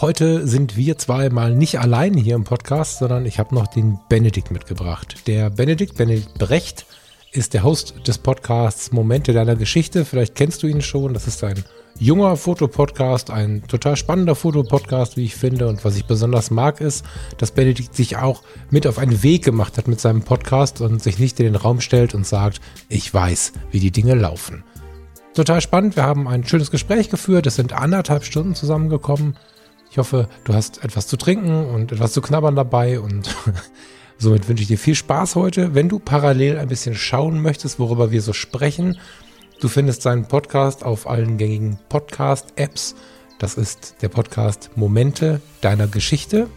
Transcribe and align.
Heute 0.00 0.48
sind 0.48 0.76
wir 0.76 0.98
zwei 0.98 1.30
mal 1.30 1.54
nicht 1.54 1.78
allein 1.78 2.14
hier 2.14 2.34
im 2.34 2.42
Podcast, 2.42 2.98
sondern 2.98 3.26
ich 3.26 3.38
habe 3.38 3.54
noch 3.54 3.68
den 3.68 4.00
Benedikt 4.08 4.50
mitgebracht. 4.50 5.28
Der 5.28 5.50
Benedikt, 5.50 5.96
Benedikt 5.96 6.34
Brecht, 6.34 6.84
ist 7.30 7.54
der 7.54 7.62
Host 7.62 7.94
des 8.04 8.18
Podcasts 8.18 8.90
Momente 8.90 9.32
deiner 9.32 9.54
Geschichte. 9.54 10.04
Vielleicht 10.04 10.34
kennst 10.34 10.64
du 10.64 10.66
ihn 10.66 10.82
schon. 10.82 11.14
Das 11.14 11.28
ist 11.28 11.44
ein 11.44 11.62
junger 11.96 12.36
Fotopodcast, 12.36 13.30
ein 13.30 13.62
total 13.68 13.94
spannender 13.94 14.34
Fotopodcast, 14.34 15.16
wie 15.16 15.26
ich 15.26 15.36
finde. 15.36 15.68
Und 15.68 15.84
was 15.84 15.94
ich 15.94 16.06
besonders 16.06 16.50
mag, 16.50 16.80
ist, 16.80 17.04
dass 17.38 17.52
Benedikt 17.52 17.94
sich 17.94 18.16
auch 18.16 18.42
mit 18.70 18.88
auf 18.88 18.98
einen 18.98 19.22
Weg 19.22 19.44
gemacht 19.44 19.78
hat 19.78 19.86
mit 19.86 20.00
seinem 20.00 20.22
Podcast 20.22 20.80
und 20.80 21.04
sich 21.04 21.20
nicht 21.20 21.38
in 21.38 21.46
den 21.46 21.56
Raum 21.56 21.80
stellt 21.80 22.16
und 22.16 22.26
sagt, 22.26 22.60
ich 22.88 23.14
weiß, 23.14 23.52
wie 23.70 23.78
die 23.78 23.92
Dinge 23.92 24.16
laufen. 24.16 24.64
Total 25.34 25.60
spannend. 25.60 25.94
Wir 25.94 26.02
haben 26.02 26.26
ein 26.26 26.44
schönes 26.44 26.72
Gespräch 26.72 27.10
geführt. 27.10 27.46
Es 27.46 27.54
sind 27.54 27.72
anderthalb 27.72 28.24
Stunden 28.24 28.56
zusammengekommen. 28.56 29.36
Ich 29.94 29.98
hoffe, 29.98 30.28
du 30.42 30.54
hast 30.54 30.82
etwas 30.82 31.06
zu 31.06 31.16
trinken 31.16 31.66
und 31.66 31.92
etwas 31.92 32.12
zu 32.12 32.20
knabbern 32.20 32.56
dabei 32.56 32.98
und 32.98 33.32
somit 34.18 34.48
wünsche 34.48 34.62
ich 34.62 34.68
dir 34.68 34.76
viel 34.76 34.96
Spaß 34.96 35.36
heute. 35.36 35.76
Wenn 35.76 35.88
du 35.88 36.00
parallel 36.00 36.58
ein 36.58 36.66
bisschen 36.66 36.96
schauen 36.96 37.40
möchtest, 37.40 37.78
worüber 37.78 38.10
wir 38.10 38.20
so 38.20 38.32
sprechen, 38.32 38.98
du 39.60 39.68
findest 39.68 40.02
seinen 40.02 40.26
Podcast 40.26 40.84
auf 40.84 41.08
allen 41.08 41.38
gängigen 41.38 41.78
Podcast-Apps. 41.90 42.96
Das 43.38 43.54
ist 43.54 43.94
der 44.02 44.08
Podcast 44.08 44.70
Momente 44.74 45.40
deiner 45.60 45.86
Geschichte. 45.86 46.48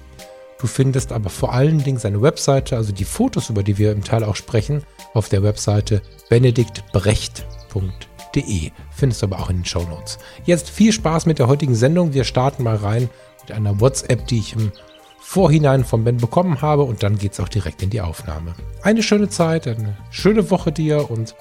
Du 0.60 0.66
findest 0.66 1.12
aber 1.12 1.30
vor 1.30 1.54
allen 1.54 1.84
Dingen 1.84 2.00
seine 2.00 2.24
Webseite, 2.24 2.76
also 2.76 2.92
die 2.92 3.06
Fotos, 3.06 3.52
über 3.52 3.62
die 3.62 3.78
wir 3.78 3.92
im 3.92 4.04
Teil 4.04 4.24
auch 4.24 4.36
sprechen, 4.36 4.82
auf 5.14 5.30
der 5.30 5.44
Webseite 5.44 6.02
benediktbrecht.de. 6.32 8.72
Findest 8.96 9.22
du 9.22 9.28
aber 9.28 9.40
auch 9.40 9.52
in 9.52 9.58
den 9.58 9.66
Show 9.66 9.84
Notes. 9.84 10.18
Jetzt 10.44 10.72
viel 10.72 10.92
Spaß 10.92 11.28
mit 11.28 11.38
der 11.38 11.48
heutigen 11.48 11.76
Sendung. 11.76 12.16
Wir 12.16 12.24
starten 12.24 12.64
mal 12.64 12.78
rein 12.78 13.12
mit 13.48 13.56
einer 13.56 13.80
WhatsApp, 13.80 14.28
die 14.28 14.40
ich 14.40 14.54
im 14.54 14.72
Vorhinein 15.20 15.86
von 15.86 16.04
Ben 16.04 16.18
bekommen 16.18 16.62
habe 16.62 16.84
und 16.84 17.04
dann 17.04 17.18
geht 17.18 17.34
es 17.34 17.40
auch 17.40 17.50
direkt 17.50 17.82
in 17.82 17.90
die 17.90 18.02
Aufnahme. 18.02 18.54
Eine 18.82 19.04
schöne 19.04 19.30
Zeit, 19.30 19.68
eine 19.68 19.96
schöne 20.10 20.50
Woche 20.52 20.72
dir 20.72 21.10
und 21.10 21.36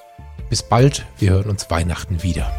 bis 0.49 0.63
bald. 0.63 1.05
Wir 1.17 1.31
hören 1.31 1.49
uns 1.49 1.69
Weihnachten 1.69 2.23
wieder. 2.23 2.51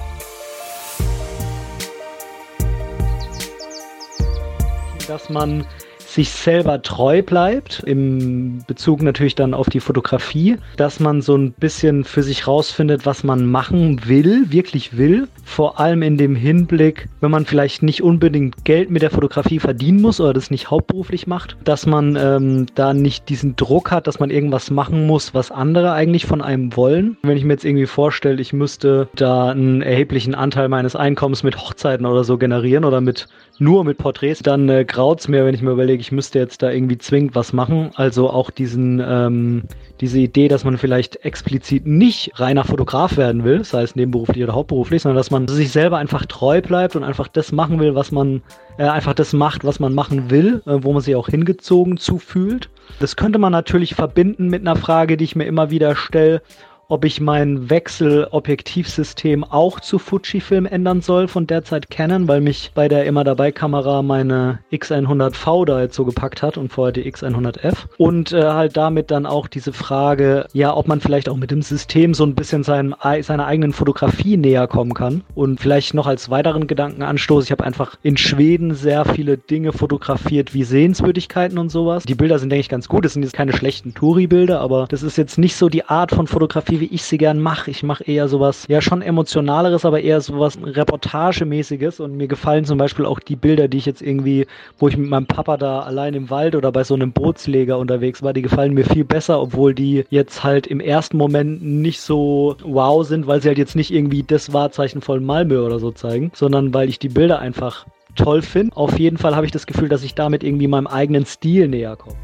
Dass 5.06 5.30
man 5.30 5.64
sich 6.08 6.30
selber 6.30 6.80
treu 6.80 7.22
bleibt, 7.22 7.82
im 7.84 8.64
Bezug 8.66 9.02
natürlich 9.02 9.34
dann 9.34 9.52
auf 9.52 9.68
die 9.68 9.80
Fotografie, 9.80 10.56
dass 10.78 11.00
man 11.00 11.20
so 11.20 11.36
ein 11.36 11.52
bisschen 11.52 12.02
für 12.04 12.22
sich 12.22 12.46
rausfindet, 12.46 13.04
was 13.04 13.24
man 13.24 13.44
machen 13.44 14.08
will, 14.08 14.50
wirklich 14.50 14.96
will. 14.96 15.28
Vor 15.44 15.78
allem 15.78 16.02
in 16.02 16.16
dem 16.16 16.34
Hinblick, 16.34 17.08
wenn 17.20 17.30
man 17.30 17.44
vielleicht 17.44 17.82
nicht 17.82 18.02
unbedingt 18.02 18.64
Geld 18.64 18.90
mit 18.90 19.02
der 19.02 19.10
Fotografie 19.10 19.58
verdienen 19.58 20.00
muss 20.00 20.18
oder 20.18 20.32
das 20.32 20.50
nicht 20.50 20.70
hauptberuflich 20.70 21.26
macht, 21.26 21.58
dass 21.64 21.84
man 21.84 22.16
ähm, 22.16 22.66
da 22.74 22.94
nicht 22.94 23.28
diesen 23.28 23.56
Druck 23.56 23.90
hat, 23.90 24.06
dass 24.06 24.18
man 24.18 24.30
irgendwas 24.30 24.70
machen 24.70 25.06
muss, 25.06 25.34
was 25.34 25.50
andere 25.50 25.92
eigentlich 25.92 26.24
von 26.24 26.40
einem 26.40 26.74
wollen. 26.74 27.18
Wenn 27.22 27.36
ich 27.36 27.44
mir 27.44 27.52
jetzt 27.52 27.66
irgendwie 27.66 27.86
vorstelle, 27.86 28.40
ich 28.40 28.54
müsste 28.54 29.08
da 29.14 29.50
einen 29.50 29.82
erheblichen 29.82 30.34
Anteil 30.34 30.70
meines 30.70 30.96
Einkommens 30.96 31.42
mit 31.42 31.58
Hochzeiten 31.58 32.06
oder 32.06 32.24
so 32.24 32.38
generieren 32.38 32.86
oder 32.86 33.02
mit 33.02 33.28
nur 33.60 33.84
mit 33.84 33.98
Porträts, 33.98 34.40
dann 34.42 34.68
äh, 34.68 34.84
graut's 34.84 35.28
mir, 35.28 35.44
wenn 35.44 35.54
ich 35.54 35.62
mir 35.62 35.72
überlege, 35.72 36.00
ich 36.00 36.12
müsste 36.12 36.38
jetzt 36.38 36.62
da 36.62 36.70
irgendwie 36.70 36.98
zwingend 36.98 37.34
was 37.34 37.52
machen. 37.52 37.90
Also 37.94 38.30
auch 38.30 38.50
diesen, 38.50 39.02
ähm, 39.04 39.64
diese 40.00 40.18
Idee, 40.18 40.48
dass 40.48 40.64
man 40.64 40.78
vielleicht 40.78 41.24
explizit 41.24 41.86
nicht 41.86 42.32
reiner 42.34 42.64
Fotograf 42.64 43.16
werden 43.16 43.44
will, 43.44 43.64
sei 43.64 43.82
es 43.82 43.96
nebenberuflich 43.96 44.42
oder 44.42 44.54
hauptberuflich, 44.54 45.02
sondern 45.02 45.16
dass 45.16 45.30
man 45.30 45.48
sich 45.48 45.72
selber 45.72 45.98
einfach 45.98 46.26
treu 46.26 46.60
bleibt 46.60 46.96
und 46.96 47.04
einfach 47.04 47.28
das 47.28 47.52
machen 47.52 47.80
will, 47.80 47.94
was 47.94 48.12
man, 48.12 48.42
äh, 48.78 48.84
einfach 48.84 49.14
das 49.14 49.32
macht, 49.32 49.64
was 49.64 49.80
man 49.80 49.94
machen 49.94 50.30
will, 50.30 50.62
äh, 50.66 50.78
wo 50.82 50.92
man 50.92 51.02
sich 51.02 51.16
auch 51.16 51.28
hingezogen 51.28 51.96
zu 51.96 52.18
fühlt. 52.18 52.70
Das 53.00 53.16
könnte 53.16 53.38
man 53.38 53.52
natürlich 53.52 53.94
verbinden 53.94 54.48
mit 54.48 54.60
einer 54.60 54.76
Frage, 54.76 55.16
die 55.16 55.24
ich 55.24 55.36
mir 55.36 55.44
immer 55.44 55.70
wieder 55.70 55.96
stelle 55.96 56.42
ob 56.90 57.04
ich 57.04 57.20
mein 57.20 57.68
Wechselobjektivsystem 57.68 59.44
auch 59.44 59.78
zu 59.80 59.98
Fujifilm 59.98 60.64
ändern 60.64 61.02
soll 61.02 61.28
von 61.28 61.46
derzeit 61.46 61.90
Canon, 61.90 62.28
weil 62.28 62.40
mich 62.40 62.70
bei 62.74 62.88
der 62.88 63.04
immer 63.04 63.24
dabei 63.24 63.52
Kamera 63.52 64.00
meine 64.00 64.60
X100V 64.72 65.66
da 65.66 65.82
jetzt 65.82 65.96
so 65.96 66.06
gepackt 66.06 66.42
hat 66.42 66.56
und 66.56 66.72
vorher 66.72 66.92
die 66.92 67.12
X100F. 67.12 67.74
Und 67.98 68.32
äh, 68.32 68.42
halt 68.42 68.78
damit 68.78 69.10
dann 69.10 69.26
auch 69.26 69.48
diese 69.48 69.74
Frage, 69.74 70.46
ja, 70.54 70.74
ob 70.74 70.88
man 70.88 71.02
vielleicht 71.02 71.28
auch 71.28 71.36
mit 71.36 71.50
dem 71.50 71.60
System 71.60 72.14
so 72.14 72.24
ein 72.24 72.34
bisschen 72.34 72.62
seinem, 72.62 72.94
seiner 73.20 73.46
eigenen 73.46 73.74
Fotografie 73.74 74.38
näher 74.38 74.66
kommen 74.66 74.94
kann. 74.94 75.22
Und 75.34 75.60
vielleicht 75.60 75.92
noch 75.92 76.06
als 76.06 76.30
weiteren 76.30 76.66
Gedankenanstoß, 76.66 77.44
ich 77.44 77.50
habe 77.50 77.64
einfach 77.64 77.96
in 78.02 78.16
Schweden 78.16 78.74
sehr 78.74 79.04
viele 79.04 79.36
Dinge 79.36 79.74
fotografiert 79.74 80.54
wie 80.54 80.64
Sehenswürdigkeiten 80.64 81.58
und 81.58 81.68
sowas. 81.68 82.04
Die 82.04 82.14
Bilder 82.14 82.38
sind, 82.38 82.48
denke 82.48 82.60
ich, 82.60 82.70
ganz 82.70 82.88
gut. 82.88 83.04
Das 83.04 83.12
sind 83.12 83.24
jetzt 83.24 83.34
keine 83.34 83.52
schlechten 83.52 83.92
Touri-Bilder, 83.92 84.60
aber 84.60 84.86
das 84.88 85.02
ist 85.02 85.18
jetzt 85.18 85.36
nicht 85.36 85.56
so 85.56 85.68
die 85.68 85.84
Art 85.84 86.12
von 86.12 86.26
Fotografie, 86.26 86.77
wie 86.80 86.86
ich 86.86 87.02
sie 87.02 87.18
gern 87.18 87.40
mache. 87.40 87.70
Ich 87.70 87.82
mache 87.82 88.04
eher 88.04 88.28
sowas, 88.28 88.66
ja 88.68 88.80
schon 88.80 89.02
emotionaleres, 89.02 89.84
aber 89.84 90.00
eher 90.00 90.20
sowas 90.20 90.58
Reportagemäßiges 90.62 92.00
und 92.00 92.16
mir 92.16 92.28
gefallen 92.28 92.64
zum 92.64 92.78
Beispiel 92.78 93.06
auch 93.06 93.20
die 93.20 93.36
Bilder, 93.36 93.68
die 93.68 93.78
ich 93.78 93.86
jetzt 93.86 94.02
irgendwie, 94.02 94.46
wo 94.78 94.88
ich 94.88 94.96
mit 94.96 95.08
meinem 95.08 95.26
Papa 95.26 95.56
da 95.56 95.80
allein 95.80 96.14
im 96.14 96.30
Wald 96.30 96.54
oder 96.54 96.72
bei 96.72 96.84
so 96.84 96.94
einem 96.94 97.12
Bootsleger 97.12 97.78
unterwegs 97.78 98.22
war, 98.22 98.32
die 98.32 98.42
gefallen 98.42 98.74
mir 98.74 98.84
viel 98.84 99.04
besser, 99.04 99.40
obwohl 99.40 99.74
die 99.74 100.04
jetzt 100.10 100.44
halt 100.44 100.66
im 100.66 100.80
ersten 100.80 101.16
Moment 101.16 101.62
nicht 101.62 102.00
so 102.00 102.56
wow 102.62 103.06
sind, 103.06 103.26
weil 103.26 103.42
sie 103.42 103.48
halt 103.48 103.58
jetzt 103.58 103.76
nicht 103.76 103.92
irgendwie 103.92 104.22
das 104.22 104.52
Wahrzeichen 104.52 105.00
von 105.00 105.24
Malmö 105.24 105.64
oder 105.64 105.78
so 105.78 105.90
zeigen, 105.90 106.30
sondern 106.34 106.74
weil 106.74 106.88
ich 106.88 106.98
die 106.98 107.08
Bilder 107.08 107.38
einfach 107.38 107.86
toll 108.16 108.42
finde. 108.42 108.76
Auf 108.76 108.98
jeden 108.98 109.18
Fall 109.18 109.34
habe 109.36 109.46
ich 109.46 109.52
das 109.52 109.66
Gefühl, 109.66 109.88
dass 109.88 110.02
ich 110.02 110.14
damit 110.14 110.42
irgendwie 110.42 110.68
meinem 110.68 110.86
eigenen 110.86 111.24
Stil 111.24 111.68
näher 111.68 111.96
komme. 111.96 112.16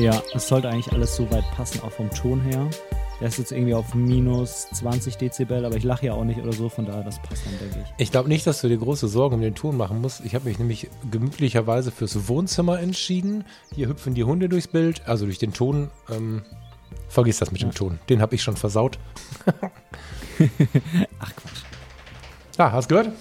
Ja, 0.00 0.22
es 0.32 0.48
sollte 0.48 0.70
eigentlich 0.70 0.90
alles 0.94 1.14
so 1.14 1.30
weit 1.30 1.44
passen, 1.54 1.82
auch 1.82 1.92
vom 1.92 2.08
Ton 2.08 2.40
her. 2.40 2.70
Der 3.20 3.28
ist 3.28 3.36
jetzt 3.36 3.52
irgendwie 3.52 3.74
auf 3.74 3.94
minus 3.94 4.66
20 4.72 5.18
Dezibel, 5.18 5.62
aber 5.66 5.76
ich 5.76 5.84
lache 5.84 6.06
ja 6.06 6.14
auch 6.14 6.24
nicht 6.24 6.40
oder 6.40 6.54
so, 6.54 6.70
von 6.70 6.86
daher, 6.86 7.04
das 7.04 7.20
passt 7.20 7.44
dann, 7.44 7.58
denke 7.58 7.84
ich. 7.84 7.92
Ich 7.98 8.10
glaube 8.10 8.30
nicht, 8.30 8.46
dass 8.46 8.62
du 8.62 8.68
dir 8.68 8.78
große 8.78 9.08
Sorgen 9.08 9.34
um 9.34 9.42
den 9.42 9.54
Ton 9.54 9.76
machen 9.76 10.00
musst. 10.00 10.24
Ich 10.24 10.34
habe 10.34 10.48
mich 10.48 10.58
nämlich 10.58 10.88
gemütlicherweise 11.10 11.90
fürs 11.90 12.28
Wohnzimmer 12.28 12.80
entschieden. 12.80 13.44
Hier 13.74 13.88
hüpfen 13.88 14.14
die 14.14 14.24
Hunde 14.24 14.48
durchs 14.48 14.68
Bild, 14.68 15.06
also 15.06 15.26
durch 15.26 15.36
den 15.36 15.52
Ton. 15.52 15.90
Ähm, 16.10 16.40
vergiss 17.10 17.38
das 17.38 17.52
mit 17.52 17.60
ja. 17.60 17.68
dem 17.68 17.74
Ton. 17.74 17.98
Den 18.08 18.22
habe 18.22 18.34
ich 18.34 18.42
schon 18.42 18.56
versaut. 18.56 18.98
Ach 21.18 21.36
Quatsch. 21.36 21.62
Ja, 22.56 22.72
hast 22.72 22.90
du 22.90 22.96
gehört? 22.96 23.12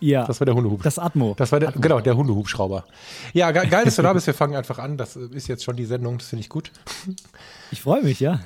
Ja. 0.00 0.24
Das 0.26 0.40
war 0.40 0.44
der 0.44 0.54
Hundehub. 0.54 0.82
Das 0.82 0.98
Atmo. 0.98 1.34
Das 1.36 1.50
war 1.52 1.60
der, 1.60 1.70
Atmo. 1.70 1.80
genau, 1.80 2.00
der 2.00 2.16
Hundehubschrauber. 2.16 2.84
Ja, 3.32 3.50
ge 3.50 3.66
geil, 3.68 3.84
dass 3.84 3.96
du 3.96 4.02
da 4.02 4.12
bist. 4.12 4.26
Wir 4.26 4.34
fangen 4.34 4.54
einfach 4.54 4.78
an. 4.78 4.96
Das 4.96 5.16
ist 5.16 5.48
jetzt 5.48 5.64
schon 5.64 5.76
die 5.76 5.84
Sendung. 5.84 6.18
Das 6.18 6.28
finde 6.28 6.42
ich 6.42 6.48
gut. 6.48 6.70
Ich 7.70 7.82
freue 7.82 8.02
mich, 8.02 8.20
ja. 8.20 8.40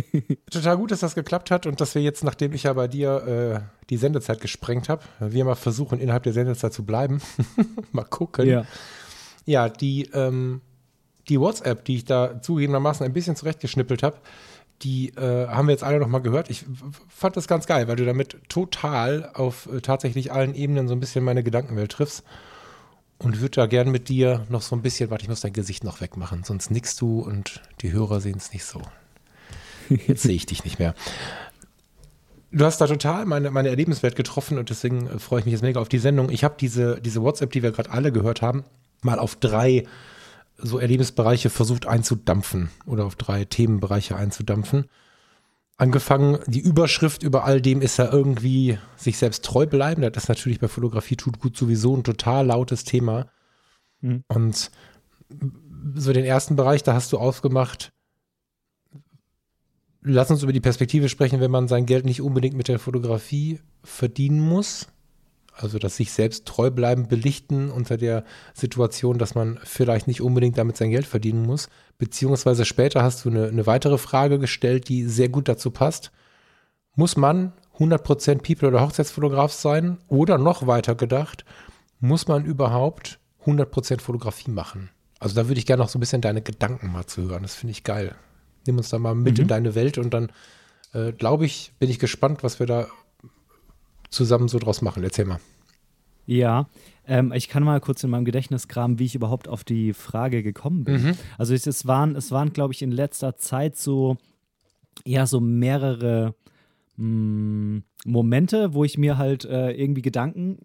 Total 0.50 0.76
gut, 0.76 0.90
dass 0.90 1.00
das 1.00 1.14
geklappt 1.14 1.50
hat 1.50 1.66
und 1.66 1.80
dass 1.80 1.94
wir 1.94 2.02
jetzt, 2.02 2.24
nachdem 2.24 2.52
ich 2.52 2.64
ja 2.64 2.72
bei 2.72 2.88
dir 2.88 3.62
äh, 3.62 3.84
die 3.88 3.96
Sendezeit 3.96 4.40
gesprengt 4.40 4.88
habe, 4.88 5.02
wir 5.20 5.44
mal 5.44 5.54
versuchen, 5.54 6.00
innerhalb 6.00 6.24
der 6.24 6.32
Sendezeit 6.32 6.72
zu 6.72 6.84
bleiben. 6.84 7.20
mal 7.92 8.04
gucken. 8.04 8.46
Ja. 8.46 8.64
Ja, 9.44 9.68
die, 9.68 10.10
ähm, 10.12 10.60
die 11.28 11.40
WhatsApp, 11.40 11.84
die 11.84 11.96
ich 11.96 12.04
da 12.04 12.40
zugegebenermaßen 12.42 13.06
ein 13.06 13.12
bisschen 13.12 13.36
zurechtgeschnippelt 13.36 14.02
habe, 14.02 14.16
die 14.82 15.08
äh, 15.16 15.48
haben 15.48 15.68
wir 15.68 15.72
jetzt 15.72 15.84
alle 15.84 15.98
nochmal 15.98 16.22
gehört. 16.22 16.50
Ich 16.50 16.64
fand 17.08 17.36
das 17.36 17.48
ganz 17.48 17.66
geil, 17.66 17.88
weil 17.88 17.96
du 17.96 18.04
damit 18.04 18.36
total 18.48 19.30
auf 19.34 19.68
äh, 19.72 19.80
tatsächlich 19.80 20.32
allen 20.32 20.54
Ebenen 20.54 20.88
so 20.88 20.94
ein 20.94 21.00
bisschen 21.00 21.24
meine 21.24 21.42
Gedankenwelt 21.42 21.92
triffst. 21.92 22.24
Und 23.18 23.40
würde 23.40 23.56
da 23.56 23.66
gern 23.66 23.90
mit 23.90 24.10
dir 24.10 24.44
noch 24.50 24.60
so 24.60 24.76
ein 24.76 24.82
bisschen, 24.82 25.08
warte, 25.08 25.22
ich 25.22 25.30
muss 25.30 25.40
dein 25.40 25.54
Gesicht 25.54 25.84
noch 25.84 26.02
wegmachen, 26.02 26.44
sonst 26.44 26.70
nickst 26.70 27.00
du 27.00 27.20
und 27.20 27.62
die 27.80 27.90
Hörer 27.90 28.20
sehen 28.20 28.36
es 28.36 28.52
nicht 28.52 28.64
so. 28.64 28.82
Jetzt 29.88 30.22
sehe 30.22 30.34
ich 30.34 30.44
dich 30.44 30.64
nicht 30.64 30.78
mehr. 30.78 30.94
Du 32.52 32.64
hast 32.64 32.78
da 32.78 32.86
total 32.86 33.24
meine, 33.24 33.50
meine 33.50 33.70
Erlebniswelt 33.70 34.16
getroffen 34.16 34.58
und 34.58 34.68
deswegen 34.70 35.06
äh, 35.06 35.18
freue 35.18 35.40
ich 35.40 35.46
mich 35.46 35.52
jetzt 35.52 35.62
mega 35.62 35.80
auf 35.80 35.88
die 35.88 35.98
Sendung. 35.98 36.30
Ich 36.30 36.44
habe 36.44 36.56
diese, 36.60 37.00
diese 37.00 37.22
WhatsApp, 37.22 37.52
die 37.52 37.62
wir 37.62 37.72
gerade 37.72 37.90
alle 37.90 38.12
gehört 38.12 38.42
haben, 38.42 38.64
mal 39.02 39.18
auf 39.18 39.36
drei 39.36 39.84
so 40.58 40.78
Erlebnisbereiche 40.78 41.50
versucht 41.50 41.86
einzudampfen 41.86 42.70
oder 42.86 43.04
auf 43.04 43.16
drei 43.16 43.44
Themenbereiche 43.44 44.16
einzudampfen. 44.16 44.86
Angefangen, 45.78 46.38
die 46.46 46.60
Überschrift 46.60 47.22
über 47.22 47.44
all 47.44 47.60
dem 47.60 47.82
ist 47.82 47.98
ja 47.98 48.10
irgendwie 48.10 48.78
sich 48.96 49.18
selbst 49.18 49.44
treu 49.44 49.66
bleiben. 49.66 50.00
Das 50.00 50.24
ist 50.24 50.28
natürlich 50.28 50.58
bei 50.58 50.68
Fotografie 50.68 51.16
tut 51.16 51.38
gut 51.38 51.56
sowieso 51.56 51.94
ein 51.94 52.04
total 52.04 52.46
lautes 52.46 52.84
Thema. 52.84 53.28
Mhm. 54.00 54.24
Und 54.28 54.70
so 55.94 56.12
den 56.12 56.24
ersten 56.24 56.56
Bereich, 56.56 56.82
da 56.82 56.94
hast 56.94 57.12
du 57.12 57.18
aufgemacht, 57.18 57.92
lass 60.00 60.30
uns 60.30 60.42
über 60.42 60.52
die 60.52 60.60
Perspektive 60.60 61.08
sprechen, 61.10 61.40
wenn 61.40 61.50
man 61.50 61.68
sein 61.68 61.84
Geld 61.84 62.06
nicht 62.06 62.22
unbedingt 62.22 62.56
mit 62.56 62.68
der 62.68 62.78
Fotografie 62.78 63.60
verdienen 63.82 64.40
muss. 64.40 64.86
Also 65.58 65.78
das 65.78 65.96
sich 65.96 66.12
selbst 66.12 66.44
treu 66.44 66.70
bleiben, 66.70 67.08
belichten 67.08 67.70
unter 67.70 67.96
der 67.96 68.24
Situation, 68.52 69.16
dass 69.16 69.34
man 69.34 69.58
vielleicht 69.64 70.06
nicht 70.06 70.20
unbedingt 70.20 70.58
damit 70.58 70.76
sein 70.76 70.90
Geld 70.90 71.06
verdienen 71.06 71.42
muss. 71.42 71.68
Beziehungsweise 71.98 72.66
später 72.66 73.02
hast 73.02 73.24
du 73.24 73.30
eine, 73.30 73.46
eine 73.48 73.66
weitere 73.66 73.96
Frage 73.96 74.38
gestellt, 74.38 74.88
die 74.88 75.04
sehr 75.04 75.30
gut 75.30 75.48
dazu 75.48 75.70
passt. 75.70 76.12
Muss 76.94 77.16
man 77.16 77.52
100% 77.78 78.42
People- 78.42 78.68
oder 78.68 78.82
Hochzeitsfotograf 78.82 79.52
sein? 79.52 79.98
Oder 80.08 80.36
noch 80.36 80.66
weiter 80.66 80.94
gedacht, 80.94 81.44
muss 82.00 82.28
man 82.28 82.44
überhaupt 82.44 83.18
100% 83.44 84.00
Fotografie 84.00 84.50
machen? 84.50 84.90
Also 85.18 85.34
da 85.34 85.48
würde 85.48 85.58
ich 85.58 85.66
gerne 85.66 85.82
noch 85.82 85.88
so 85.88 85.98
ein 85.98 86.00
bisschen 86.00 86.20
deine 86.20 86.42
Gedanken 86.42 86.92
mal 86.92 87.06
zu 87.06 87.22
hören. 87.22 87.42
Das 87.42 87.54
finde 87.54 87.72
ich 87.72 87.82
geil. 87.82 88.14
Nimm 88.66 88.76
uns 88.76 88.90
da 88.90 88.98
mal 88.98 89.14
mit 89.14 89.38
mhm. 89.38 89.42
in 89.42 89.48
deine 89.48 89.74
Welt 89.74 89.96
und 89.96 90.12
dann 90.12 90.30
äh, 90.92 91.12
glaube 91.12 91.46
ich, 91.46 91.72
bin 91.78 91.88
ich 91.88 91.98
gespannt, 91.98 92.42
was 92.42 92.58
wir 92.60 92.66
da 92.66 92.88
zusammen 94.10 94.48
so 94.48 94.58
draus 94.58 94.82
machen. 94.82 95.02
Erzähl 95.02 95.24
mal. 95.24 95.40
Ja, 96.26 96.68
ähm, 97.06 97.32
ich 97.32 97.48
kann 97.48 97.62
mal 97.62 97.80
kurz 97.80 98.02
in 98.02 98.10
meinem 98.10 98.24
Gedächtnis 98.24 98.68
kramen, 98.68 98.98
wie 98.98 99.04
ich 99.04 99.14
überhaupt 99.14 99.48
auf 99.48 99.62
die 99.62 99.92
Frage 99.92 100.42
gekommen 100.42 100.84
bin. 100.84 101.02
Mhm. 101.02 101.12
Also 101.38 101.54
es, 101.54 101.66
es 101.66 101.86
waren, 101.86 102.16
es 102.16 102.32
waren, 102.32 102.52
glaube 102.52 102.74
ich, 102.74 102.82
in 102.82 102.90
letzter 102.90 103.36
Zeit 103.36 103.76
so, 103.76 104.16
ja, 105.04 105.26
so 105.26 105.40
mehrere 105.40 106.34
mh, 106.96 107.04
hm, 107.04 107.82
Momente, 108.04 108.74
wo 108.74 108.82
ich 108.84 108.98
mir 108.98 109.18
halt 109.18 109.44
äh, 109.44 109.70
irgendwie 109.70 110.02
Gedanken 110.02 110.58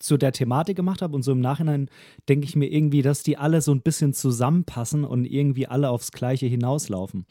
zu 0.00 0.16
der 0.16 0.32
Thematik 0.32 0.76
gemacht 0.76 1.00
habe 1.00 1.14
und 1.14 1.22
so 1.22 1.32
im 1.32 1.40
Nachhinein 1.40 1.88
denke 2.28 2.46
ich 2.46 2.56
mir 2.56 2.66
irgendwie, 2.66 3.00
dass 3.02 3.22
die 3.22 3.38
alle 3.38 3.62
so 3.62 3.72
ein 3.72 3.80
bisschen 3.80 4.12
zusammenpassen 4.12 5.04
und 5.04 5.24
irgendwie 5.24 5.66
alle 5.66 5.88
aufs 5.88 6.12
Gleiche 6.12 6.46
hinauslaufen. 6.46 7.24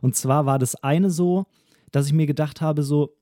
Und 0.00 0.16
zwar 0.16 0.46
war 0.46 0.58
das 0.58 0.74
eine 0.82 1.10
so, 1.10 1.46
dass 1.92 2.06
ich 2.06 2.12
mir 2.12 2.26
gedacht 2.26 2.60
habe, 2.60 2.82
so, 2.82 3.14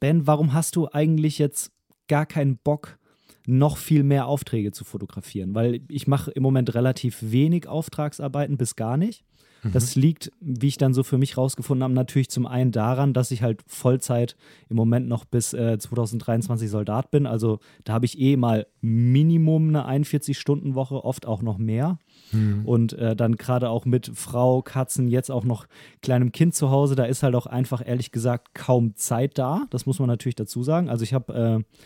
Ben, 0.00 0.26
warum 0.26 0.52
hast 0.52 0.76
du 0.76 0.88
eigentlich 0.90 1.38
jetzt 1.38 1.72
gar 2.08 2.26
keinen 2.26 2.58
Bock, 2.58 2.98
noch 3.46 3.78
viel 3.78 4.02
mehr 4.02 4.26
Aufträge 4.26 4.72
zu 4.72 4.84
fotografieren? 4.84 5.54
Weil 5.54 5.80
ich 5.88 6.06
mache 6.06 6.30
im 6.30 6.42
Moment 6.42 6.74
relativ 6.74 7.18
wenig 7.20 7.66
Auftragsarbeiten 7.66 8.56
bis 8.56 8.76
gar 8.76 8.96
nicht. 8.96 9.24
Mhm. 9.62 9.72
Das 9.72 9.96
liegt, 9.96 10.30
wie 10.40 10.68
ich 10.68 10.76
dann 10.76 10.94
so 10.94 11.02
für 11.02 11.18
mich 11.18 11.36
rausgefunden 11.36 11.82
habe, 11.82 11.94
natürlich 11.94 12.30
zum 12.30 12.46
einen 12.46 12.72
daran, 12.72 13.12
dass 13.12 13.30
ich 13.30 13.42
halt 13.42 13.62
Vollzeit 13.66 14.36
im 14.68 14.76
Moment 14.76 15.08
noch 15.08 15.24
bis 15.24 15.52
äh, 15.52 15.78
2023 15.78 16.70
Soldat 16.70 17.10
bin. 17.10 17.26
Also 17.26 17.58
da 17.84 17.94
habe 17.94 18.06
ich 18.06 18.18
eh 18.18 18.36
mal 18.36 18.66
Minimum 18.80 19.68
eine 19.74 20.04
41-Stunden-Woche, 20.04 21.04
oft 21.04 21.26
auch 21.26 21.42
noch 21.42 21.58
mehr. 21.58 21.98
Mhm. 22.32 22.64
Und 22.64 22.92
äh, 22.94 23.16
dann 23.16 23.36
gerade 23.36 23.70
auch 23.70 23.84
mit 23.84 24.10
Frau, 24.14 24.62
Katzen, 24.62 25.08
jetzt 25.08 25.30
auch 25.30 25.44
noch 25.44 25.66
kleinem 26.02 26.32
Kind 26.32 26.54
zu 26.54 26.70
Hause, 26.70 26.94
da 26.94 27.04
ist 27.04 27.22
halt 27.22 27.34
auch 27.34 27.46
einfach 27.46 27.82
ehrlich 27.84 28.12
gesagt 28.12 28.54
kaum 28.54 28.94
Zeit 28.96 29.38
da. 29.38 29.66
Das 29.70 29.86
muss 29.86 29.98
man 29.98 30.08
natürlich 30.08 30.36
dazu 30.36 30.62
sagen. 30.62 30.88
Also 30.88 31.04
ich 31.04 31.14
habe 31.14 31.64
äh, 31.64 31.78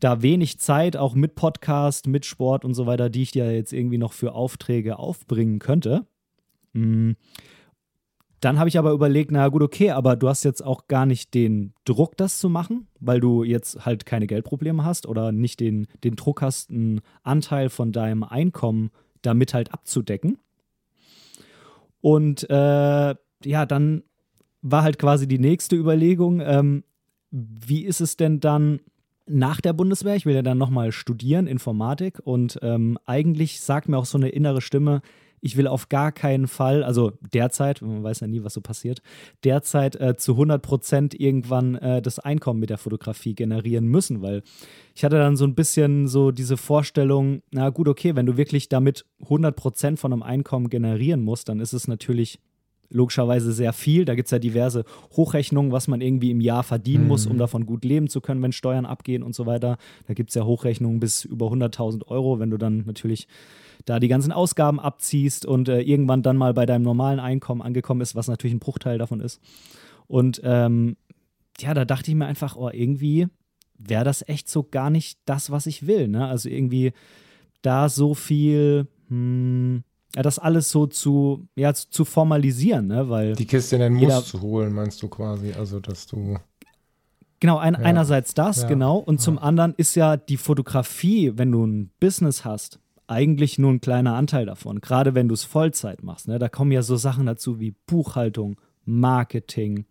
da 0.00 0.22
wenig 0.22 0.58
Zeit, 0.58 0.96
auch 0.96 1.14
mit 1.14 1.34
Podcast, 1.34 2.06
mit 2.06 2.26
Sport 2.26 2.64
und 2.64 2.74
so 2.74 2.86
weiter, 2.86 3.10
die 3.10 3.22
ich 3.22 3.32
dir 3.32 3.52
jetzt 3.54 3.72
irgendwie 3.72 3.98
noch 3.98 4.12
für 4.12 4.34
Aufträge 4.34 4.98
aufbringen 4.98 5.58
könnte. 5.58 6.06
Mhm. 6.72 7.16
Dann 8.44 8.58
habe 8.58 8.68
ich 8.68 8.78
aber 8.78 8.92
überlegt, 8.92 9.30
na 9.30 9.48
gut, 9.48 9.62
okay, 9.62 9.92
aber 9.92 10.16
du 10.16 10.28
hast 10.28 10.44
jetzt 10.44 10.62
auch 10.62 10.86
gar 10.86 11.06
nicht 11.06 11.32
den 11.32 11.72
Druck, 11.86 12.14
das 12.18 12.38
zu 12.38 12.50
machen, 12.50 12.88
weil 13.00 13.18
du 13.18 13.42
jetzt 13.42 13.86
halt 13.86 14.04
keine 14.04 14.26
Geldprobleme 14.26 14.84
hast 14.84 15.06
oder 15.06 15.32
nicht 15.32 15.60
den, 15.60 15.86
den 16.04 16.14
Druck 16.14 16.42
hast, 16.42 16.68
einen 16.68 17.00
Anteil 17.22 17.70
von 17.70 17.90
deinem 17.90 18.22
Einkommen 18.22 18.90
damit 19.26 19.54
halt 19.54 19.72
abzudecken. 19.72 20.38
Und 22.00 22.48
äh, 22.50 23.14
ja, 23.44 23.66
dann 23.66 24.02
war 24.62 24.82
halt 24.82 24.98
quasi 24.98 25.26
die 25.26 25.38
nächste 25.38 25.76
Überlegung, 25.76 26.40
ähm, 26.40 26.84
wie 27.30 27.84
ist 27.84 28.00
es 28.00 28.16
denn 28.16 28.40
dann 28.40 28.80
nach 29.26 29.60
der 29.60 29.72
Bundeswehr? 29.72 30.14
Ich 30.14 30.26
will 30.26 30.34
ja 30.34 30.42
dann 30.42 30.58
nochmal 30.58 30.92
studieren, 30.92 31.46
Informatik. 31.46 32.20
Und 32.22 32.58
ähm, 32.62 32.98
eigentlich 33.06 33.60
sagt 33.60 33.88
mir 33.88 33.98
auch 33.98 34.04
so 34.06 34.18
eine 34.18 34.28
innere 34.28 34.60
Stimme, 34.60 35.02
ich 35.44 35.58
will 35.58 35.66
auf 35.66 35.90
gar 35.90 36.10
keinen 36.10 36.48
Fall, 36.48 36.82
also 36.82 37.12
derzeit, 37.34 37.82
man 37.82 38.02
weiß 38.02 38.20
ja 38.20 38.26
nie, 38.26 38.42
was 38.42 38.54
so 38.54 38.62
passiert, 38.62 39.02
derzeit 39.44 39.94
äh, 39.96 40.16
zu 40.16 40.32
100 40.32 40.62
Prozent 40.62 41.20
irgendwann 41.20 41.74
äh, 41.74 42.00
das 42.00 42.18
Einkommen 42.18 42.60
mit 42.60 42.70
der 42.70 42.78
Fotografie 42.78 43.34
generieren 43.34 43.86
müssen, 43.86 44.22
weil 44.22 44.42
ich 44.94 45.04
hatte 45.04 45.18
dann 45.18 45.36
so 45.36 45.44
ein 45.44 45.54
bisschen 45.54 46.08
so 46.08 46.30
diese 46.30 46.56
Vorstellung, 46.56 47.42
na 47.50 47.68
gut, 47.68 47.88
okay, 47.88 48.16
wenn 48.16 48.24
du 48.24 48.38
wirklich 48.38 48.70
damit 48.70 49.04
100 49.24 49.54
Prozent 49.54 50.00
von 50.00 50.14
einem 50.14 50.22
Einkommen 50.22 50.70
generieren 50.70 51.20
musst, 51.20 51.50
dann 51.50 51.60
ist 51.60 51.74
es 51.74 51.88
natürlich 51.88 52.38
logischerweise 52.88 53.52
sehr 53.52 53.74
viel. 53.74 54.06
Da 54.06 54.14
gibt 54.14 54.28
es 54.28 54.30
ja 54.30 54.38
diverse 54.38 54.84
Hochrechnungen, 55.14 55.72
was 55.72 55.88
man 55.88 56.00
irgendwie 56.00 56.30
im 56.30 56.40
Jahr 56.40 56.62
verdienen 56.62 57.04
mhm. 57.04 57.08
muss, 57.08 57.26
um 57.26 57.36
davon 57.36 57.66
gut 57.66 57.84
leben 57.84 58.08
zu 58.08 58.22
können, 58.22 58.42
wenn 58.42 58.52
Steuern 58.52 58.86
abgehen 58.86 59.22
und 59.22 59.34
so 59.34 59.44
weiter. 59.44 59.76
Da 60.06 60.14
gibt 60.14 60.30
es 60.30 60.36
ja 60.36 60.44
Hochrechnungen 60.44 61.00
bis 61.00 61.26
über 61.26 61.48
100.000 61.48 62.06
Euro, 62.06 62.38
wenn 62.38 62.50
du 62.50 62.56
dann 62.56 62.84
natürlich 62.86 63.28
da 63.84 64.00
die 64.00 64.08
ganzen 64.08 64.32
Ausgaben 64.32 64.80
abziehst 64.80 65.46
und 65.46 65.68
äh, 65.68 65.80
irgendwann 65.80 66.22
dann 66.22 66.36
mal 66.36 66.54
bei 66.54 66.66
deinem 66.66 66.82
normalen 66.82 67.20
Einkommen 67.20 67.62
angekommen 67.62 68.00
ist, 68.00 68.14
was 68.14 68.28
natürlich 68.28 68.54
ein 68.54 68.60
Bruchteil 68.60 68.98
davon 68.98 69.20
ist. 69.20 69.40
Und 70.06 70.40
ähm, 70.44 70.96
ja, 71.60 71.74
da 71.74 71.84
dachte 71.84 72.10
ich 72.10 72.16
mir 72.16 72.26
einfach, 72.26 72.56
oh, 72.56 72.70
irgendwie 72.70 73.28
wäre 73.78 74.04
das 74.04 74.26
echt 74.26 74.48
so 74.48 74.62
gar 74.62 74.90
nicht 74.90 75.18
das, 75.24 75.50
was 75.50 75.66
ich 75.66 75.86
will. 75.86 76.08
Ne? 76.08 76.26
Also 76.26 76.48
irgendwie 76.48 76.92
da 77.62 77.88
so 77.88 78.14
viel, 78.14 78.86
hm, 79.08 79.84
ja, 80.14 80.22
das 80.22 80.38
alles 80.38 80.70
so 80.70 80.86
zu, 80.86 81.48
ja, 81.56 81.74
zu, 81.74 81.90
zu 81.90 82.04
formalisieren, 82.04 82.86
ne? 82.86 83.08
Weil 83.08 83.34
die 83.34 83.46
Kiste 83.46 83.76
in 83.76 83.82
den 83.82 83.94
Muss 83.94 84.26
zu 84.26 84.40
holen, 84.40 84.72
meinst 84.72 85.02
du 85.02 85.08
quasi, 85.08 85.52
also 85.52 85.80
dass 85.80 86.06
du 86.06 86.38
Genau, 87.40 87.58
ein, 87.58 87.74
ja. 87.74 87.80
einerseits 87.80 88.32
das, 88.32 88.62
ja. 88.62 88.68
genau. 88.68 88.96
Und 88.96 89.16
ja. 89.16 89.24
zum 89.24 89.38
anderen 89.38 89.74
ist 89.76 89.96
ja 89.96 90.16
die 90.16 90.38
Fotografie, 90.38 91.32
wenn 91.34 91.52
du 91.52 91.66
ein 91.66 91.90
Business 92.00 92.44
hast, 92.44 92.78
eigentlich 93.06 93.58
nur 93.58 93.72
ein 93.72 93.80
kleiner 93.80 94.14
Anteil 94.14 94.46
davon, 94.46 94.80
gerade 94.80 95.14
wenn 95.14 95.28
du 95.28 95.34
es 95.34 95.44
Vollzeit 95.44 96.02
machst. 96.02 96.28
Ne? 96.28 96.38
Da 96.38 96.48
kommen 96.48 96.72
ja 96.72 96.82
so 96.82 96.96
Sachen 96.96 97.26
dazu 97.26 97.60
wie 97.60 97.74
Buchhaltung, 97.86 98.60
Marketing. 98.84 99.86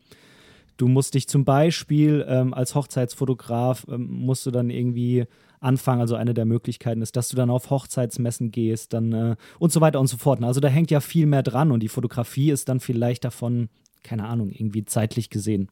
Du 0.78 0.88
musst 0.88 1.14
dich 1.14 1.28
zum 1.28 1.46
Beispiel 1.46 2.26
ähm, 2.28 2.54
als 2.54 2.76
Hochzeitsfotograf, 2.76 3.86
ähm, 3.90 4.08
musst 4.10 4.46
du 4.46 4.52
dann 4.52 4.70
irgendwie 4.70 5.26
anfangen, 5.60 6.02
also 6.02 6.16
eine 6.16 6.34
der 6.34 6.46
Möglichkeiten 6.46 7.02
ist, 7.02 7.16
dass 7.16 7.30
du 7.30 7.36
dann 7.36 7.50
auf 7.50 7.70
Hochzeitsmessen 7.70 8.52
gehst, 8.52 8.94
dann 8.94 9.14
äh, 9.14 9.36
und 9.60 9.72
so 9.72 9.82
weiter 9.82 10.00
und 10.00 10.08
so 10.08 10.18
fort. 10.18 10.40
Ne? 10.40 10.48
Also 10.48 10.60
da 10.60 10.68
hängt 10.68 10.92
ja 10.92 11.00
viel 11.00 11.26
mehr 11.26 11.44
dran 11.44 11.72
und 11.72 11.82
die 11.82 11.90
Fotografie 11.90 12.52
ist 12.52 12.68
dann 12.70 12.80
vielleicht 12.80 13.24
davon, 13.24 13.70
keine 14.04 14.26
Ahnung, 14.26 14.50
irgendwie 14.52 14.86
zeitlich 14.86 15.30
gesehen 15.30 15.70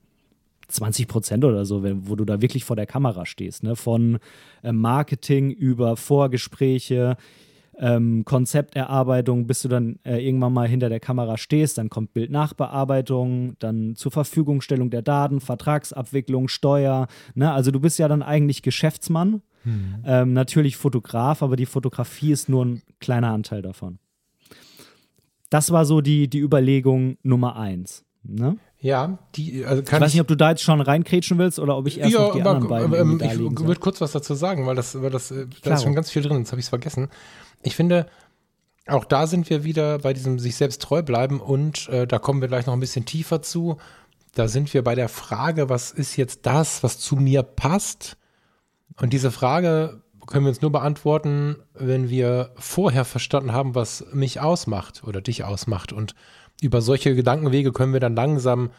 20 0.72 1.08
Prozent 1.08 1.46
oder 1.46 1.66
so, 1.66 1.84
wo 1.84 2.16
du 2.16 2.26
da 2.26 2.42
wirklich 2.42 2.66
vor 2.66 2.76
der 2.76 2.86
Kamera 2.86 3.26
stehst. 3.26 3.64
Ne? 3.64 3.76
Von 3.76 4.20
äh, 4.64 4.72
Marketing 4.72 5.52
über 5.52 5.98
Vorgespräche, 5.98 7.18
ähm, 7.78 8.26
Konzepterarbeitung, 8.26 9.48
bis 9.48 9.62
du 9.62 9.68
dann 9.68 10.00
äh, 10.04 10.26
irgendwann 10.26 10.54
mal 10.54 10.68
hinter 10.68 10.90
der 10.90 11.00
Kamera 11.00 11.38
stehst. 11.38 11.78
Dann 11.78 11.90
kommt 11.90 12.14
Bildnachbearbeitung, 12.14 13.56
dann 13.60 13.96
zur 13.96 14.12
Verfügungstellung 14.12 14.90
der 14.90 15.02
Daten, 15.02 15.42
Vertragsabwicklung, 15.42 16.48
Steuer. 16.48 17.08
Ne? 17.34 17.52
Also 17.52 17.72
du 17.72 17.80
bist 17.80 18.00
ja 18.00 18.08
dann 18.08 18.22
eigentlich 18.22 18.62
Geschäftsmann, 18.62 19.42
hm. 19.64 20.04
ähm, 20.06 20.34
natürlich 20.34 20.78
Fotograf, 20.78 21.42
aber 21.42 21.56
die 21.56 21.66
Fotografie 21.66 22.32
ist 22.32 22.50
nur 22.50 22.66
ein 22.66 22.82
kleiner 23.00 23.32
Anteil 23.32 23.62
davon. 23.62 24.00
Das 25.50 25.72
war 25.72 25.86
so 25.86 26.02
die, 26.02 26.30
die 26.30 26.40
Überlegung 26.40 27.18
Nummer 27.24 27.58
eins. 27.58 28.06
Ne? 28.24 28.58
Ja, 28.84 29.20
die, 29.36 29.64
also 29.64 29.84
kann 29.84 29.98
ich 29.98 30.02
weiß 30.02 30.10
ich, 30.10 30.14
nicht, 30.16 30.22
ob 30.22 30.28
du 30.28 30.36
da 30.36 30.50
jetzt 30.50 30.64
schon 30.64 30.82
reinkrätschen 30.82 31.38
willst 31.38 31.60
oder 31.60 31.78
ob 31.78 31.86
ich 31.86 32.00
erst 32.00 32.14
ja, 32.14 32.20
noch 32.22 32.34
die 32.34 32.42
aber, 32.42 32.50
anderen 32.50 32.90
beiden 32.90 33.22
ähm, 33.22 33.22
Ich 33.22 33.38
würde 33.38 33.80
kurz 33.80 34.02
was 34.02 34.12
dazu 34.12 34.34
sagen, 34.34 34.66
weil 34.66 34.76
das, 34.76 35.00
weil 35.00 35.12
das, 35.12 35.30
äh, 35.30 35.46
da 35.62 35.76
ist 35.76 35.84
schon 35.84 35.94
ganz 35.94 36.10
viel 36.10 36.24
drin, 36.24 36.40
jetzt 36.40 36.52
habe 36.52 36.60
ich 36.60 36.66
es 36.66 36.70
vergessen. 36.70 37.10
Ich 37.62 37.76
finde, 37.76 38.08
auch 38.88 39.06
da 39.06 39.28
sind 39.28 39.52
wir 39.52 39.64
wieder 39.64 40.00
bei 40.00 40.14
diesem 40.14 40.40
sich 40.40 40.56
selbst 40.56 40.82
treu 40.82 41.04
bleiben 41.04 41.40
und 41.40 41.90
äh, 41.90 42.08
da 42.08 42.18
kommen 42.18 42.42
wir 42.42 42.48
gleich 42.48 42.66
noch 42.66 42.74
ein 42.74 42.80
bisschen 42.80 43.06
tiefer 43.06 43.44
zu. 43.44 43.78
Da 44.34 44.48
sind 44.48 44.74
wir 44.74 44.84
bei 44.84 44.96
der 44.96 45.10
Frage, 45.10 45.70
was 45.70 45.92
ist 45.92 46.16
jetzt 46.16 46.48
das, 46.48 46.82
was 46.82 46.98
zu 46.98 47.18
mir 47.18 47.44
passt? 47.44 48.18
Und 49.00 49.14
diese 49.14 49.30
Frage 49.30 50.02
können 50.26 50.46
wir 50.46 50.50
uns 50.50 50.62
nur 50.62 50.72
beantworten, 50.72 51.58
wenn 51.76 52.10
wir 52.10 52.52
vorher 52.56 53.06
verstanden 53.06 53.52
haben, 53.52 53.76
was 53.76 54.06
mich 54.12 54.40
ausmacht 54.40 55.04
oder 55.06 55.22
dich 55.22 55.44
ausmacht. 55.44 55.94
Und 55.94 56.16
über 56.62 56.82
solche 56.82 57.16
Gedankenwege 57.16 57.74
können 57.74 57.92
wir 57.92 58.00
dann 58.00 58.16
langsam 58.16 58.70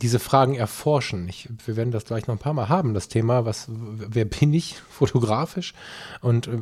diese 0.00 0.18
Fragen 0.18 0.54
erforschen. 0.54 1.28
Ich, 1.28 1.48
wir 1.66 1.76
werden 1.76 1.90
das 1.90 2.04
gleich 2.04 2.26
noch 2.26 2.34
ein 2.34 2.40
paar 2.40 2.54
Mal 2.54 2.68
haben, 2.68 2.94
das 2.94 3.08
Thema, 3.08 3.44
was, 3.44 3.66
wer 3.68 4.24
bin 4.24 4.52
ich 4.52 4.76
fotografisch? 4.90 5.74
Und 6.20 6.48
äh, 6.48 6.58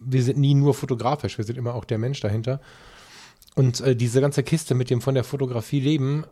wir 0.00 0.22
sind 0.22 0.38
nie 0.38 0.54
nur 0.54 0.74
fotografisch, 0.74 1.38
wir 1.38 1.44
sind 1.44 1.56
immer 1.56 1.74
auch 1.74 1.84
der 1.84 1.98
Mensch 1.98 2.20
dahinter. 2.20 2.60
Und 3.54 3.80
äh, 3.80 3.96
diese 3.96 4.20
ganze 4.20 4.42
Kiste 4.42 4.74
mit 4.74 4.90
dem 4.90 5.00
von 5.00 5.14
der 5.14 5.24
Fotografie 5.24 5.80
leben, 5.80 6.24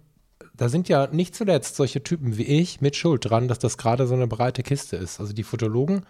da 0.55 0.69
sind 0.69 0.89
ja 0.89 1.07
nicht 1.09 1.35
zuletzt 1.35 1.77
solche 1.77 2.03
Typen 2.03 2.37
wie 2.37 2.45
ich 2.45 2.81
mit 2.81 2.97
Schuld 2.97 3.29
dran, 3.29 3.47
dass 3.47 3.59
das 3.59 3.79
gerade 3.79 4.07
so 4.07 4.15
eine 4.15 4.27
breite 4.27 4.63
Kiste 4.63 4.97
ist. 4.97 5.21
Also 5.21 5.33
die 5.33 5.45
Fotologen 5.45 6.05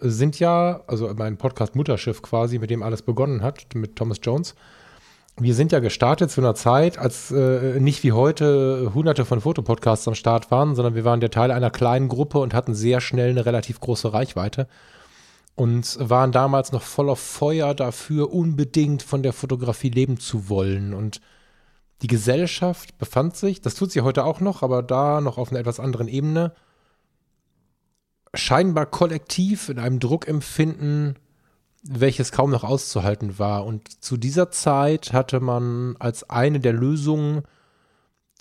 sind 0.00 0.38
ja, 0.40 0.82
also 0.86 1.12
mein 1.14 1.36
Podcast 1.36 1.76
Mutterschiff 1.76 2.22
quasi, 2.22 2.58
mit 2.58 2.70
dem 2.70 2.82
alles 2.82 3.02
begonnen 3.02 3.42
hat, 3.42 3.74
mit 3.74 3.96
Thomas 3.96 4.18
Jones. 4.22 4.54
Wir 5.38 5.54
sind 5.54 5.70
ja 5.70 5.80
gestartet 5.80 6.30
zu 6.30 6.40
einer 6.40 6.54
Zeit, 6.54 6.96
als 6.96 7.30
äh, 7.30 7.78
nicht 7.78 8.02
wie 8.02 8.12
heute 8.12 8.92
hunderte 8.94 9.26
von 9.26 9.42
Fotopodcasts 9.42 10.08
am 10.08 10.14
Start 10.14 10.50
waren, 10.50 10.74
sondern 10.74 10.94
wir 10.94 11.04
waren 11.04 11.20
der 11.20 11.30
Teil 11.30 11.50
einer 11.50 11.70
kleinen 11.70 12.08
Gruppe 12.08 12.38
und 12.38 12.54
hatten 12.54 12.74
sehr 12.74 13.02
schnell 13.02 13.30
eine 13.30 13.44
relativ 13.44 13.78
große 13.80 14.14
Reichweite 14.14 14.66
und 15.54 15.98
waren 16.00 16.32
damals 16.32 16.72
noch 16.72 16.82
voller 16.82 17.16
Feuer 17.16 17.74
dafür, 17.74 18.32
unbedingt 18.32 19.02
von 19.02 19.22
der 19.22 19.34
Fotografie 19.34 19.90
leben 19.90 20.18
zu 20.18 20.48
wollen. 20.48 20.94
Und 20.94 21.20
die 22.02 22.08
Gesellschaft 22.08 22.96
befand 22.96 23.36
sich, 23.36 23.60
das 23.60 23.74
tut 23.74 23.92
sie 23.92 24.00
heute 24.00 24.24
auch 24.24 24.40
noch, 24.40 24.62
aber 24.62 24.82
da 24.82 25.20
noch 25.20 25.36
auf 25.36 25.50
einer 25.50 25.60
etwas 25.60 25.80
anderen 25.80 26.08
Ebene, 26.08 26.54
scheinbar 28.34 28.86
kollektiv 28.86 29.68
in 29.68 29.78
einem 29.78 29.98
Druckempfinden, 29.98 31.18
welches 31.88 32.32
kaum 32.32 32.50
noch 32.50 32.64
auszuhalten 32.64 33.38
war. 33.38 33.64
Und 33.64 34.02
zu 34.02 34.16
dieser 34.16 34.50
Zeit 34.50 35.12
hatte 35.12 35.40
man 35.40 35.96
als 35.98 36.28
eine 36.28 36.60
der 36.60 36.72
Lösungen 36.72 37.42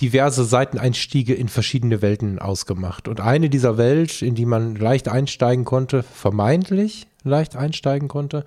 diverse 0.01 0.43
Seiteneinstiege 0.43 1.33
in 1.33 1.47
verschiedene 1.47 2.01
Welten 2.01 2.39
ausgemacht. 2.39 3.07
Und 3.07 3.21
eine 3.21 3.49
dieser 3.49 3.77
Welt, 3.77 4.21
in 4.21 4.35
die 4.35 4.45
man 4.45 4.75
leicht 4.75 5.07
einsteigen 5.07 5.65
konnte, 5.65 6.03
vermeintlich 6.03 7.07
leicht 7.23 7.55
einsteigen 7.55 8.07
konnte, 8.07 8.45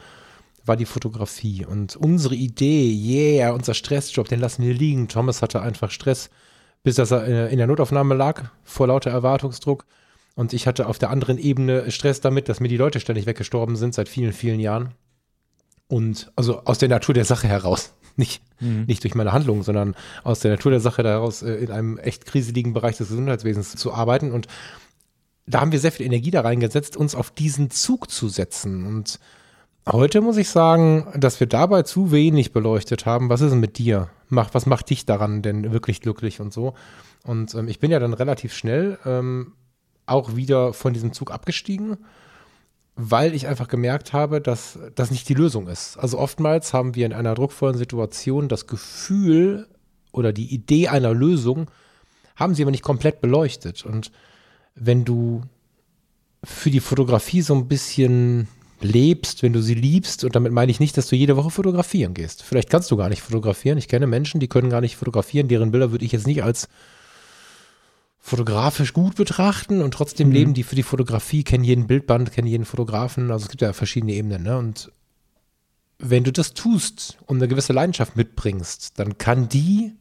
war 0.65 0.77
die 0.77 0.85
Fotografie. 0.85 1.65
Und 1.65 1.97
unsere 1.97 2.35
Idee, 2.35 2.93
yeah, 2.93 3.53
unser 3.53 3.75
Stressjob, 3.75 4.29
den 4.29 4.41
lassen 4.41 4.63
wir 4.63 4.75
liegen. 4.75 5.09
Thomas 5.09 5.41
hatte 5.41 5.63
einfach 5.63 5.91
Stress, 5.91 6.29
bis 6.83 6.99
er 6.99 7.49
in 7.49 7.59
der 7.59 7.67
Notaufnahme 7.67 8.15
lag, 8.15 8.51
vor 8.63 8.87
lauter 8.87 9.11
Erwartungsdruck. 9.11 9.87
Und 10.39 10.53
ich 10.53 10.69
hatte 10.69 10.87
auf 10.87 11.01
der 11.01 11.11
anderen 11.11 11.37
Ebene 11.37 11.91
Stress 11.91 12.21
damit, 12.21 12.49
dass 12.49 12.61
mir 12.61 12.69
die 12.69 12.77
Leute 12.77 13.01
ständig 13.01 13.27
weggestorben 13.27 13.75
sind 13.75 13.93
seit 13.93 14.09
vielen, 14.09 14.33
vielen 14.33 14.61
Jahren. 14.61 14.95
Und 15.89 16.31
also 16.37 16.63
aus 16.65 16.79
der 16.79 16.89
Natur 16.89 17.13
der 17.13 17.25
Sache 17.25 17.49
heraus. 17.49 17.93
Nicht, 18.17 18.41
mhm. 18.61 18.85
nicht 18.87 19.05
durch 19.05 19.15
meine 19.15 19.33
Handlungen, 19.33 19.63
sondern 19.63 19.95
aus 20.25 20.41
der 20.41 20.53
Natur 20.53 20.73
der 20.73 20.81
Sache 20.81 21.05
heraus 21.05 21.43
äh, 21.43 21.55
in 21.55 21.71
einem 21.71 21.99
echt 21.99 22.25
kriseligen 22.25 22.73
Bereich 22.73 22.97
des 22.97 23.09
Gesundheitswesens 23.09 23.75
zu 23.75 23.93
arbeiten. 23.93 24.33
Und 24.33 24.47
da 25.47 25.61
haben 25.61 25.73
wir 25.73 25.81
sehr 25.81 25.93
viel 25.93 26.07
Energie 26.07 26.31
da 26.33 26.41
reingesetzt, 26.41 26.97
uns 26.97 27.17
auf 27.17 27.31
diesen 27.33 27.71
Zug 27.71 28.11
zu 28.11 28.29
setzen. 28.29 28.87
Und 28.87 29.21
heute 29.87 30.21
muss 30.21 30.37
ich 30.37 30.49
sagen, 30.49 31.13
dass 31.17 31.39
wir 31.41 31.49
dabei 31.49 31.83
zu 31.83 32.13
wenig 32.13 32.53
beleuchtet 32.53 33.07
haben. 33.07 33.29
Was 33.29 33.41
ist 33.41 33.51
denn 33.51 33.61
mit 33.61 33.79
dir? 33.79 34.09
Mach, 34.29 34.55
was 34.55 34.67
macht 34.67 34.91
dich 34.91 35.05
daran 35.05 35.43
denn 35.43 35.73
wirklich 35.73 36.01
glücklich 36.01 36.41
und 36.41 36.53
so? 36.53 36.75
Und 37.25 37.55
ähm, 37.55 37.67
ich 37.67 37.81
bin 37.81 37.91
ja 37.91 37.99
dann 37.99 38.15
relativ 38.15 38.53
schnell 38.53 38.99
ähm, 39.05 39.53
auch 40.09 40.37
wieder 40.37 40.73
von 40.73 40.93
diesem 40.93 41.13
Zug 41.13 41.31
abgestiegen, 41.31 41.99
weil 42.97 43.35
ich 43.35 43.47
einfach 43.47 43.69
gemerkt 43.69 44.13
habe, 44.13 44.41
dass 44.41 44.79
das 44.95 45.11
nicht 45.11 45.29
die 45.29 45.35
Lösung 45.35 45.69
ist. 45.69 45.97
Also 45.99 46.19
oftmals 46.19 46.73
haben 46.73 46.95
wir 46.95 47.07
in 47.07 47.13
einer 47.13 47.35
druckvollen 47.35 47.79
Situation 47.79 48.49
das 48.49 48.67
Gefühl 48.67 49.69
oder 50.13 50.33
die 50.33 50.53
Idee 50.53 50.89
einer 50.89 51.15
Lösung, 51.15 51.71
haben 52.35 52.55
sie 52.55 52.63
aber 52.63 52.71
nicht 52.71 52.83
komplett 52.83 53.21
beleuchtet. 53.21 53.85
Und 53.85 54.11
wenn 54.75 55.05
du 55.05 55.43
für 56.45 56.71
die 56.71 56.81
Fotografie 56.81 57.43
so 57.43 57.55
ein 57.55 57.69
bisschen 57.69 58.49
lebst, 58.81 59.43
wenn 59.43 59.53
du 59.53 59.61
sie 59.61 59.75
liebst, 59.75 60.25
und 60.25 60.37
damit 60.37 60.53
meine 60.53 60.71
ich 60.71 60.81
nicht, 60.81 60.97
dass 60.97 61.09
du 61.09 61.17
jede 61.17 61.37
Woche 61.37 61.51
fotografieren 61.51 62.15
gehst. 62.15 62.43
Vielleicht 62.43 62.71
kannst 62.71 62.91
du 62.91 62.97
gar 62.97 63.09
nicht 63.09 63.23
fotografieren. 63.23 63.79
Ich 63.79 63.89
kenne 63.89 64.07
Menschen, 64.07 64.41
die 64.41 64.49
können 64.49 64.71
gar 64.71 64.81
nicht 64.81 64.97
fotografieren, 64.97 65.49
deren 65.49 65.71
Bilder 65.71 65.91
würde 65.91 66.05
ich 66.05 66.13
jetzt 66.13 66.27
nicht 66.27 66.43
als 66.43 66.69
fotografisch 68.19 68.93
gut 68.93 69.17
betrachten 69.17 69.81
und 69.81 69.95
trotzdem 69.95 70.29
mhm. 70.29 70.35
leben 70.35 70.55
die 70.55 70.63
für 70.63 70.77
die 70.77 70.83
Fotografie, 70.83 71.45
kennen 71.45 71.65
jeden 71.65 71.87
Bildband, 71.87 72.33
kennen 72.33 72.49
jeden 72.49 72.65
Fotografen. 72.65 73.31
Also 73.31 73.45
es 73.45 73.51
gibt 73.51 73.63
ja 73.63 73.73
verschiedene 73.73 74.13
Ebenen. 74.13 74.43
Ne? 74.43 74.59
Und 74.59 74.93
wenn 75.99 76.25
du 76.25 76.33
das 76.33 76.55
tust 76.55 77.19
und 77.27 77.39
eine 77.39 77.49
gewisse 77.49 77.73
Leidenschaft 77.73 78.17
mitbringst, 78.17 78.99
dann 78.99 79.19
kann 79.19 79.49
die 79.49 79.93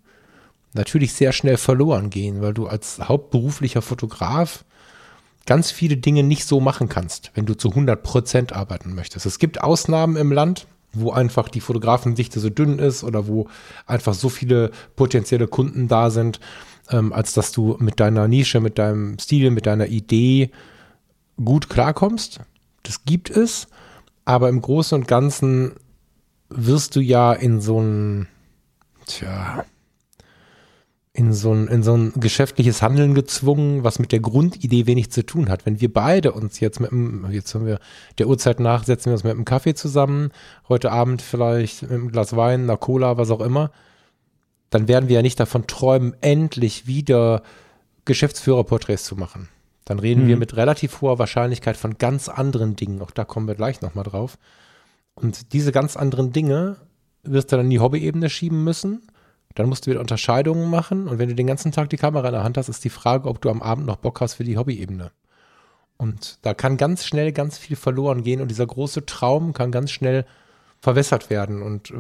natürlich 0.73 1.13
sehr 1.13 1.31
schnell 1.31 1.57
verloren 1.57 2.09
gehen, 2.09 2.41
weil 2.41 2.53
du 2.53 2.67
als 2.67 2.99
hauptberuflicher 2.99 3.81
Fotograf 3.81 4.63
ganz 5.45 5.71
viele 5.71 5.97
Dinge 5.97 6.23
nicht 6.23 6.45
so 6.45 6.59
machen 6.59 6.89
kannst, 6.89 7.31
wenn 7.33 7.45
du 7.45 7.55
zu 7.55 7.69
100 7.69 8.03
Prozent 8.03 8.53
arbeiten 8.53 8.93
möchtest. 8.93 9.25
Es 9.25 9.39
gibt 9.39 9.61
Ausnahmen 9.63 10.17
im 10.17 10.31
Land, 10.31 10.67
wo 10.93 11.11
einfach 11.11 11.49
die 11.49 11.61
Fotografendichte 11.61 12.39
so 12.39 12.49
dünn 12.49 12.79
ist 12.79 13.03
oder 13.03 13.27
wo 13.27 13.47
einfach 13.85 14.13
so 14.13 14.29
viele 14.29 14.71
potenzielle 14.95 15.47
Kunden 15.47 15.87
da 15.87 16.09
sind, 16.09 16.39
ähm, 16.89 17.13
als 17.13 17.33
dass 17.33 17.51
du 17.51 17.77
mit 17.79 17.99
deiner 17.99 18.27
Nische, 18.27 18.59
mit 18.59 18.77
deinem 18.77 19.17
Stil, 19.19 19.51
mit 19.51 19.65
deiner 19.65 19.87
Idee 19.87 20.51
gut 21.43 21.69
klarkommst. 21.69 22.39
Das 22.83 23.05
gibt 23.05 23.29
es, 23.29 23.67
aber 24.25 24.49
im 24.49 24.61
Großen 24.61 24.97
und 24.97 25.07
Ganzen 25.07 25.73
wirst 26.49 26.95
du 26.95 26.99
ja 26.99 27.33
in 27.33 27.59
so 27.61 27.79
ein, 27.79 28.27
tja, 29.05 29.65
in 31.17 31.33
so, 31.33 31.51
ein, 31.51 31.67
in 31.67 31.81
so 31.81 31.97
ein 31.97 32.13
geschäftliches 32.15 32.83
Handeln 32.83 33.15
gezwungen, 33.15 33.83
was 33.83 33.97
mit 33.97 34.11
der 34.11 34.19
Grundidee 34.19 34.85
wenig 34.85 35.11
zu 35.11 35.25
tun 35.25 35.49
hat. 35.49 35.65
Wenn 35.65 35.81
wir 35.81 35.91
beide 35.91 36.31
uns 36.31 36.59
jetzt 36.59 36.79
mit 36.79 36.91
dem, 36.91 37.25
jetzt 37.31 37.55
haben 37.55 37.65
wir 37.65 37.79
der 38.19 38.27
Uhrzeit 38.27 38.59
nach, 38.59 38.83
setzen 38.83 39.07
wir 39.07 39.13
uns 39.13 39.23
mit 39.23 39.31
einem 39.31 39.43
Kaffee 39.43 39.73
zusammen, 39.73 40.29
heute 40.69 40.91
Abend 40.91 41.23
vielleicht 41.23 41.81
mit 41.81 41.91
einem 41.91 42.11
Glas 42.11 42.35
Wein, 42.35 42.63
einer 42.63 42.77
Cola, 42.77 43.17
was 43.17 43.31
auch 43.31 43.41
immer, 43.41 43.71
dann 44.69 44.87
werden 44.87 45.09
wir 45.09 45.17
ja 45.17 45.21
nicht 45.21 45.39
davon 45.39 45.67
träumen, 45.67 46.15
endlich 46.21 46.87
wieder 46.87 47.41
Geschäftsführerporträts 48.05 49.03
zu 49.03 49.15
machen. 49.15 49.49
Dann 49.85 49.99
reden 49.99 50.23
mhm. 50.23 50.27
wir 50.27 50.37
mit 50.37 50.55
relativ 50.57 51.01
hoher 51.01 51.19
Wahrscheinlichkeit 51.19 51.77
von 51.77 51.97
ganz 51.97 52.27
anderen 52.27 52.75
Dingen. 52.75 53.01
Auch 53.01 53.11
da 53.11 53.23
kommen 53.23 53.47
wir 53.47 53.55
gleich 53.55 53.81
nochmal 53.81 54.03
drauf. 54.03 54.37
Und 55.15 55.53
diese 55.53 55.71
ganz 55.71 55.95
anderen 55.95 56.33
Dinge 56.33 56.77
wirst 57.23 57.51
du 57.51 57.55
dann 57.55 57.65
in 57.65 57.71
die 57.71 57.79
Hobbyebene 57.79 58.29
schieben 58.29 58.63
müssen. 58.63 59.07
Dann 59.55 59.69
musst 59.69 59.85
du 59.85 59.91
wieder 59.91 60.01
Unterscheidungen 60.01 60.69
machen. 60.69 61.07
Und 61.07 61.19
wenn 61.19 61.29
du 61.29 61.35
den 61.35 61.47
ganzen 61.47 61.71
Tag 61.71 61.89
die 61.89 61.97
Kamera 61.97 62.27
in 62.27 62.33
der 62.33 62.43
Hand 62.43 62.57
hast, 62.57 62.69
ist 62.69 62.83
die 62.83 62.89
Frage, 62.89 63.27
ob 63.29 63.41
du 63.41 63.49
am 63.49 63.61
Abend 63.61 63.85
noch 63.85 63.95
Bock 63.95 64.19
hast 64.21 64.35
für 64.35 64.43
die 64.43 64.57
Hobbyebene. 64.57 65.11
Und 65.97 66.37
da 66.43 66.53
kann 66.53 66.77
ganz 66.77 67.05
schnell 67.05 67.31
ganz 67.31 67.57
viel 67.57 67.75
verloren 67.75 68.23
gehen. 68.23 68.41
Und 68.41 68.49
dieser 68.49 68.67
große 68.67 69.05
Traum 69.05 69.53
kann 69.53 69.71
ganz 69.71 69.91
schnell 69.91 70.25
verwässert 70.79 71.29
werden. 71.29 71.63
Und 71.63 71.93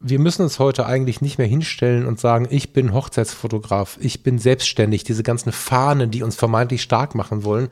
wir 0.00 0.18
müssen 0.18 0.42
uns 0.42 0.58
heute 0.58 0.86
eigentlich 0.86 1.20
nicht 1.20 1.38
mehr 1.38 1.46
hinstellen 1.46 2.06
und 2.06 2.20
sagen, 2.20 2.46
ich 2.50 2.72
bin 2.72 2.92
Hochzeitsfotograf, 2.92 3.98
ich 4.00 4.22
bin 4.22 4.38
selbstständig. 4.38 5.02
Diese 5.02 5.24
ganzen 5.24 5.50
Fahnen, 5.50 6.10
die 6.10 6.22
uns 6.22 6.36
vermeintlich 6.36 6.82
stark 6.82 7.14
machen 7.14 7.42
wollen, 7.42 7.70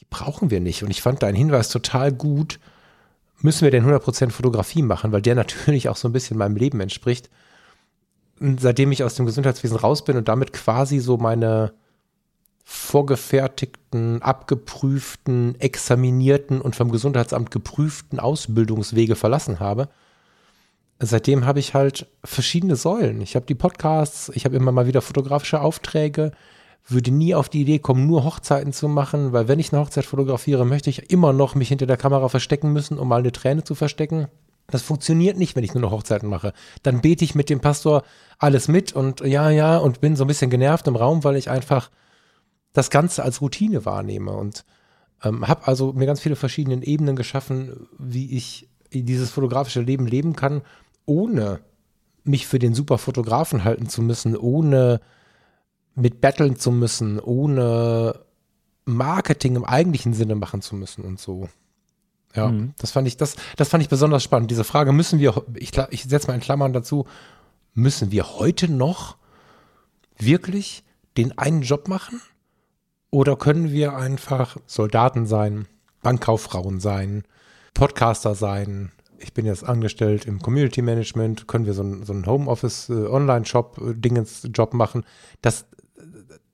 die 0.00 0.06
brauchen 0.10 0.50
wir 0.50 0.60
nicht. 0.60 0.82
Und 0.82 0.90
ich 0.90 1.00
fand 1.00 1.22
deinen 1.22 1.34
Hinweis 1.34 1.70
total 1.70 2.12
gut. 2.12 2.60
Müssen 3.40 3.62
wir 3.62 3.70
denn 3.70 3.86
100% 3.86 4.30
Fotografie 4.30 4.82
machen, 4.82 5.12
weil 5.12 5.22
der 5.22 5.34
natürlich 5.36 5.88
auch 5.88 5.96
so 5.96 6.08
ein 6.08 6.12
bisschen 6.12 6.36
meinem 6.36 6.56
Leben 6.56 6.80
entspricht. 6.80 7.30
Und 8.38 8.60
seitdem 8.60 8.92
ich 8.92 9.02
aus 9.02 9.14
dem 9.14 9.24
Gesundheitswesen 9.24 9.78
raus 9.78 10.04
bin 10.04 10.18
und 10.18 10.28
damit 10.28 10.52
quasi 10.52 10.98
so 10.98 11.16
meine 11.16 11.72
vorgefertigten, 12.64 14.20
abgeprüften, 14.20 15.58
examinierten 15.58 16.60
und 16.60 16.76
vom 16.76 16.90
Gesundheitsamt 16.90 17.50
geprüften 17.50 18.18
Ausbildungswege 18.18 19.14
verlassen 19.14 19.60
habe, 19.60 19.88
seitdem 21.00 21.44
habe 21.44 21.58
ich 21.58 21.74
halt 21.74 22.06
verschiedene 22.24 22.76
Säulen. 22.76 23.20
Ich 23.20 23.36
habe 23.36 23.46
die 23.46 23.54
Podcasts, 23.54 24.30
ich 24.34 24.44
habe 24.44 24.56
immer 24.56 24.72
mal 24.72 24.86
wieder 24.86 25.02
fotografische 25.02 25.60
Aufträge, 25.60 26.32
würde 26.88 27.10
nie 27.10 27.34
auf 27.34 27.48
die 27.48 27.62
Idee 27.62 27.78
kommen, 27.78 28.06
nur 28.06 28.24
Hochzeiten 28.24 28.72
zu 28.72 28.88
machen, 28.88 29.32
weil 29.32 29.48
wenn 29.48 29.58
ich 29.58 29.72
eine 29.72 29.82
Hochzeit 29.82 30.04
fotografiere, 30.04 30.64
möchte 30.64 30.88
ich 30.88 31.10
immer 31.10 31.32
noch 31.32 31.54
mich 31.54 31.68
hinter 31.68 31.86
der 31.86 31.96
Kamera 31.96 32.28
verstecken 32.28 32.72
müssen, 32.72 32.98
um 32.98 33.08
mal 33.08 33.18
eine 33.18 33.32
Träne 33.32 33.64
zu 33.64 33.74
verstecken. 33.74 34.28
Das 34.68 34.82
funktioniert 34.82 35.36
nicht, 35.36 35.54
wenn 35.54 35.64
ich 35.64 35.74
nur 35.74 35.80
noch 35.80 35.90
Hochzeiten 35.90 36.28
mache. 36.28 36.52
Dann 36.82 37.00
bete 37.00 37.24
ich 37.24 37.34
mit 37.34 37.50
dem 37.50 37.60
Pastor 37.60 38.02
alles 38.38 38.68
mit 38.68 38.92
und 38.92 39.20
ja, 39.20 39.50
ja, 39.50 39.78
und 39.78 40.00
bin 40.00 40.16
so 40.16 40.24
ein 40.24 40.28
bisschen 40.28 40.50
genervt 40.50 40.86
im 40.86 40.96
Raum, 40.96 41.24
weil 41.24 41.36
ich 41.36 41.50
einfach 41.50 41.90
das 42.72 42.90
Ganze 42.90 43.22
als 43.22 43.40
Routine 43.40 43.84
wahrnehme 43.84 44.32
und 44.32 44.64
ähm, 45.22 45.46
habe 45.46 45.66
also 45.66 45.92
mir 45.92 46.06
ganz 46.06 46.20
viele 46.20 46.36
verschiedene 46.36 46.84
Ebenen 46.84 47.16
geschaffen, 47.16 47.88
wie 47.98 48.36
ich 48.36 48.68
dieses 48.92 49.30
fotografische 49.30 49.80
Leben 49.80 50.06
leben 50.06 50.36
kann 50.36 50.62
ohne 51.06 51.60
mich 52.24 52.46
für 52.46 52.58
den 52.58 52.74
super 52.74 52.98
Fotografen 52.98 53.64
halten 53.64 53.88
zu 53.88 54.02
müssen, 54.02 54.36
ohne 54.36 55.00
mit 55.94 56.20
battlen 56.20 56.56
zu 56.56 56.70
müssen, 56.70 57.18
ohne 57.18 58.20
Marketing 58.84 59.56
im 59.56 59.64
eigentlichen 59.64 60.12
Sinne 60.12 60.34
machen 60.34 60.60
zu 60.60 60.76
müssen 60.76 61.04
und 61.04 61.18
so. 61.18 61.48
Ja, 62.34 62.48
mhm. 62.48 62.74
das 62.78 62.90
fand 62.90 63.08
ich, 63.08 63.16
das, 63.16 63.36
das 63.56 63.68
fand 63.68 63.82
ich 63.82 63.88
besonders 63.88 64.22
spannend. 64.22 64.50
Diese 64.50 64.64
Frage, 64.64 64.92
müssen 64.92 65.18
wir, 65.18 65.42
ich, 65.54 65.72
ich 65.90 66.04
setze 66.04 66.28
mal 66.28 66.34
in 66.34 66.40
Klammern 66.40 66.72
dazu, 66.72 67.06
müssen 67.74 68.10
wir 68.10 68.38
heute 68.38 68.70
noch 68.70 69.16
wirklich 70.18 70.84
den 71.16 71.36
einen 71.38 71.62
Job 71.62 71.88
machen? 71.88 72.20
Oder 73.10 73.36
können 73.36 73.70
wir 73.72 73.96
einfach 73.96 74.58
Soldaten 74.66 75.26
sein, 75.26 75.66
Bankkauffrauen 76.02 76.80
sein, 76.80 77.24
Podcaster 77.72 78.34
sein, 78.34 78.92
ich 79.18 79.32
bin 79.32 79.46
jetzt 79.46 79.64
angestellt 79.64 80.26
im 80.26 80.40
Community 80.40 80.82
Management, 80.82 81.48
können 81.48 81.66
wir 81.66 81.74
so 81.74 81.82
einen, 81.82 82.04
so 82.04 82.12
einen 82.12 82.26
Homeoffice, 82.26 82.88
äh, 82.88 82.92
Online-Shop, 82.92 83.78
äh, 83.78 83.94
Dingens-Job 83.94 84.74
machen. 84.74 85.04
Das 85.42 85.66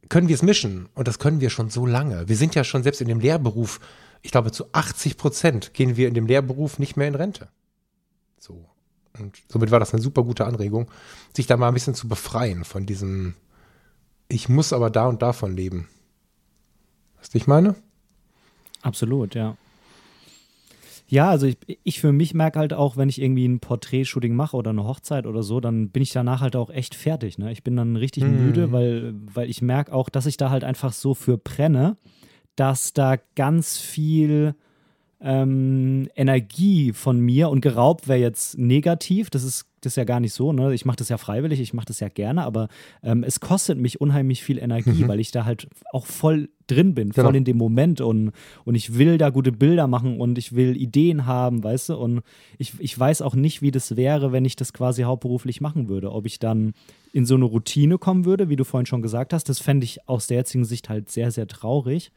können 0.08 0.28
wir 0.28 0.34
es 0.34 0.42
mischen 0.42 0.88
und 0.94 1.08
das 1.08 1.18
können 1.18 1.40
wir 1.40 1.50
schon 1.50 1.70
so 1.70 1.86
lange. 1.86 2.28
Wir 2.28 2.36
sind 2.36 2.54
ja 2.54 2.64
schon 2.64 2.82
selbst 2.82 3.00
in 3.00 3.08
dem 3.08 3.20
Lehrberuf 3.20 3.80
ich 4.22 4.30
glaube, 4.30 4.52
zu 4.52 4.72
80 4.72 5.16
Prozent 5.16 5.74
gehen 5.74 5.96
wir 5.96 6.08
in 6.08 6.14
dem 6.14 6.26
Lehrberuf 6.26 6.78
nicht 6.78 6.96
mehr 6.96 7.08
in 7.08 7.16
Rente. 7.16 7.48
So. 8.38 8.64
Und 9.18 9.36
somit 9.48 9.70
war 9.70 9.80
das 9.80 9.92
eine 9.92 10.00
super 10.00 10.22
gute 10.22 10.46
Anregung, 10.46 10.90
sich 11.36 11.46
da 11.46 11.56
mal 11.56 11.68
ein 11.68 11.74
bisschen 11.74 11.94
zu 11.94 12.08
befreien 12.08 12.64
von 12.64 12.86
diesem, 12.86 13.34
ich 14.28 14.48
muss 14.48 14.72
aber 14.72 14.88
da 14.88 15.06
und 15.06 15.20
davon 15.20 15.54
leben. 15.54 15.88
Du, 17.30 17.36
ich 17.36 17.46
meine? 17.46 17.74
Absolut, 18.80 19.34
ja. 19.34 19.56
Ja, 21.12 21.28
also 21.28 21.46
ich, 21.46 21.58
ich 21.84 22.00
für 22.00 22.10
mich 22.10 22.32
merke 22.32 22.58
halt 22.58 22.72
auch, 22.72 22.96
wenn 22.96 23.10
ich 23.10 23.20
irgendwie 23.20 23.46
ein 23.46 23.60
Porträt-Shooting 23.60 24.34
mache 24.34 24.56
oder 24.56 24.70
eine 24.70 24.84
Hochzeit 24.84 25.26
oder 25.26 25.42
so, 25.42 25.60
dann 25.60 25.90
bin 25.90 26.02
ich 26.02 26.10
danach 26.10 26.40
halt 26.40 26.56
auch 26.56 26.70
echt 26.70 26.94
fertig. 26.94 27.36
Ne? 27.36 27.52
Ich 27.52 27.62
bin 27.62 27.76
dann 27.76 27.96
richtig 27.96 28.22
hm. 28.22 28.46
müde, 28.46 28.72
weil, 28.72 29.12
weil 29.34 29.50
ich 29.50 29.60
merke 29.60 29.92
auch, 29.92 30.08
dass 30.08 30.24
ich 30.24 30.38
da 30.38 30.48
halt 30.48 30.64
einfach 30.64 30.94
so 30.94 31.12
für 31.12 31.36
brenne, 31.36 31.98
dass 32.56 32.94
da 32.94 33.16
ganz 33.34 33.76
viel 33.76 34.54
ähm, 35.20 36.08
Energie 36.16 36.94
von 36.94 37.20
mir 37.20 37.50
und 37.50 37.60
geraubt 37.60 38.08
wäre 38.08 38.18
jetzt 38.18 38.56
negativ. 38.56 39.28
Das 39.28 39.44
ist, 39.44 39.66
das 39.82 39.92
ist 39.92 39.96
ja 39.96 40.04
gar 40.04 40.20
nicht 40.20 40.32
so. 40.32 40.52
Ne? 40.52 40.72
Ich 40.74 40.84
mache 40.84 40.96
das 40.96 41.08
ja 41.08 41.18
freiwillig, 41.18 41.60
ich 41.60 41.74
mache 41.74 41.86
das 41.86 42.00
ja 42.00 42.08
gerne, 42.08 42.44
aber 42.44 42.68
ähm, 43.02 43.24
es 43.24 43.40
kostet 43.40 43.78
mich 43.78 44.00
unheimlich 44.00 44.42
viel 44.42 44.58
Energie, 44.58 45.04
mhm. 45.04 45.08
weil 45.08 45.20
ich 45.20 45.30
da 45.30 45.44
halt 45.44 45.68
auch 45.92 46.06
voll 46.06 46.48
drin 46.68 46.94
bin, 46.94 47.10
genau. 47.10 47.26
voll 47.26 47.36
in 47.36 47.44
dem 47.44 47.58
Moment 47.58 48.00
und, 48.00 48.32
und 48.64 48.74
ich 48.74 48.96
will 48.96 49.18
da 49.18 49.30
gute 49.30 49.52
Bilder 49.52 49.88
machen 49.88 50.20
und 50.20 50.38
ich 50.38 50.54
will 50.54 50.76
Ideen 50.76 51.26
haben, 51.26 51.62
weißt 51.62 51.90
du? 51.90 51.96
Und 51.96 52.22
ich, 52.58 52.74
ich 52.78 52.98
weiß 52.98 53.20
auch 53.20 53.34
nicht, 53.34 53.60
wie 53.60 53.72
das 53.72 53.96
wäre, 53.96 54.32
wenn 54.32 54.44
ich 54.44 54.56
das 54.56 54.72
quasi 54.72 55.02
hauptberuflich 55.02 55.60
machen 55.60 55.88
würde. 55.88 56.12
Ob 56.12 56.24
ich 56.26 56.38
dann 56.38 56.72
in 57.12 57.26
so 57.26 57.34
eine 57.34 57.44
Routine 57.44 57.98
kommen 57.98 58.24
würde, 58.24 58.48
wie 58.48 58.56
du 58.56 58.64
vorhin 58.64 58.86
schon 58.86 59.02
gesagt 59.02 59.32
hast. 59.32 59.48
Das 59.48 59.58
fände 59.58 59.84
ich 59.84 60.08
aus 60.08 60.28
der 60.28 60.38
jetzigen 60.38 60.64
Sicht 60.64 60.88
halt 60.88 61.10
sehr, 61.10 61.30
sehr 61.30 61.46
traurig 61.46 62.12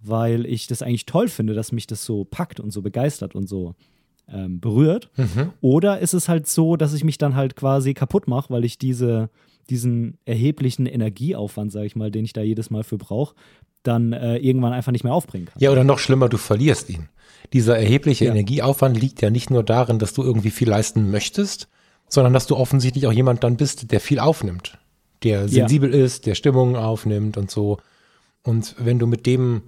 weil 0.00 0.46
ich 0.46 0.66
das 0.66 0.82
eigentlich 0.82 1.06
toll 1.06 1.26
finde, 1.28 1.54
dass 1.54 1.72
mich 1.72 1.86
das 1.86 2.04
so 2.04 2.24
packt 2.24 2.60
und 2.60 2.70
so 2.70 2.82
begeistert 2.82 3.34
und 3.34 3.48
so 3.48 3.74
ähm, 4.32 4.60
berührt. 4.60 5.10
Mhm. 5.16 5.52
Oder 5.60 6.00
ist 6.00 6.14
es 6.14 6.28
halt 6.28 6.46
so, 6.46 6.76
dass 6.76 6.92
ich 6.94 7.04
mich 7.04 7.18
dann 7.18 7.34
halt 7.34 7.56
quasi 7.56 7.94
kaputt 7.94 8.28
mache, 8.28 8.50
weil 8.50 8.64
ich 8.64 8.78
diese, 8.78 9.30
diesen 9.70 10.18
erheblichen 10.24 10.86
Energieaufwand, 10.86 11.72
sage 11.72 11.86
ich 11.86 11.96
mal, 11.96 12.10
den 12.10 12.24
ich 12.24 12.32
da 12.32 12.42
jedes 12.42 12.70
Mal 12.70 12.84
für 12.84 12.98
brauche, 12.98 13.34
dann 13.82 14.12
äh, 14.12 14.36
irgendwann 14.36 14.72
einfach 14.72 14.92
nicht 14.92 15.04
mehr 15.04 15.14
aufbringen 15.14 15.46
kann. 15.46 15.60
Ja, 15.60 15.70
oder 15.70 15.84
noch 15.84 15.98
schlimmer, 15.98 16.28
du 16.28 16.36
verlierst 16.36 16.90
ihn. 16.90 17.08
Dieser 17.52 17.78
erhebliche 17.78 18.26
ja. 18.26 18.32
Energieaufwand 18.32 19.00
liegt 19.00 19.22
ja 19.22 19.30
nicht 19.30 19.50
nur 19.50 19.62
darin, 19.62 19.98
dass 19.98 20.12
du 20.12 20.22
irgendwie 20.22 20.50
viel 20.50 20.68
leisten 20.68 21.10
möchtest, 21.10 21.68
sondern 22.08 22.32
dass 22.32 22.46
du 22.46 22.56
offensichtlich 22.56 23.06
auch 23.06 23.12
jemand 23.12 23.44
dann 23.44 23.56
bist, 23.56 23.92
der 23.92 24.00
viel 24.00 24.18
aufnimmt, 24.18 24.78
der 25.22 25.48
sensibel 25.48 25.94
ja. 25.94 26.04
ist, 26.04 26.26
der 26.26 26.34
Stimmung 26.34 26.76
aufnimmt 26.76 27.36
und 27.36 27.50
so. 27.50 27.78
Und 28.42 28.74
wenn 28.78 28.98
du 28.98 29.06
mit 29.06 29.26
dem 29.26 29.62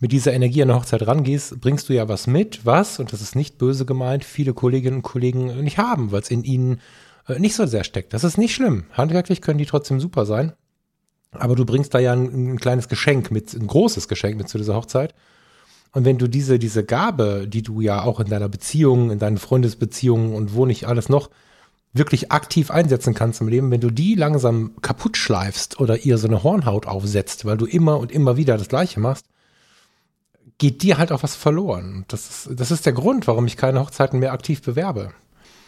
mit 0.00 0.12
dieser 0.12 0.32
Energie 0.32 0.62
an 0.62 0.70
eine 0.70 0.78
Hochzeit 0.78 1.06
rangehst, 1.06 1.60
bringst 1.60 1.88
du 1.88 1.92
ja 1.92 2.08
was 2.08 2.26
mit, 2.26 2.64
was, 2.64 2.98
und 2.98 3.12
das 3.12 3.20
ist 3.20 3.36
nicht 3.36 3.58
böse 3.58 3.84
gemeint, 3.84 4.24
viele 4.24 4.54
Kolleginnen 4.54 4.96
und 4.96 5.02
Kollegen 5.02 5.62
nicht 5.62 5.78
haben, 5.78 6.10
weil 6.10 6.22
es 6.22 6.30
in 6.30 6.42
ihnen 6.42 6.80
äh, 7.28 7.38
nicht 7.38 7.54
so 7.54 7.66
sehr 7.66 7.84
steckt. 7.84 8.14
Das 8.14 8.24
ist 8.24 8.38
nicht 8.38 8.54
schlimm. 8.54 8.84
Handwerklich 8.92 9.42
können 9.42 9.58
die 9.58 9.66
trotzdem 9.66 10.00
super 10.00 10.24
sein. 10.24 10.54
Aber 11.32 11.54
du 11.54 11.64
bringst 11.64 11.94
da 11.94 11.98
ja 11.98 12.12
ein, 12.12 12.54
ein 12.54 12.58
kleines 12.58 12.88
Geschenk 12.88 13.30
mit, 13.30 13.54
ein 13.54 13.66
großes 13.66 14.08
Geschenk 14.08 14.36
mit 14.36 14.48
zu 14.48 14.58
dieser 14.58 14.74
Hochzeit. 14.74 15.14
Und 15.92 16.04
wenn 16.04 16.18
du 16.18 16.28
diese, 16.28 16.58
diese 16.58 16.84
Gabe, 16.84 17.46
die 17.46 17.62
du 17.62 17.80
ja 17.80 18.02
auch 18.02 18.20
in 18.20 18.28
deiner 18.28 18.48
Beziehung, 18.48 19.10
in 19.10 19.18
deinen 19.18 19.38
Freundesbeziehungen 19.38 20.34
und 20.34 20.54
wo 20.54 20.66
nicht 20.66 20.86
alles 20.86 21.08
noch 21.08 21.30
wirklich 21.92 22.30
aktiv 22.30 22.70
einsetzen 22.70 23.14
kannst 23.14 23.40
im 23.40 23.48
Leben, 23.48 23.70
wenn 23.70 23.80
du 23.80 23.90
die 23.90 24.14
langsam 24.14 24.76
kaputt 24.80 25.16
schleifst 25.16 25.80
oder 25.80 25.98
ihr 25.98 26.18
so 26.18 26.28
eine 26.28 26.42
Hornhaut 26.42 26.86
aufsetzt, 26.86 27.44
weil 27.44 27.56
du 27.56 27.66
immer 27.66 27.98
und 27.98 28.12
immer 28.12 28.36
wieder 28.36 28.56
das 28.56 28.68
Gleiche 28.68 29.00
machst, 29.00 29.26
geht 30.60 30.82
dir 30.82 30.98
halt 30.98 31.10
auch 31.10 31.24
was 31.24 31.34
verloren. 31.34 32.04
Das 32.08 32.46
ist, 32.46 32.60
das 32.60 32.70
ist 32.70 32.86
der 32.86 32.92
Grund, 32.92 33.26
warum 33.26 33.46
ich 33.46 33.56
keine 33.56 33.80
Hochzeiten 33.80 34.20
mehr 34.20 34.32
aktiv 34.32 34.62
bewerbe. 34.62 35.12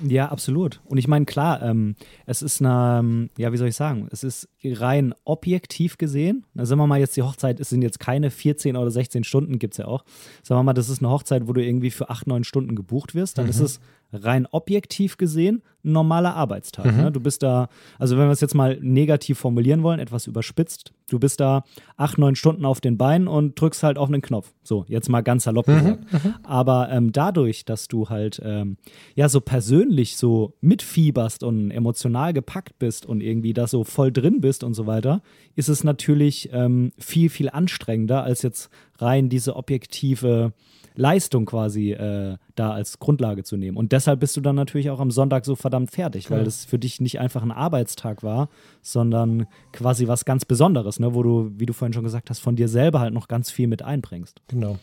Ja, 0.04 0.28
absolut. 0.28 0.80
Und 0.84 0.98
ich 0.98 1.08
meine, 1.08 1.24
klar, 1.24 1.62
ähm, 1.62 1.96
es 2.26 2.42
ist 2.42 2.60
eine, 2.60 2.98
ähm, 2.98 3.30
ja, 3.38 3.52
wie 3.52 3.56
soll 3.56 3.68
ich 3.68 3.76
sagen, 3.76 4.08
es 4.10 4.22
ist 4.22 4.48
rein 4.64 5.14
objektiv 5.24 5.96
gesehen. 5.96 6.44
Na, 6.54 6.66
sagen 6.66 6.80
wir 6.80 6.86
mal 6.86 6.98
jetzt, 6.98 7.16
die 7.16 7.22
Hochzeit, 7.22 7.58
es 7.60 7.70
sind 7.70 7.82
jetzt 7.82 8.00
keine 8.00 8.30
14 8.30 8.76
oder 8.76 8.90
16 8.90 9.24
Stunden, 9.24 9.58
gibt 9.58 9.74
es 9.74 9.78
ja 9.78 9.86
auch. 9.86 10.04
Sagen 10.42 10.58
wir 10.58 10.64
mal, 10.64 10.72
das 10.72 10.88
ist 10.88 11.02
eine 11.02 11.10
Hochzeit, 11.10 11.46
wo 11.46 11.52
du 11.52 11.64
irgendwie 11.64 11.90
für 11.90 12.10
8, 12.10 12.26
9 12.26 12.44
Stunden 12.44 12.74
gebucht 12.74 13.14
wirst, 13.14 13.38
dann 13.38 13.46
mhm. 13.46 13.50
ist 13.50 13.60
es 13.60 13.80
rein 14.12 14.46
objektiv 14.50 15.16
gesehen 15.16 15.62
ein 15.84 15.92
normaler 15.92 16.36
Arbeitstag. 16.36 16.86
Mhm. 16.86 16.96
Ne? 16.96 17.12
Du 17.12 17.20
bist 17.20 17.42
da, 17.42 17.68
also 17.98 18.16
wenn 18.16 18.26
wir 18.26 18.32
es 18.32 18.40
jetzt 18.40 18.54
mal 18.54 18.78
negativ 18.80 19.38
formulieren 19.38 19.82
wollen, 19.82 19.98
etwas 19.98 20.26
überspitzt, 20.26 20.92
du 21.10 21.18
bist 21.18 21.40
da 21.40 21.64
acht, 21.96 22.18
neun 22.18 22.36
Stunden 22.36 22.64
auf 22.64 22.80
den 22.80 22.96
Beinen 22.96 23.26
und 23.26 23.60
drückst 23.60 23.82
halt 23.82 23.98
auf 23.98 24.08
einen 24.08 24.22
Knopf. 24.22 24.52
So, 24.62 24.84
jetzt 24.86 25.08
mal 25.08 25.22
ganz 25.22 25.44
salopp 25.44 25.66
mhm. 25.66 25.74
gesagt. 25.74 26.12
Mhm. 26.12 26.34
Aber 26.44 26.88
ähm, 26.90 27.12
dadurch, 27.12 27.64
dass 27.64 27.88
du 27.88 28.08
halt 28.08 28.40
ähm, 28.44 28.76
ja 29.14 29.28
so 29.28 29.40
persönlich 29.40 30.16
so 30.16 30.54
mitfieberst 30.60 31.42
und 31.42 31.70
emotional 31.70 32.32
gepackt 32.32 32.78
bist 32.78 33.04
und 33.04 33.20
irgendwie 33.20 33.52
da 33.52 33.66
so 33.66 33.82
voll 33.82 34.12
drin 34.12 34.40
bist 34.40 34.62
und 34.62 34.74
so 34.74 34.86
weiter, 34.86 35.20
ist 35.56 35.68
es 35.68 35.82
natürlich 35.84 36.50
ähm, 36.52 36.92
viel, 36.98 37.28
viel 37.28 37.50
anstrengender 37.50 38.22
als 38.22 38.42
jetzt 38.42 38.70
rein 38.98 39.28
diese 39.28 39.56
objektive 39.56 40.52
Leistung 40.94 41.46
quasi 41.46 41.92
äh, 41.92 42.36
da 42.54 42.70
als 42.72 42.98
Grundlage 42.98 43.44
zu 43.44 43.56
nehmen. 43.56 43.76
Und 43.76 43.92
deshalb 43.92 44.20
bist 44.20 44.36
du 44.36 44.40
dann 44.40 44.56
natürlich 44.56 44.90
auch 44.90 45.00
am 45.00 45.10
Sonntag 45.10 45.44
so 45.44 45.56
verdammt 45.56 45.90
fertig, 45.90 46.30
weil 46.30 46.44
das 46.44 46.64
für 46.64 46.78
dich 46.78 47.00
nicht 47.00 47.20
einfach 47.20 47.42
ein 47.42 47.52
Arbeitstag 47.52 48.22
war, 48.22 48.48
sondern 48.82 49.46
quasi 49.72 50.08
was 50.08 50.24
ganz 50.24 50.44
Besonderes, 50.44 51.00
ne? 51.00 51.14
wo 51.14 51.22
du, 51.22 51.50
wie 51.56 51.66
du 51.66 51.72
vorhin 51.72 51.92
schon 51.92 52.04
gesagt 52.04 52.30
hast, 52.30 52.40
von 52.40 52.56
dir 52.56 52.68
selber 52.68 53.00
halt 53.00 53.14
noch 53.14 53.28
ganz 53.28 53.50
viel 53.50 53.66
mit 53.66 53.82
einbringst. 53.82 54.40
Genau. 54.48 54.78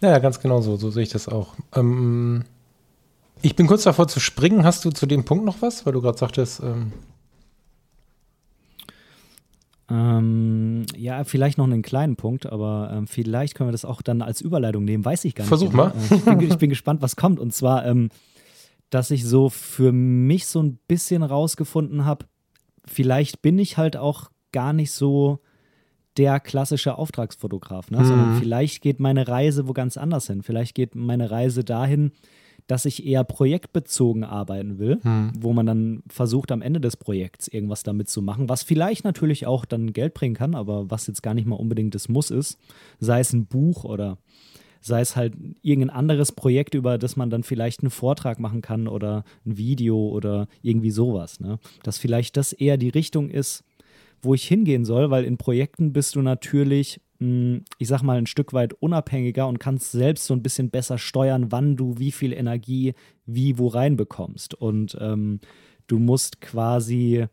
Ja, 0.00 0.18
ganz 0.18 0.40
genau 0.40 0.60
so, 0.60 0.76
so 0.76 0.90
sehe 0.90 1.02
ich 1.02 1.08
das 1.08 1.28
auch. 1.28 1.54
Ähm, 1.74 2.44
ich 3.42 3.56
bin 3.56 3.66
kurz 3.66 3.82
davor 3.82 4.08
zu 4.08 4.20
springen. 4.20 4.64
Hast 4.64 4.84
du 4.84 4.90
zu 4.90 5.06
dem 5.06 5.24
Punkt 5.24 5.44
noch 5.44 5.60
was? 5.60 5.86
Weil 5.86 5.92
du 5.92 6.00
gerade 6.00 6.18
sagtest, 6.18 6.60
ähm, 6.62 6.92
ähm, 9.90 10.84
ja, 10.96 11.24
vielleicht 11.24 11.56
noch 11.56 11.64
einen 11.64 11.82
kleinen 11.82 12.16
Punkt, 12.16 12.46
aber 12.46 12.90
ähm, 12.92 13.06
vielleicht 13.06 13.54
können 13.54 13.68
wir 13.68 13.72
das 13.72 13.86
auch 13.86 14.02
dann 14.02 14.20
als 14.20 14.40
Überleitung 14.40 14.84
nehmen, 14.84 15.04
weiß 15.04 15.24
ich 15.24 15.34
gar 15.34 15.44
nicht. 15.44 15.48
Versuch 15.48 15.72
mal. 15.72 15.92
Äh, 16.10 16.14
ich, 16.14 16.24
bin, 16.24 16.40
ich, 16.40 16.58
bin, 16.58 16.70
gespannt, 16.70 17.00
was 17.00 17.16
kommt. 17.16 17.40
Und 17.40 17.54
zwar, 17.54 17.86
ähm, 17.86 18.10
dass 18.90 19.10
ich 19.10 19.24
so 19.24 19.48
für 19.48 19.92
mich 19.92 20.46
so 20.46 20.62
ein 20.62 20.78
bisschen 20.88 21.22
rausgefunden 21.22 22.04
habe, 22.04 22.26
vielleicht 22.84 23.40
bin 23.40 23.58
ich 23.58 23.78
halt 23.78 23.96
auch 23.96 24.30
gar 24.52 24.72
nicht 24.72 24.92
so 24.92 25.40
der 26.18 26.40
klassische 26.40 26.98
Auftragsfotograf, 26.98 27.90
ne? 27.90 28.00
Mhm. 28.00 28.04
sondern 28.04 28.36
vielleicht 28.38 28.82
geht 28.82 29.00
meine 29.00 29.28
Reise 29.28 29.68
wo 29.68 29.72
ganz 29.72 29.96
anders 29.96 30.26
hin. 30.26 30.42
Vielleicht 30.42 30.74
geht 30.74 30.94
meine 30.96 31.30
Reise 31.30 31.64
dahin, 31.64 32.12
dass 32.68 32.84
ich 32.84 33.04
eher 33.04 33.24
projektbezogen 33.24 34.22
arbeiten 34.22 34.78
will, 34.78 35.00
hm. 35.02 35.32
wo 35.36 35.52
man 35.52 35.66
dann 35.66 36.02
versucht, 36.06 36.52
am 36.52 36.62
Ende 36.62 36.80
des 36.80 36.96
Projekts 36.96 37.48
irgendwas 37.48 37.82
damit 37.82 38.08
zu 38.08 38.22
machen, 38.22 38.48
was 38.48 38.62
vielleicht 38.62 39.04
natürlich 39.04 39.46
auch 39.46 39.64
dann 39.64 39.92
Geld 39.92 40.14
bringen 40.14 40.36
kann, 40.36 40.54
aber 40.54 40.88
was 40.90 41.06
jetzt 41.08 41.22
gar 41.22 41.34
nicht 41.34 41.46
mal 41.46 41.56
unbedingt 41.56 41.94
das 41.94 42.08
Muss 42.08 42.30
ist, 42.30 42.58
sei 43.00 43.20
es 43.20 43.32
ein 43.32 43.46
Buch 43.46 43.84
oder 43.84 44.18
sei 44.80 45.00
es 45.00 45.16
halt 45.16 45.34
irgendein 45.62 45.96
anderes 45.96 46.30
Projekt, 46.30 46.74
über 46.74 46.98
das 46.98 47.16
man 47.16 47.30
dann 47.30 47.42
vielleicht 47.42 47.80
einen 47.80 47.90
Vortrag 47.90 48.38
machen 48.38 48.60
kann 48.60 48.86
oder 48.86 49.24
ein 49.46 49.56
Video 49.56 49.96
oder 50.08 50.46
irgendwie 50.62 50.90
sowas. 50.90 51.40
Ne? 51.40 51.58
Dass 51.82 51.98
vielleicht 51.98 52.36
das 52.36 52.52
eher 52.52 52.76
die 52.76 52.90
Richtung 52.90 53.30
ist, 53.30 53.64
wo 54.22 54.34
ich 54.34 54.46
hingehen 54.46 54.84
soll, 54.84 55.10
weil 55.10 55.24
in 55.24 55.38
Projekten 55.38 55.92
bist 55.92 56.16
du 56.16 56.22
natürlich 56.22 57.00
ich 57.20 57.88
sag 57.88 58.02
mal, 58.02 58.18
ein 58.18 58.26
Stück 58.26 58.52
weit 58.52 58.74
unabhängiger 58.74 59.48
und 59.48 59.58
kannst 59.58 59.90
selbst 59.90 60.26
so 60.26 60.34
ein 60.34 60.42
bisschen 60.42 60.70
besser 60.70 60.98
steuern, 60.98 61.50
wann 61.50 61.76
du 61.76 61.98
wie 61.98 62.12
viel 62.12 62.32
Energie 62.32 62.94
wie 63.26 63.58
wo 63.58 63.68
reinbekommst. 63.68 64.54
Und 64.54 64.96
ähm, 65.00 65.40
du 65.88 65.98
musst 65.98 66.40
quasi 66.40 67.26
hm, 67.26 67.28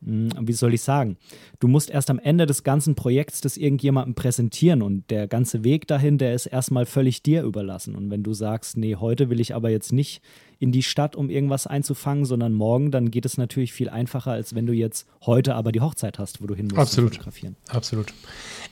wie 0.00 0.52
soll 0.52 0.74
ich 0.74 0.82
sagen, 0.82 1.16
du 1.58 1.66
musst 1.66 1.90
erst 1.90 2.10
am 2.10 2.18
Ende 2.18 2.46
des 2.46 2.62
ganzen 2.62 2.94
Projekts 2.94 3.40
das 3.40 3.56
irgendjemandem 3.56 4.14
präsentieren 4.14 4.82
und 4.82 5.10
der 5.10 5.26
ganze 5.26 5.64
Weg 5.64 5.86
dahin, 5.88 6.18
der 6.18 6.34
ist 6.34 6.46
erstmal 6.46 6.86
völlig 6.86 7.22
dir 7.22 7.42
überlassen. 7.42 7.96
Und 7.96 8.10
wenn 8.10 8.22
du 8.22 8.32
sagst, 8.32 8.76
nee, 8.76 8.94
heute 8.94 9.28
will 9.28 9.40
ich 9.40 9.54
aber 9.54 9.70
jetzt 9.70 9.92
nicht 9.92 10.22
in 10.60 10.72
die 10.72 10.82
Stadt, 10.82 11.16
um 11.16 11.30
irgendwas 11.30 11.66
einzufangen, 11.66 12.24
sondern 12.24 12.52
morgen, 12.52 12.90
dann 12.90 13.10
geht 13.10 13.26
es 13.26 13.38
natürlich 13.38 13.72
viel 13.72 13.88
einfacher, 13.88 14.32
als 14.32 14.54
wenn 14.54 14.66
du 14.66 14.72
jetzt 14.72 15.06
heute 15.24 15.54
aber 15.54 15.72
die 15.72 15.80
Hochzeit 15.80 16.18
hast, 16.18 16.42
wo 16.42 16.46
du 16.46 16.54
hin 16.54 16.66
musst 16.66 16.78
Absolut. 16.78 17.14
fotografieren. 17.14 17.56
Absolut. 17.68 18.12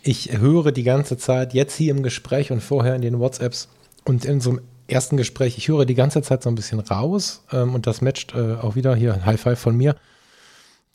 Ich 0.02 0.38
höre 0.38 0.72
die 0.72 0.84
ganze 0.84 1.16
Zeit, 1.16 1.54
jetzt 1.54 1.76
hier 1.76 1.92
im 1.92 2.02
Gespräch 2.02 2.52
und 2.52 2.62
vorher 2.62 2.94
in 2.94 3.02
den 3.02 3.18
WhatsApps 3.18 3.68
und 4.04 4.24
in 4.24 4.40
so 4.40 4.50
einem 4.50 4.60
ersten 4.88 5.16
Gespräch, 5.16 5.58
ich 5.58 5.68
höre 5.68 5.84
die 5.84 5.94
ganze 5.94 6.22
Zeit 6.22 6.42
so 6.42 6.48
ein 6.48 6.54
bisschen 6.54 6.78
raus 6.78 7.42
ähm, 7.52 7.74
und 7.74 7.86
das 7.88 8.00
matcht 8.00 8.34
äh, 8.34 8.54
auch 8.54 8.76
wieder 8.76 8.94
hier 8.94 9.14
ein 9.14 9.26
High 9.26 9.40
Five 9.40 9.58
von 9.58 9.76
mir 9.76 9.96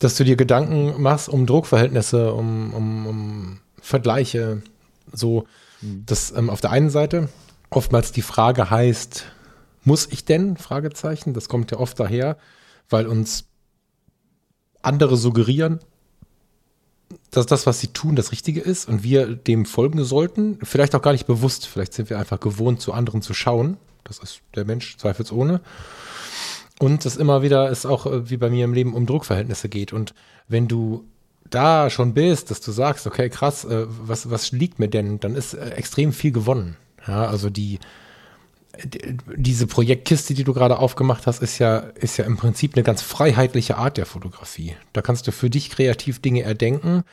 dass 0.01 0.15
du 0.15 0.23
dir 0.23 0.35
Gedanken 0.35 0.99
machst 1.01 1.29
um 1.29 1.45
Druckverhältnisse, 1.45 2.33
um, 2.33 2.73
um, 2.73 3.05
um 3.05 3.59
Vergleiche, 3.81 4.63
so, 5.11 5.45
mhm. 5.81 6.03
dass 6.05 6.31
ähm, 6.31 6.49
auf 6.49 6.59
der 6.59 6.71
einen 6.71 6.89
Seite 6.89 7.29
oftmals 7.69 8.11
die 8.11 8.23
Frage 8.23 8.69
heißt, 8.69 9.25
muss 9.83 10.07
ich 10.11 10.25
denn? 10.25 10.57
Fragezeichen. 10.57 11.33
Das 11.33 11.49
kommt 11.49 11.71
ja 11.71 11.77
oft 11.77 11.99
daher, 11.99 12.37
weil 12.89 13.07
uns 13.07 13.45
andere 14.81 15.17
suggerieren, 15.17 15.79
dass 17.29 17.45
das, 17.45 17.67
was 17.67 17.79
sie 17.79 17.87
tun, 17.87 18.15
das 18.15 18.31
Richtige 18.31 18.61
ist 18.61 18.87
und 18.87 19.03
wir 19.03 19.35
dem 19.35 19.65
folgen 19.65 20.03
sollten. 20.03 20.57
Vielleicht 20.63 20.95
auch 20.95 21.01
gar 21.01 21.11
nicht 21.11 21.27
bewusst. 21.27 21.67
Vielleicht 21.67 21.93
sind 21.93 22.09
wir 22.09 22.17
einfach 22.17 22.39
gewohnt, 22.39 22.81
zu 22.81 22.93
anderen 22.93 23.21
zu 23.21 23.33
schauen. 23.33 23.77
Das 24.03 24.17
ist 24.19 24.41
der 24.55 24.65
Mensch 24.65 24.97
zweifelsohne. 24.97 25.61
Und 26.81 27.05
es 27.05 27.15
immer 27.15 27.43
wieder 27.43 27.69
ist 27.69 27.85
auch 27.85 28.07
äh, 28.07 28.31
wie 28.31 28.37
bei 28.37 28.49
mir 28.49 28.65
im 28.65 28.73
Leben 28.73 28.95
um 28.95 29.05
Druckverhältnisse 29.05 29.69
geht. 29.69 29.93
Und 29.93 30.15
wenn 30.47 30.67
du 30.67 31.05
da 31.47 31.91
schon 31.91 32.15
bist, 32.15 32.49
dass 32.49 32.59
du 32.59 32.71
sagst, 32.71 33.05
okay, 33.05 33.29
krass, 33.29 33.65
äh, 33.65 33.85
was, 33.87 34.31
was 34.31 34.51
liegt 34.51 34.79
mir 34.79 34.87
denn, 34.87 35.19
dann 35.19 35.35
ist 35.35 35.53
äh, 35.53 35.69
extrem 35.75 36.11
viel 36.11 36.31
gewonnen. 36.31 36.77
Ja, 37.07 37.27
also 37.27 37.51
die 37.51 37.77
diese 39.35 39.67
Projektkiste, 39.67 40.33
die 40.33 40.45
du 40.45 40.53
gerade 40.53 40.79
aufgemacht 40.79 41.27
hast, 41.27 41.41
ist 41.43 41.59
ja, 41.59 41.77
ist 41.77 42.17
ja 42.17 42.23
im 42.23 42.37
Prinzip 42.37 42.75
eine 42.75 42.83
ganz 42.83 43.01
freiheitliche 43.01 43.77
Art 43.77 43.97
der 43.97 44.05
Fotografie. 44.05 44.75
Da 44.93 45.01
kannst 45.01 45.27
du 45.27 45.33
für 45.33 45.49
dich 45.49 45.69
kreativ 45.69 46.21
Dinge 46.21 46.43
erdenken. 46.43 47.03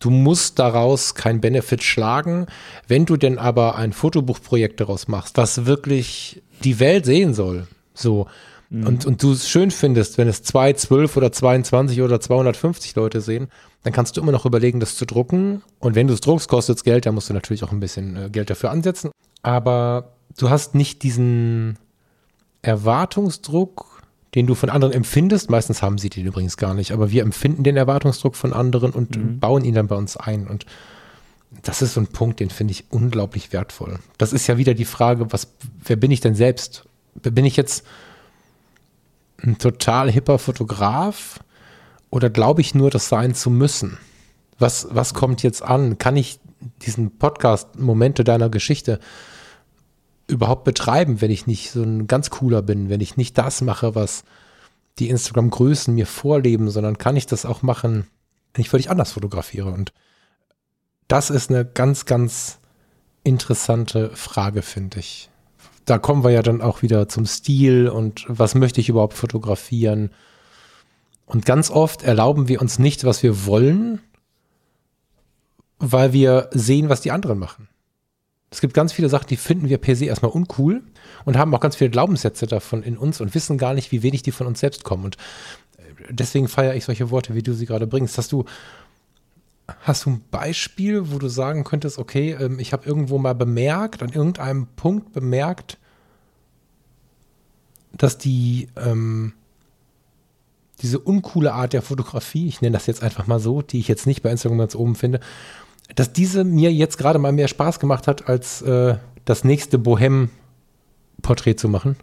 Du 0.00 0.08
musst 0.08 0.58
daraus 0.58 1.14
kein 1.14 1.42
Benefit 1.42 1.84
schlagen. 1.84 2.46
Wenn 2.88 3.04
du 3.04 3.18
denn 3.18 3.38
aber 3.38 3.76
ein 3.76 3.92
Fotobuchprojekt 3.92 4.80
daraus 4.80 5.06
machst, 5.06 5.36
was 5.36 5.66
wirklich 5.66 6.42
die 6.64 6.80
Welt 6.80 7.04
sehen 7.04 7.34
soll, 7.34 7.68
so, 7.92 8.26
mhm. 8.70 8.86
und, 8.86 9.06
und 9.06 9.22
du 9.22 9.32
es 9.32 9.48
schön 9.48 9.70
findest, 9.70 10.18
wenn 10.18 10.28
es 10.28 10.42
zwei, 10.42 10.72
zwölf 10.72 11.16
oder 11.16 11.32
22 11.32 12.02
oder 12.02 12.20
250 12.20 12.94
Leute 12.94 13.20
sehen, 13.20 13.48
dann 13.82 13.92
kannst 13.92 14.16
du 14.16 14.20
immer 14.20 14.32
noch 14.32 14.46
überlegen, 14.46 14.80
das 14.80 14.96
zu 14.96 15.04
drucken. 15.04 15.62
Und 15.78 15.94
wenn 15.94 16.06
du 16.06 16.14
es 16.14 16.20
druckst, 16.20 16.48
kostet 16.48 16.78
es 16.78 16.84
Geld, 16.84 17.06
dann 17.06 17.14
musst 17.14 17.28
du 17.28 17.34
natürlich 17.34 17.64
auch 17.64 17.72
ein 17.72 17.80
bisschen 17.80 18.16
äh, 18.16 18.30
Geld 18.30 18.50
dafür 18.50 18.70
ansetzen. 18.70 19.10
Aber 19.42 20.14
du 20.38 20.48
hast 20.48 20.74
nicht 20.74 21.02
diesen 21.02 21.78
Erwartungsdruck, 22.62 24.02
den 24.34 24.46
du 24.46 24.54
von 24.54 24.70
anderen 24.70 24.94
empfindest. 24.94 25.50
Meistens 25.50 25.82
haben 25.82 25.98
sie 25.98 26.08
den 26.08 26.26
übrigens 26.26 26.56
gar 26.56 26.74
nicht, 26.74 26.92
aber 26.92 27.10
wir 27.10 27.22
empfinden 27.22 27.62
den 27.62 27.76
Erwartungsdruck 27.76 28.36
von 28.36 28.52
anderen 28.52 28.90
und 28.92 29.16
mhm. 29.16 29.38
bauen 29.38 29.64
ihn 29.64 29.74
dann 29.74 29.86
bei 29.86 29.96
uns 29.96 30.16
ein. 30.16 30.46
Und 30.46 30.66
das 31.62 31.82
ist 31.82 31.94
so 31.94 32.00
ein 32.00 32.08
Punkt, 32.08 32.40
den 32.40 32.50
finde 32.50 32.72
ich 32.72 32.86
unglaublich 32.90 33.52
wertvoll. 33.52 33.98
Das 34.18 34.32
ist 34.32 34.46
ja 34.46 34.56
wieder 34.56 34.74
die 34.74 34.84
Frage, 34.84 35.32
was, 35.32 35.52
wer 35.84 35.96
bin 35.96 36.10
ich 36.10 36.20
denn 36.20 36.34
selbst? 36.34 36.84
Bin 37.22 37.44
ich 37.44 37.56
jetzt 37.56 37.84
ein 39.44 39.58
total 39.58 40.10
hipper 40.10 40.38
Fotograf? 40.38 41.40
Oder 42.10 42.30
glaube 42.30 42.60
ich 42.60 42.74
nur, 42.74 42.90
das 42.90 43.08
sein 43.08 43.34
zu 43.34 43.50
müssen? 43.50 43.98
Was, 44.58 44.88
was 44.90 45.14
kommt 45.14 45.42
jetzt 45.42 45.62
an? 45.62 45.98
Kann 45.98 46.16
ich 46.16 46.38
diesen 46.82 47.18
Podcast 47.18 47.78
Momente 47.78 48.24
deiner 48.24 48.48
Geschichte 48.48 49.00
überhaupt 50.26 50.64
betreiben, 50.64 51.20
wenn 51.20 51.30
ich 51.30 51.46
nicht 51.46 51.70
so 51.70 51.82
ein 51.82 52.06
ganz 52.06 52.30
cooler 52.30 52.62
bin, 52.62 52.88
wenn 52.88 53.00
ich 53.00 53.16
nicht 53.16 53.36
das 53.36 53.60
mache, 53.60 53.94
was 53.94 54.24
die 54.98 55.08
Instagram-Größen 55.10 55.94
mir 55.94 56.06
vorleben, 56.06 56.70
sondern 56.70 56.98
kann 56.98 57.16
ich 57.16 57.26
das 57.26 57.44
auch 57.44 57.62
machen, 57.62 58.06
wenn 58.54 58.62
ich 58.62 58.70
völlig 58.70 58.90
anders 58.90 59.12
fotografiere? 59.12 59.70
Und 59.70 59.92
das 61.08 61.30
ist 61.30 61.50
eine 61.50 61.64
ganz, 61.64 62.06
ganz 62.06 62.58
interessante 63.24 64.10
Frage, 64.16 64.62
finde 64.62 65.00
ich. 65.00 65.30
Da 65.84 65.98
kommen 65.98 66.24
wir 66.24 66.30
ja 66.30 66.42
dann 66.42 66.62
auch 66.62 66.82
wieder 66.82 67.08
zum 67.08 67.26
Stil 67.26 67.88
und 67.88 68.24
was 68.28 68.54
möchte 68.54 68.80
ich 68.80 68.88
überhaupt 68.88 69.14
fotografieren? 69.14 70.10
Und 71.26 71.46
ganz 71.46 71.70
oft 71.70 72.02
erlauben 72.02 72.48
wir 72.48 72.60
uns 72.60 72.78
nicht, 72.78 73.04
was 73.04 73.22
wir 73.22 73.46
wollen, 73.46 74.00
weil 75.78 76.12
wir 76.12 76.48
sehen, 76.52 76.88
was 76.88 77.00
die 77.00 77.10
anderen 77.10 77.38
machen. 77.38 77.68
Es 78.50 78.60
gibt 78.60 78.74
ganz 78.74 78.92
viele 78.92 79.08
Sachen, 79.08 79.26
die 79.26 79.36
finden 79.36 79.68
wir 79.68 79.78
per 79.78 79.96
se 79.96 80.04
erstmal 80.04 80.30
uncool 80.30 80.82
und 81.24 81.36
haben 81.36 81.52
auch 81.54 81.60
ganz 81.60 81.76
viele 81.76 81.90
Glaubenssätze 81.90 82.46
davon 82.46 82.82
in 82.82 82.96
uns 82.96 83.20
und 83.20 83.34
wissen 83.34 83.58
gar 83.58 83.74
nicht, 83.74 83.90
wie 83.90 84.02
wenig 84.02 84.22
die 84.22 84.30
von 84.30 84.46
uns 84.46 84.60
selbst 84.60 84.84
kommen. 84.84 85.04
Und 85.04 85.16
äh, 85.76 85.82
deswegen 86.10 86.46
feiere 86.46 86.76
ich 86.76 86.84
solche 86.84 87.10
Worte, 87.10 87.34
wie 87.34 87.42
du 87.42 87.52
sie 87.52 87.66
gerade 87.66 87.88
bringst. 87.88 88.16
Hast 88.16 88.30
du, 88.30 88.44
hast 89.80 90.04
du 90.04 90.10
ein 90.10 90.24
Beispiel, 90.30 91.10
wo 91.12 91.18
du 91.18 91.28
sagen 91.28 91.64
könntest, 91.64 91.98
okay, 91.98 92.36
ähm, 92.38 92.58
ich 92.58 92.72
habe 92.72 92.86
irgendwo 92.86 93.18
mal 93.18 93.34
bemerkt, 93.34 94.02
an 94.02 94.10
irgendeinem 94.10 94.66
Punkt 94.76 95.12
bemerkt, 95.12 95.78
dass 97.92 98.18
die, 98.18 98.68
ähm, 98.76 99.32
diese 100.82 100.98
uncoole 100.98 101.52
Art 101.52 101.72
der 101.72 101.82
Fotografie, 101.82 102.48
ich 102.48 102.60
nenne 102.60 102.74
das 102.74 102.86
jetzt 102.86 103.02
einfach 103.02 103.26
mal 103.26 103.40
so, 103.40 103.62
die 103.62 103.78
ich 103.78 103.88
jetzt 103.88 104.06
nicht 104.06 104.22
bei 104.22 104.30
Instagram 104.30 104.58
ganz 104.58 104.74
oben 104.74 104.96
finde, 104.96 105.20
dass 105.94 106.12
diese 106.12 106.44
mir 106.44 106.72
jetzt 106.72 106.98
gerade 106.98 107.18
mal 107.18 107.32
mehr 107.32 107.48
Spaß 107.48 107.78
gemacht 107.78 108.08
hat, 108.08 108.28
als 108.28 108.62
äh, 108.62 108.96
das 109.24 109.44
nächste 109.44 109.78
Bohem-Porträt 109.78 111.56
zu 111.56 111.68
machen? 111.68 111.96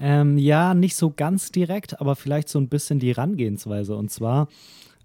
Ähm, 0.00 0.38
ja, 0.38 0.74
nicht 0.74 0.96
so 0.96 1.10
ganz 1.10 1.50
direkt, 1.50 2.00
aber 2.00 2.14
vielleicht 2.14 2.48
so 2.48 2.58
ein 2.60 2.68
bisschen 2.68 3.00
die 3.00 3.14
Herangehensweise. 3.14 3.96
Und 3.96 4.10
zwar 4.10 4.48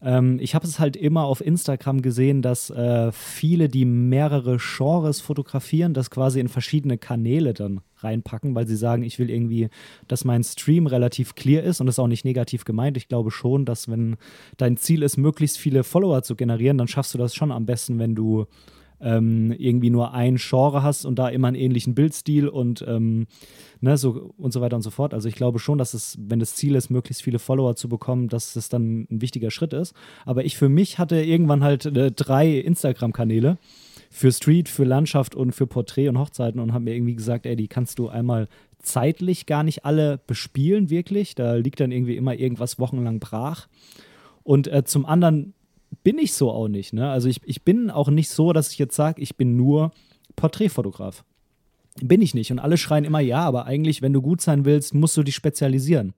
ähm, 0.03 0.37
ich 0.41 0.53
habe 0.53 0.67
es 0.67 0.79
halt 0.79 0.97
immer 0.97 1.23
auf 1.23 1.39
Instagram 1.39 2.01
gesehen, 2.01 2.41
dass 2.41 2.69
äh, 2.69 3.11
viele, 3.13 3.69
die 3.69 3.85
mehrere 3.85 4.57
Genres 4.57 5.21
fotografieren, 5.21 5.93
das 5.93 6.09
quasi 6.09 6.39
in 6.39 6.49
verschiedene 6.49 6.97
Kanäle 6.97 7.53
dann 7.53 7.81
reinpacken, 7.97 8.53
weil 8.53 8.67
sie 8.67 8.75
sagen, 8.75 9.03
ich 9.03 9.17
will 9.17 9.29
irgendwie, 9.29 9.69
dass 10.09 10.25
mein 10.25 10.43
Stream 10.43 10.87
relativ 10.87 11.35
clear 11.35 11.63
ist 11.63 11.79
und 11.79 11.87
das 11.87 11.95
ist 11.95 11.99
auch 11.99 12.07
nicht 12.07 12.25
negativ 12.25 12.65
gemeint. 12.65 12.97
Ich 12.97 13.07
glaube 13.07 13.31
schon, 13.31 13.63
dass 13.63 13.89
wenn 13.89 14.17
dein 14.57 14.75
Ziel 14.75 15.03
ist, 15.03 15.15
möglichst 15.15 15.57
viele 15.57 15.85
Follower 15.85 16.21
zu 16.21 16.35
generieren, 16.35 16.77
dann 16.77 16.89
schaffst 16.89 17.13
du 17.13 17.17
das 17.17 17.33
schon 17.33 17.51
am 17.51 17.65
besten, 17.65 17.97
wenn 17.97 18.13
du 18.13 18.45
ähm, 19.03 19.51
irgendwie 19.51 19.89
nur 19.89 20.13
ein 20.13 20.37
Genre 20.37 20.81
hast 20.81 21.05
und 21.05 21.19
da 21.19 21.29
immer 21.29 21.49
einen 21.49 21.55
ähnlichen 21.55 21.93
Bildstil 21.93 22.47
und 22.47 22.83
ähm, 22.87 23.27
ne, 23.81 23.97
so 23.97 24.33
und 24.37 24.53
so 24.53 24.61
weiter 24.61 24.75
und 24.75 24.81
so 24.81 24.89
fort. 24.89 25.13
Also 25.13 25.27
ich 25.27 25.35
glaube 25.35 25.59
schon, 25.59 25.77
dass 25.77 25.93
es, 25.93 26.17
wenn 26.19 26.39
das 26.39 26.55
Ziel 26.55 26.75
ist, 26.75 26.89
möglichst 26.89 27.21
viele 27.21 27.39
Follower 27.39 27.75
zu 27.75 27.89
bekommen, 27.89 28.29
dass 28.29 28.55
es 28.55 28.69
dann 28.69 29.07
ein 29.11 29.21
wichtiger 29.21 29.51
Schritt 29.51 29.73
ist. 29.73 29.93
Aber 30.25 30.45
ich 30.45 30.57
für 30.57 30.69
mich 30.69 30.99
hatte 30.99 31.21
irgendwann 31.21 31.63
halt 31.63 31.85
äh, 31.85 32.11
drei 32.11 32.59
Instagram-Kanäle 32.59 33.57
für 34.09 34.31
Street, 34.31 34.69
für 34.69 34.83
Landschaft 34.83 35.35
und 35.35 35.53
für 35.53 35.67
Porträt 35.67 36.07
und 36.07 36.19
Hochzeiten 36.19 36.59
und 36.59 36.73
habe 36.73 36.85
mir 36.85 36.95
irgendwie 36.95 37.15
gesagt, 37.15 37.45
ey, 37.45 37.55
die 37.55 37.67
kannst 37.67 37.99
du 37.99 38.09
einmal 38.09 38.47
zeitlich 38.79 39.45
gar 39.45 39.63
nicht 39.63 39.85
alle 39.85 40.19
bespielen, 40.27 40.89
wirklich. 40.89 41.35
Da 41.35 41.55
liegt 41.55 41.79
dann 41.79 41.91
irgendwie 41.91 42.15
immer 42.15 42.35
irgendwas 42.35 42.79
wochenlang 42.79 43.19
brach. 43.19 43.67
Und 44.43 44.67
äh, 44.67 44.83
zum 44.83 45.05
anderen 45.05 45.53
bin 46.03 46.17
ich 46.17 46.33
so 46.33 46.51
auch 46.51 46.67
nicht. 46.67 46.93
Ne? 46.93 47.09
Also 47.09 47.27
ich, 47.29 47.41
ich 47.45 47.63
bin 47.63 47.89
auch 47.89 48.09
nicht 48.09 48.29
so, 48.29 48.53
dass 48.53 48.71
ich 48.71 48.79
jetzt 48.79 48.95
sage, 48.95 49.21
ich 49.21 49.35
bin 49.35 49.55
nur 49.55 49.91
Porträtfotograf. 50.35 51.23
Bin 52.01 52.21
ich 52.21 52.33
nicht. 52.33 52.51
Und 52.51 52.59
alle 52.59 52.77
schreien 52.77 53.05
immer, 53.05 53.19
ja, 53.19 53.41
aber 53.41 53.65
eigentlich, 53.65 54.01
wenn 54.01 54.13
du 54.13 54.21
gut 54.21 54.41
sein 54.41 54.65
willst, 54.65 54.93
musst 54.93 55.15
du 55.15 55.23
dich 55.23 55.35
spezialisieren. 55.35 56.13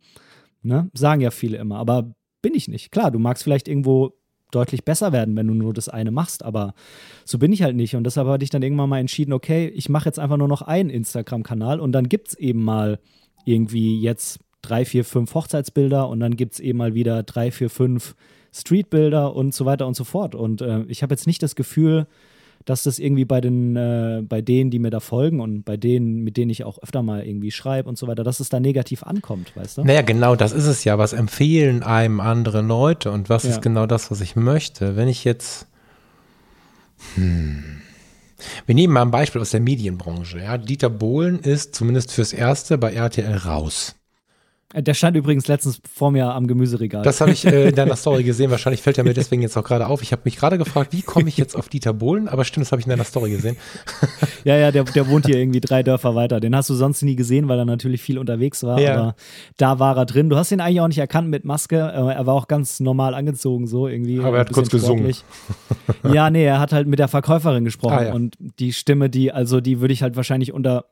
Ne? 0.62 0.90
Sagen 0.94 1.22
ja 1.22 1.32
viele 1.32 1.58
immer, 1.58 1.78
aber 1.78 2.14
bin 2.42 2.54
ich 2.54 2.68
nicht. 2.68 2.92
Klar, 2.92 3.12
du 3.12 3.20
magst 3.20 3.44
vielleicht 3.44 3.68
irgendwo 3.68 4.14
deutlich 4.52 4.86
besser 4.86 5.12
werden, 5.12 5.36
wenn 5.36 5.48
du 5.48 5.54
nur 5.54 5.74
das 5.74 5.90
eine 5.90 6.12
machst, 6.12 6.44
aber 6.44 6.74
so 7.26 7.38
bin 7.38 7.52
ich 7.52 7.62
halt 7.62 7.76
nicht. 7.76 7.96
Und 7.96 8.06
deshalb 8.06 8.28
hatte 8.28 8.44
ich 8.44 8.50
dann 8.50 8.62
irgendwann 8.62 8.90
mal 8.90 9.00
entschieden, 9.00 9.34
okay, 9.34 9.68
ich 9.68 9.90
mache 9.90 10.06
jetzt 10.06 10.20
einfach 10.20 10.38
nur 10.38 10.48
noch 10.48 10.62
einen 10.62 10.90
Instagram-Kanal 10.90 11.80
und 11.80 11.92
dann 11.92 12.08
gibt 12.08 12.30
es 12.30 12.34
eben 12.36 12.64
mal 12.64 13.00
irgendwie 13.44 14.00
jetzt 14.00 14.40
drei, 14.62 14.86
vier, 14.86 15.04
fünf 15.04 15.34
Hochzeitsbilder 15.34 16.08
und 16.08 16.20
dann 16.20 16.36
gibt 16.36 16.54
es 16.54 16.60
eben 16.60 16.78
mal 16.78 16.94
wieder 16.94 17.24
drei, 17.24 17.52
vier, 17.52 17.70
fünf 17.70 18.16
Streetbilder 18.56 19.36
und 19.36 19.54
so 19.54 19.66
weiter 19.66 19.86
und 19.86 19.96
so 19.96 20.04
fort. 20.04 20.34
Und 20.34 20.62
äh, 20.62 20.84
ich 20.88 21.04
habe 21.04 21.14
jetzt 21.14 21.28
nicht 21.28 21.44
das 21.44 21.56
Gefühl, 21.56 22.08
dass 22.64 22.84
das 22.84 23.00
irgendwie 23.00 23.26
bei 23.26 23.42
den, 23.42 23.76
äh, 23.76 24.24
bei 24.28 24.42
denen, 24.42 24.72
die 24.72 24.80
mir 24.80 24.90
da 24.90 25.00
folgen 25.00 25.40
und 25.42 25.64
bei 25.64 25.78
denen, 25.78 26.24
mit 26.24 26.38
denen 26.38 26.50
ich 26.50 26.64
auch 26.64 26.82
öfter 26.82 27.04
mal 27.04 27.26
irgendwie 27.26 27.52
schreibe 27.52 27.90
und 27.90 27.98
so 27.98 28.08
weiter, 28.08 28.24
dass 28.24 28.40
es 28.40 28.50
da 28.50 28.60
negativ 28.60 29.04
ankommt, 29.04 29.56
weißt 29.56 29.80
du? 29.80 29.84
Naja, 29.84 30.02
genau, 30.02 30.36
das 30.36 30.54
ist 30.54 30.66
es 30.66 30.84
ja. 30.84 30.98
Was 30.98 31.14
empfehlen 31.14 31.84
einem 31.84 32.20
andere 32.20 32.62
Leute 32.62 33.12
und 33.12 33.30
was 33.30 33.44
ja. 33.44 33.52
ist 33.52 33.62
genau 33.62 33.86
das, 33.86 34.10
was 34.10 34.22
ich 34.22 34.36
möchte? 34.36 34.96
Wenn 34.96 35.10
ich 35.10 35.26
jetzt, 35.26 35.68
hm, 37.16 37.82
wir 38.66 38.76
nehmen 38.76 38.94
mal 38.94 39.04
ein 39.04 39.12
Beispiel 39.12 39.42
aus 39.42 39.52
der 39.52 39.60
Medienbranche. 39.60 40.40
Ja. 40.40 40.58
Dieter 40.58 40.90
Bohlen 40.90 41.40
ist 41.40 41.76
zumindest 41.76 42.12
fürs 42.12 42.34
Erste 42.34 42.78
bei 42.78 42.94
RTL 42.94 43.36
raus. 43.36 43.96
Der 44.78 44.94
stand 44.94 45.16
übrigens 45.16 45.48
letztens 45.48 45.80
vor 45.90 46.12
mir 46.12 46.34
am 46.34 46.48
Gemüseregal. 46.48 47.02
Das 47.04 47.22
habe 47.22 47.32
ich 47.32 47.46
äh, 47.46 47.70
in 47.70 47.76
deiner 47.76 47.96
Story 47.96 48.24
gesehen. 48.24 48.52
Wahrscheinlich 48.52 48.82
fällt 48.82 48.98
er 48.98 49.06
mir 49.06 49.14
deswegen 49.14 49.42
jetzt 49.42 49.56
auch 49.56 49.64
gerade 49.64 49.88
auf. 49.88 50.02
Ich 50.02 50.12
habe 50.12 50.24
mich 50.26 50.36
gerade 50.36 50.58
gefragt, 50.58 50.92
wie 50.92 51.02
komme 51.02 51.30
ich 51.30 51.38
jetzt 51.38 51.56
auf 51.56 51.70
Dieter 51.70 51.94
Bohlen? 51.94 52.28
Aber 52.28 52.44
stimmt, 52.44 52.66
das 52.66 52.74
habe 52.74 52.82
ich 52.82 52.86
in 52.86 52.90
deiner 52.90 53.06
Story 53.06 53.32
gesehen. 53.32 53.56
ja, 54.44 54.58
ja, 54.58 54.72
der, 54.72 54.84
der 54.84 55.08
wohnt 55.08 55.28
hier 55.28 55.38
irgendwie 55.38 55.62
drei 55.62 55.82
Dörfer 55.82 56.14
weiter. 56.16 56.42
Den 56.42 56.56
hast 56.56 56.70
du 56.70 56.74
sonst 56.74 57.04
nie 57.04 57.16
gesehen, 57.16 57.48
weil 57.48 57.58
er 57.58 57.66
natürlich 57.66 58.02
viel 58.02 58.18
unterwegs 58.18 58.64
war. 58.64 58.80
Ja. 58.80 58.96
Aber 58.96 59.16
da 59.56 59.80
war 59.80 59.96
er 59.98 60.06
drin. 60.06 60.30
Du 60.30 60.36
hast 60.36 60.52
ihn 60.52 60.60
eigentlich 60.60 60.82
auch 60.82 60.90
nicht 60.90 61.00
erkannt 61.00 61.30
mit 61.30 61.46
Maske. 61.46 61.78
Äh, 61.78 62.14
er 62.14 62.26
war 62.26 62.34
auch 62.34 62.48
ganz 62.50 62.82
normal 62.82 63.14
angezogen, 63.14 63.68
so 63.68 63.88
irgendwie. 63.88 64.20
Aber 64.20 64.38
er 64.38 64.42
hat 64.42 64.52
kurz 64.52 64.68
sportlich. 64.68 65.24
gesungen. 66.04 66.14
ja, 66.14 66.30
nee, 66.30 66.44
er 66.44 66.60
hat 66.60 66.74
halt 66.74 66.88
mit 66.88 67.00
der 67.00 67.08
Verkäuferin 67.08 67.64
gesprochen. 67.64 67.98
Ah, 67.98 68.04
ja. 68.08 68.14
Und 68.14 68.36
die 68.60 68.74
Stimme, 68.74 69.10
die, 69.10 69.32
also 69.32 69.62
die 69.62 69.80
würde 69.80 69.94
ich 69.94 70.02
halt 70.02 70.18
wahrscheinlich 70.18 70.52
unter 70.52 70.86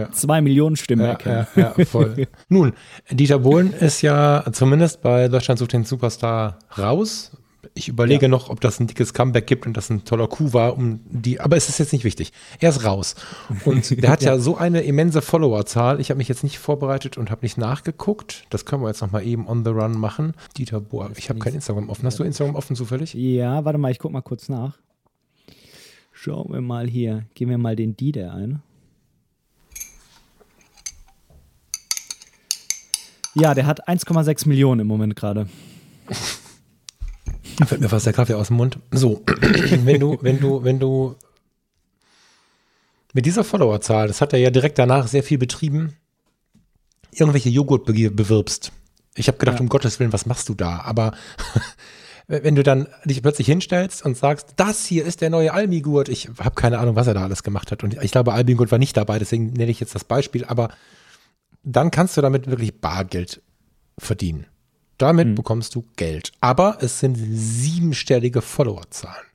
ja. 0.00 0.10
zwei 0.12 0.40
Millionen 0.40 0.76
Stimmen 0.76 1.02
ja, 1.04 1.12
erkennen. 1.12 1.46
Ja, 1.56 1.74
ja, 1.76 1.84
voll. 1.84 2.26
Nun, 2.48 2.72
Dieter 3.10 3.38
Bohlen 3.38 3.72
ist 3.72 4.02
ja 4.02 4.44
zumindest 4.52 5.02
bei 5.02 5.28
Deutschland 5.28 5.58
sucht 5.58 5.72
den 5.72 5.84
Superstar 5.84 6.58
raus. 6.76 7.32
Ich 7.74 7.88
überlege 7.88 8.28
noch, 8.28 8.48
ob 8.50 8.60
das 8.60 8.80
ein 8.80 8.86
dickes 8.86 9.14
Comeback 9.14 9.46
gibt 9.46 9.66
und 9.66 9.76
das 9.76 9.90
ein 9.90 10.04
toller 10.04 10.28
Coup 10.28 10.52
war, 10.54 10.76
um 10.76 11.00
die, 11.08 11.40
aber 11.40 11.56
es 11.56 11.68
ist 11.68 11.78
jetzt 11.78 11.92
nicht 11.92 12.04
wichtig. 12.04 12.32
Er 12.58 12.70
ist 12.70 12.84
raus. 12.84 13.14
Und 13.64 13.90
der 14.02 14.10
hat 14.10 14.22
ja. 14.22 14.38
so 14.38 14.56
eine 14.56 14.80
immense 14.82 15.22
Followerzahl. 15.22 16.00
Ich 16.00 16.10
habe 16.10 16.18
mich 16.18 16.28
jetzt 16.28 16.42
nicht 16.42 16.58
vorbereitet 16.58 17.18
und 17.18 17.30
habe 17.30 17.42
nicht 17.42 17.58
nachgeguckt. 17.58 18.44
Das 18.50 18.64
können 18.64 18.82
wir 18.82 18.88
jetzt 18.88 19.02
noch 19.02 19.12
mal 19.12 19.24
eben 19.24 19.46
on 19.46 19.64
the 19.64 19.70
run 19.70 19.92
machen. 19.92 20.32
Dieter 20.56 20.80
Bohr, 20.80 21.10
ich 21.16 21.28
habe 21.28 21.38
kein 21.38 21.54
Instagram 21.54 21.90
offen. 21.90 22.06
Hast 22.06 22.18
du 22.18 22.24
Instagram 22.24 22.54
offen 22.54 22.76
zufällig? 22.76 23.14
Ja, 23.14 23.64
warte 23.64 23.78
mal, 23.78 23.92
ich 23.92 23.98
guck 23.98 24.12
mal 24.12 24.22
kurz 24.22 24.48
nach. 24.48 24.78
Schauen 26.12 26.52
wir 26.52 26.60
mal 26.60 26.88
hier. 26.88 27.24
Gehen 27.34 27.50
wir 27.50 27.58
mal 27.58 27.76
den 27.76 27.96
Dieter 27.96 28.34
ein. 28.34 28.62
Ja, 33.34 33.54
der 33.54 33.66
hat 33.66 33.88
1,6 33.88 34.48
Millionen 34.48 34.80
im 34.80 34.86
Moment 34.86 35.16
gerade. 35.16 35.48
Da 37.58 37.64
fällt 37.66 37.80
mir 37.80 37.88
fast 37.88 38.06
der 38.06 38.12
Kaffee 38.12 38.34
aus 38.34 38.48
dem 38.48 38.56
Mund. 38.56 38.78
So, 38.90 39.22
wenn 39.84 40.00
du, 40.00 40.18
wenn 40.20 40.40
du, 40.40 40.64
wenn 40.64 40.78
du 40.78 41.16
mit 43.12 43.26
dieser 43.26 43.44
Followerzahl, 43.44 44.08
das 44.08 44.20
hat 44.20 44.32
er 44.32 44.38
ja 44.38 44.50
direkt 44.50 44.78
danach 44.78 45.06
sehr 45.06 45.22
viel 45.22 45.38
betrieben, 45.38 45.96
irgendwelche 47.12 47.48
Joghurt 47.48 47.84
bewirbst. 47.84 48.72
Ich 49.14 49.28
habe 49.28 49.38
gedacht, 49.38 49.56
ja. 49.56 49.60
um 49.60 49.68
Gottes 49.68 49.98
Willen, 49.98 50.12
was 50.12 50.26
machst 50.26 50.48
du 50.48 50.54
da? 50.54 50.80
Aber 50.80 51.12
wenn 52.26 52.54
du 52.54 52.62
dann 52.62 52.86
dich 53.04 53.22
plötzlich 53.22 53.46
hinstellst 53.46 54.04
und 54.04 54.16
sagst, 54.16 54.54
das 54.56 54.86
hier 54.86 55.04
ist 55.04 55.20
der 55.20 55.30
neue 55.30 55.52
Almigurt, 55.52 56.08
ich 56.08 56.28
habe 56.38 56.54
keine 56.54 56.78
Ahnung, 56.78 56.94
was 56.94 57.08
er 57.08 57.14
da 57.14 57.22
alles 57.22 57.42
gemacht 57.42 57.72
hat. 57.72 57.82
Und 57.82 58.00
ich 58.02 58.12
glaube, 58.12 58.32
Almigurt 58.32 58.70
war 58.70 58.78
nicht 58.78 58.96
dabei, 58.96 59.18
deswegen 59.18 59.52
nenne 59.52 59.70
ich 59.70 59.80
jetzt 59.80 59.94
das 59.94 60.04
Beispiel, 60.04 60.44
aber 60.44 60.70
dann 61.62 61.90
kannst 61.90 62.16
du 62.16 62.20
damit 62.20 62.48
wirklich 62.48 62.80
Bargeld 62.80 63.42
verdienen. 63.98 64.46
Damit 64.98 65.28
mhm. 65.28 65.34
bekommst 65.34 65.74
du 65.74 65.84
Geld. 65.96 66.32
Aber 66.40 66.78
es 66.80 67.00
sind 67.00 67.16
siebenstellige 67.16 68.42
Followerzahlen. 68.42 69.26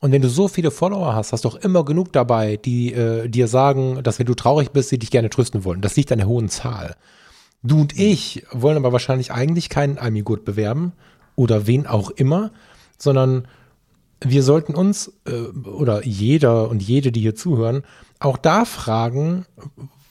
Und 0.00 0.12
wenn 0.12 0.22
du 0.22 0.28
so 0.28 0.48
viele 0.48 0.70
Follower 0.70 1.14
hast, 1.14 1.32
hast 1.32 1.44
du 1.44 1.48
auch 1.48 1.54
immer 1.56 1.84
genug 1.84 2.12
dabei, 2.12 2.56
die 2.58 2.92
äh, 2.92 3.28
dir 3.28 3.48
sagen, 3.48 4.02
dass 4.02 4.18
wenn 4.18 4.26
du 4.26 4.34
traurig 4.34 4.70
bist, 4.70 4.90
sie 4.90 4.98
dich 4.98 5.10
gerne 5.10 5.30
trösten 5.30 5.64
wollen. 5.64 5.80
Das 5.80 5.96
liegt 5.96 6.12
an 6.12 6.18
der 6.18 6.28
hohen 6.28 6.48
Zahl. 6.48 6.96
Du 7.62 7.80
und 7.80 7.98
ich 7.98 8.44
wollen 8.52 8.76
aber 8.76 8.92
wahrscheinlich 8.92 9.32
eigentlich 9.32 9.68
keinen 9.68 9.98
Almigurt 9.98 10.44
bewerben 10.44 10.92
oder 11.34 11.66
wen 11.66 11.86
auch 11.86 12.10
immer, 12.10 12.52
sondern 12.98 13.48
wir 14.20 14.42
sollten 14.42 14.74
uns 14.74 15.12
äh, 15.26 15.32
oder 15.66 16.04
jeder 16.04 16.68
und 16.68 16.82
jede, 16.82 17.12
die 17.12 17.20
hier 17.20 17.34
zuhören, 17.34 17.82
auch 18.18 18.36
da 18.36 18.64
fragen, 18.64 19.46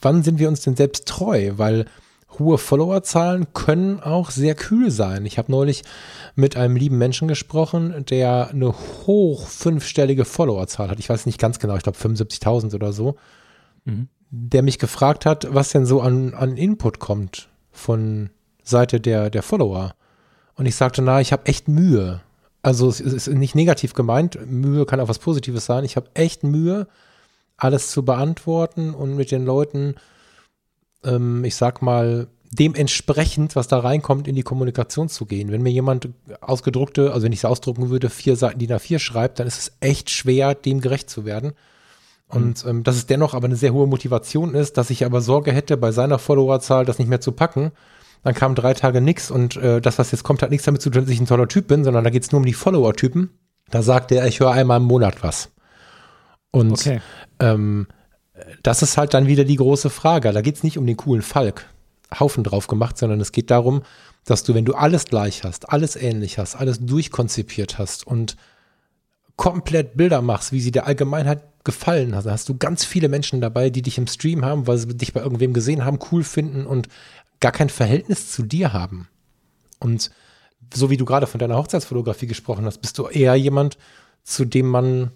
wann 0.06 0.24
sind 0.24 0.40
wir 0.40 0.48
uns 0.48 0.62
denn 0.62 0.76
selbst 0.76 1.08
treu? 1.08 1.54
Weil 1.58 1.86
hohe 2.40 2.58
Followerzahlen 2.58 3.48
können 3.54 4.00
auch 4.00 4.30
sehr 4.30 4.56
kühl 4.56 4.92
sein. 4.92 5.26
Ich 5.26 5.38
habe 5.38 5.52
neulich 5.52 5.84
mit 6.36 6.56
einem 6.56 6.76
lieben 6.76 6.98
Menschen 6.98 7.28
gesprochen, 7.28 8.06
der 8.10 8.50
eine 8.50 8.74
hoch 9.06 9.48
fünfstellige 9.48 10.26
Followerzahl 10.26 10.90
hat. 10.90 11.00
Ich 11.00 11.10
weiß 11.10 11.26
nicht 11.26 11.40
ganz 11.40 11.60
genau, 11.60 11.76
ich 11.76 11.84
glaube 11.84 11.98
75.000 11.98 12.76
oder 12.76 12.94
so. 12.94 13.16
Mhm. 13.86 14.08
Der 14.30 14.64
mich 14.64 14.80
gefragt 14.80 15.26
hat, 15.26 15.48
was 15.54 15.70
denn 15.70 15.86
so 15.86 16.02
an, 16.02 16.34
an 16.34 16.58
Input 16.58 17.00
kommt 17.00 17.50
von 17.72 18.30
Seite 18.64 19.00
der, 19.00 19.30
der 19.30 19.44
Follower. 19.44 19.96
Und 20.56 20.66
ich 20.66 20.76
sagte, 20.76 21.02
na, 21.02 21.22
ich 21.22 21.32
habe 21.32 21.46
echt 21.46 21.68
Mühe. 21.68 22.22
Also 22.62 22.90
es 22.90 23.00
ist 23.00 23.28
nicht 23.28 23.56
negativ 23.56 23.94
gemeint, 23.94 24.40
Mühe 24.48 24.86
kann 24.86 25.00
auch 25.00 25.08
was 25.08 25.20
Positives 25.20 25.66
sein. 25.66 25.86
Ich 25.86 25.96
habe 25.96 26.10
echt 26.16 26.44
Mühe, 26.44 26.88
alles 27.58 27.92
zu 27.92 28.04
beantworten 28.04 28.94
und 28.94 29.16
mit 29.16 29.32
den 29.32 29.46
Leuten, 29.46 29.96
ähm, 31.04 31.44
ich 31.44 31.56
sag 31.56 31.82
mal, 31.82 32.28
dementsprechend, 32.52 33.56
was 33.56 33.68
da 33.68 33.80
reinkommt, 33.80 34.28
in 34.28 34.36
die 34.36 34.44
Kommunikation 34.44 35.10
zu 35.10 35.26
gehen. 35.26 35.52
Wenn 35.52 35.62
mir 35.62 35.72
jemand 35.72 36.10
ausgedruckte, 36.42 37.12
also 37.12 37.26
wenn 37.26 37.34
ich 37.34 37.40
es 37.40 37.46
ausdrucken 37.46 37.90
würde, 37.90 38.10
vier 38.10 38.36
Seiten 38.36 38.60
DIN 38.60 38.72
A4 38.72 39.00
schreibt, 39.00 39.40
dann 39.40 39.48
ist 39.48 39.60
es 39.60 39.72
echt 39.80 40.10
schwer, 40.10 40.56
dem 40.56 40.82
gerecht 40.82 41.10
zu 41.10 41.26
werden. 41.26 41.54
Und 42.28 42.64
mhm. 42.64 42.70
ähm, 42.70 42.84
dass 42.84 42.96
es 42.96 43.06
dennoch 43.06 43.34
aber 43.34 43.46
eine 43.46 43.56
sehr 43.56 43.74
hohe 43.74 43.88
Motivation 43.88 44.56
ist, 44.56 44.78
dass 44.78 44.90
ich 44.90 45.06
aber 45.06 45.22
Sorge 45.22 45.52
hätte, 45.52 45.78
bei 45.78 45.92
seiner 45.92 46.20
Followerzahl 46.20 46.86
das 46.86 46.98
nicht 46.98 47.08
mehr 47.08 47.22
zu 47.22 47.32
packen. 47.32 47.72
Dann 48.24 48.34
kam 48.34 48.56
drei 48.56 48.74
Tage 48.74 49.02
nichts 49.02 49.30
und 49.30 49.56
äh, 49.58 49.80
das, 49.80 50.00
was 50.00 50.12
jetzt 50.12 50.24
kommt, 50.24 50.42
hat 50.42 50.50
nichts 50.50 50.66
damit 50.66 50.82
zu 50.82 50.90
tun, 50.90 51.04
dass 51.04 51.12
ich 51.12 51.20
ein 51.20 51.28
toller 51.28 51.48
Typ 51.48 51.68
bin, 51.68 51.84
sondern 51.84 52.04
da 52.04 52.10
geht 52.10 52.24
es 52.24 52.32
nur 52.32 52.40
um 52.40 52.46
die 52.46 52.54
Follower-Typen. 52.54 53.30
Da 53.70 53.84
sagt 53.84 54.12
er, 54.12 54.26
ich 54.26 54.40
höre 54.40 54.52
einmal 54.52 54.78
im 54.78 54.86
Monat 54.86 55.24
was. 55.24 55.52
Und 56.56 56.72
okay. 56.72 57.02
ähm, 57.40 57.88
das 58.64 58.82
ist 58.82 58.98
halt 58.98 59.14
dann 59.14 59.28
wieder 59.28 59.44
die 59.44 59.58
große 59.58 59.90
Frage. 59.90 60.32
Da 60.32 60.40
geht 60.40 60.56
es 60.56 60.64
nicht 60.64 60.78
um 60.78 60.88
den 60.88 60.96
coolen 60.96 61.22
Falk, 61.22 61.66
Haufen 62.18 62.46
drauf 62.46 62.68
gemacht, 62.68 62.98
sondern 62.98 63.20
es 63.20 63.34
geht 63.34 63.52
darum, 63.52 63.82
dass 64.24 64.44
du, 64.44 64.54
wenn 64.56 64.64
du 64.64 64.74
alles 64.74 65.06
gleich 65.06 65.44
hast, 65.44 65.70
alles 65.70 65.98
ähnlich 65.98 66.38
hast, 66.38 66.56
alles 66.56 66.80
durchkonzipiert 66.80 67.78
hast 67.78 68.08
und 68.08 68.38
komplett 69.36 69.98
Bilder 69.98 70.22
machst, 70.22 70.54
wie 70.54 70.62
sie 70.62 70.72
der 70.72 70.88
Allgemeinheit 70.88 71.44
gefallen 71.66 72.16
hast, 72.16 72.26
hast 72.26 72.48
du 72.48 72.58
ganz 72.58 72.86
viele 72.86 73.10
Menschen 73.10 73.42
dabei, 73.42 73.70
die 73.70 73.82
dich 73.82 73.98
im 73.98 74.08
Stream 74.08 74.46
haben, 74.46 74.66
weil 74.66 74.78
sie 74.78 74.96
dich 74.96 75.12
bei 75.12 75.20
irgendwem 75.20 75.52
gesehen 75.52 75.84
haben, 75.84 76.00
cool 76.12 76.24
finden 76.24 76.66
und 76.66 76.88
gar 77.42 77.52
kein 77.52 77.70
Verhältnis 77.70 78.32
zu 78.32 78.44
dir 78.44 78.72
haben. 78.72 79.10
Und 79.80 80.10
so 80.74 80.90
wie 80.90 80.96
du 80.96 81.04
gerade 81.04 81.28
von 81.28 81.40
deiner 81.40 81.58
Hochzeitsfotografie 81.58 82.28
gesprochen 82.28 82.66
hast, 82.66 82.78
bist 82.78 82.98
du 82.98 83.08
eher 83.08 83.36
jemand, 83.36 83.78
zu 84.24 84.46
dem 84.46 84.68
man 84.68 85.12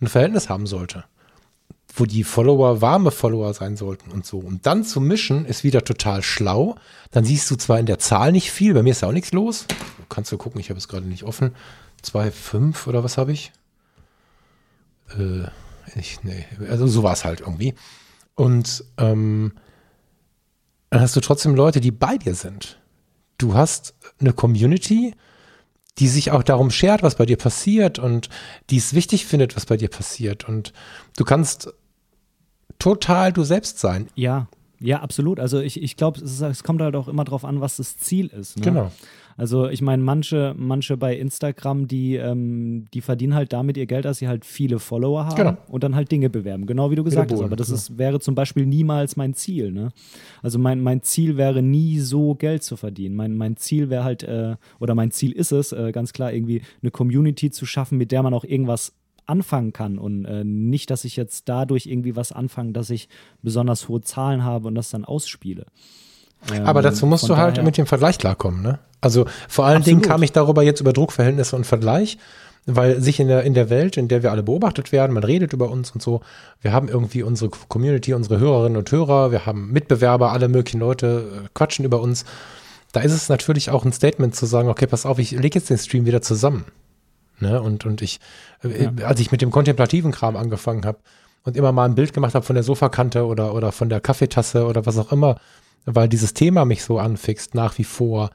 ein 0.00 0.08
Verhältnis 0.08 0.48
haben 0.48 0.66
sollte. 0.66 1.04
Wo 1.92 2.04
die 2.04 2.24
Follower 2.24 2.80
warme 2.80 3.10
Follower 3.10 3.52
sein 3.52 3.76
sollten 3.76 4.10
und 4.10 4.24
so. 4.24 4.38
Und 4.38 4.66
dann 4.66 4.84
zu 4.84 5.00
mischen 5.00 5.44
ist 5.44 5.64
wieder 5.64 5.82
total 5.82 6.22
schlau. 6.22 6.76
Dann 7.10 7.24
siehst 7.24 7.50
du 7.50 7.56
zwar 7.56 7.80
in 7.80 7.86
der 7.86 7.98
Zahl 7.98 8.32
nicht 8.32 8.52
viel, 8.52 8.74
bei 8.74 8.82
mir 8.82 8.90
ist 8.90 9.02
ja 9.02 9.08
auch 9.08 9.12
nichts 9.12 9.32
los. 9.32 9.66
Kannst 10.08 10.30
du 10.30 10.38
gucken, 10.38 10.60
ich 10.60 10.70
habe 10.70 10.78
es 10.78 10.88
gerade 10.88 11.06
nicht 11.06 11.24
offen. 11.24 11.54
2,5 12.04 12.86
oder 12.86 13.04
was 13.04 13.18
habe 13.18 13.32
ich? 13.32 13.52
Äh, 15.18 15.48
ich, 15.96 16.22
nee, 16.22 16.46
also 16.68 16.86
so 16.86 17.02
war 17.02 17.12
es 17.12 17.24
halt 17.24 17.40
irgendwie. 17.40 17.74
Und 18.34 18.84
ähm, 18.96 19.52
dann 20.90 21.00
hast 21.00 21.14
du 21.16 21.20
trotzdem 21.20 21.54
Leute, 21.54 21.80
die 21.80 21.90
bei 21.90 22.16
dir 22.16 22.34
sind. 22.34 22.80
Du 23.38 23.54
hast 23.54 23.94
eine 24.20 24.32
Community, 24.32 25.14
die 25.98 26.08
sich 26.08 26.30
auch 26.30 26.42
darum 26.42 26.70
schert, 26.70 27.02
was 27.02 27.16
bei 27.16 27.26
dir 27.26 27.36
passiert 27.36 27.98
und 27.98 28.28
die 28.70 28.76
es 28.76 28.94
wichtig 28.94 29.26
findet, 29.26 29.56
was 29.56 29.66
bei 29.66 29.76
dir 29.76 29.88
passiert. 29.88 30.48
Und 30.48 30.72
du 31.16 31.24
kannst 31.24 31.72
total 32.78 33.32
du 33.32 33.42
selbst 33.42 33.78
sein. 33.78 34.08
Ja, 34.14 34.48
ja, 34.80 35.00
absolut. 35.00 35.38
Also 35.38 35.60
ich, 35.60 35.82
ich 35.82 35.96
glaube, 35.96 36.20
es, 36.20 36.40
es, 36.40 36.62
kommt 36.62 36.80
halt 36.80 36.96
auch 36.96 37.06
immer 37.06 37.24
darauf 37.24 37.44
an, 37.44 37.60
was 37.60 37.76
das 37.76 37.98
Ziel 37.98 38.28
ist. 38.28 38.56
Ne? 38.56 38.64
Genau. 38.64 38.92
Also 39.40 39.70
ich 39.70 39.80
meine, 39.80 40.02
manche, 40.02 40.54
manche 40.58 40.98
bei 40.98 41.16
Instagram, 41.16 41.88
die, 41.88 42.16
ähm, 42.16 42.88
die 42.92 43.00
verdienen 43.00 43.34
halt 43.34 43.54
damit 43.54 43.78
ihr 43.78 43.86
Geld, 43.86 44.04
dass 44.04 44.18
sie 44.18 44.28
halt 44.28 44.44
viele 44.44 44.78
Follower 44.78 45.24
haben 45.24 45.34
genau. 45.34 45.56
und 45.68 45.82
dann 45.82 45.94
halt 45.94 46.12
Dinge 46.12 46.28
bewerben. 46.28 46.66
Genau 46.66 46.90
wie 46.90 46.96
du 46.96 47.04
gesagt 47.04 47.32
hast. 47.32 47.40
Aber 47.40 47.56
das 47.56 47.70
ist, 47.70 47.96
wäre 47.96 48.20
zum 48.20 48.34
Beispiel 48.34 48.66
niemals 48.66 49.16
mein 49.16 49.32
Ziel. 49.32 49.72
Ne? 49.72 49.92
Also 50.42 50.58
mein, 50.58 50.82
mein 50.82 51.00
Ziel 51.00 51.38
wäre 51.38 51.62
nie 51.62 52.00
so 52.00 52.34
Geld 52.34 52.62
zu 52.62 52.76
verdienen. 52.76 53.16
Mein, 53.16 53.34
mein 53.34 53.56
Ziel 53.56 53.88
wäre 53.88 54.04
halt, 54.04 54.24
äh, 54.24 54.56
oder 54.78 54.94
mein 54.94 55.10
Ziel 55.10 55.32
ist 55.32 55.52
es, 55.52 55.72
äh, 55.72 55.90
ganz 55.90 56.12
klar, 56.12 56.34
irgendwie 56.34 56.60
eine 56.82 56.90
Community 56.90 57.50
zu 57.50 57.64
schaffen, 57.64 57.96
mit 57.96 58.12
der 58.12 58.22
man 58.22 58.34
auch 58.34 58.44
irgendwas 58.44 58.92
anfangen 59.24 59.72
kann 59.72 59.98
und 59.98 60.26
äh, 60.26 60.44
nicht, 60.44 60.90
dass 60.90 61.06
ich 61.06 61.16
jetzt 61.16 61.48
dadurch 61.48 61.86
irgendwie 61.86 62.14
was 62.14 62.30
anfange, 62.30 62.72
dass 62.72 62.90
ich 62.90 63.08
besonders 63.40 63.88
hohe 63.88 64.02
Zahlen 64.02 64.44
habe 64.44 64.68
und 64.68 64.74
das 64.74 64.90
dann 64.90 65.06
ausspiele. 65.06 65.64
Ähm, 66.52 66.66
Aber 66.66 66.82
dazu 66.82 67.06
musst 67.06 67.26
du 67.26 67.38
halt 67.38 67.62
mit 67.62 67.78
dem 67.78 67.86
Vergleich 67.86 68.18
klarkommen, 68.18 68.62
ne? 68.62 68.80
Also 69.00 69.26
vor 69.48 69.66
allen 69.66 69.78
Absolut. 69.78 70.02
Dingen 70.02 70.10
kam 70.10 70.22
ich 70.22 70.32
darüber 70.32 70.62
jetzt 70.62 70.80
über 70.80 70.92
Druckverhältnisse 70.92 71.56
und 71.56 71.64
Vergleich, 71.64 72.18
weil 72.66 73.00
sich 73.00 73.20
in 73.20 73.28
der, 73.28 73.42
in 73.44 73.54
der 73.54 73.70
Welt, 73.70 73.96
in 73.96 74.08
der 74.08 74.22
wir 74.22 74.30
alle 74.30 74.42
beobachtet 74.42 74.92
werden, 74.92 75.12
man 75.12 75.24
redet 75.24 75.52
über 75.52 75.70
uns 75.70 75.90
und 75.90 76.02
so, 76.02 76.20
wir 76.60 76.72
haben 76.72 76.88
irgendwie 76.88 77.22
unsere 77.22 77.50
Community, 77.50 78.12
unsere 78.14 78.38
Hörerinnen 78.38 78.76
und 78.76 78.90
Hörer, 78.90 79.32
wir 79.32 79.46
haben 79.46 79.72
Mitbewerber, 79.72 80.32
alle 80.32 80.48
möglichen 80.48 80.80
Leute 80.80 81.44
äh, 81.44 81.48
quatschen 81.54 81.84
über 81.84 82.00
uns. 82.00 82.24
Da 82.92 83.00
ist 83.00 83.12
es 83.12 83.28
natürlich 83.28 83.70
auch 83.70 83.84
ein 83.84 83.92
Statement 83.92 84.34
zu 84.34 84.46
sagen, 84.46 84.68
okay, 84.68 84.86
pass 84.86 85.06
auf, 85.06 85.18
ich 85.18 85.30
lege 85.30 85.58
jetzt 85.58 85.70
den 85.70 85.78
Stream 85.78 86.06
wieder 86.06 86.22
zusammen. 86.22 86.66
Ne? 87.38 87.60
Und, 87.62 87.86
und 87.86 88.02
ich, 88.02 88.20
äh, 88.62 88.84
ja. 88.84 89.06
als 89.06 89.20
ich 89.20 89.32
mit 89.32 89.40
dem 89.40 89.50
kontemplativen 89.50 90.12
Kram 90.12 90.36
angefangen 90.36 90.84
habe 90.84 90.98
und 91.44 91.56
immer 91.56 91.72
mal 91.72 91.86
ein 91.86 91.94
Bild 91.94 92.12
gemacht 92.12 92.34
habe 92.34 92.44
von 92.44 92.54
der 92.54 92.62
Sofakante 92.62 93.24
oder, 93.24 93.54
oder 93.54 93.72
von 93.72 93.88
der 93.88 94.00
Kaffeetasse 94.00 94.66
oder 94.66 94.84
was 94.84 94.98
auch 94.98 95.12
immer, 95.12 95.40
weil 95.86 96.08
dieses 96.08 96.34
Thema 96.34 96.64
mich 96.64 96.84
so 96.84 96.98
anfixt 96.98 97.54
nach 97.54 97.78
wie 97.78 97.84
vor. 97.84 98.30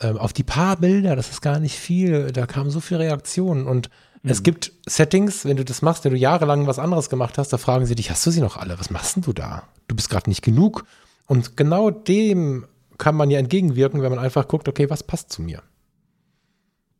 Ähm, 0.00 0.18
auf 0.18 0.32
die 0.32 0.42
paar 0.42 0.76
Bilder, 0.76 1.16
das 1.16 1.30
ist 1.30 1.40
gar 1.40 1.58
nicht 1.58 1.78
viel, 1.78 2.30
da 2.32 2.46
kamen 2.46 2.70
so 2.70 2.80
viele 2.80 3.00
Reaktionen 3.00 3.66
und 3.66 3.88
mhm. 4.22 4.30
es 4.30 4.42
gibt 4.42 4.72
Settings, 4.86 5.46
wenn 5.46 5.56
du 5.56 5.64
das 5.64 5.80
machst, 5.80 6.04
wenn 6.04 6.12
du 6.12 6.18
jahrelang 6.18 6.66
was 6.66 6.78
anderes 6.78 7.08
gemacht 7.08 7.38
hast, 7.38 7.52
da 7.52 7.56
fragen 7.56 7.86
sie 7.86 7.94
dich, 7.94 8.10
hast 8.10 8.26
du 8.26 8.30
sie 8.30 8.42
noch 8.42 8.58
alle? 8.58 8.78
Was 8.78 8.90
machst 8.90 9.16
denn 9.16 9.22
du 9.22 9.32
da? 9.32 9.62
Du 9.88 9.96
bist 9.96 10.10
gerade 10.10 10.28
nicht 10.28 10.42
genug. 10.42 10.84
Und 11.26 11.56
genau 11.56 11.90
dem 11.90 12.66
kann 12.98 13.14
man 13.14 13.30
ja 13.30 13.38
entgegenwirken, 13.38 14.02
wenn 14.02 14.10
man 14.10 14.18
einfach 14.18 14.48
guckt, 14.48 14.68
okay, 14.68 14.90
was 14.90 15.02
passt 15.02 15.32
zu 15.32 15.42
mir? 15.42 15.62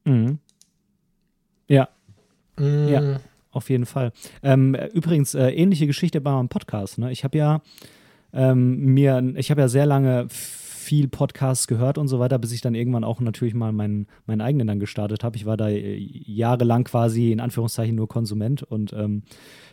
Mhm. 0.05 0.39
Ja. 1.69 1.89
Mhm. 2.59 2.89
Ja, 2.89 3.21
auf 3.51 3.69
jeden 3.69 3.87
Fall. 3.87 4.13
Ähm, 4.43 4.75
übrigens, 4.75 5.35
äh, 5.35 5.51
ähnliche 5.51 5.87
Geschichte 5.87 6.21
bei 6.21 6.33
meinem 6.33 6.49
Podcast. 6.49 6.99
Ne? 6.99 7.13
Ich 7.13 7.25
habe 7.25 7.37
ja 7.37 7.61
ähm, 8.33 8.95
mir, 8.95 9.23
ich 9.37 9.51
habe 9.51 9.61
ja 9.61 9.69
sehr 9.69 9.87
lange 9.87 10.29
viel 10.87 11.09
Podcasts 11.09 11.67
gehört 11.67 11.99
und 11.99 12.07
so 12.07 12.21
weiter, 12.21 12.39
bis 12.39 12.53
ich 12.53 12.61
dann 12.61 12.77
irgendwann 12.77 13.03
auch 13.03 13.21
natürlich 13.21 13.55
mal 13.55 13.73
meinen, 13.73 14.07
meinen 14.27 14.41
eigenen 14.41 14.69
dann 14.69 14.79
gestartet 14.79 15.25
habe. 15.25 15.37
Ich 15.37 15.45
war 15.45 15.57
da 15.57 15.69
äh, 15.69 15.97
jahrelang 15.99 16.85
quasi 16.85 17.33
in 17.33 17.41
Anführungszeichen 17.41 17.97
nur 17.97 18.07
Konsument 18.07 18.63
und 18.63 18.93
ähm, 18.93 19.23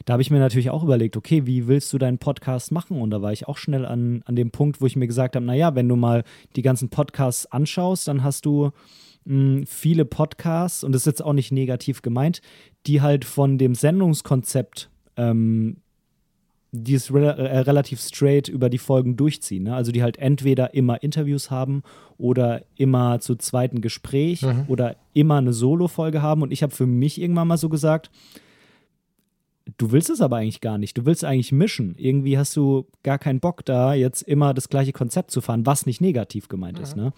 da 0.05 0.13
habe 0.13 0.23
ich 0.23 0.31
mir 0.31 0.39
natürlich 0.39 0.71
auch 0.71 0.83
überlegt, 0.83 1.15
okay, 1.15 1.45
wie 1.45 1.67
willst 1.67 1.93
du 1.93 1.99
deinen 1.99 2.17
Podcast 2.17 2.71
machen? 2.71 2.99
Und 2.99 3.11
da 3.11 3.21
war 3.21 3.31
ich 3.31 3.47
auch 3.47 3.57
schnell 3.57 3.85
an, 3.85 4.23
an 4.25 4.35
dem 4.35 4.49
Punkt, 4.49 4.81
wo 4.81 4.87
ich 4.87 4.95
mir 4.95 5.07
gesagt 5.07 5.35
habe, 5.35 5.45
naja, 5.45 5.75
wenn 5.75 5.87
du 5.87 5.95
mal 5.95 6.23
die 6.55 6.63
ganzen 6.63 6.89
Podcasts 6.89 7.45
anschaust, 7.45 8.07
dann 8.07 8.23
hast 8.23 8.45
du 8.47 8.71
mh, 9.25 9.57
hm, 9.57 9.65
viele 9.67 10.05
Podcasts, 10.05 10.83
und 10.83 10.93
das 10.93 11.03
ist 11.03 11.05
jetzt 11.05 11.23
auch 11.23 11.33
nicht 11.33 11.51
negativ 11.51 12.01
gemeint, 12.01 12.41
die 12.87 13.01
halt 13.01 13.23
von 13.23 13.59
dem 13.59 13.75
Sendungskonzept 13.75 14.89
ähm, 15.15 15.77
die 16.75 16.95
es 16.95 17.13
re 17.13 17.37
äh, 17.37 17.59
relativ 17.59 18.01
straight 18.01 18.47
über 18.47 18.67
die 18.67 18.79
Folgen 18.79 19.15
durchziehen. 19.15 19.63
Ne? 19.63 19.75
Also 19.75 19.91
die 19.91 20.01
halt 20.01 20.17
entweder 20.17 20.73
immer 20.73 21.03
Interviews 21.03 21.51
haben 21.51 21.83
oder 22.17 22.63
immer 22.75 23.19
zu 23.19 23.35
zweiten 23.35 23.79
Gespräch 23.79 24.41
mhm. 24.41 24.65
oder 24.67 24.95
immer 25.13 25.37
eine 25.37 25.53
Solo-Folge 25.53 26.23
haben. 26.23 26.41
Und 26.41 26.51
ich 26.51 26.63
habe 26.63 26.73
für 26.73 26.87
mich 26.87 27.21
irgendwann 27.21 27.47
mal 27.47 27.57
so 27.57 27.69
gesagt, 27.69 28.09
du 29.77 29.91
willst 29.91 30.09
es 30.09 30.19
aber 30.19 30.37
eigentlich 30.37 30.61
gar 30.61 30.79
nicht. 30.79 30.97
Du 30.97 31.05
willst 31.05 31.23
eigentlich 31.23 31.51
mischen. 31.51 31.93
Irgendwie 31.95 32.39
hast 32.39 32.55
du 32.55 32.87
gar 33.03 33.19
keinen 33.19 33.39
Bock 33.39 33.63
da, 33.63 33.93
jetzt 33.93 34.23
immer 34.23 34.55
das 34.55 34.67
gleiche 34.67 34.93
Konzept 34.93 35.29
zu 35.29 35.41
fahren, 35.41 35.67
was 35.67 35.85
nicht 35.85 36.01
negativ 36.01 36.47
gemeint 36.47 36.79
mhm. 36.79 36.83
ist. 36.83 36.95
Ne? 36.97 37.13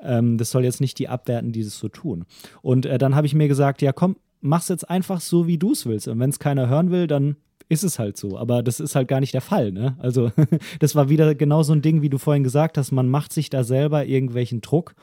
Ähm, 0.00 0.38
das 0.38 0.52
soll 0.52 0.62
jetzt 0.62 0.80
nicht 0.80 0.96
die 1.00 1.08
abwerten, 1.08 1.50
die 1.50 1.64
das 1.64 1.76
so 1.76 1.88
tun. 1.88 2.24
Und 2.62 2.86
äh, 2.86 2.98
dann 2.98 3.16
habe 3.16 3.26
ich 3.26 3.34
mir 3.34 3.48
gesagt, 3.48 3.82
ja 3.82 3.92
komm, 3.92 4.14
mach's 4.40 4.68
jetzt 4.68 4.88
einfach 4.88 5.20
so, 5.20 5.48
wie 5.48 5.58
du 5.58 5.72
es 5.72 5.86
willst. 5.86 6.06
Und 6.06 6.20
wenn 6.20 6.30
es 6.30 6.38
keiner 6.38 6.68
hören 6.68 6.92
will, 6.92 7.08
dann 7.08 7.34
ist 7.68 7.84
es 7.84 7.98
halt 7.98 8.16
so. 8.16 8.38
Aber 8.38 8.62
das 8.62 8.80
ist 8.80 8.94
halt 8.94 9.08
gar 9.08 9.20
nicht 9.20 9.34
der 9.34 9.40
Fall. 9.40 9.72
Ne? 9.72 9.96
Also 9.98 10.30
das 10.80 10.94
war 10.94 11.08
wieder 11.08 11.34
genau 11.34 11.62
so 11.62 11.72
ein 11.72 11.82
Ding, 11.82 12.02
wie 12.02 12.10
du 12.10 12.18
vorhin 12.18 12.44
gesagt 12.44 12.78
hast. 12.78 12.92
Man 12.92 13.08
macht 13.08 13.32
sich 13.32 13.50
da 13.50 13.64
selber 13.64 14.06
irgendwelchen 14.06 14.60
Druck, 14.60 14.94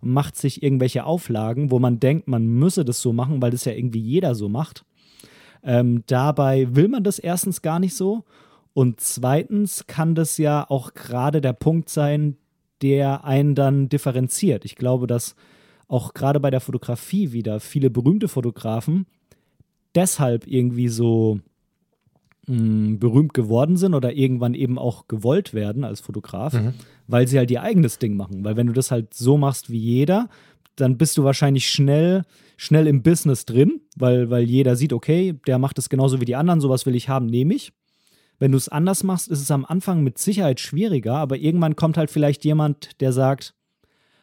macht 0.00 0.36
sich 0.36 0.62
irgendwelche 0.62 1.04
Auflagen, 1.04 1.70
wo 1.70 1.78
man 1.78 2.00
denkt, 2.00 2.28
man 2.28 2.46
müsse 2.46 2.84
das 2.84 3.00
so 3.00 3.12
machen, 3.12 3.42
weil 3.42 3.50
das 3.50 3.64
ja 3.64 3.72
irgendwie 3.72 4.00
jeder 4.00 4.34
so 4.34 4.48
macht. 4.48 4.84
Ähm, 5.62 6.04
dabei 6.06 6.74
will 6.74 6.88
man 6.88 7.04
das 7.04 7.18
erstens 7.18 7.62
gar 7.62 7.80
nicht 7.80 7.94
so. 7.94 8.24
Und 8.74 9.00
zweitens 9.00 9.86
kann 9.86 10.14
das 10.14 10.38
ja 10.38 10.64
auch 10.68 10.94
gerade 10.94 11.40
der 11.40 11.52
Punkt 11.52 11.88
sein, 11.88 12.36
der 12.80 13.24
einen 13.24 13.54
dann 13.54 13.88
differenziert. 13.88 14.64
Ich 14.64 14.76
glaube, 14.76 15.06
dass 15.06 15.34
auch 15.88 16.14
gerade 16.14 16.38
bei 16.38 16.50
der 16.50 16.60
Fotografie 16.60 17.32
wieder 17.32 17.60
viele 17.60 17.90
berühmte 17.90 18.28
Fotografen 18.28 19.06
deshalb 19.94 20.46
irgendwie 20.46 20.88
so 20.88 21.40
mh, 22.48 22.96
berühmt 22.98 23.34
geworden 23.34 23.76
sind 23.76 23.94
oder 23.94 24.12
irgendwann 24.12 24.54
eben 24.54 24.78
auch 24.78 25.08
gewollt 25.08 25.54
werden 25.54 25.84
als 25.84 26.00
Fotograf, 26.00 26.54
mhm. 26.54 26.74
weil 27.06 27.28
sie 27.28 27.38
halt 27.38 27.50
ihr 27.50 27.62
eigenes 27.62 27.98
Ding 27.98 28.16
machen. 28.16 28.44
Weil 28.44 28.56
wenn 28.56 28.66
du 28.66 28.72
das 28.72 28.90
halt 28.90 29.14
so 29.14 29.36
machst 29.36 29.70
wie 29.70 29.78
jeder, 29.78 30.28
dann 30.76 30.96
bist 30.96 31.16
du 31.18 31.24
wahrscheinlich 31.24 31.68
schnell, 31.68 32.24
schnell 32.56 32.86
im 32.86 33.02
Business 33.02 33.44
drin, 33.44 33.80
weil, 33.96 34.30
weil 34.30 34.44
jeder 34.44 34.76
sieht, 34.76 34.92
okay, 34.92 35.34
der 35.46 35.58
macht 35.58 35.78
es 35.78 35.88
genauso 35.88 36.20
wie 36.20 36.24
die 36.24 36.36
anderen, 36.36 36.60
sowas 36.60 36.86
will 36.86 36.94
ich 36.94 37.08
haben, 37.08 37.26
nehme 37.26 37.54
ich. 37.54 37.72
Wenn 38.38 38.52
du 38.52 38.58
es 38.58 38.68
anders 38.68 39.02
machst, 39.02 39.28
ist 39.28 39.40
es 39.40 39.50
am 39.50 39.64
Anfang 39.64 40.04
mit 40.04 40.18
Sicherheit 40.18 40.60
schwieriger, 40.60 41.16
aber 41.16 41.36
irgendwann 41.36 41.74
kommt 41.74 41.96
halt 41.96 42.10
vielleicht 42.10 42.44
jemand, 42.44 43.00
der 43.00 43.12
sagt, 43.12 43.54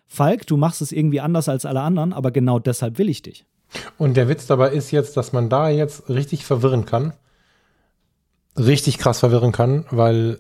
Falk, 0.08 0.48
du 0.48 0.56
machst 0.56 0.82
es 0.82 0.92
irgendwie 0.92 1.20
anders 1.20 1.50
als 1.50 1.66
alle 1.66 1.82
anderen, 1.82 2.14
aber 2.14 2.32
genau 2.32 2.60
deshalb 2.60 2.98
will 2.98 3.10
ich 3.10 3.22
dich. 3.22 3.46
Und 3.98 4.16
der 4.16 4.30
Witz 4.30 4.46
dabei 4.46 4.72
ist 4.72 4.92
jetzt, 4.92 5.18
dass 5.18 5.34
man 5.34 5.50
da 5.50 5.70
jetzt 5.70 6.10
richtig 6.10 6.46
verwirren 6.46 6.86
kann, 6.86 7.14
richtig 8.58 8.98
krass 8.98 9.20
verwirren 9.20 9.52
kann, 9.52 9.86
weil 9.92 10.40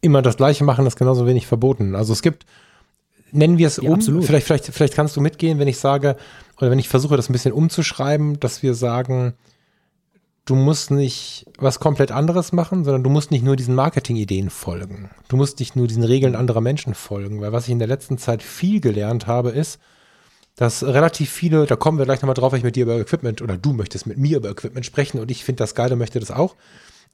immer 0.00 0.22
das 0.22 0.36
Gleiche 0.36 0.64
machen 0.64 0.86
ist 0.86 0.96
genauso 0.96 1.26
wenig 1.26 1.46
verboten. 1.46 1.94
Also 1.94 2.12
es 2.12 2.22
gibt, 2.22 2.44
nennen 3.32 3.58
wir 3.58 3.66
es 3.66 3.76
ja, 3.76 3.88
um, 3.88 4.00
vielleicht, 4.00 4.46
vielleicht, 4.46 4.66
vielleicht 4.66 4.94
kannst 4.94 5.16
du 5.16 5.20
mitgehen, 5.20 5.58
wenn 5.58 5.68
ich 5.68 5.78
sage, 5.78 6.16
oder 6.58 6.70
wenn 6.70 6.78
ich 6.78 6.88
versuche, 6.88 7.16
das 7.16 7.28
ein 7.28 7.32
bisschen 7.32 7.52
umzuschreiben, 7.52 8.38
dass 8.38 8.62
wir 8.62 8.74
sagen, 8.74 9.34
du 10.44 10.54
musst 10.54 10.90
nicht 10.90 11.46
was 11.58 11.80
komplett 11.80 12.12
anderes 12.12 12.52
machen, 12.52 12.84
sondern 12.84 13.02
du 13.02 13.10
musst 13.10 13.30
nicht 13.30 13.44
nur 13.44 13.56
diesen 13.56 13.74
Marketing-Ideen 13.74 14.50
folgen. 14.50 15.10
Du 15.28 15.36
musst 15.36 15.58
nicht 15.58 15.74
nur 15.74 15.86
diesen 15.86 16.04
Regeln 16.04 16.36
anderer 16.36 16.60
Menschen 16.60 16.94
folgen, 16.94 17.40
weil 17.40 17.52
was 17.52 17.64
ich 17.64 17.72
in 17.72 17.78
der 17.78 17.88
letzten 17.88 18.18
Zeit 18.18 18.42
viel 18.42 18.80
gelernt 18.80 19.26
habe, 19.26 19.50
ist, 19.50 19.80
dass 20.56 20.84
relativ 20.84 21.30
viele, 21.30 21.66
da 21.66 21.76
kommen 21.76 21.98
wir 21.98 22.04
gleich 22.04 22.22
nochmal 22.22 22.34
drauf, 22.34 22.52
wenn 22.52 22.58
ich 22.58 22.64
mit 22.64 22.76
dir 22.76 22.84
über 22.84 22.98
Equipment 22.98 23.42
oder 23.42 23.56
du 23.56 23.72
möchtest 23.72 24.06
mit 24.06 24.18
mir 24.18 24.36
über 24.36 24.50
Equipment 24.50 24.86
sprechen 24.86 25.18
und 25.18 25.30
ich 25.30 25.44
finde 25.44 25.58
das 25.58 25.74
geil 25.74 25.92
und 25.92 25.98
möchte 25.98 26.20
das 26.20 26.30
auch. 26.30 26.54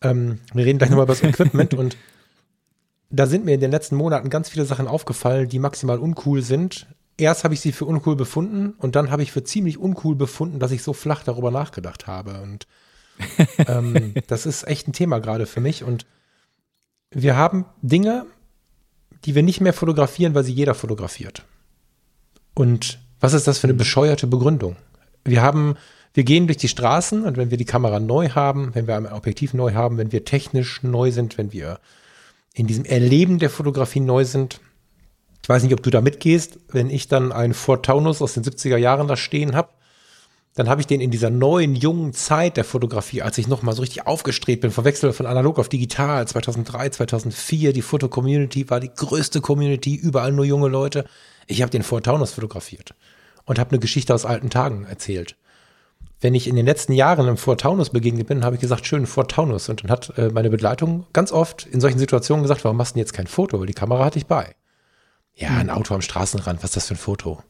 Ähm, 0.03 0.41
wir 0.53 0.65
reden 0.65 0.79
gleich 0.79 0.91
nochmal 0.91 1.05
über 1.05 1.15
das 1.15 1.23
Equipment 1.23 1.75
und 1.75 1.97
da 3.11 3.27
sind 3.27 3.45
mir 3.45 3.55
in 3.55 3.61
den 3.61 3.71
letzten 3.71 3.97
Monaten 3.97 4.31
ganz 4.31 4.49
viele 4.51 4.65
Sachen 4.65 4.87
aufgefallen, 4.87 5.49
die 5.49 5.59
maximal 5.59 5.99
uncool 5.99 6.43
sind. 6.43 6.87
Erst 7.17 7.45
habe 7.45 7.55
ich 7.55 7.61
sie 7.61 7.73
für 7.73 7.85
uncool 7.85 8.15
befunden 8.15 8.75
und 8.79 8.95
dann 8.95 9.11
habe 9.11 9.23
ich 9.23 9.33
für 9.33 9.43
ziemlich 9.43 9.79
uncool 9.79 10.15
befunden, 10.15 10.59
dass 10.59 10.71
ich 10.71 10.83
so 10.83 10.93
flach 10.93 11.25
darüber 11.25 11.51
nachgedacht 11.51 12.07
habe. 12.07 12.41
Und 12.43 12.67
ähm, 13.67 14.15
das 14.29 14.47
ist 14.47 14.67
echt 14.67 14.87
ein 14.87 14.93
Thema 14.93 15.19
gerade 15.19 15.47
für 15.47 15.61
mich. 15.61 15.83
Und 15.83 16.07
wir 17.11 17.37
haben 17.37 17.65
Dinge, 17.83 18.27
die 19.25 19.35
wir 19.35 19.43
nicht 19.43 19.61
mehr 19.61 19.73
fotografieren, 19.73 20.35
weil 20.35 20.45
sie 20.45 20.53
jeder 20.53 20.75
fotografiert. 20.75 21.45
Und 22.55 23.01
was 23.21 23.35
ist 23.35 23.47
das 23.47 23.59
für 23.59 23.67
eine 23.67 23.75
bescheuerte 23.75 24.27
Begründung? 24.27 24.77
Wir 25.25 25.43
haben, 25.43 25.77
wir 26.15 26.25
gehen 26.25 26.47
durch 26.47 26.57
die 26.57 26.69
Straßen 26.69 27.25
und 27.25 27.37
wenn 27.37 27.51
wir 27.51 27.59
die 27.59 27.65
Kamera 27.65 28.01
neu 28.01 28.31
haben, 28.31 28.75
wenn 28.75 28.87
wir 28.87 28.97
ein 28.97 29.07
Objektiv 29.07 29.55
neu 29.55 29.75
haben, 29.75 29.99
wenn 29.99 30.13
wir 30.13 30.25
technisch 30.25 30.83
neu 30.83 31.11
sind, 31.11 31.39
wenn 31.39 31.53
wir 31.53 31.79
in 32.55 32.67
diesem 32.67 32.85
Erleben 32.85 33.39
der 33.39 33.51
Fotografie 33.51 34.01
neu 34.01 34.25
sind, 34.25 34.61
ich 35.43 35.49
weiß 35.49 35.63
nicht, 35.63 35.73
ob 35.73 35.83
du 35.83 35.91
da 35.91 36.01
mitgehst, 36.01 36.59
wenn 36.69 36.91
ich 36.91 37.09
dann 37.09 37.33
einen 37.33 37.55
Ford 37.55 37.85
Taunus 37.85 38.23
aus 38.23 38.35
den 38.35 38.45
70er 38.45 38.77
Jahren 38.77 39.09
da 39.09 39.17
stehen 39.17 39.55
habe, 39.55 39.71
dann 40.55 40.69
habe 40.69 40.81
ich 40.81 40.87
den 40.87 41.01
in 41.01 41.11
dieser 41.11 41.31
neuen, 41.31 41.77
jungen 41.77 42.13
Zeit 42.13 42.57
der 42.57 42.65
Fotografie, 42.65 43.23
als 43.23 43.39
ich 43.39 43.47
nochmal 43.47 43.75
so 43.75 43.83
richtig 43.83 44.07
aufgestrebt 44.07 44.63
bin, 44.63 44.73
verwechselt 44.73 45.15
von 45.15 45.27
analog 45.27 45.59
auf 45.59 45.69
digital, 45.69 46.27
2003, 46.27 46.91
2004, 46.91 47.73
die 47.73 47.83
Foto-Community 47.83 48.69
war 48.69 48.81
die 48.81 48.91
größte 48.95 49.41
Community, 49.41 49.95
überall 49.95 50.33
nur 50.33 50.45
junge 50.45 50.69
Leute. 50.69 51.05
Ich 51.47 51.63
habe 51.63 51.71
den 51.71 51.85
Ford 51.85 52.05
Taunus 52.05 52.33
fotografiert 52.33 52.95
und 53.45 53.59
habe 53.59 53.71
eine 53.71 53.79
Geschichte 53.79 54.15
aus 54.15 54.25
alten 54.25 54.51
Tagen 54.51 54.85
erzählt. 54.85 55.37
Wenn 56.21 56.35
ich 56.35 56.47
in 56.47 56.57
den 56.57 56.67
letzten 56.67 56.93
Jahren 56.93 57.29
im 57.29 57.39
Fort 57.39 57.63
Taunus 57.63 57.91
begegnet 57.91 58.27
bin, 58.27 58.45
habe 58.45 58.57
ich 58.57 58.61
gesagt, 58.61 58.87
schön 58.87 59.07
Fort 59.07 59.31
Taunus. 59.31 59.69
Und 59.69 59.83
dann 59.83 59.91
hat 59.91 60.13
äh, 60.19 60.29
meine 60.29 60.51
Begleitung 60.51 61.07
ganz 61.15 61.33
oft 61.33 61.67
in 61.67 61.81
solchen 61.81 61.99
Situationen 61.99 62.43
gesagt, 62.43 62.63
warum 62.65 62.77
machst 62.77 62.93
du 62.93 62.95
denn 62.95 63.01
jetzt 63.01 63.15
kein 63.15 63.27
Foto? 63.27 63.59
Weil 63.59 63.67
die 63.67 63.73
Kamera 63.73 64.05
hatte 64.05 64.19
ich 64.19 64.27
bei. 64.27 64.55
Ja, 65.35 65.51
ein 65.57 65.71
Auto 65.71 65.95
am 65.95 66.03
Straßenrand, 66.03 66.63
was 66.63 66.71
ist 66.71 66.77
das 66.77 66.89
für 66.89 66.95
ein 66.95 66.99
Foto? 66.99 67.43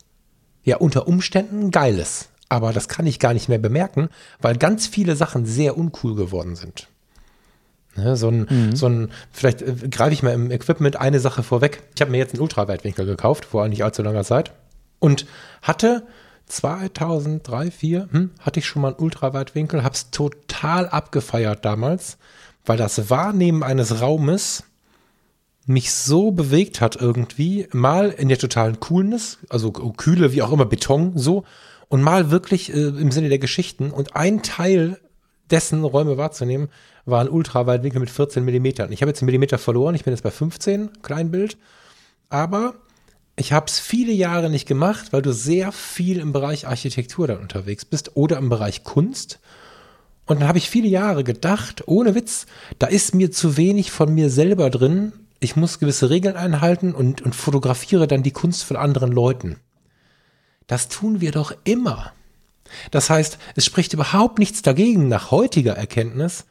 Ja, 0.62 0.76
unter 0.76 1.08
Umständen 1.08 1.72
geiles. 1.72 2.29
Aber 2.50 2.74
das 2.74 2.88
kann 2.88 3.06
ich 3.06 3.18
gar 3.18 3.32
nicht 3.32 3.48
mehr 3.48 3.58
bemerken, 3.58 4.10
weil 4.42 4.58
ganz 4.58 4.86
viele 4.86 5.16
Sachen 5.16 5.46
sehr 5.46 5.78
uncool 5.78 6.14
geworden 6.14 6.56
sind. 6.56 6.88
Ne, 7.96 8.16
so 8.16 8.28
ein, 8.28 8.46
mhm. 8.50 8.76
so 8.76 8.88
ein, 8.88 9.10
vielleicht 9.32 9.62
äh, 9.62 9.74
greife 9.88 10.12
ich 10.12 10.22
mal 10.22 10.34
im 10.34 10.50
Equipment 10.50 10.96
eine 10.96 11.20
Sache 11.20 11.42
vorweg. 11.42 11.82
Ich 11.94 12.00
habe 12.00 12.10
mir 12.10 12.18
jetzt 12.18 12.34
einen 12.34 12.42
Ultraweitwinkel 12.42 13.06
gekauft, 13.06 13.46
vor 13.46 13.66
nicht 13.68 13.82
allzu 13.82 14.02
langer 14.02 14.24
Zeit. 14.24 14.52
Und 14.98 15.26
hatte 15.62 16.06
2003, 16.46 17.70
2004, 17.70 18.08
hm, 18.10 18.30
hatte 18.40 18.58
ich 18.60 18.66
schon 18.66 18.82
mal 18.82 18.88
einen 18.88 18.98
Ultraweitwinkel, 18.98 19.82
habe 19.84 19.94
es 19.94 20.10
total 20.10 20.88
abgefeiert 20.88 21.64
damals, 21.64 22.18
weil 22.66 22.76
das 22.76 23.10
Wahrnehmen 23.10 23.62
eines 23.62 24.00
Raumes 24.00 24.64
mich 25.66 25.92
so 25.92 26.32
bewegt 26.32 26.80
hat 26.80 26.96
irgendwie, 26.96 27.68
mal 27.72 28.10
in 28.10 28.28
der 28.28 28.38
totalen 28.38 28.80
Coolness, 28.80 29.38
also 29.48 29.70
Kühle 29.70 30.32
wie 30.32 30.42
auch 30.42 30.52
immer 30.52 30.64
Beton 30.64 31.12
so, 31.16 31.44
und 31.90 32.00
mal 32.00 32.30
wirklich 32.30 32.72
äh, 32.72 32.78
im 32.78 33.10
Sinne 33.10 33.28
der 33.28 33.38
Geschichten. 33.38 33.90
Und 33.90 34.16
ein 34.16 34.42
Teil 34.42 34.98
dessen 35.50 35.84
Räume 35.84 36.16
wahrzunehmen, 36.16 36.68
war 37.04 37.20
ein 37.20 37.28
Ultraweitwinkel 37.28 38.00
mit 38.00 38.08
14 38.08 38.44
Millimetern. 38.44 38.92
Ich 38.92 39.02
habe 39.02 39.10
jetzt 39.10 39.20
einen 39.20 39.26
Millimeter 39.26 39.58
verloren, 39.58 39.94
ich 39.96 40.04
bin 40.04 40.12
jetzt 40.12 40.22
bei 40.22 40.30
15, 40.30 41.02
Kleinbild, 41.02 41.58
aber 42.28 42.74
ich 43.34 43.52
habe 43.52 43.66
es 43.66 43.80
viele 43.80 44.12
Jahre 44.12 44.50
nicht 44.50 44.68
gemacht, 44.68 45.12
weil 45.12 45.22
du 45.22 45.32
sehr 45.32 45.72
viel 45.72 46.18
im 46.18 46.32
Bereich 46.32 46.68
Architektur 46.68 47.26
dann 47.26 47.40
unterwegs 47.40 47.84
bist 47.84 48.16
oder 48.16 48.38
im 48.38 48.48
Bereich 48.48 48.84
Kunst. 48.84 49.40
Und 50.26 50.40
dann 50.40 50.48
habe 50.48 50.58
ich 50.58 50.70
viele 50.70 50.88
Jahre 50.88 51.24
gedacht, 51.24 51.82
ohne 51.88 52.14
Witz, 52.14 52.46
da 52.78 52.86
ist 52.86 53.16
mir 53.16 53.32
zu 53.32 53.56
wenig 53.56 53.90
von 53.90 54.14
mir 54.14 54.30
selber 54.30 54.70
drin. 54.70 55.12
Ich 55.40 55.56
muss 55.56 55.80
gewisse 55.80 56.08
Regeln 56.08 56.36
einhalten 56.36 56.94
und, 56.94 57.22
und 57.22 57.34
fotografiere 57.34 58.06
dann 58.06 58.22
die 58.22 58.30
Kunst 58.30 58.62
von 58.62 58.76
anderen 58.76 59.10
Leuten. 59.10 59.56
Das 60.70 60.86
tun 60.86 61.20
wir 61.20 61.32
doch 61.32 61.52
immer. 61.64 62.12
Das 62.92 63.10
heißt, 63.10 63.38
es 63.56 63.64
spricht 63.64 63.92
überhaupt 63.92 64.38
nichts 64.38 64.62
dagegen, 64.62 65.08
nach 65.08 65.32
heutiger 65.32 65.72
Erkenntnis, 65.72 66.44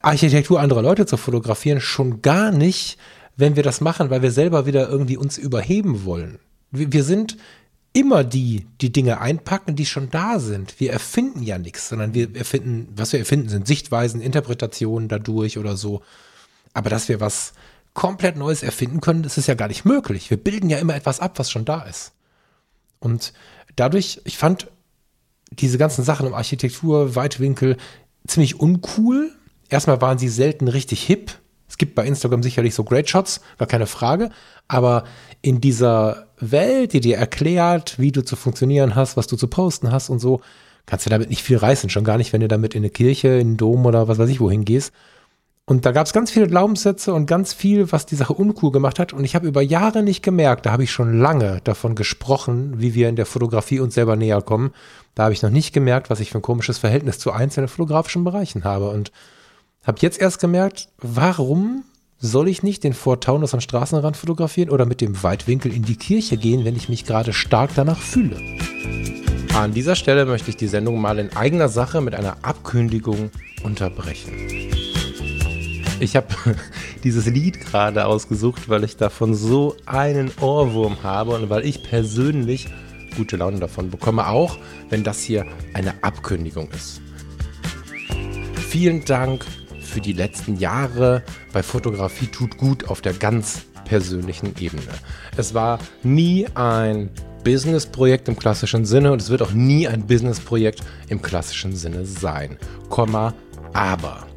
Architektur 0.00 0.58
anderer 0.58 0.80
Leute 0.80 1.04
zu 1.04 1.18
fotografieren, 1.18 1.82
schon 1.82 2.22
gar 2.22 2.50
nicht, 2.50 2.96
wenn 3.36 3.56
wir 3.56 3.62
das 3.62 3.82
machen, 3.82 4.08
weil 4.08 4.22
wir 4.22 4.30
selber 4.30 4.64
wieder 4.64 4.88
irgendwie 4.88 5.18
uns 5.18 5.36
überheben 5.36 6.06
wollen. 6.06 6.38
Wir, 6.70 7.04
sind 7.04 7.36
immer 7.92 8.24
die, 8.24 8.66
die 8.80 8.90
Dinge 8.90 9.20
einpacken, 9.20 9.76
die 9.76 9.84
schon 9.84 10.08
da 10.08 10.38
sind. 10.38 10.80
Wir 10.80 10.90
erfinden 10.90 11.42
ja 11.42 11.58
nichts, 11.58 11.90
sondern 11.90 12.14
wir 12.14 12.34
erfinden, 12.34 12.88
was 12.96 13.12
wir 13.12 13.20
erfinden, 13.20 13.50
sind 13.50 13.66
Sichtweisen, 13.66 14.22
Interpretationen 14.22 15.08
dadurch 15.08 15.58
oder 15.58 15.76
so. 15.76 16.00
Aber 16.72 16.88
dass 16.88 17.10
wir 17.10 17.20
was 17.20 17.52
komplett 17.92 18.38
Neues 18.38 18.62
erfinden 18.62 19.02
können. 19.02 19.22
Das 19.22 19.36
ist 19.36 19.46
ja 19.46 19.54
gar 19.54 19.68
nicht 19.68 19.84
möglich. 19.84 20.30
Wir 20.30 20.38
bilden 20.38 20.70
ja 20.70 20.78
immer 20.78 20.94
etwas 20.94 21.20
ab, 21.20 21.38
was 21.38 21.50
schon 21.50 21.66
da 21.66 21.82
ist. 21.82 22.12
Und 23.00 23.32
dadurch, 23.76 24.20
ich 24.24 24.38
fand 24.38 24.68
diese 25.50 25.78
ganzen 25.78 26.04
Sachen 26.04 26.26
um 26.26 26.34
Architektur, 26.34 27.16
Weitwinkel 27.16 27.76
ziemlich 28.26 28.60
uncool. 28.60 29.32
Erstmal 29.68 30.00
waren 30.00 30.18
sie 30.18 30.28
selten 30.28 30.68
richtig 30.68 31.02
hip. 31.02 31.32
Es 31.68 31.78
gibt 31.78 31.94
bei 31.94 32.04
Instagram 32.06 32.42
sicherlich 32.42 32.74
so 32.74 32.84
Great 32.84 33.08
Shots, 33.08 33.40
gar 33.58 33.68
keine 33.68 33.86
Frage. 33.86 34.30
Aber 34.68 35.04
in 35.40 35.60
dieser 35.60 36.28
Welt, 36.38 36.92
die 36.92 37.00
dir 37.00 37.16
erklärt, 37.16 37.98
wie 37.98 38.12
du 38.12 38.24
zu 38.24 38.36
funktionieren 38.36 38.94
hast, 38.94 39.16
was 39.16 39.26
du 39.26 39.36
zu 39.36 39.48
posten 39.48 39.90
hast 39.90 40.10
und 40.10 40.18
so, 40.18 40.40
kannst 40.86 41.06
du 41.06 41.10
damit 41.10 41.30
nicht 41.30 41.42
viel 41.42 41.56
reißen. 41.56 41.90
Schon 41.90 42.04
gar 42.04 42.18
nicht, 42.18 42.32
wenn 42.32 42.40
du 42.40 42.48
damit 42.48 42.74
in 42.74 42.82
eine 42.82 42.90
Kirche, 42.90 43.28
in 43.28 43.40
einen 43.40 43.56
Dom 43.56 43.86
oder 43.86 44.08
was 44.08 44.18
weiß 44.18 44.28
ich 44.28 44.40
wohin 44.40 44.64
gehst. 44.64 44.92
Und 45.70 45.86
da 45.86 45.92
gab 45.92 46.04
es 46.04 46.12
ganz 46.12 46.32
viele 46.32 46.48
Glaubenssätze 46.48 47.14
und 47.14 47.26
ganz 47.26 47.52
viel, 47.52 47.92
was 47.92 48.04
die 48.04 48.16
Sache 48.16 48.32
uncool 48.32 48.72
gemacht 48.72 48.98
hat. 48.98 49.12
Und 49.12 49.22
ich 49.22 49.36
habe 49.36 49.46
über 49.46 49.62
Jahre 49.62 50.02
nicht 50.02 50.20
gemerkt, 50.20 50.66
da 50.66 50.72
habe 50.72 50.82
ich 50.82 50.90
schon 50.90 51.20
lange 51.20 51.60
davon 51.62 51.94
gesprochen, 51.94 52.80
wie 52.80 52.94
wir 52.96 53.08
in 53.08 53.14
der 53.14 53.24
Fotografie 53.24 53.78
uns 53.78 53.94
selber 53.94 54.16
näher 54.16 54.42
kommen. 54.42 54.72
Da 55.14 55.22
habe 55.22 55.32
ich 55.32 55.42
noch 55.42 55.50
nicht 55.50 55.72
gemerkt, 55.72 56.10
was 56.10 56.18
ich 56.18 56.32
für 56.32 56.38
ein 56.38 56.42
komisches 56.42 56.78
Verhältnis 56.78 57.20
zu 57.20 57.30
einzelnen 57.30 57.68
fotografischen 57.68 58.24
Bereichen 58.24 58.64
habe. 58.64 58.90
Und 58.90 59.12
habe 59.84 59.98
jetzt 60.00 60.20
erst 60.20 60.40
gemerkt, 60.40 60.88
warum 60.98 61.84
soll 62.18 62.48
ich 62.48 62.64
nicht 62.64 62.82
den 62.82 62.92
Fort 62.92 63.22
Taunus 63.22 63.54
am 63.54 63.60
Straßenrand 63.60 64.16
fotografieren 64.16 64.70
oder 64.70 64.86
mit 64.86 65.00
dem 65.00 65.22
Weitwinkel 65.22 65.72
in 65.72 65.84
die 65.84 65.94
Kirche 65.94 66.36
gehen, 66.36 66.64
wenn 66.64 66.74
ich 66.74 66.88
mich 66.88 67.04
gerade 67.04 67.32
stark 67.32 67.70
danach 67.76 68.00
fühle? 68.00 68.38
An 69.54 69.72
dieser 69.72 69.94
Stelle 69.94 70.26
möchte 70.26 70.50
ich 70.50 70.56
die 70.56 70.66
Sendung 70.66 71.00
mal 71.00 71.20
in 71.20 71.36
eigener 71.36 71.68
Sache 71.68 72.00
mit 72.00 72.16
einer 72.16 72.38
Abkündigung 72.42 73.30
unterbrechen. 73.62 74.89
Ich 76.00 76.16
habe 76.16 76.28
dieses 77.04 77.26
Lied 77.26 77.60
gerade 77.60 78.06
ausgesucht, 78.06 78.68
weil 78.68 78.84
ich 78.84 78.96
davon 78.96 79.34
so 79.34 79.76
einen 79.84 80.30
Ohrwurm 80.40 81.02
habe 81.02 81.32
und 81.32 81.50
weil 81.50 81.64
ich 81.66 81.82
persönlich 81.82 82.68
gute 83.16 83.36
Laune 83.36 83.60
davon 83.60 83.90
bekomme, 83.90 84.26
auch 84.26 84.58
wenn 84.88 85.04
das 85.04 85.20
hier 85.20 85.44
eine 85.74 86.02
Abkündigung 86.02 86.70
ist. 86.70 87.02
Vielen 88.54 89.04
Dank 89.04 89.44
für 89.82 90.00
die 90.00 90.12
letzten 90.12 90.56
Jahre 90.56 91.22
bei 91.52 91.62
Fotografie 91.62 92.28
tut 92.28 92.56
gut 92.56 92.88
auf 92.88 93.02
der 93.02 93.12
ganz 93.12 93.62
persönlichen 93.84 94.54
Ebene. 94.58 94.82
Es 95.36 95.52
war 95.52 95.80
nie 96.02 96.46
ein 96.54 97.10
Businessprojekt 97.44 98.28
im 98.28 98.36
klassischen 98.36 98.84
Sinne 98.86 99.12
und 99.12 99.20
es 99.20 99.28
wird 99.28 99.42
auch 99.42 99.52
nie 99.52 99.88
ein 99.88 100.06
Businessprojekt 100.06 100.80
im 101.08 101.20
klassischen 101.20 101.74
Sinne 101.74 102.06
sein. 102.06 102.56
Komma, 102.88 103.34
aber. 103.72 104.29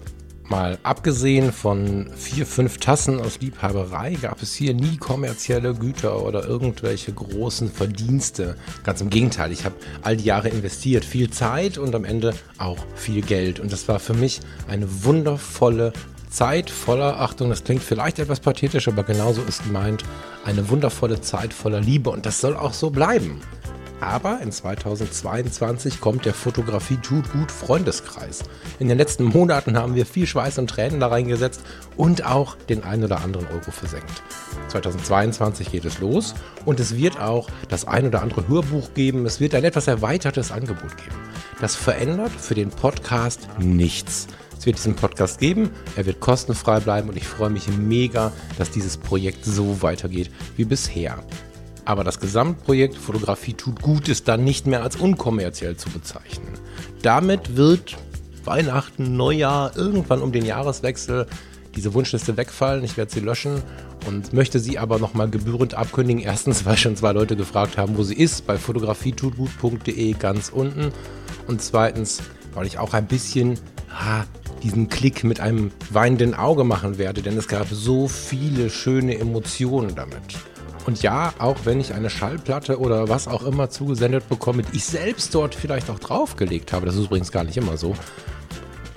Mal 0.54 0.78
abgesehen 0.84 1.52
von 1.52 2.12
vier, 2.16 2.46
fünf 2.46 2.78
Tassen 2.78 3.20
aus 3.20 3.40
Liebhaberei 3.40 4.14
gab 4.22 4.44
es 4.44 4.54
hier 4.54 4.76
nie 4.76 4.98
kommerzielle 4.98 5.74
Güter 5.74 6.24
oder 6.24 6.46
irgendwelche 6.46 7.12
großen 7.12 7.72
Verdienste. 7.72 8.56
Ganz 8.84 9.02
im 9.02 9.10
Gegenteil, 9.10 9.52
ich 9.52 9.66
habe 9.66 9.74
all 10.04 10.16
die 10.16 10.26
Jahre 10.26 10.50
investiert, 10.50 11.06
viel 11.06 11.32
Zeit 11.32 11.80
und 11.80 11.96
am 11.96 12.06
Ende 12.06 12.36
auch 12.60 12.78
viel 12.94 13.24
Geld. 13.24 13.60
Und 13.60 13.72
das 13.72 13.88
war 13.88 14.00
für 14.00 14.14
mich 14.14 14.42
eine 14.68 14.86
wundervolle 15.04 15.92
Zeit 16.30 16.70
voller, 16.70 17.20
Achtung, 17.20 17.50
das 17.50 17.64
klingt 17.64 17.82
vielleicht 17.82 18.20
etwas 18.20 18.40
pathetisch, 18.40 18.88
aber 18.88 19.02
genauso 19.02 19.42
ist 19.42 19.64
gemeint, 19.64 20.04
eine 20.46 20.70
wundervolle 20.70 21.20
Zeit 21.20 21.52
voller 21.52 21.82
Liebe. 21.82 22.12
Und 22.12 22.28
das 22.28 22.40
soll 22.40 22.56
auch 22.56 22.74
so 22.74 22.92
bleiben. 22.92 23.42
Aber 24.04 24.42
in 24.42 24.52
2022 24.52 26.02
kommt 26.02 26.26
der 26.26 26.34
Fotografie 26.34 26.98
tut 26.98 27.32
gut 27.32 27.50
Freundeskreis. 27.50 28.44
In 28.80 28.90
den 28.90 28.98
letzten 28.98 29.24
Monaten 29.24 29.78
haben 29.78 29.96
wir 29.96 30.06
viel 30.06 30.28
Schweiß 30.28 30.58
und 30.58 30.70
Tränen 30.70 31.00
da 31.00 31.08
reingesetzt 31.08 31.62
und 31.96 32.26
auch 32.26 32.58
den 32.70 32.84
ein 32.84 33.02
oder 33.04 33.22
anderen 33.22 33.48
Euro 33.48 33.72
versenkt. 33.72 34.22
2022 34.68 35.72
geht 35.72 35.86
es 35.86 36.00
los 36.00 36.36
und 36.66 36.82
es 36.82 36.98
wird 36.98 37.18
auch 37.20 37.50
das 37.70 37.88
ein 37.88 38.06
oder 38.06 38.22
andere 38.22 38.48
Hörbuch 38.50 38.94
geben. 38.94 39.26
Es 39.26 39.40
wird 39.40 39.56
ein 39.56 39.64
etwas 39.64 39.88
erweitertes 39.88 40.52
Angebot 40.52 40.98
geben. 40.98 41.16
Das 41.62 41.76
verändert 41.78 42.32
für 42.32 42.56
den 42.56 42.72
Podcast 42.72 43.48
nichts. 43.58 44.28
Es 44.60 44.66
wird 44.66 44.78
diesen 44.78 44.96
Podcast 44.96 45.40
geben, 45.40 45.72
er 45.96 46.06
wird 46.06 46.20
kostenfrei 46.20 46.82
bleiben 46.82 47.10
und 47.10 47.16
ich 47.16 47.28
freue 47.28 47.50
mich 47.50 47.70
mega, 47.70 48.34
dass 48.58 48.70
dieses 48.70 48.98
Projekt 48.98 49.46
so 49.46 49.82
weitergeht 49.82 50.30
wie 50.58 50.66
bisher. 50.66 51.24
Aber 51.86 52.04
das 52.04 52.20
Gesamtprojekt 52.20 52.98
Fotografie 52.98 53.54
tut 53.54 53.82
gut 53.82 54.08
ist 54.08 54.28
dann 54.28 54.44
nicht 54.44 54.68
mehr 54.68 54.84
als 54.84 54.96
unkommerziell 54.96 55.76
zu 55.76 55.90
bezeichnen. 55.90 56.48
Damit 57.02 57.58
wird 57.58 57.98
Weihnachten, 58.46 59.16
Neujahr, 59.16 59.76
irgendwann 59.76 60.22
um 60.22 60.32
den 60.32 60.46
Jahreswechsel 60.46 61.28
diese 61.76 61.94
Wunschliste 61.94 62.38
wegfallen. 62.38 62.84
Ich 62.84 62.98
werde 62.98 63.12
sie 63.12 63.20
löschen 63.20 63.62
und 64.08 64.34
möchte 64.34 64.60
sie 64.60 64.78
aber 64.78 65.00
nochmal 65.00 65.30
gebührend 65.30 65.74
abkündigen. 65.74 66.22
Erstens, 66.22 66.66
weil 66.66 66.78
schon 66.78 66.96
zwei 66.96 67.12
Leute 67.12 67.36
gefragt 67.36 67.78
haben, 67.78 67.98
wo 67.98 68.04
sie 68.04 68.16
ist, 68.16 68.46
bei 68.46 68.58
fotografietutgut.de 68.58 70.14
ganz 70.14 70.50
unten. 70.50 70.92
Und 71.48 71.62
zweitens, 71.62 72.22
weil 72.54 72.68
ich 72.68 72.78
auch 72.78 72.94
ein 72.94 73.08
bisschen 73.08 73.60
ha, 73.90 74.26
diesen 74.62 74.88
Klick 74.88 75.24
mit 75.24 75.40
einem 75.40 75.72
weinenden 75.90 76.36
Auge 76.36 76.64
machen 76.64 76.98
werde, 76.98 77.22
denn 77.22 77.38
es 77.38 77.48
gab 77.48 77.68
so 77.70 78.08
viele 78.08 78.70
schöne 78.70 79.18
Emotionen 79.18 79.96
damit. 79.96 80.22
Und 80.86 81.02
ja, 81.02 81.34
auch 81.40 81.58
wenn 81.64 81.80
ich 81.80 81.94
eine 81.94 82.10
Schallplatte 82.10 82.80
oder 82.80 83.10
was 83.10 83.28
auch 83.28 83.44
immer 83.44 83.70
zugesendet 83.70 84.28
bekomme, 84.28 84.64
die 84.64 84.78
ich 84.78 84.86
selbst 84.86 85.34
dort 85.34 85.56
vielleicht 85.56 85.90
auch 85.90 86.00
draufgelegt 86.00 86.74
habe, 86.74 86.86
das 86.86 86.96
ist 86.96 87.06
übrigens 87.06 87.32
gar 87.32 87.44
nicht 87.44 87.58
immer 87.58 87.78
so, 87.78 87.96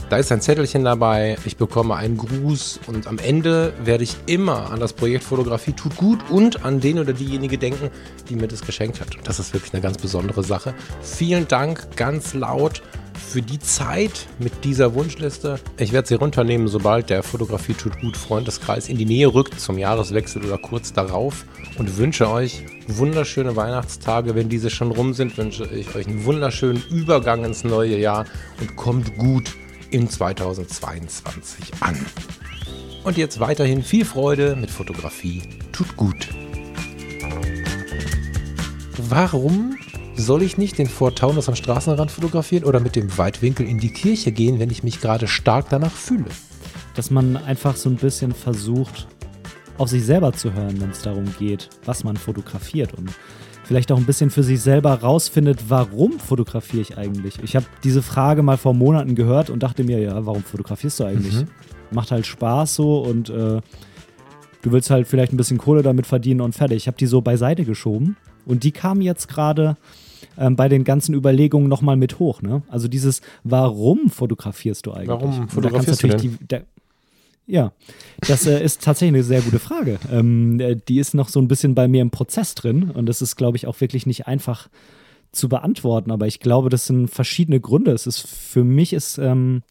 da 0.08 0.18
ist 0.18 0.30
ein 0.30 0.40
Zettelchen 0.40 0.84
dabei, 0.84 1.36
ich 1.44 1.56
bekomme 1.56 1.96
einen 1.96 2.16
Gruß 2.16 2.78
und 2.86 3.08
am 3.08 3.18
Ende 3.18 3.72
werde 3.82 4.04
ich 4.04 4.16
immer 4.26 4.70
an 4.70 4.78
das 4.78 4.92
Projekt 4.92 5.24
Fotografie 5.24 5.72
tut 5.72 5.96
gut 5.96 6.20
und 6.30 6.64
an 6.64 6.80
den 6.80 7.00
oder 7.00 7.12
diejenige 7.12 7.58
denken, 7.58 7.90
die 8.28 8.36
mir 8.36 8.46
das 8.46 8.60
geschenkt 8.60 9.00
hat. 9.00 9.16
Und 9.16 9.26
das 9.26 9.40
ist 9.40 9.52
wirklich 9.52 9.74
eine 9.74 9.82
ganz 9.82 9.98
besondere 9.98 10.44
Sache. 10.44 10.74
Vielen 11.02 11.48
Dank 11.48 11.96
ganz 11.96 12.34
laut 12.34 12.82
für 13.16 13.42
die 13.42 13.58
Zeit 13.58 14.26
mit 14.38 14.64
dieser 14.64 14.94
Wunschliste. 14.94 15.58
Ich 15.78 15.92
werde 15.92 16.08
sie 16.08 16.14
runternehmen, 16.14 16.68
sobald 16.68 17.10
der 17.10 17.22
Fotografie 17.22 17.74
tut 17.74 18.00
gut 18.00 18.16
Freundeskreis 18.16 18.88
in 18.88 18.98
die 18.98 19.04
Nähe 19.04 19.32
rückt, 19.32 19.60
zum 19.60 19.78
Jahreswechsel 19.78 20.44
oder 20.44 20.58
kurz 20.58 20.92
darauf. 20.92 21.44
Und 21.78 21.96
wünsche 21.96 22.30
euch 22.30 22.64
wunderschöne 22.88 23.56
Weihnachtstage. 23.56 24.34
Wenn 24.34 24.48
diese 24.48 24.70
schon 24.70 24.90
rum 24.90 25.14
sind, 25.14 25.36
wünsche 25.36 25.66
ich 25.66 25.94
euch 25.94 26.06
einen 26.06 26.24
wunderschönen 26.24 26.82
Übergang 26.90 27.44
ins 27.44 27.64
neue 27.64 27.98
Jahr 27.98 28.26
und 28.60 28.76
kommt 28.76 29.16
gut 29.18 29.54
in 29.90 30.08
2022 30.08 31.72
an. 31.80 31.96
Und 33.04 33.16
jetzt 33.16 33.38
weiterhin 33.40 33.82
viel 33.82 34.04
Freude 34.04 34.56
mit 34.56 34.70
Fotografie. 34.70 35.42
Tut 35.72 35.96
gut. 35.96 36.28
Warum 38.98 39.76
soll 40.16 40.42
ich 40.42 40.58
nicht 40.58 40.78
den 40.78 40.86
Fort 40.86 41.18
Taunus 41.18 41.48
am 41.48 41.54
Straßenrand 41.54 42.10
fotografieren 42.10 42.64
oder 42.64 42.80
mit 42.80 42.96
dem 42.96 43.16
Weitwinkel 43.18 43.66
in 43.66 43.78
die 43.78 43.92
Kirche 43.92 44.32
gehen, 44.32 44.58
wenn 44.58 44.70
ich 44.70 44.82
mich 44.82 45.00
gerade 45.00 45.28
stark 45.28 45.68
danach 45.68 45.92
fühle? 45.92 46.26
Dass 46.94 47.10
man 47.10 47.36
einfach 47.36 47.76
so 47.76 47.90
ein 47.90 47.96
bisschen 47.96 48.32
versucht, 48.32 49.06
auf 49.78 49.88
sich 49.88 50.04
selber 50.04 50.32
zu 50.32 50.54
hören, 50.54 50.80
wenn 50.80 50.90
es 50.90 51.02
darum 51.02 51.26
geht, 51.38 51.68
was 51.84 52.04
man 52.04 52.16
fotografiert 52.16 52.94
und 52.94 53.10
vielleicht 53.64 53.90
auch 53.92 53.98
ein 53.98 54.06
bisschen 54.06 54.30
für 54.30 54.42
sich 54.42 54.60
selber 54.60 54.94
rausfindet, 54.94 55.64
warum 55.68 56.18
fotografiere 56.18 56.82
ich 56.82 56.96
eigentlich? 56.96 57.38
Ich 57.42 57.56
habe 57.56 57.66
diese 57.82 58.00
Frage 58.00 58.42
mal 58.42 58.56
vor 58.56 58.74
Monaten 58.74 59.16
gehört 59.16 59.50
und 59.50 59.62
dachte 59.62 59.84
mir, 59.84 59.98
ja, 59.98 60.24
warum 60.24 60.42
fotografierst 60.42 61.00
du 61.00 61.04
eigentlich? 61.04 61.34
Mhm. 61.34 61.48
Macht 61.90 62.10
halt 62.10 62.26
Spaß 62.26 62.74
so 62.74 63.00
und 63.00 63.28
äh, 63.28 63.60
du 64.62 64.72
willst 64.72 64.90
halt 64.90 65.06
vielleicht 65.06 65.32
ein 65.32 65.36
bisschen 65.36 65.58
Kohle 65.58 65.82
damit 65.82 66.06
verdienen 66.06 66.40
und 66.40 66.54
fertig. 66.54 66.78
Ich 66.78 66.86
habe 66.86 66.96
die 66.96 67.06
so 67.06 67.20
beiseite 67.20 67.64
geschoben 67.64 68.16
und 68.46 68.62
die 68.62 68.72
kam 68.72 69.00
jetzt 69.00 69.28
gerade 69.28 69.76
ähm, 70.38 70.56
bei 70.56 70.68
den 70.68 70.84
ganzen 70.84 71.14
Überlegungen 71.14 71.68
nochmal 71.68 71.96
mit 71.96 72.18
hoch. 72.18 72.42
Ne? 72.42 72.62
Also 72.68 72.88
dieses, 72.88 73.20
warum 73.44 74.10
fotografierst 74.10 74.86
du 74.86 74.92
eigentlich? 74.92 75.08
Warum 75.08 75.48
fotografierst 75.48 76.02
du 76.02 76.08
denn? 76.08 76.18
Die, 76.18 76.28
der, 76.46 76.64
ja, 77.46 77.72
das 78.20 78.46
äh, 78.46 78.62
ist 78.62 78.82
tatsächlich 78.82 79.14
eine 79.14 79.24
sehr 79.24 79.40
gute 79.40 79.60
Frage. 79.60 79.98
Ähm, 80.12 80.58
äh, 80.58 80.76
die 80.76 80.98
ist 80.98 81.14
noch 81.14 81.28
so 81.28 81.40
ein 81.40 81.48
bisschen 81.48 81.74
bei 81.74 81.86
mir 81.86 82.02
im 82.02 82.10
Prozess 82.10 82.54
drin 82.54 82.90
und 82.90 83.06
das 83.06 83.22
ist, 83.22 83.36
glaube 83.36 83.56
ich, 83.56 83.66
auch 83.66 83.80
wirklich 83.80 84.04
nicht 84.06 84.26
einfach 84.26 84.68
zu 85.32 85.48
beantworten. 85.48 86.10
Aber 86.10 86.26
ich 86.26 86.40
glaube, 86.40 86.70
das 86.70 86.86
sind 86.86 87.08
verschiedene 87.08 87.60
Gründe. 87.60 87.92
Es 87.92 88.06
ist 88.06 88.26
für 88.26 88.64
mich 88.64 88.92
ist 88.92 89.18
ähm, 89.18 89.62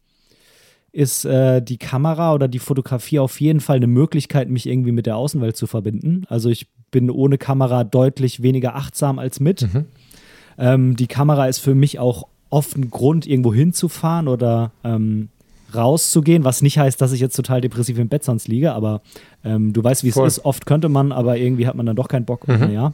ist 0.96 1.26
äh, 1.26 1.60
die 1.60 1.76
Kamera 1.76 2.32
oder 2.32 2.48
die 2.48 2.58
Fotografie 2.58 3.18
auf 3.18 3.38
jeden 3.42 3.60
Fall 3.60 3.76
eine 3.76 3.86
Möglichkeit, 3.86 4.48
mich 4.48 4.66
irgendwie 4.66 4.92
mit 4.92 5.04
der 5.04 5.18
Außenwelt 5.18 5.54
zu 5.54 5.66
verbinden. 5.66 6.24
Also 6.28 6.48
ich 6.48 6.68
bin 6.90 7.10
ohne 7.10 7.36
Kamera 7.36 7.84
deutlich 7.84 8.42
weniger 8.42 8.76
achtsam 8.76 9.18
als 9.18 9.38
mit. 9.38 9.62
Mhm. 9.62 9.84
Ähm, 10.58 10.96
die 10.96 11.06
Kamera 11.06 11.46
ist 11.46 11.58
für 11.58 11.74
mich 11.74 11.98
auch 11.98 12.28
oft 12.50 12.76
ein 12.76 12.90
Grund, 12.90 13.26
irgendwo 13.26 13.52
hinzufahren 13.52 14.28
oder 14.28 14.72
ähm, 14.84 15.28
rauszugehen, 15.74 16.44
was 16.44 16.62
nicht 16.62 16.78
heißt, 16.78 17.00
dass 17.00 17.12
ich 17.12 17.20
jetzt 17.20 17.36
total 17.36 17.60
depressiv 17.60 17.98
im 17.98 18.08
Bett 18.08 18.24
sonst 18.24 18.48
liege, 18.48 18.72
aber 18.72 19.02
ähm, 19.44 19.72
du 19.72 19.82
weißt, 19.82 20.04
wie 20.04 20.08
es 20.08 20.16
ist. 20.16 20.44
Oft 20.44 20.66
könnte 20.66 20.88
man, 20.88 21.12
aber 21.12 21.36
irgendwie 21.36 21.66
hat 21.66 21.74
man 21.74 21.86
dann 21.86 21.96
doch 21.96 22.08
keinen 22.08 22.24
Bock. 22.24 22.46
Mhm. 22.46 22.70
Ja. 22.70 22.92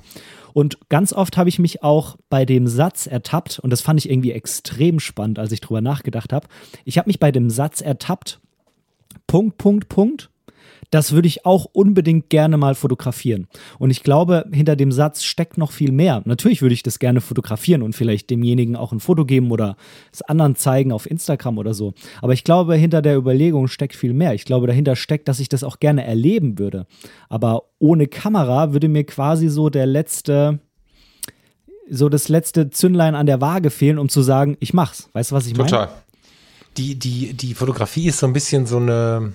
Und 0.53 0.79
ganz 0.89 1.13
oft 1.13 1.37
habe 1.37 1.49
ich 1.49 1.59
mich 1.59 1.83
auch 1.83 2.17
bei 2.29 2.45
dem 2.45 2.67
Satz 2.67 3.07
ertappt, 3.07 3.59
und 3.59 3.71
das 3.71 3.81
fand 3.81 4.01
ich 4.01 4.11
irgendwie 4.11 4.33
extrem 4.33 5.01
spannend, 5.01 5.39
als 5.39 5.53
ich 5.53 5.61
drüber 5.61 5.81
nachgedacht 5.81 6.33
habe. 6.33 6.47
Ich 6.85 6.99
habe 6.99 7.09
mich 7.09 7.19
bei 7.19 7.33
dem 7.33 7.51
Satz 7.51 7.81
ertappt, 7.81 8.41
Punkt, 9.27 9.57
Punkt, 9.59 9.89
Punkt, 9.89 10.31
das 10.93 11.13
würde 11.13 11.27
ich 11.27 11.47
auch 11.47 11.65
unbedingt 11.73 12.29
gerne 12.29 12.59
mal 12.59 12.75
fotografieren. 12.75 13.49
Und 13.79 13.91
ich 13.91 14.03
glaube, 14.03 14.45
hinter 14.53 14.77
dem 14.77 14.93
Satz 14.93 15.25
steckt 15.25 15.57
noch 15.57 15.73
viel 15.73 15.91
mehr. 15.91 16.21
Natürlich 16.27 16.61
würde 16.61 16.75
ich 16.75 16.83
das 16.83 16.99
gerne 16.99 17.23
fotografieren 17.23 17.81
und 17.83 17.95
vielleicht 17.95 18.29
demjenigen 18.29 18.77
auch 18.77 18.93
ein 18.93 19.01
Foto 19.01 19.25
geben 19.25 19.51
oder 19.53 19.77
es 20.13 20.21
anderen 20.21 20.55
zeigen 20.55 20.93
auf 20.93 21.11
Instagram 21.11 21.57
oder 21.57 21.73
so. 21.73 21.95
Aber 22.21 22.35
ich 22.35 22.45
glaube, 22.45 22.75
hinter 22.75 23.01
der 23.01 23.17
Überlegung 23.17 23.69
steckt 23.69 23.97
viel 23.97 24.13
mehr. 24.13 24.35
Ich 24.35 24.45
glaube, 24.45 24.67
dahinter 24.67 24.95
steckt, 24.95 25.29
dass 25.29 25.41
ich 25.41 25.49
das 25.49 25.65
auch 25.65 25.81
gerne 25.81 26.05
erleben 26.05 26.59
würde. 26.59 26.87
Aber 27.31 27.71
ohne 27.79 28.07
Kamera 28.07 28.75
würde 28.75 28.89
mir 28.89 29.05
quasi 29.05 29.49
so 29.49 29.71
der 29.71 29.87
letzte, 29.87 30.61
so 31.89 32.11
das 32.11 32.29
letzte 32.29 32.69
Zündlein 32.69 33.15
an 33.15 33.25
der 33.25 33.41
Waage 33.41 33.71
fehlen, 33.71 33.99
um 33.99 34.11
zu 34.11 34.21
sagen, 34.21 34.59
ich 34.61 34.75
mach's. 34.75 35.09
Weißt 35.15 35.31
du, 35.31 35.37
was 35.37 35.47
ich 35.47 35.57
meine? 35.57 35.71
Total. 35.71 35.89
Die, 36.77 36.99
die, 36.99 37.33
die 37.33 37.55
Fotografie 37.55 38.09
ist 38.09 38.19
so 38.19 38.27
ein 38.27 38.35
bisschen 38.35 38.67
so 38.67 38.77
eine 38.77 39.33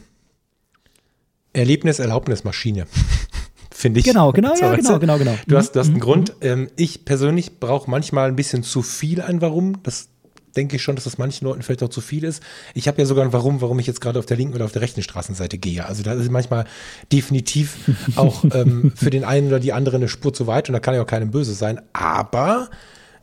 Erlebnis-Erlaubnismaschine. 1.58 2.88
Finde 3.72 4.00
ich. 4.00 4.06
Genau, 4.06 4.32
genau, 4.32 4.56
ja, 4.56 4.76
genau, 4.76 4.98
genau, 4.98 5.18
genau. 5.20 5.36
Du 5.46 5.56
hast, 5.56 5.74
du 5.74 5.80
hast 5.80 5.88
einen 5.88 5.98
mhm. 5.98 6.02
Grund. 6.02 6.34
Ähm, 6.42 6.68
ich 6.78 7.06
persönlich 7.06 7.60
brauche 7.60 7.90
manchmal 7.90 8.30
ein 8.30 8.36
bisschen 8.36 8.64
zu 8.64 8.82
viel 8.82 9.22
ein 9.22 9.40
Warum. 9.40 9.84
Das 9.84 10.10
denke 10.56 10.76
ich 10.76 10.82
schon, 10.82 10.96
dass 10.96 11.04
das 11.04 11.20
manchen 11.20 11.46
Leuten 11.46 11.62
vielleicht 11.62 11.84
auch 11.84 11.90
zu 11.90 12.02
viel 12.02 12.24
ist. 12.24 12.42
Ich 12.74 12.88
habe 12.88 12.98
ja 12.98 13.06
sogar 13.06 13.24
ein 13.24 13.32
Warum, 13.34 13.62
warum 13.62 13.78
ich 13.78 13.86
jetzt 13.86 14.02
gerade 14.02 14.18
auf 14.18 14.26
der 14.26 14.36
linken 14.36 14.56
oder 14.56 14.66
auf 14.66 14.72
der 14.72 14.82
rechten 14.82 15.04
Straßenseite 15.04 15.60
gehe. 15.60 15.86
Also 15.86 16.02
da 16.02 16.14
ist 16.14 16.32
manchmal 16.32 16.66
definitiv 17.12 17.78
auch 18.16 18.44
ähm, 18.52 18.92
für 18.96 19.12
den 19.12 19.24
einen 19.24 19.48
oder 19.48 19.60
die 19.60 19.74
andere 19.74 19.98
eine 19.98 20.08
Spur 20.08 20.34
zu 20.34 20.48
weit 20.48 20.70
und 20.70 20.74
da 20.74 20.80
kann 20.80 20.96
ja 20.96 21.04
auch 21.04 21.08
keinem 21.08 21.30
böse 21.30 21.54
sein. 21.54 21.80
Aber 21.94 22.70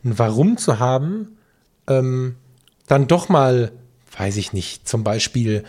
ein 0.05 0.17
Warum 0.17 0.57
zu 0.57 0.79
haben, 0.79 1.37
ähm, 1.87 2.35
dann 2.87 3.07
doch 3.07 3.27
mal, 3.27 3.73
weiß 4.17 4.37
ich 4.37 4.53
nicht, 4.53 4.87
zum 4.87 5.03
Beispiel 5.03 5.65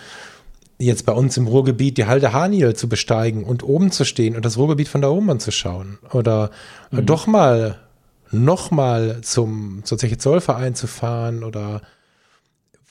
jetzt 0.78 1.06
bei 1.06 1.12
uns 1.12 1.36
im 1.36 1.46
Ruhrgebiet 1.46 1.98
die 1.98 2.06
Halde 2.06 2.32
Haniel 2.32 2.74
zu 2.74 2.88
besteigen 2.88 3.44
und 3.44 3.62
oben 3.62 3.90
zu 3.90 4.04
stehen 4.04 4.36
und 4.36 4.44
das 4.44 4.58
Ruhrgebiet 4.58 4.88
von 4.88 5.00
da 5.00 5.08
oben 5.08 5.30
anzuschauen. 5.30 5.98
Oder 6.12 6.50
mhm. 6.90 7.06
doch 7.06 7.26
mal 7.26 7.78
nochmal 8.30 9.20
zum, 9.22 9.82
zur 9.84 9.98
Zeche 9.98 10.18
Zollverein 10.18 10.74
zu 10.74 10.86
fahren 10.86 11.44
oder 11.44 11.82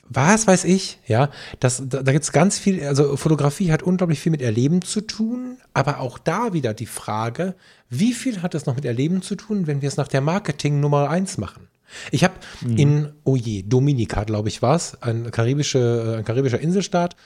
was 0.08 0.46
weiß 0.46 0.64
ich, 0.64 1.00
ja, 1.06 1.30
das, 1.58 1.82
da, 1.84 2.02
da 2.02 2.12
gibt 2.12 2.24
es 2.24 2.32
ganz 2.32 2.58
viel, 2.58 2.84
also 2.84 3.16
Fotografie 3.16 3.72
hat 3.72 3.82
unglaublich 3.82 4.20
viel 4.20 4.30
mit 4.30 4.40
Erleben 4.40 4.82
zu 4.82 5.00
tun, 5.00 5.58
aber 5.74 6.00
auch 6.00 6.18
da 6.18 6.52
wieder 6.52 6.74
die 6.74 6.86
Frage, 6.86 7.54
wie 7.90 8.12
viel 8.12 8.42
hat 8.42 8.54
es 8.54 8.66
noch 8.66 8.76
mit 8.76 8.84
Erleben 8.84 9.20
zu 9.22 9.34
tun, 9.34 9.66
wenn 9.66 9.82
wir 9.82 9.88
es 9.88 9.96
nach 9.96 10.08
der 10.08 10.20
Marketing 10.20 10.78
Nummer 10.80 11.10
eins 11.10 11.38
machen? 11.38 11.68
Ich 12.10 12.24
habe 12.24 12.34
mhm. 12.60 12.76
in, 12.76 13.12
oh 13.24 13.36
je, 13.36 13.62
Dominika, 13.62 14.24
glaube 14.24 14.48
ich, 14.48 14.62
war 14.62 14.76
es, 14.76 15.00
ein, 15.02 15.30
karibische, 15.30 16.16
ein 16.18 16.24
karibischer 16.24 16.60
Inselstaat, 16.60 17.16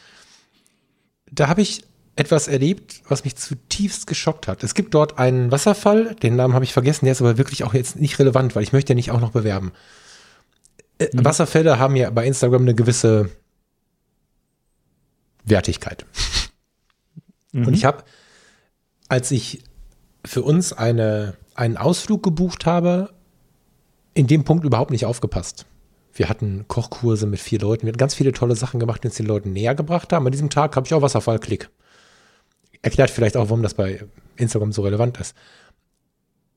da 1.32 1.48
habe 1.48 1.62
ich 1.62 1.84
etwas 2.16 2.48
erlebt, 2.48 3.02
was 3.08 3.24
mich 3.24 3.36
zutiefst 3.36 4.06
geschockt 4.06 4.48
hat. 4.48 4.62
Es 4.62 4.74
gibt 4.74 4.94
dort 4.94 5.18
einen 5.18 5.50
Wasserfall, 5.50 6.14
den 6.16 6.36
Namen 6.36 6.54
habe 6.54 6.64
ich 6.64 6.72
vergessen, 6.72 7.06
der 7.06 7.12
ist 7.12 7.20
aber 7.22 7.38
wirklich 7.38 7.64
auch 7.64 7.72
jetzt 7.72 7.96
nicht 7.96 8.18
relevant, 8.18 8.54
weil 8.54 8.62
ich 8.62 8.72
möchte 8.72 8.92
ja 8.92 8.94
nicht 8.94 9.10
auch 9.10 9.20
noch 9.20 9.32
bewerben. 9.32 9.72
Äh, 10.98 11.08
mhm. 11.12 11.24
Wasserfälle 11.24 11.78
haben 11.78 11.96
ja 11.96 12.10
bei 12.10 12.26
Instagram 12.26 12.62
eine 12.62 12.74
gewisse 12.74 13.30
Wertigkeit. 15.44 16.04
Mhm. 17.52 17.68
Und 17.68 17.74
ich 17.74 17.84
habe, 17.84 18.04
als 19.08 19.30
ich 19.30 19.62
für 20.24 20.42
uns 20.42 20.72
eine, 20.72 21.36
einen 21.54 21.76
Ausflug 21.76 22.22
gebucht 22.22 22.66
habe, 22.66 23.14
in 24.14 24.26
dem 24.26 24.44
Punkt 24.44 24.64
überhaupt 24.64 24.90
nicht 24.90 25.06
aufgepasst. 25.06 25.64
Wir 26.12 26.28
hatten 26.28 26.66
Kochkurse 26.68 27.26
mit 27.26 27.40
vier 27.40 27.60
Leuten. 27.60 27.82
Wir 27.82 27.90
hatten 27.90 27.98
ganz 27.98 28.14
viele 28.14 28.32
tolle 28.32 28.56
Sachen 28.56 28.80
gemacht, 28.80 29.02
die 29.02 29.08
uns 29.08 29.16
den 29.16 29.26
Leuten 29.26 29.52
näher 29.52 29.74
gebracht 29.74 30.12
haben. 30.12 30.26
An 30.26 30.32
diesem 30.32 30.50
Tag 30.50 30.76
habe 30.76 30.86
ich 30.86 30.94
auch 30.94 31.02
Wasserfallklick. 31.02 31.70
Erklärt 32.82 33.10
vielleicht 33.10 33.36
auch, 33.36 33.48
warum 33.48 33.62
das 33.62 33.74
bei 33.74 34.04
Instagram 34.36 34.72
so 34.72 34.82
relevant 34.82 35.18
ist. 35.18 35.34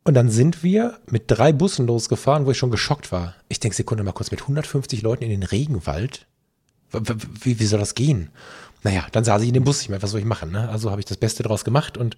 Und 0.05 0.15
dann 0.15 0.29
sind 0.29 0.63
wir 0.63 0.99
mit 1.09 1.23
drei 1.27 1.53
Bussen 1.53 1.87
losgefahren, 1.87 2.45
wo 2.45 2.51
ich 2.51 2.57
schon 2.57 2.71
geschockt 2.71 3.11
war. 3.11 3.35
Ich 3.47 3.59
denke, 3.59 3.75
Sekunde 3.75 4.03
mal 4.03 4.11
kurz, 4.11 4.31
mit 4.31 4.41
150 4.41 5.01
Leuten 5.01 5.23
in 5.23 5.29
den 5.29 5.43
Regenwald? 5.43 6.27
Wie, 6.91 7.59
wie 7.59 7.65
soll 7.65 7.79
das 7.79 7.95
gehen? 7.95 8.29
Naja, 8.83 9.07
dann 9.11 9.23
saß 9.23 9.41
ich 9.41 9.47
in 9.47 9.53
dem 9.53 9.63
Bus. 9.63 9.81
Ich 9.81 9.89
meine, 9.89 10.01
was 10.03 10.11
soll 10.11 10.19
ich 10.19 10.25
machen? 10.25 10.51
Ne? 10.51 10.69
Also 10.69 10.91
habe 10.91 10.99
ich 10.99 11.05
das 11.05 11.17
Beste 11.17 11.43
draus 11.43 11.63
gemacht 11.63 11.97
und 11.97 12.17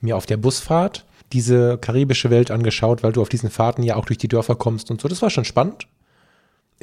mir 0.00 0.16
auf 0.16 0.26
der 0.26 0.36
Busfahrt 0.36 1.04
diese 1.32 1.78
karibische 1.78 2.30
Welt 2.30 2.50
angeschaut, 2.50 3.02
weil 3.02 3.12
du 3.12 3.20
auf 3.20 3.28
diesen 3.28 3.50
Fahrten 3.50 3.82
ja 3.82 3.96
auch 3.96 4.04
durch 4.04 4.18
die 4.18 4.28
Dörfer 4.28 4.54
kommst 4.54 4.90
und 4.90 5.00
so. 5.00 5.08
Das 5.08 5.22
war 5.22 5.30
schon 5.30 5.44
spannend. 5.44 5.88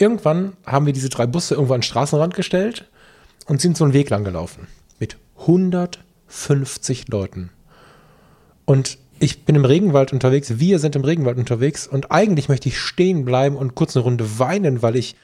Irgendwann 0.02 0.54
haben 0.66 0.88
wir 0.88 0.94
diese 0.94 1.10
drei 1.10 1.28
Busse 1.28 1.54
irgendwo 1.54 1.76
an 1.76 1.82
den 1.82 1.84
Straßenrand 1.84 2.34
gestellt 2.34 2.90
und 3.46 3.62
sind 3.62 3.78
so 3.78 3.84
einen 3.84 3.94
Weg 3.94 4.10
lang 4.10 4.24
gelaufen. 4.24 4.66
Mit 5.00 5.18
150 5.38 7.08
Leuten. 7.10 7.52
Und 8.66 8.98
ich 9.20 9.46
bin 9.46 9.56
im 9.56 9.64
Regenwald 9.64 10.12
unterwegs, 10.12 10.58
wir 10.58 10.80
sind 10.80 10.96
im 10.96 11.04
Regenwald 11.04 11.38
unterwegs 11.38 11.86
und 11.86 12.12
eigentlich 12.12 12.50
möchte 12.50 12.68
ich 12.68 12.80
stehen 12.80 13.26
bleiben 13.26 13.56
und 13.56 13.76
kurz 13.76 13.96
eine 13.96 14.04
Runde 14.04 14.40
weinen, 14.40 14.82
weil 14.82 14.96
ich 14.96 15.16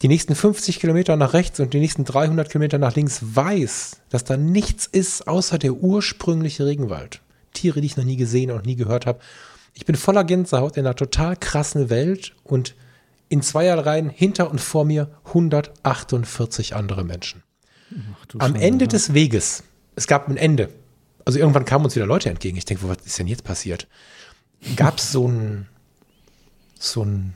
die 0.00 0.06
nächsten 0.06 0.36
50 0.36 0.78
Kilometer 0.78 1.16
nach 1.16 1.32
rechts 1.32 1.58
und 1.58 1.74
die 1.74 1.80
nächsten 1.80 2.04
300 2.04 2.48
Kilometer 2.48 2.78
nach 2.78 2.94
links 2.94 3.20
weiß, 3.20 4.00
dass 4.10 4.22
da 4.22 4.36
nichts 4.36 4.86
ist 4.86 5.26
außer 5.26 5.58
der 5.58 5.72
ursprüngliche 5.72 6.66
Regenwald. 6.66 7.20
Tiere, 7.52 7.80
die 7.80 7.86
ich 7.86 7.96
noch 7.96 8.04
nie 8.04 8.16
gesehen 8.16 8.52
und 8.52 8.64
nie 8.64 8.76
gehört 8.76 9.06
habe. 9.06 9.18
Ich 9.72 9.86
bin 9.86 9.96
voller 9.96 10.22
Gänsehaut 10.22 10.76
in 10.76 10.86
einer 10.86 10.94
total 10.94 11.36
krassen 11.36 11.90
Welt 11.90 12.32
und 12.44 12.76
in 13.34 13.42
Zweierreihen 13.42 14.10
hinter 14.10 14.48
und 14.48 14.60
vor 14.60 14.84
mir 14.84 15.10
148 15.26 16.76
andere 16.76 17.02
Menschen. 17.02 17.42
Ach, 17.92 18.26
Am 18.38 18.54
Ende 18.54 18.86
des 18.86 19.12
Weges, 19.12 19.64
es 19.96 20.06
gab 20.06 20.28
ein 20.28 20.36
Ende, 20.36 20.68
also 21.24 21.40
irgendwann 21.40 21.64
kamen 21.64 21.84
uns 21.84 21.96
wieder 21.96 22.06
Leute 22.06 22.30
entgegen. 22.30 22.56
Ich 22.56 22.64
denke, 22.64 22.88
was 22.88 22.98
ist 23.04 23.18
denn 23.18 23.26
jetzt 23.26 23.42
passiert? 23.42 23.88
Gab 24.76 24.98
es 24.98 25.10
so 25.10 25.26
ein, 25.26 25.66
so 26.78 27.04
ein 27.04 27.34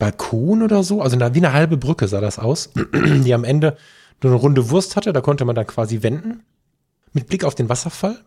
Balkon 0.00 0.60
oder 0.60 0.82
so, 0.82 1.00
also 1.00 1.16
wie 1.16 1.22
eine 1.22 1.52
halbe 1.52 1.76
Brücke 1.76 2.08
sah 2.08 2.20
das 2.20 2.40
aus, 2.40 2.70
die 2.92 3.32
am 3.32 3.44
Ende 3.44 3.76
nur 4.22 4.32
eine 4.32 4.40
runde 4.40 4.70
Wurst 4.70 4.96
hatte, 4.96 5.12
da 5.12 5.20
konnte 5.20 5.44
man 5.44 5.54
dann 5.54 5.68
quasi 5.68 6.02
wenden, 6.02 6.42
mit 7.12 7.28
Blick 7.28 7.44
auf 7.44 7.54
den 7.54 7.68
Wasserfall. 7.68 8.18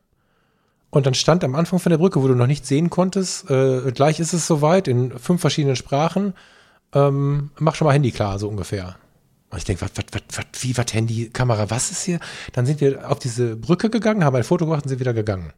Und 0.92 1.06
dann 1.06 1.14
stand 1.14 1.44
am 1.44 1.56
Anfang 1.56 1.80
von 1.80 1.90
der 1.90 1.98
Brücke, 1.98 2.24
wo 2.24 2.28
du 2.30 2.36
noch 2.36 2.48
nicht 2.48 2.66
sehen 2.66 2.90
konntest, 2.90 3.50
äh, 3.50 3.92
gleich 3.92 4.22
ist 4.22 4.32
es 4.32 4.48
soweit, 4.48 4.88
in 4.88 5.18
fünf 5.20 5.42
verschiedenen 5.42 5.76
Sprachen, 5.76 6.34
ähm, 6.94 7.52
mach 7.60 7.76
schon 7.76 7.86
mal 7.86 7.94
Handy 7.94 8.12
klar, 8.12 8.40
so 8.40 8.48
ungefähr. 8.48 8.96
Und 9.50 9.60
ich 9.60 9.64
denke, 9.64 9.84
was, 9.84 9.92
was, 9.96 10.22
was, 10.36 10.46
wie, 10.64 10.78
was, 10.78 10.94
Handy, 10.94 11.30
Kamera, 11.30 11.70
was 11.70 11.92
ist 11.92 12.04
hier? 12.04 12.20
Dann 12.54 12.66
sind 12.66 12.82
wir 12.82 13.10
auf 13.10 13.20
diese 13.20 13.56
Brücke 13.56 13.90
gegangen, 13.90 14.24
haben 14.24 14.36
ein 14.36 14.44
Foto 14.44 14.66
gemacht 14.66 14.84
und 14.84 14.90
sind 14.90 15.00
wieder 15.00 15.14
gegangen. 15.14 15.54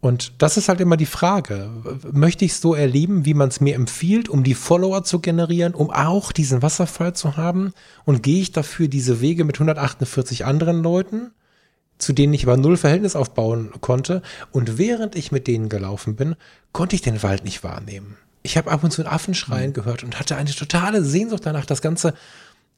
Und 0.00 0.42
das 0.42 0.56
ist 0.56 0.70
halt 0.70 0.80
immer 0.80 0.96
die 0.96 1.06
Frage. 1.06 1.70
Möchte 2.10 2.46
ich 2.46 2.54
so 2.54 2.74
erleben, 2.74 3.26
wie 3.26 3.34
man 3.34 3.50
es 3.50 3.60
mir 3.60 3.74
empfiehlt, 3.74 4.30
um 4.30 4.42
die 4.42 4.54
Follower 4.54 5.04
zu 5.04 5.20
generieren, 5.20 5.74
um 5.74 5.90
auch 5.90 6.32
diesen 6.32 6.62
Wasserfall 6.62 7.14
zu 7.14 7.36
haben? 7.36 7.74
Und 8.06 8.22
gehe 8.22 8.40
ich 8.40 8.50
dafür 8.50 8.88
diese 8.88 9.20
Wege 9.20 9.44
mit 9.44 9.56
148 9.56 10.46
anderen 10.46 10.82
Leuten, 10.82 11.32
zu 11.98 12.14
denen 12.14 12.32
ich 12.32 12.46
aber 12.46 12.56
null 12.56 12.78
Verhältnis 12.78 13.14
aufbauen 13.14 13.72
konnte? 13.82 14.22
Und 14.52 14.78
während 14.78 15.16
ich 15.16 15.32
mit 15.32 15.46
denen 15.46 15.68
gelaufen 15.68 16.16
bin, 16.16 16.34
konnte 16.72 16.96
ich 16.96 17.02
den 17.02 17.22
Wald 17.22 17.44
nicht 17.44 17.62
wahrnehmen 17.62 18.16
ich 18.42 18.56
habe 18.56 18.70
ab 18.70 18.82
und 18.84 18.90
zu 18.90 19.02
einen 19.02 19.12
Affen 19.12 19.34
schreien 19.34 19.70
mhm. 19.70 19.74
gehört 19.74 20.02
und 20.02 20.18
hatte 20.18 20.36
eine 20.36 20.50
totale 20.50 21.04
Sehnsucht 21.04 21.44
danach, 21.44 21.66
das 21.66 21.82
Ganze 21.82 22.14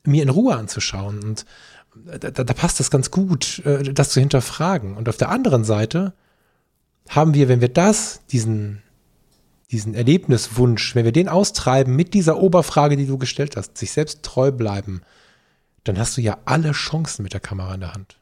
mir 0.04 0.22
in 0.22 0.28
Ruhe 0.28 0.56
anzuschauen. 0.56 1.22
Und 1.22 1.46
da, 1.94 2.30
da 2.30 2.54
passt 2.54 2.80
das 2.80 2.90
ganz 2.90 3.10
gut, 3.10 3.60
äh, 3.64 3.92
das 3.92 4.10
zu 4.10 4.20
hinterfragen. 4.20 4.96
Und 4.96 5.08
auf 5.08 5.16
der 5.16 5.28
anderen 5.28 5.64
Seite 5.64 6.14
haben 7.08 7.34
wir, 7.34 7.48
wenn 7.48 7.60
wir 7.60 7.68
das, 7.68 8.22
diesen, 8.30 8.82
diesen 9.70 9.94
Erlebniswunsch, 9.94 10.94
wenn 10.94 11.04
wir 11.04 11.12
den 11.12 11.28
austreiben 11.28 11.94
mit 11.94 12.14
dieser 12.14 12.38
Oberfrage, 12.38 12.96
die 12.96 13.06
du 13.06 13.18
gestellt 13.18 13.56
hast, 13.56 13.78
sich 13.78 13.92
selbst 13.92 14.22
treu 14.22 14.50
bleiben, 14.50 15.02
dann 15.84 15.98
hast 15.98 16.16
du 16.16 16.20
ja 16.20 16.38
alle 16.44 16.72
Chancen 16.72 17.22
mit 17.22 17.32
der 17.32 17.40
Kamera 17.40 17.74
in 17.74 17.80
der 17.80 17.92
Hand. 17.92 18.18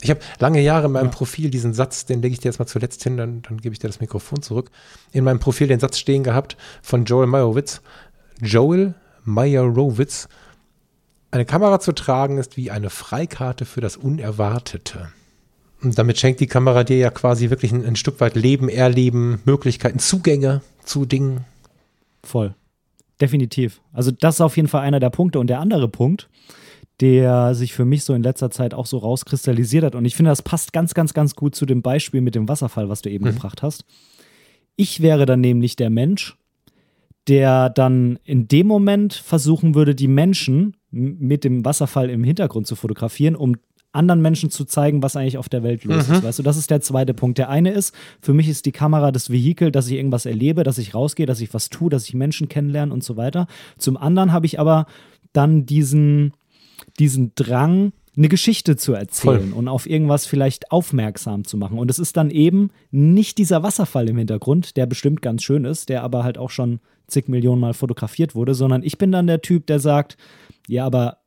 Ich 0.00 0.10
habe 0.10 0.20
lange 0.38 0.60
Jahre 0.60 0.86
in 0.86 0.92
meinem 0.92 1.06
ja. 1.06 1.10
Profil 1.10 1.50
diesen 1.50 1.74
Satz, 1.74 2.06
den 2.06 2.22
lege 2.22 2.32
ich 2.32 2.40
dir 2.40 2.48
jetzt 2.48 2.58
mal 2.58 2.66
zuletzt 2.66 3.02
hin, 3.02 3.16
dann, 3.16 3.42
dann 3.42 3.58
gebe 3.58 3.72
ich 3.72 3.80
dir 3.80 3.88
das 3.88 4.00
Mikrofon 4.00 4.42
zurück. 4.42 4.70
In 5.12 5.24
meinem 5.24 5.40
Profil 5.40 5.66
den 5.66 5.80
Satz 5.80 5.98
stehen 5.98 6.22
gehabt 6.22 6.56
von 6.82 7.04
Joel 7.04 7.26
Meyerowitz. 7.26 7.80
Joel 8.40 8.94
Meyerowitz. 9.24 10.28
Eine 11.30 11.44
Kamera 11.44 11.80
zu 11.80 11.92
tragen 11.92 12.38
ist 12.38 12.56
wie 12.56 12.70
eine 12.70 12.90
Freikarte 12.90 13.64
für 13.64 13.80
das 13.80 13.96
Unerwartete. 13.96 15.08
Und 15.82 15.98
damit 15.98 16.18
schenkt 16.18 16.40
die 16.40 16.46
Kamera 16.46 16.84
dir 16.84 16.96
ja 16.96 17.10
quasi 17.10 17.50
wirklich 17.50 17.72
ein, 17.72 17.84
ein 17.84 17.96
Stück 17.96 18.20
weit 18.20 18.34
Leben, 18.34 18.68
Erleben, 18.68 19.40
Möglichkeiten, 19.44 19.98
Zugänge 19.98 20.62
zu 20.84 21.04
Dingen. 21.04 21.44
Voll. 22.22 22.54
Definitiv. 23.20 23.80
Also 23.92 24.10
das 24.10 24.36
ist 24.36 24.40
auf 24.40 24.56
jeden 24.56 24.68
Fall 24.68 24.82
einer 24.82 25.00
der 25.00 25.10
Punkte. 25.10 25.38
Und 25.38 25.48
der 25.48 25.60
andere 25.60 25.88
Punkt, 25.88 26.28
der 27.00 27.54
sich 27.54 27.72
für 27.72 27.84
mich 27.84 28.04
so 28.04 28.14
in 28.14 28.22
letzter 28.22 28.50
Zeit 28.50 28.74
auch 28.74 28.86
so 28.86 28.98
rauskristallisiert 28.98 29.84
hat. 29.84 29.94
Und 29.94 30.04
ich 30.04 30.16
finde, 30.16 30.30
das 30.30 30.42
passt 30.42 30.72
ganz, 30.72 30.94
ganz, 30.94 31.14
ganz 31.14 31.36
gut 31.36 31.54
zu 31.54 31.64
dem 31.64 31.82
Beispiel 31.82 32.20
mit 32.20 32.34
dem 32.34 32.48
Wasserfall, 32.48 32.88
was 32.88 33.02
du 33.02 33.10
eben 33.10 33.24
mhm. 33.24 33.34
gebracht 33.34 33.62
hast. 33.62 33.84
Ich 34.76 35.00
wäre 35.00 35.26
dann 35.26 35.40
nämlich 35.40 35.76
der 35.76 35.90
Mensch, 35.90 36.36
der 37.28 37.70
dann 37.70 38.18
in 38.24 38.48
dem 38.48 38.66
Moment 38.66 39.14
versuchen 39.14 39.74
würde, 39.74 39.94
die 39.94 40.08
Menschen 40.08 40.76
mit 40.90 41.44
dem 41.44 41.64
Wasserfall 41.64 42.10
im 42.10 42.24
Hintergrund 42.24 42.66
zu 42.66 42.74
fotografieren, 42.74 43.36
um 43.36 43.56
anderen 43.92 44.20
Menschen 44.20 44.50
zu 44.50 44.64
zeigen, 44.64 45.02
was 45.02 45.16
eigentlich 45.16 45.38
auf 45.38 45.48
der 45.48 45.62
Welt 45.62 45.84
los 45.84 46.08
mhm. 46.08 46.14
ist. 46.14 46.22
Weißt 46.22 46.38
du, 46.38 46.42
das 46.42 46.56
ist 46.56 46.70
der 46.70 46.80
zweite 46.80 47.14
Punkt. 47.14 47.38
Der 47.38 47.48
eine 47.48 47.70
ist, 47.70 47.94
für 48.20 48.34
mich 48.34 48.48
ist 48.48 48.66
die 48.66 48.72
Kamera 48.72 49.12
das 49.12 49.30
Vehikel, 49.30 49.70
dass 49.70 49.88
ich 49.88 49.94
irgendwas 49.94 50.26
erlebe, 50.26 50.62
dass 50.62 50.78
ich 50.78 50.94
rausgehe, 50.94 51.26
dass 51.26 51.40
ich 51.40 51.52
was 51.54 51.70
tue, 51.70 51.90
dass 51.90 52.04
ich 52.08 52.14
Menschen 52.14 52.48
kennenlerne 52.48 52.92
und 52.92 53.02
so 53.02 53.16
weiter. 53.16 53.46
Zum 53.78 53.96
anderen 53.96 54.32
habe 54.32 54.46
ich 54.46 54.60
aber 54.60 54.86
dann 55.32 55.66
diesen, 55.66 56.32
diesen 56.98 57.32
Drang, 57.34 57.92
eine 58.16 58.28
Geschichte 58.28 58.76
zu 58.76 58.94
erzählen 58.94 59.50
Voll. 59.50 59.58
und 59.58 59.68
auf 59.68 59.88
irgendwas 59.88 60.26
vielleicht 60.26 60.72
aufmerksam 60.72 61.44
zu 61.44 61.56
machen. 61.56 61.78
Und 61.78 61.88
es 61.88 62.00
ist 62.00 62.16
dann 62.16 62.30
eben 62.30 62.70
nicht 62.90 63.38
dieser 63.38 63.62
Wasserfall 63.62 64.08
im 64.08 64.18
Hintergrund, 64.18 64.76
der 64.76 64.86
bestimmt 64.86 65.22
ganz 65.22 65.44
schön 65.44 65.64
ist, 65.64 65.88
der 65.88 66.02
aber 66.02 66.24
halt 66.24 66.36
auch 66.36 66.50
schon 66.50 66.80
zig 67.06 67.28
Millionen 67.28 67.60
Mal 67.60 67.74
fotografiert 67.74 68.34
wurde, 68.34 68.54
sondern 68.54 68.82
ich 68.82 68.98
bin 68.98 69.12
dann 69.12 69.28
der 69.28 69.40
Typ, 69.40 69.66
der 69.66 69.78
sagt, 69.78 70.16
ja, 70.66 70.84
aber 70.84 71.18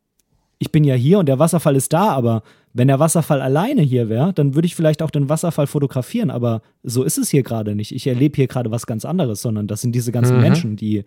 ich 0.59 0.71
bin 0.71 0.83
ja 0.83 0.93
hier 0.93 1.17
und 1.17 1.27
der 1.27 1.39
Wasserfall 1.39 1.75
ist 1.75 1.91
da, 1.93 2.09
aber 2.09 2.43
wenn 2.73 2.87
der 2.87 2.99
Wasserfall 2.99 3.41
alleine 3.41 3.81
hier 3.81 4.09
wäre, 4.09 4.31
dann 4.33 4.53
würde 4.53 4.65
ich 4.65 4.75
vielleicht 4.75 5.01
auch 5.01 5.09
den 5.09 5.27
Wasserfall 5.27 5.67
fotografieren, 5.67 6.29
aber 6.29 6.61
so 6.83 7.03
ist 7.03 7.17
es 7.17 7.29
hier 7.29 7.41
gerade 7.41 7.73
nicht. 7.73 7.95
Ich 7.95 8.05
erlebe 8.05 8.35
hier 8.35 8.47
gerade 8.47 8.69
was 8.69 8.85
ganz 8.85 9.03
anderes, 9.03 9.41
sondern 9.41 9.67
das 9.67 9.81
sind 9.81 9.93
diese 9.93 10.11
ganzen 10.11 10.35
mhm. 10.35 10.41
Menschen, 10.41 10.75
die 10.75 11.03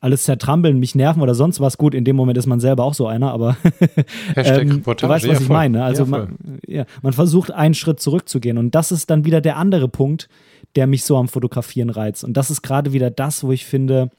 alles 0.00 0.24
zertrampeln, 0.24 0.78
mich 0.78 0.94
nerven 0.94 1.22
oder 1.22 1.34
sonst 1.34 1.60
was. 1.60 1.78
Gut, 1.78 1.94
in 1.94 2.04
dem 2.04 2.16
Moment 2.16 2.38
ist 2.38 2.46
man 2.46 2.60
selber 2.60 2.84
auch 2.84 2.94
so 2.94 3.06
einer, 3.06 3.32
aber 3.32 3.56
ähm, 4.36 4.82
du 4.82 5.08
weißt, 5.08 5.28
was 5.28 5.40
ich 5.40 5.48
meine. 5.48 5.84
Also 5.84 6.04
ja, 6.04 6.08
man, 6.08 6.38
ja, 6.66 6.86
man 7.02 7.12
versucht 7.12 7.50
einen 7.50 7.74
Schritt 7.74 8.00
zurückzugehen 8.00 8.58
und 8.58 8.74
das 8.74 8.92
ist 8.92 9.10
dann 9.10 9.24
wieder 9.24 9.40
der 9.40 9.56
andere 9.56 9.88
Punkt, 9.88 10.28
der 10.74 10.86
mich 10.86 11.04
so 11.04 11.16
am 11.16 11.28
Fotografieren 11.28 11.90
reizt. 11.90 12.24
Und 12.24 12.36
das 12.36 12.50
ist 12.50 12.62
gerade 12.62 12.92
wieder 12.92 13.10
das, 13.10 13.42
wo 13.42 13.52
ich 13.52 13.64
finde, 13.64 14.10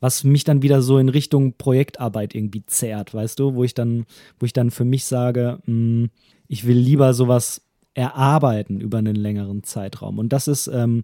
was 0.00 0.24
mich 0.24 0.44
dann 0.44 0.62
wieder 0.62 0.82
so 0.82 0.98
in 0.98 1.08
Richtung 1.08 1.54
Projektarbeit 1.54 2.34
irgendwie 2.34 2.64
zerrt, 2.66 3.14
weißt 3.14 3.38
du, 3.38 3.54
wo 3.54 3.64
ich 3.64 3.74
dann, 3.74 4.06
wo 4.38 4.46
ich 4.46 4.52
dann 4.52 4.70
für 4.70 4.84
mich 4.84 5.04
sage, 5.04 5.58
mh, 5.66 5.72
hm, 5.72 6.10
ich 6.48 6.66
will 6.66 6.76
lieber 6.76 7.12
sowas 7.12 7.62
erarbeiten 7.94 8.80
über 8.80 8.98
einen 8.98 9.16
längeren 9.16 9.64
Zeitraum. 9.64 10.18
Und 10.18 10.32
das 10.32 10.48
ist 10.48 10.68
ähm, 10.68 11.02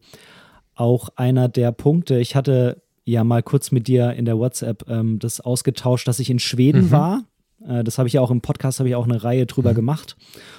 auch 0.74 1.09
einer 1.16 1.48
der 1.48 1.72
Punkte. 1.72 2.18
Ich 2.18 2.36
hatte 2.36 2.82
ja 3.05 3.24
mal 3.24 3.42
kurz 3.42 3.72
mit 3.72 3.88
dir 3.88 4.12
in 4.12 4.24
der 4.24 4.38
WhatsApp 4.38 4.88
ähm, 4.88 5.18
das 5.18 5.40
ausgetauscht, 5.40 6.07
dass 6.09 6.18
ich 6.18 6.30
in 6.30 6.38
Schweden 6.38 6.86
mhm. 6.86 6.90
war. 6.90 7.24
Äh, 7.66 7.84
das 7.84 7.98
habe 7.98 8.09
ich 8.09 8.14
ja 8.14 8.20
auch 8.20 8.30
im 8.30 8.40
Podcast, 8.40 8.78
habe 8.78 8.88
ich 8.88 8.94
auch 8.94 9.07
eine 9.07 9.22
Reihe 9.22 9.46
drüber 9.46 9.72
mhm. 9.72 9.76
gemacht. 9.76 10.16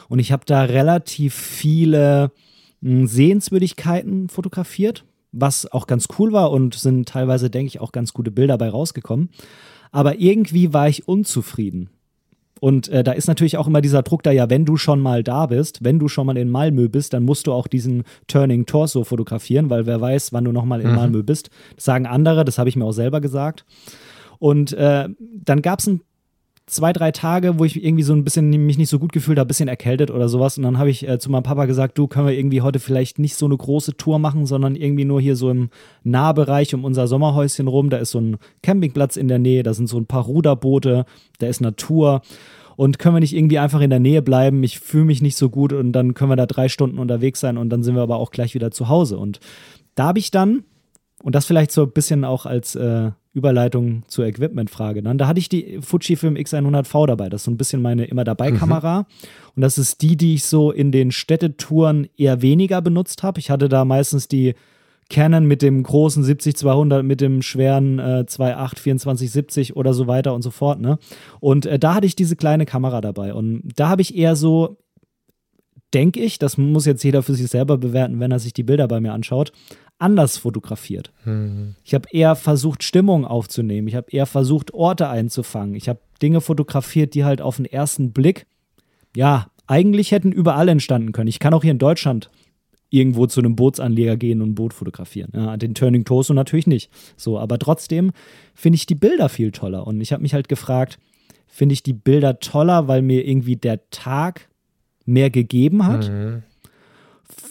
Und 0.10 0.20
ich 0.20 0.32
habe 0.32 0.44
da 0.46 0.64
relativ 0.64 1.34
viele 1.34 2.32
mh, 2.82 2.90
hm, 2.90 3.08
Sehenswürdigkeiten 3.08 4.30
fotografiert, 4.30 5.06
was 5.32 5.72
auch 5.72 5.88
ganz 5.88 6.08
cool 6.20 6.32
war 6.32 6.52
und 6.52 6.76
sind 6.76 7.08
teilweise, 7.08 7.50
denke 7.50 7.68
ich, 7.68 7.80
auch 7.80 7.92
ganz 7.92 8.14
gute 8.14 8.32
Bilder 8.32 8.58
bei 8.58 8.70
rausgekommen. 8.70 9.30
Aber 9.92 10.20
irgendwie 10.20 10.74
war 10.74 10.90
ich 10.90 11.08
unzufrieden. 11.08 11.90
Und 12.60 12.88
äh, 12.90 13.04
da 13.04 13.12
ist 13.12 13.28
natürlich 13.28 13.58
auch 13.58 13.68
immer 13.68 13.82
dieser 13.82 14.04
Druck 14.04 14.24
da, 14.24 14.32
ja, 14.32 14.50
wenn 14.50 14.66
du 14.66 14.78
schon 14.78 15.00
mal 15.02 15.24
da 15.24 15.48
bist, 15.48 15.84
wenn 15.84 16.00
du 16.00 16.08
schon 16.08 16.26
mal 16.26 16.38
in 16.38 16.50
Malmö 16.50 16.88
bist, 16.88 17.14
dann 17.14 17.24
musst 17.24 17.48
du 17.48 17.52
auch 17.52 17.68
diesen 17.68 18.04
Turning 18.28 18.66
Torso 18.66 19.04
fotografieren, 19.04 19.70
weil 19.70 19.86
wer 19.86 20.00
weiß, 20.00 20.32
wann 20.32 20.46
du 20.46 20.52
noch 20.52 20.66
mal 20.66 20.80
in 20.80 20.90
mhm. 20.90 20.96
Malmö 20.96 21.24
bist. 21.24 21.50
Das 21.76 21.86
sagen 21.86 22.06
andere, 22.06 22.46
das 22.46 22.58
habe 22.58 22.70
ich 22.70 22.76
mir 22.76 22.86
auch 22.86 22.94
selber 22.94 23.20
gesagt. 23.20 23.66
Und 24.40 24.74
äh, 24.74 25.10
dann 25.20 25.62
gab 25.62 25.80
es 25.80 25.88
ein 25.88 26.02
zwei, 26.66 26.94
drei 26.94 27.12
Tage, 27.12 27.60
wo 27.60 27.66
ich 27.66 27.84
irgendwie 27.84 28.04
so 28.04 28.14
ein 28.14 28.24
bisschen 28.24 28.50
mich 28.50 28.78
nicht 28.78 28.90
so 28.90 29.00
gut 29.00 29.12
gefühlt 29.12 29.38
habe, 29.38 29.46
ein 29.46 29.50
bisschen 29.50 29.68
erkältet 29.68 30.12
oder 30.12 30.30
sowas. 30.30 30.58
Und 30.58 30.64
dann 30.64 30.78
habe 30.78 30.90
ich 30.90 31.08
äh, 31.08 31.20
zu 31.20 31.30
meinem 31.30 31.44
Papa 31.44 31.66
gesagt, 31.66 31.98
du, 31.98 32.08
können 32.08 32.28
wir 32.28 32.38
irgendwie 32.38 32.62
heute 32.62 32.80
vielleicht 32.80 33.20
nicht 33.20 33.36
so 33.36 33.46
eine 33.46 33.58
große 33.58 33.98
Tour 33.98 34.18
machen, 34.20 34.46
sondern 34.46 34.76
irgendwie 34.76 35.06
nur 35.06 35.20
hier 35.20 35.36
so 35.36 35.50
im 35.50 35.70
Nahbereich 36.04 36.74
um 36.74 36.86
unser 36.86 37.08
Sommerhäuschen 37.08 37.68
rum. 37.68 37.90
Da 37.90 37.98
ist 37.98 38.12
so 38.12 38.20
ein 38.20 38.38
Campingplatz 38.62 39.18
in 39.18 39.28
der 39.28 39.40
Nähe, 39.40 39.64
da 39.64 39.74
sind 39.74 39.88
so 39.88 39.98
ein 39.98 40.06
paar 40.06 40.24
Ruderboote, 40.24 41.06
da 41.40 41.48
ist 41.48 41.60
Natur. 41.60 42.22
Und 42.76 42.98
können 42.98 43.16
wir 43.16 43.20
nicht 43.20 43.36
irgendwie 43.36 43.60
einfach 43.60 43.82
in 43.82 43.90
der 43.90 44.00
Nähe 44.00 44.22
bleiben? 44.22 44.64
Ich 44.64 44.80
fühle 44.80 45.06
mich 45.06 45.22
nicht 45.22 45.38
so 45.38 45.50
gut 45.50 45.74
und 45.74 45.92
dann 45.92 46.14
können 46.14 46.32
wir 46.32 46.36
da 46.38 46.46
drei 46.46 46.70
Stunden 46.70 46.98
unterwegs 46.98 47.40
sein 47.40 47.58
und 47.58 47.70
dann 47.70 47.84
sind 47.84 47.96
wir 47.96 48.02
aber 48.02 48.18
auch 48.18 48.32
gleich 48.32 48.56
wieder 48.56 48.72
zu 48.72 48.88
Hause. 48.88 49.18
Und 49.18 49.40
da 49.96 50.06
habe 50.06 50.20
ich 50.20 50.32
dann, 50.32 50.64
und 51.22 51.36
das 51.36 51.46
vielleicht 51.46 51.72
so 51.72 51.84
ein 51.84 51.92
bisschen 51.92 52.24
auch 52.24 52.46
als 52.46 52.76
äh, 52.76 53.12
Überleitung 53.34 54.04
zur 54.08 54.26
Equipment-Frage. 54.26 55.02
Dann, 55.02 55.18
da 55.18 55.28
hatte 55.28 55.40
ich 55.40 55.50
die 55.50 55.80
Fujifilm 55.82 56.36
X100V 56.36 57.08
dabei. 57.08 57.30
Das 57.30 57.42
ist 57.42 57.46
so 57.46 57.52
ein 57.52 57.58
bisschen 57.58 57.82
meine 57.82 58.06
immer 58.06 58.24
dabei 58.24 58.52
mhm. 58.52 58.58
Kamera. 58.58 59.00
Mhm. 59.00 59.06
Und 59.56 59.62
das 59.62 59.78
ist 59.78 60.02
die, 60.02 60.16
die 60.16 60.36
ich 60.36 60.46
so 60.46 60.72
in 60.72 60.92
den 60.92 61.12
Städtetouren 61.12 62.08
eher 62.16 62.42
weniger 62.42 62.82
benutzt 62.82 63.24
habe. 63.24 63.40
Ich 63.40 63.50
hatte 63.50 63.70
da 63.70 63.86
meistens 63.86 64.28
die 64.28 64.54
Canon 65.10 65.46
mit 65.46 65.62
dem 65.62 65.84
großen 65.84 66.24
70-200, 66.24 67.04
mit 67.04 67.22
dem 67.22 67.42
schweren 67.42 68.00
äh, 68.00 68.26
2.8 68.28 68.76
2470 68.76 69.76
oder 69.76 69.94
so 69.94 70.08
weiter 70.08 70.34
und 70.34 70.42
so 70.44 70.52
fort. 70.52 70.80
Ne? 70.80 70.98
Und 71.40 71.66
äh, 71.66 71.80
da 71.80 71.96
hatte 71.96 72.08
ich 72.08 72.16
diese 72.16 72.36
kleine 72.36 72.66
Kamera 72.66 73.02
dabei. 73.02 73.34
Und 73.34 73.64
da 73.76 73.90
habe 73.90 74.02
ich 74.02 74.16
eher 74.16 74.36
so, 74.36 74.78
denke 75.94 76.20
ich, 76.20 76.40
das 76.40 76.58
muss 76.58 76.86
jetzt 76.86 77.04
jeder 77.04 77.24
für 77.24 77.36
sich 77.36 77.48
selber 77.48 77.78
bewerten, 77.78 78.20
wenn 78.20 78.32
er 78.32 78.40
sich 78.40 78.54
die 78.54 78.64
Bilder 78.64 78.88
bei 78.88 79.00
mir 79.00 79.14
anschaut, 79.14 79.52
anders 80.00 80.38
fotografiert. 80.38 81.12
Mhm. 81.26 81.76
Ich 81.84 81.94
habe 81.94 82.08
eher 82.12 82.36
versucht, 82.36 82.84
Stimmung 82.84 83.26
aufzunehmen. 83.26 83.88
Ich 83.88 83.96
habe 83.96 84.12
eher 84.12 84.26
versucht, 84.26 84.74
Orte 84.74 85.10
einzufangen. 85.10 85.76
Ich 85.76 85.90
habe 85.90 86.00
Dinge 86.22 86.42
fotografiert, 86.42 87.14
die 87.14 87.24
halt 87.24 87.42
auf 87.42 87.58
den 87.58 87.66
ersten 87.66 88.12
Blick, 88.12 88.46
ja, 89.16 89.48
eigentlich 89.66 90.12
hätten 90.12 90.32
überall 90.32 90.68
entstanden 90.68 91.14
können. 91.14 91.30
Ich 91.30 91.40
kann 91.40 91.54
auch 91.54 91.62
hier 91.62 91.72
in 91.72 91.80
Deutschland 91.80 92.30
irgendwo 92.90 93.26
zu 93.26 93.40
einem 93.40 93.56
Bootsanleger 93.56 94.18
gehen 94.18 94.42
und 94.42 94.52
ein 94.52 94.56
Boot 94.56 94.74
fotografieren. 94.74 95.32
Ja, 95.34 95.58
den 95.58 95.74
Turning 95.74 96.06
Torso 96.06 96.34
natürlich 96.34 96.68
nicht. 96.68 96.92
So, 97.18 97.40
aber 97.40 97.58
trotzdem 97.58 98.12
finde 98.54 98.76
ich 98.76 98.86
die 98.86 98.96
Bilder 98.96 99.30
viel 99.30 99.52
toller. 99.52 99.88
Und 99.88 100.02
ich 100.02 100.12
habe 100.12 100.22
mich 100.22 100.34
halt 100.34 100.48
gefragt, 100.48 101.00
finde 101.48 101.74
ich 101.74 101.82
die 101.82 101.94
Bilder 101.94 102.40
toller, 102.40 102.88
weil 102.88 103.02
mir 103.02 103.26
irgendwie 103.26 103.56
der 103.56 103.90
Tag 103.90 104.50
mehr 105.06 105.30
gegeben 105.30 105.86
hat? 105.86 106.10
Mhm 106.10 106.44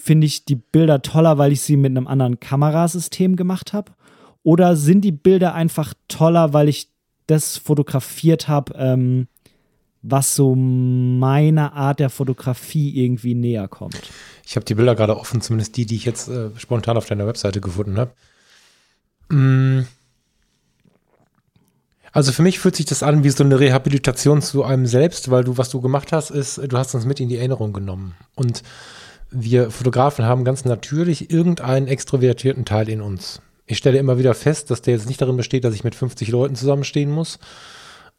finde 0.03 0.27
ich 0.27 0.45
die 0.45 0.57
Bilder 0.57 1.01
toller, 1.01 1.39
weil 1.39 1.53
ich 1.53 1.61
sie 1.61 1.77
mit 1.77 1.91
einem 1.91 2.09
anderen 2.09 2.41
Kamerasystem 2.41 3.37
gemacht 3.37 3.73
habe? 3.73 3.93
Oder 4.43 4.75
sind 4.75 5.03
die 5.03 5.13
Bilder 5.13 5.55
einfach 5.55 5.95
toller, 6.09 6.53
weil 6.53 6.69
ich 6.69 6.89
das 7.29 7.57
fotografiert 7.57 8.49
habe, 8.49 8.75
ähm, 8.77 9.29
was 10.03 10.35
so 10.35 10.57
meiner 10.57 11.75
Art 11.75 12.01
der 12.01 12.11
Fotografie 12.11 13.05
irgendwie 13.05 13.35
näher 13.35 13.69
kommt? 13.69 14.11
Ich 14.45 14.57
habe 14.57 14.65
die 14.65 14.75
Bilder 14.75 14.97
gerade 14.97 15.17
offen, 15.17 15.41
zumindest 15.41 15.77
die, 15.77 15.87
die 15.87 15.95
ich 15.95 16.05
jetzt 16.05 16.27
äh, 16.27 16.51
spontan 16.57 16.97
auf 16.97 17.07
deiner 17.07 17.29
Webseite 17.29 17.61
gefunden 17.61 17.97
habe. 17.97 18.11
Mm. 19.29 19.87
Also 22.11 22.33
für 22.33 22.43
mich 22.43 22.59
fühlt 22.59 22.75
sich 22.75 22.87
das 22.87 23.05
an 23.05 23.23
wie 23.23 23.31
so 23.31 23.45
eine 23.45 23.61
Rehabilitation 23.61 24.43
zu 24.43 24.65
einem 24.65 24.87
selbst, 24.87 25.31
weil 25.31 25.45
du, 25.45 25.57
was 25.59 25.71
du 25.71 25.81
gemacht 25.81 26.11
hast, 26.11 26.31
ist, 26.31 26.59
du 26.59 26.77
hast 26.77 26.93
uns 26.97 27.07
mit 27.07 27.21
in 27.21 27.29
die 27.29 27.37
Erinnerung 27.37 27.73
genommen. 27.73 28.17
Und 28.35 28.65
wir 29.33 29.71
Fotografen 29.71 30.25
haben 30.25 30.45
ganz 30.45 30.65
natürlich 30.65 31.31
irgendeinen 31.31 31.89
extrovertierten 31.89 32.65
Teil 32.65 32.89
in 32.89 33.01
uns. 33.01 33.41
Ich 33.67 33.79
stelle 33.79 33.99
immer 33.99 34.19
wieder 34.19 34.35
fest, 34.35 34.71
dass 34.71 34.83
der 34.83 34.95
jetzt 34.95 35.09
nicht 35.09 35.21
darin 35.21 35.37
besteht, 35.37 35.65
dass 35.65 35.75
ich 35.75 35.85
mit 35.85 35.95
50 35.95 36.29
Leuten 36.29 36.55
zusammenstehen 36.55 37.11
muss. 37.11 37.39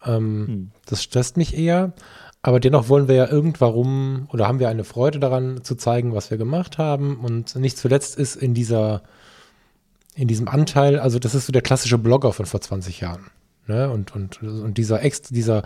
Ähm, 0.03 0.47
hm. 0.47 0.71
Das 0.85 1.03
stresst 1.03 1.37
mich 1.37 1.55
eher. 1.57 1.93
Aber 2.41 2.59
dennoch 2.59 2.89
wollen 2.89 3.07
wir 3.07 3.15
ja 3.15 3.29
irgendwann 3.29 4.27
oder 4.33 4.47
haben 4.47 4.59
wir 4.59 4.67
eine 4.67 4.83
Freude 4.83 5.19
daran 5.19 5.63
zu 5.63 5.75
zeigen, 5.75 6.13
was 6.13 6.29
wir 6.29 6.37
gemacht 6.37 6.77
haben. 6.77 7.17
Und 7.19 7.55
nicht 7.55 7.77
zuletzt 7.77 8.17
ist 8.17 8.35
in 8.35 8.53
dieser, 8.53 9.01
in 10.13 10.27
diesem 10.27 10.49
Anteil, 10.49 10.99
also 10.99 11.19
das 11.19 11.35
ist 11.35 11.45
so 11.45 11.53
der 11.53 11.61
klassische 11.61 11.97
Blogger 11.97 12.33
von 12.33 12.45
vor 12.45 12.59
20 12.59 12.99
Jahren. 12.99 13.27
Ne? 13.65 13.89
Und, 13.89 14.13
und, 14.13 14.43
und 14.43 14.77
dieser 14.77 15.01
Ex, 15.03 15.21
dieser, 15.21 15.63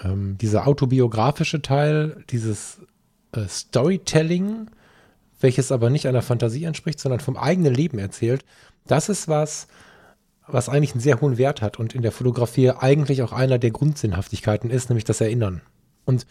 ähm, 0.00 0.38
dieser 0.38 0.68
autobiografische 0.68 1.60
Teil, 1.60 2.22
dieses 2.30 2.78
äh, 3.36 3.48
Storytelling, 3.48 4.68
welches 5.40 5.72
aber 5.72 5.90
nicht 5.90 6.06
einer 6.06 6.22
Fantasie 6.22 6.64
entspricht, 6.64 7.00
sondern 7.00 7.20
vom 7.20 7.36
eigenen 7.36 7.74
Leben 7.74 7.98
erzählt, 7.98 8.44
das 8.86 9.08
ist 9.08 9.28
was, 9.28 9.66
was 10.46 10.68
eigentlich 10.68 10.92
einen 10.92 11.00
sehr 11.00 11.20
hohen 11.20 11.38
Wert 11.38 11.60
hat 11.60 11.78
und 11.78 11.94
in 11.94 12.02
der 12.02 12.12
Fotografie 12.12 12.70
eigentlich 12.70 13.22
auch 13.22 13.32
einer 13.32 13.58
der 13.58 13.70
Grundsinnhaftigkeiten 13.70 14.70
ist, 14.70 14.88
nämlich 14.88 15.04
das 15.04 15.20
Erinnern. 15.20 15.60
Und 16.04 16.26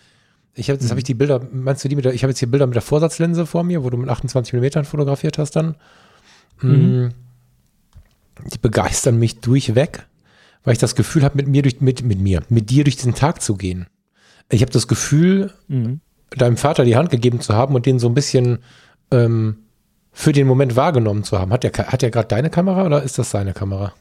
ich 0.54 0.70
habe, 0.70 0.80
jetzt 0.80 0.90
habe 0.90 1.00
ich 1.00 1.04
mhm. 1.04 1.08
die 1.08 1.14
Bilder, 1.16 1.48
meinst 1.52 1.84
du 1.84 1.90
die 1.90 1.96
mit 1.96 2.06
der, 2.06 2.14
ich 2.14 2.24
habe 2.24 2.32
jetzt 2.32 2.40
hier 2.40 2.50
Bilder 2.50 2.66
mit 2.66 2.76
der 2.76 2.82
Vorsatzlinse 2.82 3.46
vor 3.46 3.64
mir, 3.64 3.84
wo 3.84 3.90
du 3.90 3.98
mit 3.98 4.10
28 4.10 4.54
mm 4.54 4.86
fotografiert 4.86 5.38
hast 5.38 5.56
dann. 5.56 5.76
Mhm. 6.62 6.72
Mm, 6.72 7.14
die 8.52 8.58
begeistern 8.58 9.20
mich 9.20 9.42
durchweg, 9.42 10.08
weil 10.64 10.74
ich 10.74 10.80
das 10.80 10.96
Gefühl 10.96 11.24
habe, 11.24 11.36
mit 11.36 11.48
mir 11.48 11.62
durch, 11.62 11.82
mit, 11.82 12.04
mit 12.04 12.20
mir, 12.20 12.42
mit 12.50 12.70
dir 12.70 12.86
durch 12.86 12.96
diesen 12.96 13.16
Tag 13.16 13.42
zu 13.42 13.56
gehen. 13.56 13.88
Ich 14.50 14.62
habe 14.62 14.72
das 14.72 14.88
Gefühl, 14.88 15.54
mhm 15.68 16.02
deinem 16.38 16.58
Vater 16.58 16.86
die 16.86 16.96
Hand 16.96 17.10
gegeben 17.10 17.42
zu 17.42 17.54
haben 17.56 17.76
und 17.76 17.86
den 17.86 18.00
so 18.00 18.08
ein 18.08 18.14
bisschen 18.14 18.60
ähm, 19.12 19.58
für 20.12 20.32
den 20.32 20.48
Moment 20.48 20.76
wahrgenommen 20.76 21.24
zu 21.24 21.40
haben. 21.40 21.52
Hat 21.52 21.64
der, 21.64 21.72
hat 21.74 22.02
der 22.02 22.12
gerade 22.12 22.28
deine 22.28 22.50
Kamera 22.50 22.86
oder 22.86 23.04
ist 23.04 23.18
das 23.20 23.32
seine 23.32 23.54
Kamera? 23.54 23.94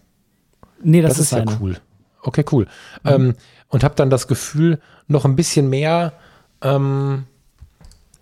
Nee, 0.82 1.03
das, 1.03 1.12
das 1.12 1.18
ist, 1.18 1.32
ist 1.32 1.39
ja 1.39 1.59
cool. 1.61 1.76
Okay, 2.22 2.45
cool. 2.53 2.66
Mhm. 3.03 3.11
Ähm, 3.11 3.35
und 3.68 3.85
habe 3.85 3.95
dann 3.97 4.11
das 4.11 4.28
Gefühl, 4.28 4.80
noch 5.09 5.24
ein 5.24 5.37
bisschen 5.37 5.68
mehr 5.68 6.12
ähm, 6.62 7.24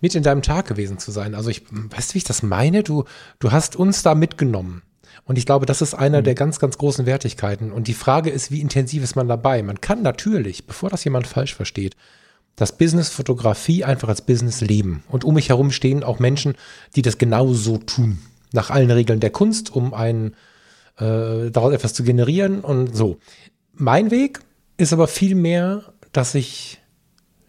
mit 0.01 0.15
in 0.15 0.23
deinem 0.23 0.41
Tag 0.41 0.67
gewesen 0.67 0.97
zu 0.97 1.11
sein. 1.11 1.35
Also 1.35 1.49
ich, 1.49 1.63
weißt 1.71 2.11
du, 2.11 2.13
wie 2.15 2.17
ich 2.17 2.23
das 2.23 2.43
meine? 2.43 2.83
Du, 2.83 3.05
du 3.39 3.51
hast 3.51 3.75
uns 3.75 4.03
da 4.03 4.15
mitgenommen. 4.15 4.81
Und 5.25 5.37
ich 5.37 5.45
glaube, 5.45 5.65
das 5.65 5.81
ist 5.81 5.93
einer 5.93 6.19
mhm. 6.19 6.25
der 6.25 6.35
ganz, 6.35 6.59
ganz 6.59 6.77
großen 6.77 7.05
Wertigkeiten. 7.05 7.71
Und 7.71 7.87
die 7.87 7.93
Frage 7.93 8.29
ist, 8.29 8.51
wie 8.51 8.59
intensiv 8.59 9.03
ist 9.03 9.15
man 9.15 9.27
dabei? 9.27 9.63
Man 9.63 9.79
kann 9.79 10.01
natürlich, 10.01 10.67
bevor 10.67 10.89
das 10.89 11.03
jemand 11.03 11.27
falsch 11.27 11.55
versteht, 11.55 11.95
das 12.55 12.77
Business 12.77 13.09
Fotografie 13.09 13.83
einfach 13.83 14.09
als 14.09 14.21
Business 14.21 14.61
leben. 14.61 15.03
Und 15.09 15.23
um 15.23 15.35
mich 15.35 15.49
herum 15.49 15.71
stehen 15.71 16.03
auch 16.03 16.19
Menschen, 16.19 16.55
die 16.95 17.01
das 17.01 17.17
genauso 17.17 17.77
tun. 17.77 18.19
Nach 18.51 18.69
allen 18.69 18.91
Regeln 18.91 19.19
der 19.19 19.31
Kunst, 19.31 19.75
um 19.75 19.93
ein, 19.93 20.35
äh, 20.97 21.49
daraus 21.49 21.73
etwas 21.73 21.93
zu 21.93 22.03
generieren 22.03 22.61
und 22.61 22.95
so. 22.95 23.17
Mein 23.73 24.11
Weg 24.11 24.39
ist 24.77 24.93
aber 24.93 25.07
viel 25.07 25.35
mehr, 25.35 25.93
dass 26.11 26.35
ich 26.35 26.79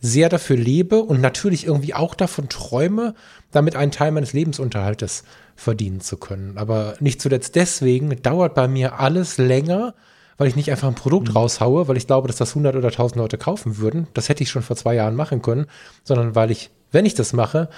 sehr 0.01 0.29
dafür 0.29 0.57
lebe 0.57 1.03
und 1.03 1.21
natürlich 1.21 1.67
irgendwie 1.67 1.95
auch 1.95 2.15
davon 2.15 2.49
träume, 2.51 3.15
damit 3.51 3.75
einen 3.75 3.91
Teil 3.91 4.13
meines 4.13 4.35
Lebensunterhaltes 4.35 5.25
verdienen 5.57 6.01
zu 6.01 6.19
können. 6.19 6.59
Aber 6.59 6.95
nicht 7.01 7.23
zuletzt 7.23 7.55
deswegen 7.57 8.21
dauert 8.23 8.55
bei 8.55 8.69
mir 8.69 9.01
alles 9.01 9.39
länger, 9.39 9.95
weil 10.37 10.49
ich 10.49 10.57
nicht 10.57 10.70
einfach 10.70 10.89
ein 10.89 10.95
Produkt 10.95 11.28
mhm. 11.28 11.37
raushaue, 11.37 11.89
weil 11.89 11.97
ich 11.97 12.07
glaube, 12.07 12.28
dass 12.28 12.37
das 12.37 12.51
100 12.51 12.76
oder 12.76 12.89
1000 12.89 13.16
Leute 13.16 13.39
kaufen 13.39 13.78
würden. 13.78 14.09
Das 14.14 14.28
hätte 14.28 14.43
ich 14.43 14.51
schon 14.51 14.62
vor 14.62 14.76
zwei 14.76 14.95
Jahren 14.95 15.16
machen 15.16 15.43
können, 15.43 15.66
sondern 16.03 16.35
weil 16.35 16.51
ich, 16.51 16.70
wenn 16.93 17.07
ich 17.07 17.14
das 17.14 17.32
mache, 17.32 17.68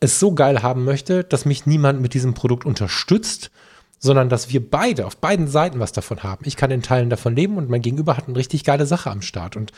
es 0.00 0.18
so 0.18 0.34
geil 0.34 0.62
haben 0.62 0.84
möchte, 0.84 1.24
dass 1.24 1.44
mich 1.44 1.66
niemand 1.66 2.00
mit 2.00 2.14
diesem 2.14 2.34
Produkt 2.34 2.64
unterstützt, 2.64 3.50
sondern 3.98 4.28
dass 4.28 4.50
wir 4.50 4.68
beide 4.68 5.06
auf 5.06 5.16
beiden 5.16 5.46
Seiten 5.46 5.78
was 5.78 5.92
davon 5.92 6.24
haben. 6.24 6.44
Ich 6.44 6.56
kann 6.56 6.72
in 6.72 6.82
Teilen 6.82 7.08
davon 7.08 7.36
leben 7.36 7.56
und 7.56 7.70
mein 7.70 7.82
Gegenüber 7.82 8.16
hat 8.16 8.26
eine 8.26 8.36
richtig 8.36 8.64
geile 8.64 8.84
Sache 8.84 9.10
am 9.10 9.22
Start. 9.22 9.56
Und 9.56 9.70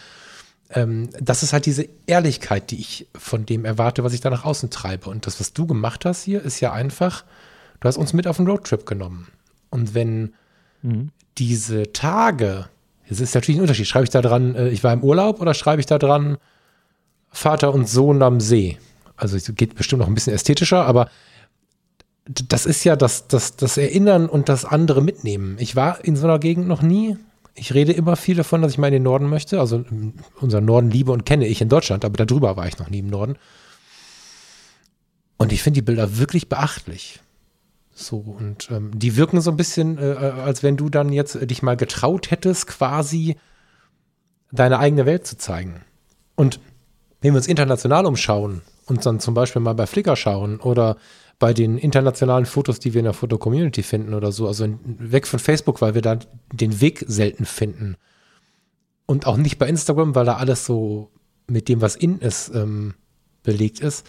ähm, 0.70 1.10
das 1.20 1.42
ist 1.42 1.52
halt 1.52 1.66
diese 1.66 1.86
Ehrlichkeit, 2.06 2.70
die 2.70 2.80
ich 2.80 3.06
von 3.14 3.44
dem 3.44 3.66
erwarte, 3.66 4.02
was 4.02 4.14
ich 4.14 4.22
da 4.22 4.30
nach 4.30 4.46
außen 4.46 4.70
treibe. 4.70 5.10
Und 5.10 5.26
das, 5.26 5.40
was 5.40 5.52
du 5.52 5.66
gemacht 5.66 6.06
hast 6.06 6.22
hier, 6.22 6.40
ist 6.42 6.60
ja 6.60 6.72
einfach, 6.72 7.24
du 7.80 7.88
hast 7.88 7.98
uns 7.98 8.14
mit 8.14 8.26
auf 8.26 8.38
einen 8.38 8.48
Roadtrip 8.48 8.86
genommen. 8.86 9.28
Und 9.68 9.94
wenn 9.94 10.32
mhm 10.80 11.10
diese 11.38 11.92
Tage, 11.92 12.68
es 13.08 13.20
ist 13.20 13.34
natürlich 13.34 13.58
ein 13.58 13.62
Unterschied. 13.62 13.86
Schreibe 13.86 14.04
ich 14.04 14.10
da 14.10 14.22
dran, 14.22 14.54
äh, 14.54 14.68
ich 14.68 14.84
war 14.84 14.92
im 14.92 15.02
Urlaub 15.02 15.40
oder 15.40 15.54
schreibe 15.54 15.80
ich 15.80 15.86
da 15.86 15.98
dran 15.98 16.38
Vater 17.30 17.74
und 17.74 17.88
Sohn 17.88 18.22
am 18.22 18.40
See? 18.40 18.78
Also 19.16 19.36
es 19.36 19.52
geht 19.54 19.74
bestimmt 19.74 20.00
noch 20.00 20.08
ein 20.08 20.14
bisschen 20.14 20.34
ästhetischer, 20.34 20.84
aber 20.86 21.08
das 22.26 22.66
ist 22.66 22.84
ja 22.84 22.96
das, 22.96 23.28
das, 23.28 23.56
das 23.56 23.76
Erinnern 23.76 24.28
und 24.28 24.48
das 24.48 24.64
andere 24.64 25.02
mitnehmen. 25.02 25.56
Ich 25.58 25.76
war 25.76 26.04
in 26.04 26.16
so 26.16 26.26
einer 26.26 26.38
Gegend 26.38 26.66
noch 26.66 26.82
nie. 26.82 27.18
Ich 27.54 27.74
rede 27.74 27.92
immer 27.92 28.16
viel 28.16 28.36
davon, 28.36 28.62
dass 28.62 28.72
ich 28.72 28.78
mal 28.78 28.88
in 28.88 28.94
den 28.94 29.02
Norden 29.02 29.28
möchte. 29.28 29.60
Also 29.60 29.84
unseren 30.40 30.64
Norden 30.64 30.90
liebe 30.90 31.12
und 31.12 31.26
kenne 31.26 31.46
ich 31.46 31.60
in 31.60 31.68
Deutschland, 31.68 32.04
aber 32.04 32.24
darüber 32.24 32.56
war 32.56 32.66
ich 32.66 32.78
noch 32.78 32.88
nie 32.88 33.00
im 33.00 33.08
Norden. 33.08 33.36
Und 35.36 35.52
ich 35.52 35.62
finde 35.62 35.78
die 35.78 35.84
Bilder 35.84 36.18
wirklich 36.18 36.48
beachtlich. 36.48 37.20
So, 37.94 38.16
und 38.16 38.70
ähm, 38.72 38.90
die 38.92 39.16
wirken 39.16 39.40
so 39.40 39.52
ein 39.52 39.56
bisschen, 39.56 39.98
äh, 39.98 40.12
äh, 40.12 40.16
als 40.16 40.64
wenn 40.64 40.76
du 40.76 40.88
dann 40.88 41.12
jetzt 41.12 41.36
äh, 41.36 41.46
dich 41.46 41.62
mal 41.62 41.76
getraut 41.76 42.32
hättest, 42.32 42.66
quasi 42.66 43.36
deine 44.50 44.80
eigene 44.80 45.06
Welt 45.06 45.26
zu 45.26 45.38
zeigen. 45.38 45.82
Und 46.34 46.58
wenn 47.20 47.32
wir 47.32 47.36
uns 47.36 47.46
international 47.46 48.04
umschauen 48.04 48.62
und 48.86 49.06
dann 49.06 49.20
zum 49.20 49.34
Beispiel 49.34 49.62
mal 49.62 49.74
bei 49.74 49.86
Flickr 49.86 50.16
schauen 50.16 50.58
oder 50.58 50.96
bei 51.38 51.54
den 51.54 51.78
internationalen 51.78 52.46
Fotos, 52.46 52.80
die 52.80 52.94
wir 52.94 52.98
in 52.98 53.04
der 53.04 53.14
Foto-Community 53.14 53.84
finden 53.84 54.14
oder 54.14 54.32
so, 54.32 54.48
also 54.48 54.66
weg 54.84 55.26
von 55.26 55.38
Facebook, 55.38 55.80
weil 55.80 55.94
wir 55.94 56.02
da 56.02 56.18
den 56.52 56.80
Weg 56.80 57.04
selten 57.06 57.44
finden. 57.44 57.96
Und 59.06 59.26
auch 59.26 59.36
nicht 59.36 59.58
bei 59.58 59.68
Instagram, 59.68 60.14
weil 60.14 60.24
da 60.24 60.36
alles 60.36 60.66
so 60.66 61.10
mit 61.46 61.68
dem, 61.68 61.80
was 61.80 61.94
in 61.94 62.18
ist, 62.18 62.52
ähm, 62.54 62.94
belegt 63.42 63.80
ist 63.80 64.04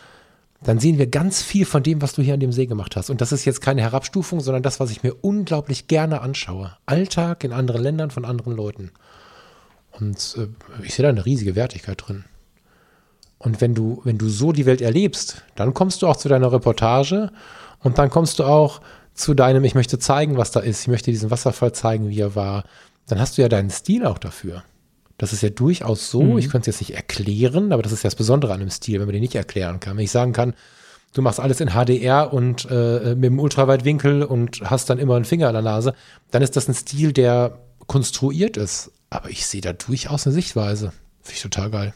dann 0.65 0.79
sehen 0.79 0.97
wir 0.97 1.05
ganz 1.07 1.43
viel 1.43 1.65
von 1.65 1.83
dem, 1.83 2.01
was 2.01 2.13
du 2.13 2.23
hier 2.23 2.33
an 2.33 2.39
dem 2.39 2.51
See 2.51 2.65
gemacht 2.65 2.95
hast. 2.95 3.11
Und 3.11 3.21
das 3.21 3.31
ist 3.31 3.45
jetzt 3.45 3.61
keine 3.61 3.81
Herabstufung, 3.81 4.39
sondern 4.39 4.63
das, 4.63 4.79
was 4.79 4.89
ich 4.89 5.03
mir 5.03 5.13
unglaublich 5.13 5.87
gerne 5.87 6.21
anschaue. 6.21 6.75
Alltag 6.87 7.43
in 7.43 7.53
anderen 7.53 7.83
Ländern 7.83 8.09
von 8.09 8.25
anderen 8.25 8.55
Leuten. 8.55 8.91
Und 9.91 10.35
äh, 10.37 10.47
ich 10.83 10.95
sehe 10.95 11.03
da 11.03 11.09
eine 11.09 11.25
riesige 11.25 11.55
Wertigkeit 11.55 12.03
drin. 12.05 12.25
Und 13.37 13.61
wenn 13.61 13.75
du, 13.75 14.01
wenn 14.05 14.17
du 14.17 14.27
so 14.27 14.51
die 14.51 14.65
Welt 14.65 14.81
erlebst, 14.81 15.43
dann 15.55 15.75
kommst 15.75 16.01
du 16.01 16.07
auch 16.07 16.15
zu 16.15 16.29
deiner 16.29 16.51
Reportage 16.51 17.31
und 17.81 17.99
dann 17.99 18.09
kommst 18.09 18.39
du 18.39 18.43
auch 18.43 18.81
zu 19.13 19.35
deinem, 19.35 19.63
ich 19.65 19.75
möchte 19.75 19.99
zeigen, 19.99 20.35
was 20.35 20.49
da 20.49 20.61
ist, 20.61 20.81
ich 20.81 20.87
möchte 20.87 21.11
diesen 21.11 21.29
Wasserfall 21.29 21.73
zeigen, 21.73 22.09
wie 22.09 22.19
er 22.19 22.33
war. 22.33 22.63
Dann 23.07 23.19
hast 23.19 23.37
du 23.37 23.43
ja 23.43 23.49
deinen 23.49 23.69
Stil 23.69 24.03
auch 24.05 24.17
dafür. 24.17 24.63
Das 25.17 25.31
ist 25.31 25.41
ja 25.41 25.49
durchaus 25.49 26.09
so. 26.11 26.21
Mhm. 26.21 26.37
Ich 26.37 26.49
könnte 26.49 26.69
es 26.69 26.79
jetzt 26.79 26.87
nicht 26.87 26.97
erklären, 26.97 27.71
aber 27.71 27.83
das 27.83 27.91
ist 27.91 28.03
ja 28.03 28.07
das 28.07 28.15
Besondere 28.15 28.53
an 28.53 28.61
einem 28.61 28.69
Stil, 28.69 28.99
wenn 28.99 29.07
man 29.07 29.13
den 29.13 29.21
nicht 29.21 29.35
erklären 29.35 29.79
kann. 29.79 29.97
Wenn 29.97 30.03
ich 30.03 30.11
sagen 30.11 30.33
kann, 30.33 30.53
du 31.13 31.21
machst 31.21 31.39
alles 31.39 31.61
in 31.61 31.69
HDR 31.69 32.33
und 32.33 32.67
äh, 32.69 33.15
mit 33.15 33.25
dem 33.25 33.39
Ultraweitwinkel 33.39 34.23
und 34.23 34.61
hast 34.69 34.89
dann 34.89 34.99
immer 34.99 35.15
einen 35.15 35.25
Finger 35.25 35.47
an 35.47 35.53
der 35.53 35.61
Nase, 35.61 35.93
dann 36.31 36.41
ist 36.41 36.55
das 36.55 36.67
ein 36.67 36.73
Stil, 36.73 37.13
der 37.13 37.59
konstruiert 37.87 38.57
ist. 38.57 38.91
Aber 39.09 39.29
ich 39.29 39.45
sehe 39.45 39.61
da 39.61 39.71
durchaus 39.73 40.25
eine 40.25 40.33
Sichtweise. 40.33 40.91
Finde 41.21 41.35
ich 41.35 41.41
total 41.41 41.69
geil. 41.69 41.93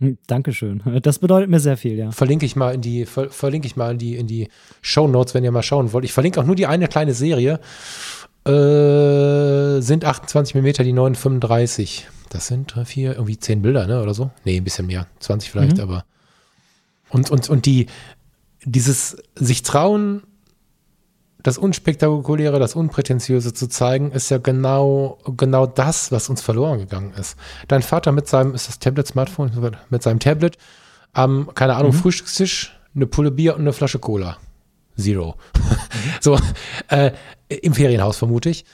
Hm, 0.00 0.18
Dankeschön. 0.26 0.82
Das 1.02 1.18
bedeutet 1.18 1.50
mir 1.50 1.60
sehr 1.60 1.76
viel, 1.76 1.96
ja. 1.96 2.10
Verlinke 2.10 2.46
ich 2.46 2.56
mal 2.56 2.74
in 2.74 2.80
die, 2.80 3.06
ver, 3.06 3.30
verlinke 3.30 3.66
ich 3.66 3.76
mal 3.76 3.92
in 3.92 3.98
die, 3.98 4.16
in 4.16 4.26
die 4.26 4.48
Show 4.82 5.08
Notes, 5.08 5.34
wenn 5.34 5.44
ihr 5.44 5.52
mal 5.52 5.62
schauen 5.62 5.92
wollt. 5.92 6.04
Ich 6.04 6.12
verlinke 6.12 6.40
auch 6.40 6.44
nur 6.44 6.56
die 6.56 6.66
eine 6.66 6.88
kleine 6.88 7.14
Serie. 7.14 7.60
Äh, 8.46 9.80
sind 9.80 10.04
28 10.04 10.54
mm 10.54 10.84
die 10.84 10.92
935. 10.92 12.08
Das 12.28 12.46
sind 12.46 12.74
drei, 12.74 12.84
vier, 12.84 13.12
irgendwie 13.12 13.38
zehn 13.38 13.62
Bilder, 13.62 13.86
ne? 13.86 14.02
Oder 14.02 14.12
so? 14.12 14.30
Nee, 14.44 14.56
ein 14.56 14.64
bisschen 14.64 14.86
mehr. 14.86 15.06
20 15.20 15.50
vielleicht, 15.50 15.76
mhm. 15.76 15.82
aber. 15.82 16.04
Und, 17.08 17.30
und, 17.30 17.48
und 17.48 17.64
die, 17.64 17.86
dieses 18.64 19.16
sich 19.36 19.62
trauen, 19.62 20.22
das 21.44 21.58
Unspektakuläre, 21.58 22.58
das 22.58 22.74
Unprätentiöse 22.74 23.52
zu 23.52 23.68
zeigen, 23.68 24.10
ist 24.12 24.30
ja 24.30 24.38
genau, 24.38 25.18
genau 25.36 25.66
das, 25.66 26.10
was 26.10 26.30
uns 26.30 26.40
verloren 26.40 26.78
gegangen 26.78 27.12
ist. 27.12 27.36
Dein 27.68 27.82
Vater 27.82 28.12
mit 28.12 28.26
seinem, 28.26 28.54
ist 28.54 28.66
das 28.66 28.78
Tablet, 28.78 29.06
Smartphone, 29.06 29.76
mit 29.90 30.02
seinem 30.02 30.20
Tablet, 30.20 30.56
am, 31.12 31.50
keine 31.54 31.76
Ahnung, 31.76 31.92
mhm. 31.92 31.98
Frühstückstisch, 31.98 32.78
eine 32.94 33.06
Pulle 33.06 33.30
Bier 33.30 33.54
und 33.54 33.60
eine 33.60 33.74
Flasche 33.74 33.98
Cola. 33.98 34.38
Zero. 34.98 35.36
So, 36.20 36.38
äh, 36.88 37.12
im 37.48 37.74
Ferienhaus 37.74 38.16
vermute 38.16 38.50
ich. 38.50 38.64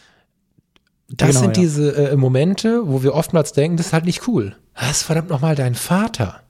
Das 1.09 1.31
genau, 1.31 1.41
sind 1.41 1.57
ja. 1.57 1.62
diese 1.62 2.11
äh, 2.11 2.16
Momente, 2.16 2.83
wo 2.85 3.03
wir 3.03 3.14
oftmals 3.14 3.53
denken, 3.53 3.77
das 3.77 3.87
ist 3.87 3.93
halt 3.93 4.05
nicht 4.05 4.29
cool. 4.29 4.57
Das 4.75 4.99
ist 4.99 5.03
verdammt 5.03 5.29
nochmal 5.29 5.57
dein 5.57 5.75
Vater. 5.75 6.43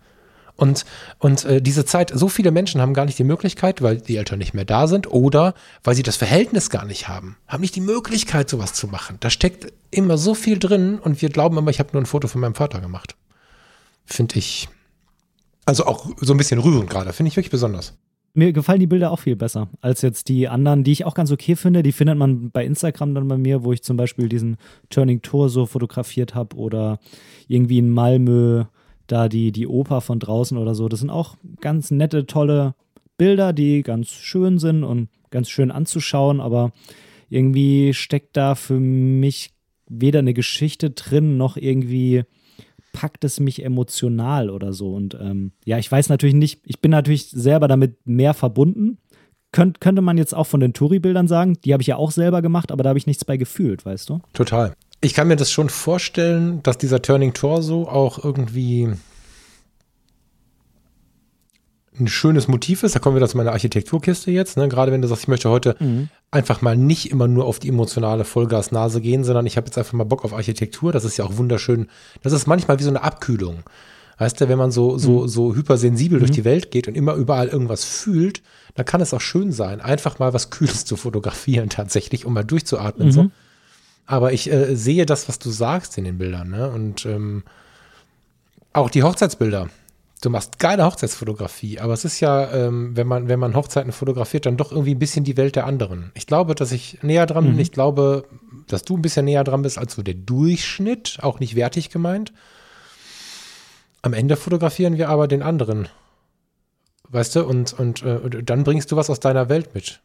Und, 0.61 0.85
und 1.19 1.47
äh, 1.47 1.63
diese 1.63 1.87
Zeit, 1.87 2.13
so 2.15 2.29
viele 2.29 2.51
Menschen 2.51 2.83
haben 2.83 2.93
gar 2.93 3.07
nicht 3.07 3.19
die 3.19 3.25
Möglichkeit, 3.25 3.81
weil 3.81 3.97
die 3.97 4.19
Eltern 4.19 4.39
nicht 4.39 4.53
mehr 4.53 4.67
da 4.67 4.87
sind 4.87 5.11
oder 5.11 5.55
weil 5.83 5.95
sie 5.95 6.03
das 6.03 6.17
Verhältnis 6.17 6.69
gar 6.69 6.85
nicht 6.85 7.09
haben, 7.09 7.39
haben 7.49 7.63
nicht 7.63 7.75
die 7.77 7.81
Möglichkeit, 7.81 8.51
sowas 8.51 8.75
zu 8.75 8.87
machen. 8.87 9.17
Da 9.21 9.31
steckt 9.31 9.73
immer 9.91 10.19
so 10.19 10.35
viel 10.35 10.59
drin 10.59 10.99
und 10.99 11.23
wir 11.23 11.31
glauben 11.31 11.57
immer, 11.57 11.71
ich 11.71 11.79
habe 11.79 11.91
nur 11.95 12.03
ein 12.03 12.07
Foto 12.07 12.29
von 12.29 12.43
meinem 12.43 12.55
Vater 12.55 12.81
gemacht. 12.81 13.17
Finde 14.05 14.39
ich, 14.39 14.69
also 15.65 15.87
auch 15.87 16.11
so 16.19 16.35
ein 16.35 16.37
bisschen 16.37 16.61
rührend 16.61 16.91
gerade, 16.91 17.15
finde 17.15 17.29
ich 17.29 17.37
wirklich 17.37 17.51
besonders 17.51 17.95
mir 18.33 18.53
gefallen 18.53 18.81
die 18.81 18.87
Bilder 18.87 19.11
auch 19.11 19.19
viel 19.19 19.37
besser 19.37 19.69
als 19.81 20.03
jetzt 20.03 20.29
die 20.29 20.49
anderen, 20.49 20.85
die 20.85 20.93
ich 20.93 21.05
auch 21.05 21.15
ganz 21.15 21.33
okay 21.33 21.57
finde. 21.57 21.83
Die 21.83 21.93
findet 21.93 22.17
man 22.17 22.51
bei 22.51 22.65
Instagram 22.65 23.15
dann 23.15 23.29
bei 23.29 23.39
mir, 23.39 23.65
wo 23.65 23.73
ich 23.73 23.83
zum 23.83 23.97
Beispiel 23.97 24.29
diesen 24.29 24.57
Turning 24.89 25.23
Tour 25.23 25.49
so 25.49 25.67
fotografiert 25.67 26.35
habe 26.35 26.57
oder 26.57 26.99
irgendwie 27.49 27.79
in 27.79 27.91
Malmö 27.91 28.65
da 29.07 29.29
die, 29.29 29.51
die 29.53 29.67
Oper 29.67 30.01
von 30.01 30.21
draußen 30.21 30.57
oder 30.57 30.75
so. 30.75 30.89
Das 30.89 31.01
sind 31.01 31.11
auch 31.11 31.37
ganz 31.61 31.91
nette, 31.91 32.27
tolle 32.27 32.75
Bilder, 33.19 33.53
die 33.53 33.83
ganz 33.83 34.11
schön 34.11 34.59
sind 34.59 34.85
und 34.85 35.09
ganz 35.31 35.51
schön 35.51 35.71
anzuschauen, 35.71 36.41
aber 36.41 36.73
irgendwie 37.29 37.93
steckt 37.95 38.37
da 38.37 38.55
für 38.55 38.79
mich 38.79 39.51
weder 39.89 40.21
eine 40.21 40.35
Geschichte 40.35 40.91
drin 40.91 41.37
noch 41.37 41.57
irgendwie 41.57 42.23
packt 42.93 43.25
es 43.25 43.41
mich 43.41 43.65
emotional 43.65 44.51
oder 44.51 44.73
so. 44.73 44.95
Und 44.95 45.17
ähm, 45.21 45.53
ja, 45.65 45.79
ich 45.79 45.91
weiß 45.91 46.09
natürlich 46.09 46.35
nicht, 46.35 46.61
ich 46.65 46.81
bin 46.81 46.91
natürlich 46.91 47.31
selber 47.31 47.69
damit 47.69 48.07
mehr 48.07 48.35
verbunden. 48.35 48.99
Könnt, 49.53 49.81
könnte 49.81 50.03
man 50.03 50.17
jetzt 50.17 50.35
auch 50.35 50.47
von 50.47 50.61
den 50.61 50.73
Touri-Bildern 50.73 51.27
sagen, 51.27 51.59
die 51.65 51.73
habe 51.73 51.83
ich 51.83 51.89
ja 51.89 51.97
auch 51.97 52.13
selber 52.13 52.41
gemacht, 52.41 52.71
aber 52.71 52.85
da 52.85 52.91
habe 52.91 52.99
ich 52.99 53.07
nichts 53.07 53.25
bei 53.25 53.37
gefühlt, 53.37 53.85
weißt 53.85 54.09
du? 54.09 54.21
Total. 54.33 54.75
Ich 55.01 55.15
kann 55.15 55.29
mir 55.29 55.37
das 55.37 55.51
schon 55.51 55.71
vorstellen, 55.71 56.63
dass 56.63 56.79
dieser 56.79 57.03
Turning 57.03 57.33
Torso 57.33 57.85
auch 57.85 58.23
irgendwie 58.23 58.91
ein 61.99 62.09
schönes 62.09 62.49
Motiv 62.49 62.83
ist. 62.83 62.95
Da 62.95 63.01
kommen 63.01 63.19
wir 63.19 63.27
zu 63.27 63.37
meiner 63.37 63.53
Architekturkiste 63.53 64.31
jetzt. 64.31 64.57
Ne? 64.57 64.69
Gerade 64.69 64.93
wenn 64.93 65.03
du 65.03 65.09
sagst, 65.09 65.25
ich 65.25 65.29
möchte 65.29 65.51
heute 65.51 65.77
mhm. 65.81 66.09
einfach 66.31 66.63
mal 66.63 66.77
nicht 66.77 67.11
immer 67.11 67.27
nur 67.27 67.47
auf 67.47 67.59
die 67.59 67.69
emotionale 67.69 68.25
Vollgasnase 68.25 69.01
gehen, 69.01 69.25
sondern 69.25 69.47
ich 69.47 69.57
habe 69.57 69.67
jetzt 69.67 69.79
einfach 69.79 69.93
mal 69.95 70.05
Bock 70.05 70.25
auf 70.25 70.33
Architektur. 70.33 70.93
Das 70.93 71.05
ist 71.05 71.17
ja 71.17 71.25
auch 71.25 71.37
wunderschön. 71.37 71.89
Das 72.23 72.33
ist 72.33 72.47
manchmal 72.47 72.79
wie 72.79 72.85
so 72.85 72.91
eine 72.91 73.03
Abkühlung. 73.03 73.65
Weißt 74.19 74.41
du, 74.41 74.49
wenn 74.49 74.59
man 74.59 74.71
so, 74.71 74.99
so, 74.99 75.23
mhm. 75.23 75.29
so 75.29 75.55
hypersensibel 75.55 76.19
mhm. 76.19 76.21
durch 76.21 76.31
die 76.31 76.45
Welt 76.45 76.71
geht 76.71 76.87
und 76.87 76.95
immer 76.95 77.15
überall 77.15 77.49
irgendwas 77.49 77.85
fühlt, 77.85 78.43
dann 78.75 78.85
kann 78.85 79.01
es 79.01 79.15
auch 79.15 79.21
schön 79.21 79.51
sein, 79.51 79.81
einfach 79.81 80.19
mal 80.19 80.33
was 80.33 80.51
Kühles 80.51 80.85
zu 80.85 80.97
fotografieren, 80.97 81.69
tatsächlich, 81.71 82.27
um 82.27 82.35
mal 82.35 82.45
durchzuatmen. 82.45 83.11
So. 83.11 83.25
Mhm. 83.25 83.33
Aber 84.07 84.33
ich 84.33 84.53
äh, 84.53 84.77
sehe 84.77 85.07
das, 85.07 85.29
was 85.29 85.39
du 85.39 85.51
sagst 85.51 85.97
in 85.99 86.05
den 86.05 86.19
Bildern. 86.19 86.51
Ne? 86.51 86.71
Und 86.71 87.07
ähm, 87.07 87.45
auch 88.73 88.91
die 88.91 89.03
Hochzeitsbilder 89.03 89.69
du 90.21 90.31
machst 90.31 90.59
geile 90.59 90.85
Hochzeitsfotografie, 90.85 91.81
aber 91.81 91.93
es 91.93 92.05
ist 92.05 92.21
ja, 92.21 92.51
ähm, 92.53 92.97
wenn 92.97 93.07
man, 93.07 93.29
wenn 93.29 93.41
man 93.41 93.55
Hochzeiten 93.55 93.93
fotografiert, 93.93 94.47
dann 94.47 94.57
doch 94.57 94.71
irgendwie 94.71 94.95
ein 94.95 94.99
bisschen 94.99 95.25
die 95.25 95.37
Welt 95.37 95.57
der 95.57 95.67
anderen. 95.67 96.13
Ich 96.15 96.27
glaube, 96.27 96.55
dass 96.55 96.73
ich 96.73 97.03
näher 97.03 97.27
dran 97.27 97.45
bin. 97.45 97.55
Mhm. 97.55 97.61
Ich 97.61 97.73
glaube, 97.73 98.27
dass 98.67 98.83
du 98.83 98.97
ein 98.97 99.03
bisschen 99.03 99.25
näher 99.25 99.45
dran 99.45 99.63
bist 99.63 99.79
als 99.79 99.95
so 99.95 100.03
der 100.03 100.15
Durchschnitt, 100.15 101.19
auch 101.23 101.41
nicht 101.41 101.55
wertig 101.55 101.91
gemeint. 101.91 102.33
am 104.03 104.13
Ende 104.13 104.37
fotografieren 104.37 104.97
wir 104.97 105.09
aber 105.09 105.29
den 105.29 105.43
anderen. 105.43 105.89
Weißt 107.09 107.37
du, 107.37 107.45
und, 107.45 107.73
und, 107.73 108.03
äh, 108.03 108.43
dann 108.43 108.65
bringst 108.65 108.93
du 108.93 108.97
was 108.97 109.11
aus 109.11 109.21
deiner 109.21 109.49
Welt 109.49 109.75
mit. 109.75 110.01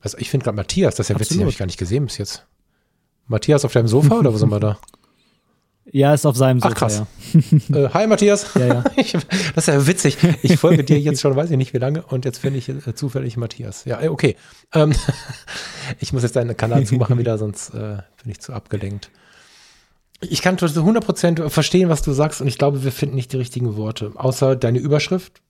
Also 0.00 0.16
ich 0.18 0.30
finde 0.30 0.44
gerade 0.44 0.56
Matthias, 0.56 0.94
das 0.94 1.06
ist 1.06 1.10
ja 1.10 1.16
Absolut. 1.16 1.30
witzig, 1.30 1.40
habe 1.42 1.50
ich 1.50 1.58
gar 1.58 1.66
nicht 1.66 1.78
gesehen 1.78 2.06
bis 2.06 2.18
jetzt. 2.18 2.46
Matthias 3.26 3.64
auf 3.64 3.72
deinem 3.72 3.88
Sofa 3.88 4.14
oder 4.16 4.32
wo 4.32 4.38
sind 4.38 4.50
wir 4.50 4.60
da? 4.60 4.78
Ja, 5.92 6.14
ist 6.14 6.26
auf 6.26 6.36
seinem 6.36 6.60
Sofa, 6.60 6.72
Ach, 6.74 6.78
krass. 6.78 6.98
ja. 6.98 7.76
Äh, 7.76 7.88
hi 7.92 8.06
Matthias. 8.06 8.54
Ja, 8.54 8.66
ja. 8.66 8.84
Ich, 8.96 9.12
das 9.12 9.22
ist 9.56 9.66
ja 9.68 9.86
witzig. 9.86 10.16
Ich 10.42 10.56
folge 10.58 10.84
dir 10.84 10.98
jetzt 10.98 11.20
schon, 11.20 11.36
weiß 11.36 11.50
ich 11.50 11.56
nicht 11.56 11.72
wie 11.74 11.78
lange, 11.78 12.02
und 12.02 12.24
jetzt 12.24 12.38
finde 12.38 12.58
ich 12.58 12.68
äh, 12.68 12.94
zufällig 12.94 13.36
Matthias. 13.36 13.84
Ja, 13.84 14.00
äh, 14.00 14.08
okay. 14.08 14.36
Ähm, 14.74 14.92
ich 16.00 16.12
muss 16.12 16.22
jetzt 16.22 16.36
deinen 16.36 16.56
Kanal 16.56 16.84
zumachen 16.84 17.18
wieder, 17.18 17.38
sonst 17.38 17.70
äh, 17.70 17.98
bin 18.22 18.30
ich 18.30 18.40
zu 18.40 18.52
abgelenkt. 18.52 19.10
Ich 20.20 20.42
kann 20.42 20.58
zu 20.58 20.66
100% 20.66 21.48
verstehen, 21.48 21.88
was 21.88 22.02
du 22.02 22.12
sagst, 22.12 22.40
und 22.40 22.48
ich 22.48 22.58
glaube, 22.58 22.82
wir 22.82 22.92
finden 22.92 23.14
nicht 23.14 23.32
die 23.32 23.36
richtigen 23.36 23.76
Worte. 23.76 24.12
Außer 24.16 24.56
deine 24.56 24.78
Überschrift, 24.78 25.40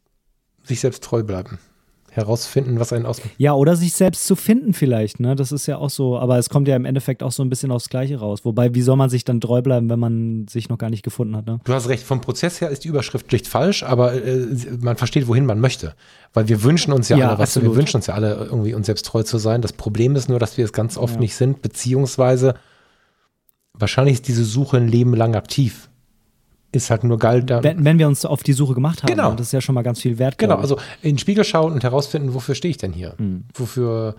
sich 0.63 0.81
selbst 0.81 1.03
treu 1.03 1.23
bleiben. 1.23 1.59
Herausfinden, 2.11 2.81
was 2.81 2.93
einen 2.93 3.07
ausmacht. 3.07 3.31
Ja, 3.39 3.53
oder 3.55 3.77
sich 3.77 3.93
selbst 3.93 4.27
zu 4.27 4.35
finden 4.35 4.73
vielleicht, 4.73 5.21
ne? 5.21 5.37
Das 5.37 5.53
ist 5.53 5.67
ja 5.67 5.79
auch 5.79 5.91
so, 5.91 6.19
aber 6.19 6.39
es 6.39 6.49
kommt 6.49 6.67
ja 6.69 6.75
im 6.75 6.85
Endeffekt 6.85 7.23
auch 7.23 7.33
so 7.33 7.43
ein 7.43 7.51
bisschen 7.51 7.71
aufs 7.71 7.89
Gleiche 7.89 8.19
raus. 8.19 8.45
Wobei, 8.45 8.75
wie 8.75 8.83
soll 8.83 8.97
man 8.97 9.11
sich 9.11 9.25
dann 9.25 9.41
treu 9.41 9.63
bleiben, 9.63 9.89
wenn 9.91 9.99
man 10.01 10.47
sich 10.49 10.69
noch 10.69 10.79
gar 10.79 10.91
nicht 10.91 11.03
gefunden 11.03 11.37
hat, 11.37 11.47
ne? 11.47 11.61
Du 11.65 11.73
hast 11.73 11.89
recht, 11.89 12.03
vom 12.03 12.21
Prozess 12.21 12.61
her 12.61 12.71
ist 12.71 12.85
die 12.85 12.89
Überschrift 12.89 13.29
schlicht 13.29 13.47
falsch, 13.47 13.83
aber 13.83 14.15
äh, 14.15 14.47
man 14.81 14.97
versteht, 14.97 15.29
wohin 15.29 15.47
man 15.47 15.61
möchte. 15.61 15.95
Weil 16.33 16.49
wir 16.49 16.63
wünschen 16.63 16.93
uns 16.93 17.09
ja, 17.09 17.17
Ja, 17.17 17.29
alle, 17.29 17.39
was, 17.39 17.55
wir 17.57 17.61
absolut. 17.63 17.77
wünschen 17.77 17.97
uns 17.99 18.07
ja 18.07 18.15
alle, 18.15 18.35
irgendwie 18.51 18.75
uns 18.75 18.87
selbst 18.87 19.07
treu 19.07 19.23
zu 19.23 19.39
sein. 19.39 19.63
Das 19.63 19.73
Problem 19.73 20.17
ist 20.17 20.29
nur, 20.29 20.39
dass 20.39 20.57
wir 20.57 20.65
es 20.65 20.73
ganz 20.73 20.97
oft 20.99 21.15
Ja. 21.15 21.21
nicht 21.21 21.37
sind, 21.37 21.63
beziehungsweise 21.63 22.55
wahrscheinlich 23.75 24.15
ist 24.15 24.29
diese 24.29 24.45
Suche 24.45 24.77
ein 24.79 24.89
Leben 24.89 25.15
lang 25.15 25.35
aktiv. 25.37 25.89
Ist 26.73 26.91
halt 26.91 27.03
nur 27.05 27.19
geil. 27.19 27.43
Da, 27.45 27.63
Wenn, 27.63 27.85
wenn 27.85 27.99
wir 27.99 28.07
uns 28.09 28.25
auf 28.27 28.43
die 28.43 28.53
Suche 28.53 28.75
gemacht 28.75 29.03
haben, 29.03 29.09
Genau. 29.09 29.33
das 29.33 29.47
ist 29.49 29.53
ja 29.53 29.61
schon 29.61 29.75
mal 29.75 29.83
ganz 29.83 30.01
viel 30.01 30.19
wert. 30.19 30.37
genau, 30.39 30.57
also 30.57 30.77
in 31.03 31.13
den 31.13 31.19
Spiegel 31.19 31.45
schauen 31.45 31.73
und 31.73 31.83
herausfinden, 31.83 32.35
wofür 32.35 32.55
stehe 32.55 32.71
ich 32.71 32.77
denn 32.77 32.93
hier? 32.93 33.15
Mhm. 33.19 33.45
Wofür 33.55 34.17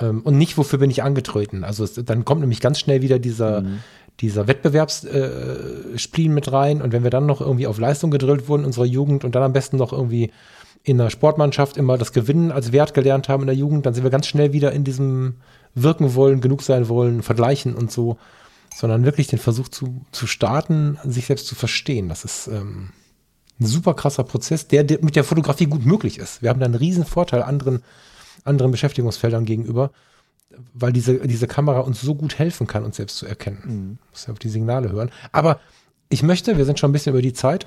ähm, 0.00 0.22
und 0.22 0.38
nicht, 0.38 0.56
wofür 0.56 0.78
bin 0.78 0.90
ich 0.90 1.02
angetreten. 1.02 1.64
Also 1.64 1.84
es, 1.84 1.94
dann 1.94 2.24
kommt 2.24 2.40
nämlich 2.40 2.60
ganz 2.60 2.78
schnell 2.80 3.02
wieder 3.02 3.18
dieser, 3.18 3.60
Mhm. 3.60 3.80
dieser 4.20 4.46
Wettbewerbsspleen 4.48 6.30
äh, 6.30 6.34
mit 6.34 6.52
rein. 6.52 6.82
Und 6.82 6.92
wenn 6.92 7.02
wir 7.02 7.10
dann 7.10 7.26
noch 7.26 7.40
irgendwie 7.40 7.66
auf 7.66 7.78
Leistung 7.78 8.10
gedrillt 8.10 8.48
wurden 8.48 8.62
in 8.62 8.66
unserer 8.66 8.84
Jugend 8.86 9.24
und 9.24 9.34
dann 9.34 9.42
am 9.42 9.52
besten 9.52 9.76
noch 9.76 9.92
irgendwie 9.92 10.30
in 10.84 10.98
der 10.98 11.10
Sportmannschaft 11.10 11.76
immer 11.76 11.96
das 11.98 12.12
Gewinnen 12.12 12.50
als 12.50 12.72
Wert 12.72 12.94
gelernt 12.94 13.28
haben 13.28 13.42
in 13.42 13.46
der 13.46 13.54
Jugend, 13.56 13.86
dann 13.86 13.94
sind 13.94 14.02
wir 14.02 14.10
ganz 14.10 14.26
schnell 14.26 14.52
wieder 14.52 14.72
in 14.72 14.82
diesem 14.82 15.34
Wirken 15.74 16.14
wollen, 16.14 16.40
genug 16.40 16.62
sein 16.62 16.88
wollen, 16.88 17.22
vergleichen 17.22 17.74
und 17.74 17.92
so. 17.92 18.16
Sondern 18.74 19.04
wirklich 19.04 19.26
den 19.26 19.38
Versuch 19.38 19.68
zu, 19.68 20.04
zu 20.12 20.26
starten, 20.26 20.98
sich 21.04 21.26
selbst 21.26 21.46
zu 21.46 21.54
verstehen. 21.54 22.08
Das 22.08 22.24
ist 22.24 22.48
ähm, 22.48 22.90
ein 23.60 23.66
super 23.66 23.94
krasser 23.94 24.24
Prozess, 24.24 24.66
der, 24.68 24.84
der 24.84 24.98
mit 25.02 25.16
der 25.16 25.24
Fotografie 25.24 25.66
gut 25.66 25.84
möglich 25.84 26.18
ist. 26.18 26.42
Wir 26.42 26.50
haben 26.50 26.60
da 26.60 26.66
einen 26.66 26.74
riesen 26.74 27.04
Vorteil 27.04 27.42
anderen, 27.42 27.82
anderen 28.44 28.72
Beschäftigungsfeldern 28.72 29.44
gegenüber, 29.44 29.90
weil 30.74 30.92
diese, 30.92 31.26
diese 31.26 31.46
Kamera 31.46 31.80
uns 31.80 32.00
so 32.00 32.14
gut 32.14 32.38
helfen 32.38 32.66
kann, 32.66 32.84
uns 32.84 32.96
selbst 32.96 33.16
zu 33.16 33.26
erkennen. 33.26 33.98
Muss 34.10 34.26
ja 34.26 34.32
auf 34.32 34.38
die 34.38 34.48
Signale 34.48 34.90
hören. 34.90 35.10
Aber 35.30 35.60
ich 36.08 36.22
möchte, 36.22 36.58
wir 36.58 36.64
sind 36.64 36.78
schon 36.78 36.90
ein 36.90 36.92
bisschen 36.92 37.12
über 37.12 37.22
die 37.22 37.32
Zeit, 37.32 37.66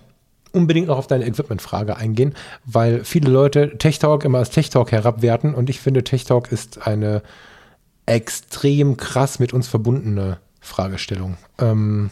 unbedingt 0.52 0.88
noch 0.88 0.98
auf 0.98 1.08
deine 1.08 1.26
Equipment-Frage 1.26 1.98
eingehen, 1.98 2.34
weil 2.66 3.04
viele 3.04 3.30
Leute 3.30 3.78
Tech 3.78 4.00
Talk 4.00 4.24
immer 4.24 4.40
als 4.40 4.52
Tech 4.52 4.70
Talk 4.70 4.92
herabwerten 4.92 5.54
und 5.54 5.70
ich 5.70 5.82
finde, 5.82 6.04
Tech 6.04 6.24
Talk 6.26 6.52
ist 6.52 6.88
eine 6.88 7.22
extrem 8.06 8.98
krass 8.98 9.40
mit 9.40 9.54
uns 9.54 9.68
verbundene 9.68 10.38
Fragestellung. 10.66 11.38
Ähm, 11.60 12.10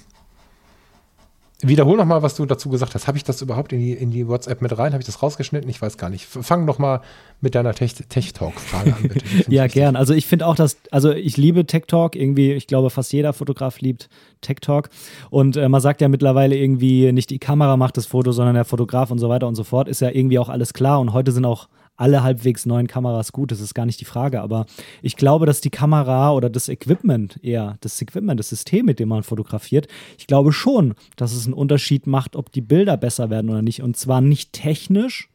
wiederhol 1.62 1.98
noch 1.98 2.06
mal, 2.06 2.22
was 2.22 2.36
du 2.36 2.46
dazu 2.46 2.70
gesagt 2.70 2.94
hast. 2.94 3.08
Habe 3.08 3.18
ich 3.18 3.24
das 3.24 3.42
überhaupt 3.42 3.74
in 3.74 3.80
die, 3.80 3.94
in 3.94 4.12
die 4.12 4.28
WhatsApp 4.28 4.62
mit 4.62 4.78
rein? 4.78 4.94
Habe 4.94 5.02
ich 5.02 5.06
das 5.06 5.24
rausgeschnitten? 5.24 5.70
Ich 5.70 5.82
weiß 5.82 5.98
gar 5.98 6.10
nicht. 6.10 6.26
Fang 6.26 6.68
doch 6.68 6.78
mal 6.78 7.02
mit 7.42 7.56
deiner 7.56 7.74
Tech, 7.74 7.96
Tech 8.10 8.34
Talk-Frage 8.34 8.96
an, 8.96 9.02
bitte. 9.04 9.26
Ja, 9.52 9.68
gern. 9.68 9.96
Also 9.96 10.14
ich 10.14 10.28
finde 10.28 10.46
auch, 10.46 10.56
dass, 10.56 10.78
also 10.92 11.12
ich 11.12 11.38
liebe 11.38 11.66
Tech 11.66 11.84
Talk 11.88 12.16
irgendwie, 12.16 12.54
ich 12.54 12.68
glaube 12.68 12.90
fast 12.90 13.12
jeder 13.14 13.34
Fotograf 13.34 13.80
liebt 13.80 14.10
Tech 14.42 14.58
Talk 14.62 14.90
und 15.30 15.58
äh, 15.58 15.70
man 15.70 15.82
sagt 15.82 16.02
ja 16.02 16.10
mittlerweile 16.10 16.56
irgendwie 16.56 17.12
nicht 17.12 17.30
die 17.30 17.40
Kamera 17.40 17.78
macht 17.78 17.98
das 17.98 18.06
Foto, 18.06 18.32
sondern 18.32 18.56
der 18.56 18.66
Fotograf 18.66 19.12
und 19.12 19.20
so 19.20 19.30
weiter 19.30 19.48
und 19.48 19.56
so 19.56 19.64
fort, 19.64 19.88
ist 19.88 20.02
ja 20.02 20.10
irgendwie 20.10 20.40
auch 20.40 20.50
alles 20.50 20.74
klar 20.74 21.00
und 21.00 21.14
heute 21.14 21.32
sind 21.32 21.46
auch 21.46 21.68
alle 21.96 22.24
halbwegs 22.24 22.66
neuen 22.66 22.88
Kameras 22.88 23.32
gut, 23.32 23.52
das 23.52 23.60
ist 23.60 23.74
gar 23.74 23.86
nicht 23.86 24.02
die 24.02 24.06
Frage, 24.06 24.42
aber 24.42 24.66
ich 25.02 25.16
glaube, 25.16 25.46
dass 25.46 25.62
die 25.62 25.70
Kamera 25.70 26.34
oder 26.34 26.50
das 26.50 26.70
Equipment 26.70 27.40
eher, 27.44 27.78
das 27.82 28.02
Equipment, 28.02 28.40
das 28.40 28.50
System, 28.50 28.86
mit 28.86 29.00
dem 29.00 29.10
man 29.10 29.24
fotografiert, 29.24 29.88
ich 30.18 30.28
glaube 30.28 30.52
schon, 30.52 30.96
dass 31.16 31.34
es 31.34 31.46
einen 31.46 31.54
Unterschied 31.54 32.08
macht, 32.08 32.36
ob 32.36 32.52
die 32.52 32.62
Bilder 32.62 32.98
besser 32.98 33.30
werden 33.30 33.50
oder 33.50 33.62
nicht. 33.62 33.82
Und 33.82 33.98
zwar 33.98 34.22
nicht 34.22 34.54
technisch, 34.54 35.30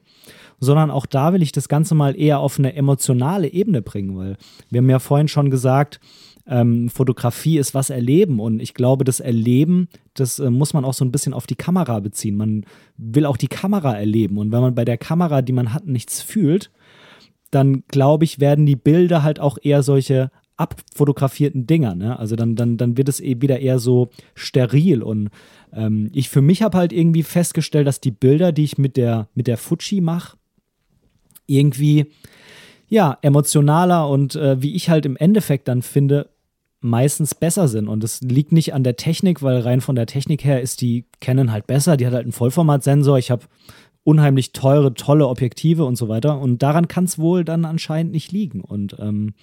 sondern 0.61 0.90
auch 0.90 1.06
da 1.06 1.32
will 1.32 1.42
ich 1.42 1.52
das 1.52 1.68
Ganze 1.68 1.94
mal 1.94 2.18
eher 2.18 2.40
auf 2.40 2.59
eine 2.59 2.74
emotionale 2.74 3.48
Ebene 3.48 3.82
bringen, 3.82 4.16
weil 4.16 4.36
wir 4.70 4.78
haben 4.78 4.90
ja 4.90 4.98
vorhin 4.98 5.28
schon 5.28 5.50
gesagt, 5.50 6.00
ähm, 6.49 6.88
Fotografie 6.88 7.59
ist 7.59 7.74
was 7.74 7.90
erleben 7.90 8.40
und 8.40 8.61
ich 8.61 8.74
glaube, 8.74 9.05
das 9.05 9.20
Erleben, 9.20 9.88
das 10.14 10.38
äh, 10.38 10.51
muss 10.51 10.72
man 10.72 10.84
auch 10.84 10.94
so 10.94 11.05
ein 11.05 11.12
bisschen 11.12 11.34
auf 11.34 11.46
die 11.46 11.57
Kamera 11.57 12.01
beziehen. 12.01 12.36
Man 12.36 12.64
will 12.96 13.26
auch 13.26 13.36
die 13.36 13.49
Kamera 13.49 13.94
erleben 13.94 14.38
und 14.38 14.51
wenn 14.51 14.61
man 14.61 14.74
bei 14.74 14.84
der 14.84 14.99
Kamera, 14.99 15.42
die 15.42 15.53
man 15.53 15.74
hat, 15.74 15.86
nichts 15.86 16.22
fühlt, 16.22 16.70
dann 17.51 17.84
glaube 17.88 18.24
ich, 18.24 18.40
werden 18.40 18.66
die 18.66 18.76
Bilder 18.76 19.22
halt 19.22 19.40
auch 19.40 19.59
eher 19.62 19.82
solche 19.82 20.30
abfotografierten 20.57 21.66
Dinger. 21.66 21.94
Ne? 21.94 22.18
Also 22.18 22.34
dann, 22.34 22.57
dann, 22.57 22.76
dann 22.76 22.96
wird 22.96 23.09
es 23.09 23.20
eh 23.20 23.40
wieder 23.40 23.61
eher 23.61 23.78
so 23.78 24.11
steril. 24.34 25.03
Und 25.03 25.30
ähm, 25.72 26.11
ich 26.12 26.28
für 26.28 26.42
mich 26.42 26.62
habe 26.62 26.76
halt 26.76 26.92
irgendwie 26.92 27.22
festgestellt, 27.22 27.86
dass 27.86 28.01
die 28.01 28.11
Bilder, 28.11 28.53
die 28.53 28.64
ich 28.64 28.76
mit 28.76 28.96
der, 28.96 29.28
mit 29.34 29.46
der 29.46 29.57
Fuji 29.57 30.01
mache, 30.01 30.36
irgendwie 31.46 32.07
ja 32.88 33.18
emotionaler 33.22 34.09
und 34.09 34.34
äh, 34.34 34.61
wie 34.61 34.74
ich 34.74 34.90
halt 34.90 35.07
im 35.07 35.16
Endeffekt 35.16 35.68
dann 35.68 35.82
finde, 35.82 36.28
meistens 36.81 37.35
besser 37.35 37.68
sind. 37.68 37.89
Und 37.89 38.05
es 38.05 38.20
liegt 38.20 38.53
nicht 38.53 38.74
an 38.74 38.85
der 38.85 38.97
Technik, 38.97 39.43
weil 39.43 39.61
rein 39.61 39.81
von 39.81 39.97
der 39.97 40.07
Technik 40.07 40.45
her 40.45 40.61
ist 40.61 40.81
die 40.81 41.07
Canon 41.20 41.53
halt 41.53 41.66
besser. 41.66 41.97
Die 41.97 42.07
hat 42.07 42.14
halt 42.14 42.24
einen 42.24 42.33
Vollformatsensor. 42.33 43.18
Ich 43.18 43.31
habe 43.31 43.47
unheimlich 44.05 44.53
teure, 44.53 44.95
tolle 44.95 45.29
Objektive 45.29 45.85
und 45.85 45.97
so 45.97 46.09
weiter. 46.09 46.41
Und 46.41 46.62
daran 46.62 46.89
kann 46.89 47.05
es 47.05 47.18
wohl 47.18 47.45
dann 47.45 47.64
anscheinend 47.64 48.12
nicht 48.12 48.33
liegen. 48.33 48.61
Und 48.61 48.97
ähm, 48.99 49.35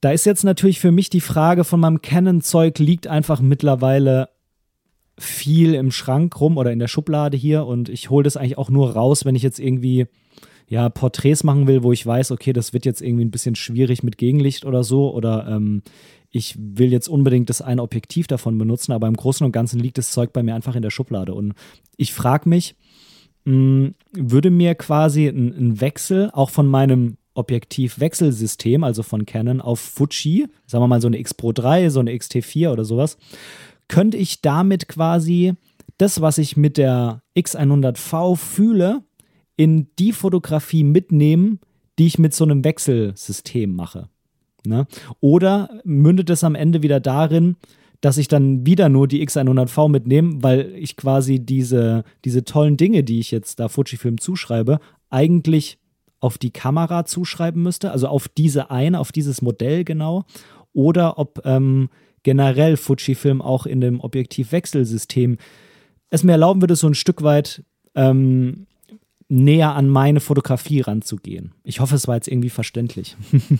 da 0.00 0.10
ist 0.10 0.26
jetzt 0.26 0.44
natürlich 0.44 0.80
für 0.80 0.90
mich 0.90 1.10
die 1.10 1.20
Frage 1.20 1.64
von 1.64 1.80
meinem 1.80 2.02
Canon-Zeug 2.02 2.78
liegt 2.78 3.06
einfach 3.06 3.40
mittlerweile 3.40 4.28
viel 5.18 5.74
im 5.74 5.92
Schrank 5.92 6.40
rum 6.40 6.56
oder 6.56 6.72
in 6.72 6.78
der 6.78 6.88
Schublade 6.88 7.36
hier 7.36 7.66
und 7.66 7.88
ich 7.88 8.10
hole 8.10 8.24
das 8.24 8.36
eigentlich 8.36 8.58
auch 8.58 8.70
nur 8.70 8.92
raus, 8.92 9.24
wenn 9.24 9.36
ich 9.36 9.42
jetzt 9.42 9.60
irgendwie 9.60 10.06
ja, 10.68 10.88
Porträts 10.88 11.44
machen 11.44 11.66
will, 11.66 11.82
wo 11.82 11.92
ich 11.92 12.04
weiß, 12.04 12.30
okay, 12.30 12.52
das 12.52 12.72
wird 12.72 12.84
jetzt 12.84 13.02
irgendwie 13.02 13.24
ein 13.24 13.30
bisschen 13.30 13.54
schwierig 13.54 14.02
mit 14.02 14.18
Gegenlicht 14.18 14.64
oder 14.64 14.84
so 14.84 15.12
oder 15.12 15.46
ähm, 15.48 15.82
ich 16.30 16.56
will 16.58 16.90
jetzt 16.90 17.08
unbedingt 17.08 17.50
das 17.50 17.60
eine 17.60 17.82
Objektiv 17.82 18.26
davon 18.26 18.56
benutzen, 18.56 18.92
aber 18.92 19.06
im 19.06 19.16
Großen 19.16 19.44
und 19.44 19.52
Ganzen 19.52 19.78
liegt 19.78 19.98
das 19.98 20.10
Zeug 20.10 20.32
bei 20.32 20.42
mir 20.42 20.54
einfach 20.54 20.74
in 20.74 20.82
der 20.82 20.90
Schublade. 20.90 21.34
Und 21.34 21.52
ich 21.96 22.14
frage 22.14 22.48
mich, 22.48 22.74
mh, 23.44 23.90
würde 24.12 24.50
mir 24.50 24.74
quasi 24.74 25.26
ein, 25.26 25.52
ein 25.52 25.80
Wechsel 25.80 26.30
auch 26.32 26.48
von 26.48 26.66
meinem 26.66 27.18
Objektivwechselsystem, 27.34 28.82
also 28.82 29.02
von 29.02 29.26
Canon 29.26 29.60
auf 29.60 29.80
Fuji, 29.80 30.46
sagen 30.66 30.82
wir 30.82 30.88
mal 30.88 31.00
so 31.00 31.06
eine 31.06 31.18
X 31.18 31.34
Pro 31.34 31.52
3, 31.52 31.90
so 31.90 32.00
eine 32.00 32.12
XT4 32.12 32.72
oder 32.72 32.84
sowas, 32.84 33.18
könnte 33.88 34.16
ich 34.16 34.40
damit 34.40 34.88
quasi 34.88 35.54
das, 35.98 36.20
was 36.20 36.38
ich 36.38 36.56
mit 36.56 36.78
der 36.78 37.22
X100V 37.36 38.36
fühle, 38.36 39.02
in 39.56 39.88
die 39.98 40.12
Fotografie 40.12 40.84
mitnehmen, 40.84 41.60
die 41.98 42.06
ich 42.06 42.18
mit 42.18 42.34
so 42.34 42.44
einem 42.44 42.64
Wechselsystem 42.64 43.74
mache. 43.74 44.08
Ne? 44.66 44.86
Oder 45.20 45.80
mündet 45.84 46.30
es 46.30 46.44
am 46.44 46.54
Ende 46.54 46.82
wieder 46.82 47.00
darin, 47.00 47.56
dass 48.00 48.18
ich 48.18 48.28
dann 48.28 48.66
wieder 48.66 48.88
nur 48.88 49.06
die 49.06 49.26
X100V 49.26 49.88
mitnehme, 49.88 50.42
weil 50.42 50.74
ich 50.74 50.96
quasi 50.96 51.38
diese, 51.38 52.04
diese 52.24 52.44
tollen 52.44 52.76
Dinge, 52.76 53.04
die 53.04 53.20
ich 53.20 53.30
jetzt 53.30 53.60
da 53.60 53.68
Fujifilm 53.68 54.18
zuschreibe, 54.18 54.80
eigentlich 55.10 55.78
auf 56.18 56.38
die 56.38 56.50
Kamera 56.50 57.04
zuschreiben 57.04 57.62
müsste, 57.62 57.92
also 57.92 58.08
auf 58.08 58.28
diese 58.28 58.70
eine, 58.70 58.98
auf 58.98 59.12
dieses 59.12 59.42
Modell 59.42 59.84
genau, 59.84 60.24
oder 60.72 61.18
ob 61.18 61.42
ähm, 61.44 61.90
generell 62.22 62.76
Fujifilm 62.76 63.42
auch 63.42 63.66
in 63.66 63.80
dem 63.80 64.00
Objektivwechselsystem 64.00 65.36
es 66.10 66.24
mir 66.24 66.32
erlauben 66.32 66.60
würde, 66.60 66.76
so 66.76 66.88
ein 66.88 66.94
Stück 66.94 67.22
weit 67.22 67.64
ähm, 67.94 68.66
näher 69.32 69.74
an 69.74 69.88
meine 69.88 70.20
Fotografie 70.20 70.82
ranzugehen. 70.82 71.52
Ich 71.64 71.80
hoffe, 71.80 71.94
es 71.94 72.06
war 72.06 72.16
jetzt 72.16 72.28
irgendwie 72.28 72.50
verständlich. 72.50 73.16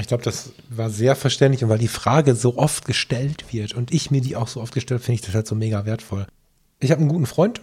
Ich 0.00 0.06
glaube, 0.06 0.22
das 0.22 0.52
war 0.70 0.88
sehr 0.88 1.14
verständlich 1.14 1.62
und 1.62 1.68
weil 1.68 1.76
die 1.76 1.86
Frage 1.86 2.34
so 2.34 2.56
oft 2.56 2.86
gestellt 2.86 3.52
wird 3.52 3.74
und 3.74 3.92
ich 3.92 4.10
mir 4.10 4.22
die 4.22 4.36
auch 4.36 4.48
so 4.48 4.62
oft 4.62 4.72
gestellt, 4.72 5.02
finde 5.02 5.16
ich 5.16 5.20
das 5.20 5.34
halt 5.34 5.46
so 5.46 5.54
mega 5.54 5.84
wertvoll. 5.84 6.26
Ich 6.80 6.90
habe 6.90 7.02
einen 7.02 7.10
guten 7.10 7.26
Freund, 7.26 7.60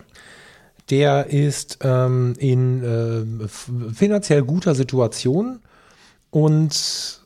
der 0.91 1.25
ist 1.31 1.79
ähm, 1.81 2.35
in 2.37 2.83
äh, 2.83 3.47
finanziell 3.95 4.43
guter 4.43 4.75
Situation 4.75 5.57
und 6.29 7.25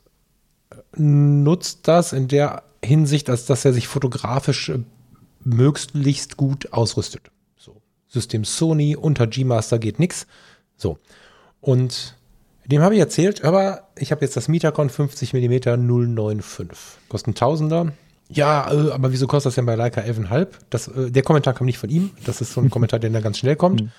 nutzt 0.96 1.80
das 1.82 2.14
in 2.14 2.28
der 2.28 2.62
Hinsicht, 2.82 3.28
als 3.28 3.44
dass 3.44 3.66
er 3.66 3.74
sich 3.74 3.88
fotografisch 3.88 4.70
äh, 4.70 4.78
möglichst 5.44 6.38
gut 6.38 6.72
ausrüstet. 6.72 7.30
System 8.14 8.44
Sony, 8.44 8.96
unter 8.96 9.26
G-Master 9.26 9.78
geht 9.78 9.98
nichts. 9.98 10.26
So. 10.76 10.98
Und 11.60 12.16
dem 12.64 12.80
habe 12.80 12.94
ich 12.94 13.00
erzählt, 13.00 13.44
aber 13.44 13.88
ich 13.96 14.10
habe 14.10 14.24
jetzt 14.24 14.36
das 14.36 14.48
Metacon 14.48 14.88
50 14.88 15.34
mm 15.34 15.58
095. 15.86 16.68
Kostet 17.08 17.28
ein 17.28 17.34
Tausender. 17.34 17.92
Ja, 18.28 18.72
äh, 18.72 18.92
aber 18.92 19.12
wieso 19.12 19.26
kostet 19.26 19.50
das 19.50 19.54
denn 19.56 19.66
bei 19.66 19.74
Leica 19.74 20.00
11,5? 20.00 20.48
Das, 20.70 20.88
äh, 20.88 21.10
der 21.10 21.22
Kommentar 21.22 21.52
kam 21.52 21.66
nicht 21.66 21.78
von 21.78 21.90
ihm. 21.90 22.12
Das 22.24 22.40
ist 22.40 22.52
so 22.52 22.60
ein 22.60 22.70
Kommentar, 22.70 22.98
der 23.00 23.10
da 23.10 23.20
ganz 23.20 23.38
schnell 23.38 23.56
kommt. 23.56 23.82
Mhm. 23.82 23.90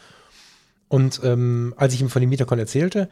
Und 0.87 1.21
ähm, 1.23 1.73
als 1.77 1.93
ich 1.93 2.01
ihm 2.01 2.09
von 2.09 2.21
dem 2.21 2.29
Metacon 2.29 2.57
erzählte, 2.57 3.09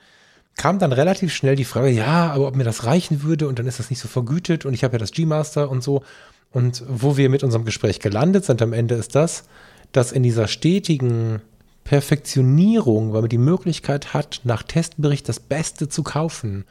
kam 0.55 0.79
dann 0.79 0.91
relativ 0.91 1.33
schnell 1.33 1.55
die 1.55 1.65
Frage, 1.65 1.89
ja, 1.89 2.31
aber 2.31 2.47
ob 2.47 2.55
mir 2.55 2.63
das 2.63 2.85
reichen 2.85 3.23
würde 3.23 3.47
und 3.47 3.57
dann 3.59 3.67
ist 3.67 3.79
das 3.79 3.89
nicht 3.89 3.99
so 3.99 4.07
vergütet 4.07 4.65
und 4.65 4.73
ich 4.73 4.83
habe 4.83 4.93
ja 4.93 4.99
das 4.99 5.11
G-Master 5.11 5.69
und 5.69 5.83
so. 5.83 6.03
Und 6.51 6.83
wo 6.87 7.17
wir 7.17 7.29
mit 7.29 7.43
unserem 7.43 7.65
Gespräch 7.65 7.99
gelandet 7.99 8.45
sind 8.45 8.61
am 8.61 8.73
Ende 8.73 8.95
ist 8.95 9.15
das, 9.15 9.45
dass 9.93 10.11
in 10.11 10.23
dieser 10.23 10.47
stetigen 10.47 11.41
Perfektionierung, 11.85 13.13
weil 13.13 13.21
man 13.21 13.29
die 13.29 13.37
Möglichkeit 13.37 14.13
hat, 14.13 14.41
nach 14.43 14.63
Testbericht 14.63 15.27
das 15.29 15.39
Beste 15.39 15.89
zu 15.89 16.03
kaufen, 16.03 16.65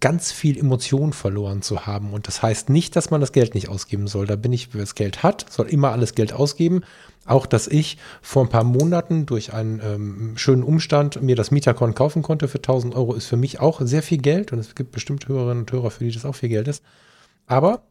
ganz 0.00 0.30
viel 0.30 0.56
Emotion 0.58 1.12
verloren 1.12 1.62
zu 1.62 1.86
haben. 1.86 2.12
Und 2.12 2.28
das 2.28 2.42
heißt 2.42 2.70
nicht, 2.70 2.94
dass 2.94 3.10
man 3.10 3.20
das 3.20 3.32
Geld 3.32 3.54
nicht 3.54 3.68
ausgeben 3.68 4.06
soll. 4.06 4.26
Da 4.26 4.36
bin 4.36 4.52
ich, 4.52 4.72
wer 4.72 4.80
das 4.80 4.94
Geld 4.94 5.22
hat, 5.22 5.46
soll 5.50 5.66
immer 5.66 5.90
alles 5.90 6.14
Geld 6.14 6.32
ausgeben. 6.32 6.82
Auch, 7.26 7.46
dass 7.46 7.66
ich 7.66 7.98
vor 8.22 8.44
ein 8.44 8.48
paar 8.48 8.64
Monaten 8.64 9.26
durch 9.26 9.52
einen 9.52 9.80
ähm, 9.84 10.32
schönen 10.36 10.62
Umstand 10.62 11.20
mir 11.20 11.36
das 11.36 11.50
Mietacon 11.50 11.94
kaufen 11.94 12.22
konnte 12.22 12.48
für 12.48 12.58
1000 12.58 12.94
Euro, 12.94 13.14
ist 13.14 13.26
für 13.26 13.36
mich 13.36 13.60
auch 13.60 13.80
sehr 13.82 14.02
viel 14.02 14.18
Geld. 14.18 14.52
Und 14.52 14.60
es 14.60 14.74
gibt 14.74 14.92
bestimmt 14.92 15.26
Hörerinnen 15.26 15.64
und 15.64 15.72
Hörer, 15.72 15.90
für 15.90 16.04
die 16.04 16.12
das 16.12 16.24
auch 16.24 16.34
viel 16.34 16.48
Geld 16.48 16.68
ist. 16.68 16.82
Aber 17.46 17.82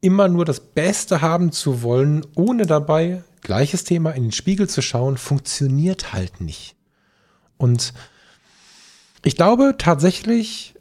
immer 0.00 0.28
nur 0.28 0.44
das 0.44 0.60
Beste 0.60 1.20
haben 1.20 1.52
zu 1.52 1.82
wollen, 1.82 2.24
ohne 2.34 2.66
dabei, 2.66 3.22
gleiches 3.40 3.84
Thema, 3.84 4.12
in 4.12 4.24
den 4.24 4.32
Spiegel 4.32 4.68
zu 4.68 4.82
schauen, 4.82 5.16
funktioniert 5.16 6.12
halt 6.12 6.40
nicht. 6.40 6.76
Und 7.56 7.92
ich 9.24 9.36
glaube 9.36 9.74
tatsächlich, 9.78 10.74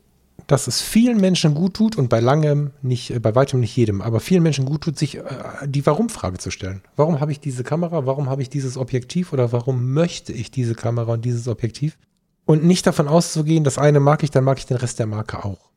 dass 0.45 0.68
es 0.68 0.82
vielen 0.82 1.20
Menschen 1.20 1.53
gut 1.53 1.74
tut 1.74 1.97
und 1.97 2.09
bei 2.09 2.20
langem 2.20 2.72
nicht, 2.82 3.11
äh, 3.11 3.20
bei 3.20 3.36
weitem 3.36 3.59
nicht 3.59 3.76
jedem, 3.76 4.01
aber 4.01 4.20
vielen 4.20 4.43
Menschen 4.43 4.65
gut 4.65 4.82
tut, 4.82 4.97
sich 4.97 5.18
äh, 5.18 5.24
die 5.65 5.86
Warum-Frage 5.86 6.38
zu 6.38 6.51
stellen. 6.51 6.82
Warum 6.95 7.20
habe 7.20 7.32
ich 7.32 7.39
diese 7.39 7.63
Kamera? 7.63 8.05
Warum 8.05 8.30
habe 8.30 8.41
ich 8.41 8.49
dieses 8.49 8.78
Objektiv? 8.78 9.34
Oder 9.34 9.51
warum 9.51 9.93
möchte 9.93 10.32
ich 10.32 10.49
diese 10.49 10.76
Kamera 10.76 11.13
und 11.13 11.26
dieses 11.26 11.47
Objektiv? 11.47 11.97
Und 12.45 12.63
nicht 12.63 12.88
davon 12.88 13.09
auszugehen, 13.09 13.65
das 13.65 13.78
eine 13.78 13.99
mag 13.99 14.24
ich, 14.24 14.32
dann 14.32 14.45
mag 14.45 14.57
ich 14.57 14.65
den 14.65 14.78
Rest 14.78 14.99
der 14.99 15.07
Marke 15.07 15.43
auch. 15.43 15.70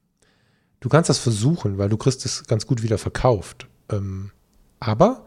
Du 0.80 0.88
kannst 0.88 1.10
das 1.10 1.18
versuchen, 1.18 1.78
weil 1.78 1.88
du 1.88 1.96
kriegst 1.96 2.24
es 2.24 2.44
ganz 2.44 2.66
gut 2.66 2.82
wieder 2.82 2.98
verkauft. 2.98 3.68
Ähm, 3.90 4.30
aber 4.80 5.26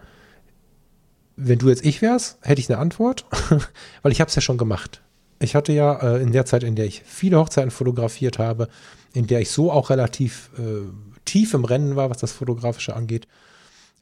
wenn 1.35 1.59
du 1.59 1.69
jetzt 1.69 1.85
ich 1.85 2.01
wärst, 2.01 2.37
hätte 2.41 2.59
ich 2.59 2.69
eine 2.69 2.79
Antwort, 2.79 3.25
weil 4.01 4.11
ich 4.11 4.19
habe 4.19 4.29
es 4.29 4.35
ja 4.35 4.41
schon 4.41 4.57
gemacht. 4.57 5.01
Ich 5.39 5.55
hatte 5.55 5.73
ja 5.73 5.95
äh, 5.95 6.21
in 6.21 6.31
der 6.31 6.45
Zeit, 6.45 6.63
in 6.63 6.75
der 6.75 6.85
ich 6.85 7.03
viele 7.05 7.37
Hochzeiten 7.37 7.71
fotografiert 7.71 8.39
habe, 8.39 8.67
in 9.13 9.27
der 9.27 9.41
ich 9.41 9.51
so 9.51 9.71
auch 9.71 9.89
relativ 9.89 10.49
äh, 10.57 10.87
tief 11.25 11.53
im 11.53 11.65
Rennen 11.65 11.95
war, 11.95 12.09
was 12.09 12.17
das 12.17 12.31
Fotografische 12.31 12.95
angeht, 12.95 13.27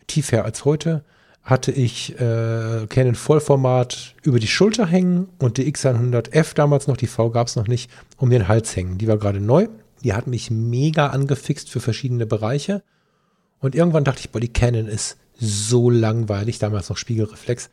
tiefer 0.07 0.45
als 0.45 0.65
heute, 0.65 1.03
hatte 1.43 1.71
ich 1.71 2.19
äh, 2.19 2.85
Canon 2.87 3.15
Vollformat 3.15 4.15
über 4.23 4.39
die 4.39 4.47
Schulter 4.47 4.85
hängen 4.85 5.29
und 5.39 5.57
die 5.57 5.71
X100F 5.71 6.53
damals 6.53 6.87
noch, 6.87 6.97
die 6.97 7.07
V 7.07 7.31
gab 7.31 7.47
es 7.47 7.55
noch 7.55 7.67
nicht, 7.67 7.89
um 8.17 8.29
den 8.29 8.47
Hals 8.47 8.75
hängen. 8.75 8.97
Die 8.99 9.07
war 9.07 9.17
gerade 9.17 9.39
neu. 9.39 9.67
Die 10.03 10.13
hat 10.13 10.27
mich 10.27 10.51
mega 10.51 11.07
angefixt 11.07 11.69
für 11.69 11.79
verschiedene 11.79 12.25
Bereiche. 12.25 12.83
Und 13.59 13.75
irgendwann 13.75 14.03
dachte 14.03 14.21
ich, 14.21 14.31
boah, 14.31 14.39
die 14.39 14.51
Canon 14.51 14.87
ist 14.87 15.17
so 15.39 15.89
langweilig, 15.89 16.59
damals 16.59 16.89
noch 16.89 16.97
Spiegelreflex. 16.97 17.69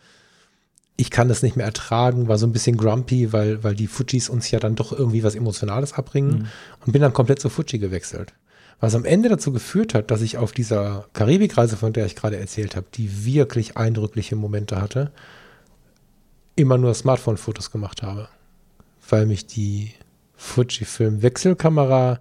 Ich 0.96 1.10
kann 1.10 1.28
das 1.28 1.42
nicht 1.42 1.56
mehr 1.56 1.66
ertragen, 1.66 2.28
war 2.28 2.38
so 2.38 2.46
ein 2.46 2.52
bisschen 2.52 2.76
grumpy, 2.76 3.32
weil, 3.32 3.62
weil 3.62 3.74
die 3.74 3.86
Fujis 3.86 4.28
uns 4.28 4.50
ja 4.50 4.58
dann 4.58 4.74
doch 4.74 4.92
irgendwie 4.92 5.22
was 5.22 5.34
Emotionales 5.34 5.92
abbringen 5.92 6.30
mhm. 6.30 6.46
und 6.84 6.92
bin 6.92 7.02
dann 7.02 7.12
komplett 7.12 7.40
zu 7.40 7.48
Fuji 7.48 7.78
gewechselt. 7.78 8.34
Was 8.80 8.94
am 8.94 9.04
Ende 9.04 9.28
dazu 9.28 9.52
geführt 9.52 9.94
hat, 9.94 10.10
dass 10.10 10.22
ich 10.22 10.38
auf 10.38 10.52
dieser 10.52 11.06
Karibikreise, 11.12 11.76
von 11.76 11.92
der 11.92 12.06
ich 12.06 12.16
gerade 12.16 12.38
erzählt 12.38 12.76
habe, 12.76 12.86
die 12.94 13.24
wirklich 13.24 13.76
eindrückliche 13.76 14.36
Momente 14.36 14.80
hatte, 14.80 15.12
immer 16.54 16.78
nur 16.78 16.94
Smartphone-Fotos 16.94 17.70
gemacht 17.70 18.02
habe. 18.02 18.28
Weil 19.08 19.26
mich 19.26 19.46
die 19.46 19.94
Fujifilm-Wechselkamera 20.38 22.20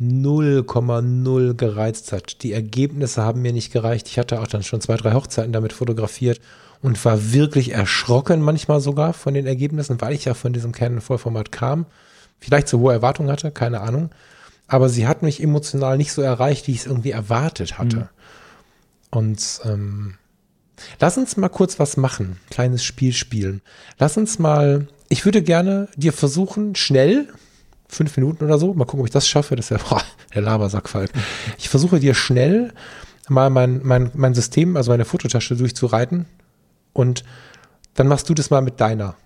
0,0 0.00 1.54
gereizt 1.54 2.12
hat. 2.12 2.42
Die 2.42 2.52
Ergebnisse 2.52 3.22
haben 3.22 3.42
mir 3.42 3.52
nicht 3.52 3.72
gereicht. 3.72 4.06
Ich 4.06 4.18
hatte 4.18 4.40
auch 4.40 4.46
dann 4.46 4.62
schon 4.62 4.80
zwei, 4.80 4.96
drei 4.96 5.14
Hochzeiten 5.14 5.52
damit 5.52 5.72
fotografiert 5.72 6.40
und 6.82 7.04
war 7.04 7.32
wirklich 7.32 7.72
erschrocken 7.72 8.40
manchmal 8.40 8.80
sogar 8.80 9.12
von 9.12 9.34
den 9.34 9.46
Ergebnissen, 9.46 10.00
weil 10.00 10.14
ich 10.14 10.26
ja 10.26 10.34
von 10.34 10.52
diesem 10.52 10.70
Canon 10.70 11.00
Vollformat 11.00 11.50
kam. 11.50 11.86
Vielleicht 12.38 12.68
so 12.68 12.78
hohe 12.78 12.92
Erwartungen 12.92 13.32
hatte, 13.32 13.50
keine 13.50 13.80
Ahnung. 13.80 14.10
Aber 14.68 14.88
sie 14.88 15.08
hat 15.08 15.22
mich 15.22 15.42
emotional 15.42 15.96
nicht 15.96 16.12
so 16.12 16.22
erreicht, 16.22 16.68
wie 16.68 16.72
ich 16.72 16.80
es 16.80 16.86
irgendwie 16.86 17.10
erwartet 17.10 17.78
hatte. 17.78 17.96
Mhm. 17.96 18.08
Und 19.10 19.60
ähm, 19.64 20.14
lass 21.00 21.16
uns 21.18 21.36
mal 21.36 21.48
kurz 21.48 21.80
was 21.80 21.96
machen. 21.96 22.38
Kleines 22.50 22.84
Spiel 22.84 23.12
spielen. 23.12 23.62
Lass 23.98 24.16
uns 24.16 24.38
mal, 24.38 24.86
ich 25.08 25.24
würde 25.24 25.42
gerne 25.42 25.88
dir 25.96 26.12
versuchen, 26.12 26.74
schnell, 26.74 27.28
fünf 27.88 28.16
Minuten 28.16 28.44
oder 28.44 28.58
so. 28.58 28.74
Mal 28.74 28.84
gucken, 28.84 29.00
ob 29.00 29.06
ich 29.06 29.12
das 29.12 29.26
schaffe. 29.26 29.56
Das 29.56 29.70
ist 29.70 29.70
ja 29.70 29.78
boah, 29.88 30.02
der 30.34 30.42
Labersackfalk. 30.42 31.10
Ich 31.58 31.68
versuche 31.68 32.00
dir 32.00 32.14
schnell 32.14 32.72
mal 33.28 33.50
mein, 33.50 33.80
mein, 33.82 34.10
mein 34.14 34.34
System, 34.34 34.76
also 34.76 34.90
meine 34.90 35.04
Fototasche 35.04 35.56
durchzureiten. 35.56 36.26
Und 36.92 37.24
dann 37.94 38.08
machst 38.08 38.28
du 38.28 38.34
das 38.34 38.50
mal 38.50 38.60
mit 38.60 38.80
deiner. 38.80 39.16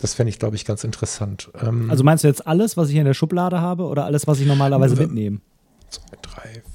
Das 0.00 0.14
fände 0.14 0.30
ich, 0.30 0.38
glaube 0.38 0.56
ich, 0.56 0.64
ganz 0.64 0.84
interessant. 0.84 1.50
Ähm, 1.60 1.90
also 1.90 2.02
meinst 2.02 2.24
du 2.24 2.28
jetzt 2.28 2.46
alles, 2.46 2.76
was 2.76 2.88
ich 2.88 2.96
in 2.96 3.04
der 3.04 3.14
Schublade 3.14 3.60
habe 3.60 3.84
oder 3.84 4.04
alles, 4.04 4.26
was 4.26 4.40
ich 4.40 4.46
normalerweise 4.46 4.96
mitnehme? 4.96 5.40
Zwei, 5.88 6.16
drei, 6.22 6.48
vier. 6.52 6.71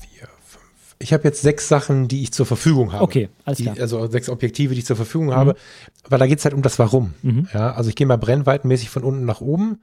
Ich 0.99 1.13
habe 1.13 1.23
jetzt 1.25 1.41
sechs 1.41 1.67
Sachen, 1.67 2.07
die 2.07 2.23
ich 2.23 2.31
zur 2.31 2.45
Verfügung 2.45 2.91
habe. 2.91 3.03
Okay, 3.03 3.29
alles 3.45 3.59
klar. 3.59 3.75
Die, 3.75 3.81
also 3.81 4.07
sechs 4.07 4.29
Objektive, 4.29 4.73
die 4.73 4.79
ich 4.79 4.85
zur 4.85 4.95
Verfügung 4.95 5.27
mhm. 5.27 5.35
habe. 5.35 5.55
Weil 6.09 6.19
da 6.19 6.27
geht 6.27 6.39
es 6.39 6.45
halt 6.45 6.55
um 6.55 6.61
das 6.61 6.79
Warum. 6.79 7.13
Mhm. 7.21 7.47
Ja, 7.53 7.73
also 7.73 7.89
ich 7.89 7.95
gehe 7.95 8.07
mal 8.07 8.17
brennweitenmäßig 8.17 8.89
von 8.89 9.03
unten 9.03 9.25
nach 9.25 9.41
oben 9.41 9.79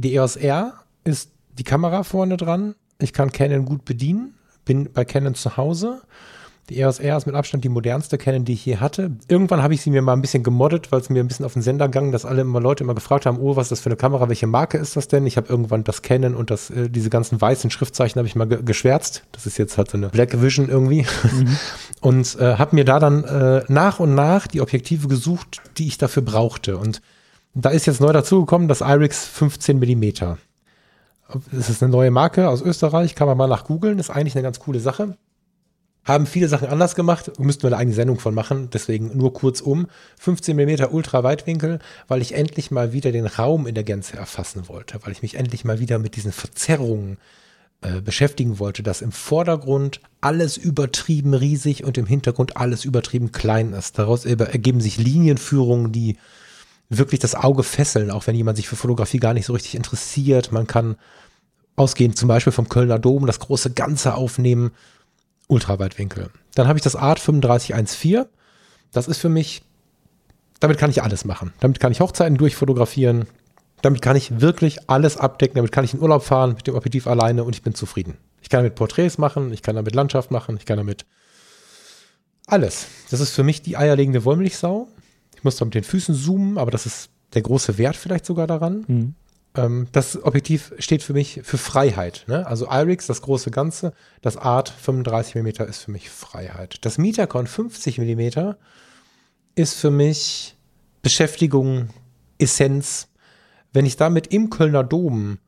die 0.00 0.14
EOS 0.14 0.36
R 0.36 0.74
ist 1.04 1.30
die 1.58 1.64
Kamera 1.64 2.04
vorne 2.04 2.36
dran. 2.36 2.74
Ich 2.98 3.12
kann 3.12 3.32
Canon 3.32 3.64
gut 3.64 3.84
bedienen. 3.84 4.34
Bin 4.64 4.90
bei 4.92 5.04
Canon 5.04 5.34
zu 5.34 5.56
Hause. 5.56 6.02
Die 6.70 6.78
EOS 6.78 7.00
R 7.00 7.16
ist 7.16 7.26
mit 7.26 7.34
Abstand 7.34 7.64
die 7.64 7.68
modernste 7.68 8.16
Canon, 8.16 8.44
die 8.44 8.52
ich 8.52 8.64
je 8.64 8.76
hatte. 8.76 9.10
Irgendwann 9.26 9.60
habe 9.60 9.74
ich 9.74 9.82
sie 9.82 9.90
mir 9.90 10.02
mal 10.02 10.12
ein 10.12 10.20
bisschen 10.20 10.44
gemoddet, 10.44 10.92
weil 10.92 11.00
es 11.00 11.10
mir 11.10 11.18
ein 11.18 11.26
bisschen 11.26 11.44
auf 11.44 11.54
den 11.54 11.62
Sender 11.62 11.88
ging, 11.88 12.12
dass 12.12 12.24
alle 12.24 12.42
immer 12.42 12.60
Leute 12.60 12.84
immer 12.84 12.94
gefragt 12.94 13.26
haben, 13.26 13.38
oh, 13.38 13.56
was 13.56 13.66
ist 13.66 13.72
das 13.72 13.80
für 13.80 13.88
eine 13.88 13.96
Kamera, 13.96 14.28
welche 14.28 14.46
Marke 14.46 14.78
ist 14.78 14.94
das 14.94 15.08
denn? 15.08 15.26
Ich 15.26 15.36
habe 15.36 15.48
irgendwann 15.48 15.82
das 15.82 16.02
Canon 16.02 16.36
und 16.36 16.52
das, 16.52 16.70
äh, 16.70 16.88
diese 16.88 17.10
ganzen 17.10 17.40
weißen 17.40 17.72
Schriftzeichen 17.72 18.20
habe 18.20 18.28
ich 18.28 18.36
mal 18.36 18.46
ge 18.46 18.62
geschwärzt. 18.62 19.24
Das 19.32 19.46
ist 19.46 19.58
jetzt 19.58 19.78
halt 19.78 19.90
so 19.90 19.96
eine 19.96 20.10
Black 20.10 20.40
Vision 20.40 20.68
irgendwie. 20.68 21.06
Mhm. 21.32 21.56
Und 22.00 22.38
äh, 22.40 22.54
habe 22.54 22.76
mir 22.76 22.86
da 22.86 22.98
dann 22.98 23.24
äh, 23.24 23.62
nach 23.68 24.00
und 24.00 24.14
nach 24.14 24.46
die 24.46 24.62
Objektive 24.62 25.06
gesucht, 25.06 25.60
die 25.76 25.86
ich 25.86 25.98
dafür 25.98 26.22
brauchte. 26.22 26.78
Und 26.78 27.02
da 27.52 27.68
ist 27.68 27.84
jetzt 27.84 28.00
neu 28.00 28.10
dazugekommen 28.10 28.68
das 28.68 28.80
IRIX 28.80 29.26
15 29.26 29.78
mm. 29.78 30.04
Das 31.52 31.68
ist 31.68 31.82
eine 31.82 31.92
neue 31.92 32.10
Marke 32.10 32.48
aus 32.48 32.62
Österreich, 32.62 33.14
kann 33.14 33.28
man 33.28 33.36
mal 33.36 33.48
nach 33.48 33.64
googeln, 33.64 33.98
ist 33.98 34.08
eigentlich 34.08 34.34
eine 34.34 34.42
ganz 34.42 34.60
coole 34.60 34.80
Sache. 34.80 35.18
Haben 36.04 36.26
viele 36.26 36.48
Sachen 36.48 36.68
anders 36.68 36.94
gemacht, 36.94 37.38
müssten 37.38 37.62
wir 37.62 37.68
eine 37.68 37.76
eigene 37.76 37.94
Sendung 37.94 38.18
von 38.18 38.34
machen, 38.34 38.70
deswegen 38.72 39.16
nur 39.16 39.34
kurz 39.34 39.60
um. 39.60 39.86
15 40.18 40.56
mm 40.56 40.86
Ultraweitwinkel, 40.90 41.78
weil 42.08 42.22
ich 42.22 42.34
endlich 42.34 42.70
mal 42.70 42.92
wieder 42.92 43.12
den 43.12 43.26
Raum 43.26 43.66
in 43.66 43.74
der 43.74 43.84
Gänze 43.84 44.16
erfassen 44.16 44.68
wollte, 44.68 44.98
weil 45.02 45.12
ich 45.12 45.22
mich 45.22 45.34
endlich 45.34 45.64
mal 45.64 45.78
wieder 45.78 45.98
mit 45.98 46.16
diesen 46.16 46.32
Verzerrungen 46.32 47.18
äh, 47.82 48.02
beschäftigen 48.02 48.58
wollte, 48.58 48.82
dass 48.82 49.00
im 49.00 49.10
Vordergrund 49.10 50.00
alles 50.20 50.58
übertrieben 50.58 51.32
riesig 51.32 51.82
und 51.82 51.96
im 51.96 52.04
Hintergrund 52.04 52.56
alles 52.58 52.84
übertrieben 52.84 53.32
klein 53.32 53.72
ist. 53.72 53.98
Daraus 53.98 54.26
ergeben 54.26 54.82
sich 54.82 54.98
Linienführungen, 54.98 55.90
die 55.90 56.18
wirklich 56.90 57.20
das 57.20 57.34
Auge 57.34 57.62
fesseln, 57.62 58.10
auch 58.10 58.26
wenn 58.26 58.34
jemand 58.34 58.58
sich 58.58 58.68
für 58.68 58.76
Fotografie 58.76 59.18
gar 59.18 59.32
nicht 59.32 59.46
so 59.46 59.54
richtig 59.54 59.76
interessiert. 59.76 60.52
Man 60.52 60.66
kann 60.66 60.96
ausgehend 61.76 62.18
zum 62.18 62.28
Beispiel 62.28 62.52
vom 62.52 62.68
Kölner 62.68 62.98
Dom 62.98 63.24
das 63.26 63.38
große 63.38 63.70
Ganze 63.70 64.14
aufnehmen, 64.14 64.72
Ultraweitwinkel. 65.50 66.30
Dann 66.54 66.68
habe 66.68 66.78
ich 66.78 66.82
das 66.82 66.96
Art 66.96 67.18
3514. 67.26 68.24
Das 68.92 69.08
ist 69.08 69.18
für 69.18 69.28
mich, 69.28 69.62
damit 70.58 70.78
kann 70.78 70.90
ich 70.90 71.02
alles 71.02 71.24
machen. 71.24 71.52
Damit 71.60 71.80
kann 71.80 71.92
ich 71.92 72.00
Hochzeiten 72.00 72.36
durchfotografieren. 72.36 73.26
Damit 73.82 74.02
kann 74.02 74.16
ich 74.16 74.40
wirklich 74.40 74.90
alles 74.90 75.16
abdecken. 75.16 75.56
Damit 75.56 75.72
kann 75.72 75.84
ich 75.84 75.94
in 75.94 76.00
Urlaub 76.00 76.22
fahren 76.22 76.54
mit 76.54 76.66
dem 76.66 76.74
Objektiv 76.74 77.06
alleine 77.06 77.44
und 77.44 77.54
ich 77.54 77.62
bin 77.62 77.74
zufrieden. 77.74 78.16
Ich 78.42 78.48
kann 78.48 78.60
damit 78.60 78.74
Porträts 78.74 79.18
machen, 79.18 79.52
ich 79.52 79.62
kann 79.62 79.76
damit 79.76 79.94
Landschaft 79.94 80.30
machen, 80.30 80.56
ich 80.56 80.66
kann 80.66 80.78
damit 80.78 81.04
alles. 82.46 82.86
Das 83.10 83.20
ist 83.20 83.30
für 83.30 83.42
mich 83.42 83.62
die 83.62 83.76
eierlegende 83.76 84.24
Wollmilchsau. 84.24 84.88
Ich 85.36 85.44
muss 85.44 85.56
da 85.56 85.64
mit 85.64 85.74
den 85.74 85.84
Füßen 85.84 86.14
zoomen, 86.14 86.58
aber 86.58 86.70
das 86.70 86.86
ist 86.86 87.10
der 87.34 87.42
große 87.42 87.78
Wert 87.78 87.96
vielleicht 87.96 88.26
sogar 88.26 88.46
daran. 88.46 88.84
Mhm. 88.88 89.14
Ähm, 89.54 89.88
das 89.92 90.22
Objektiv 90.22 90.72
steht 90.78 91.02
für 91.02 91.12
mich 91.12 91.40
für 91.42 91.58
Freiheit. 91.58 92.24
Ne? 92.28 92.46
Also 92.46 92.66
IRIX, 92.70 93.06
das 93.06 93.22
große 93.22 93.50
Ganze, 93.50 93.92
das 94.22 94.36
Art 94.36 94.68
35 94.68 95.34
mm 95.34 95.48
ist 95.68 95.78
für 95.78 95.90
mich 95.90 96.08
Freiheit. 96.10 96.84
Das 96.84 96.98
Metacon 96.98 97.46
50 97.46 97.98
mm 97.98 98.52
ist 99.54 99.74
für 99.74 99.90
mich 99.90 100.56
Beschäftigung, 101.02 101.88
Essenz. 102.38 103.08
Wenn 103.72 103.86
ich 103.86 103.96
damit 103.96 104.28
im 104.28 104.50
Kölner 104.50 104.84
Dom 104.84 105.38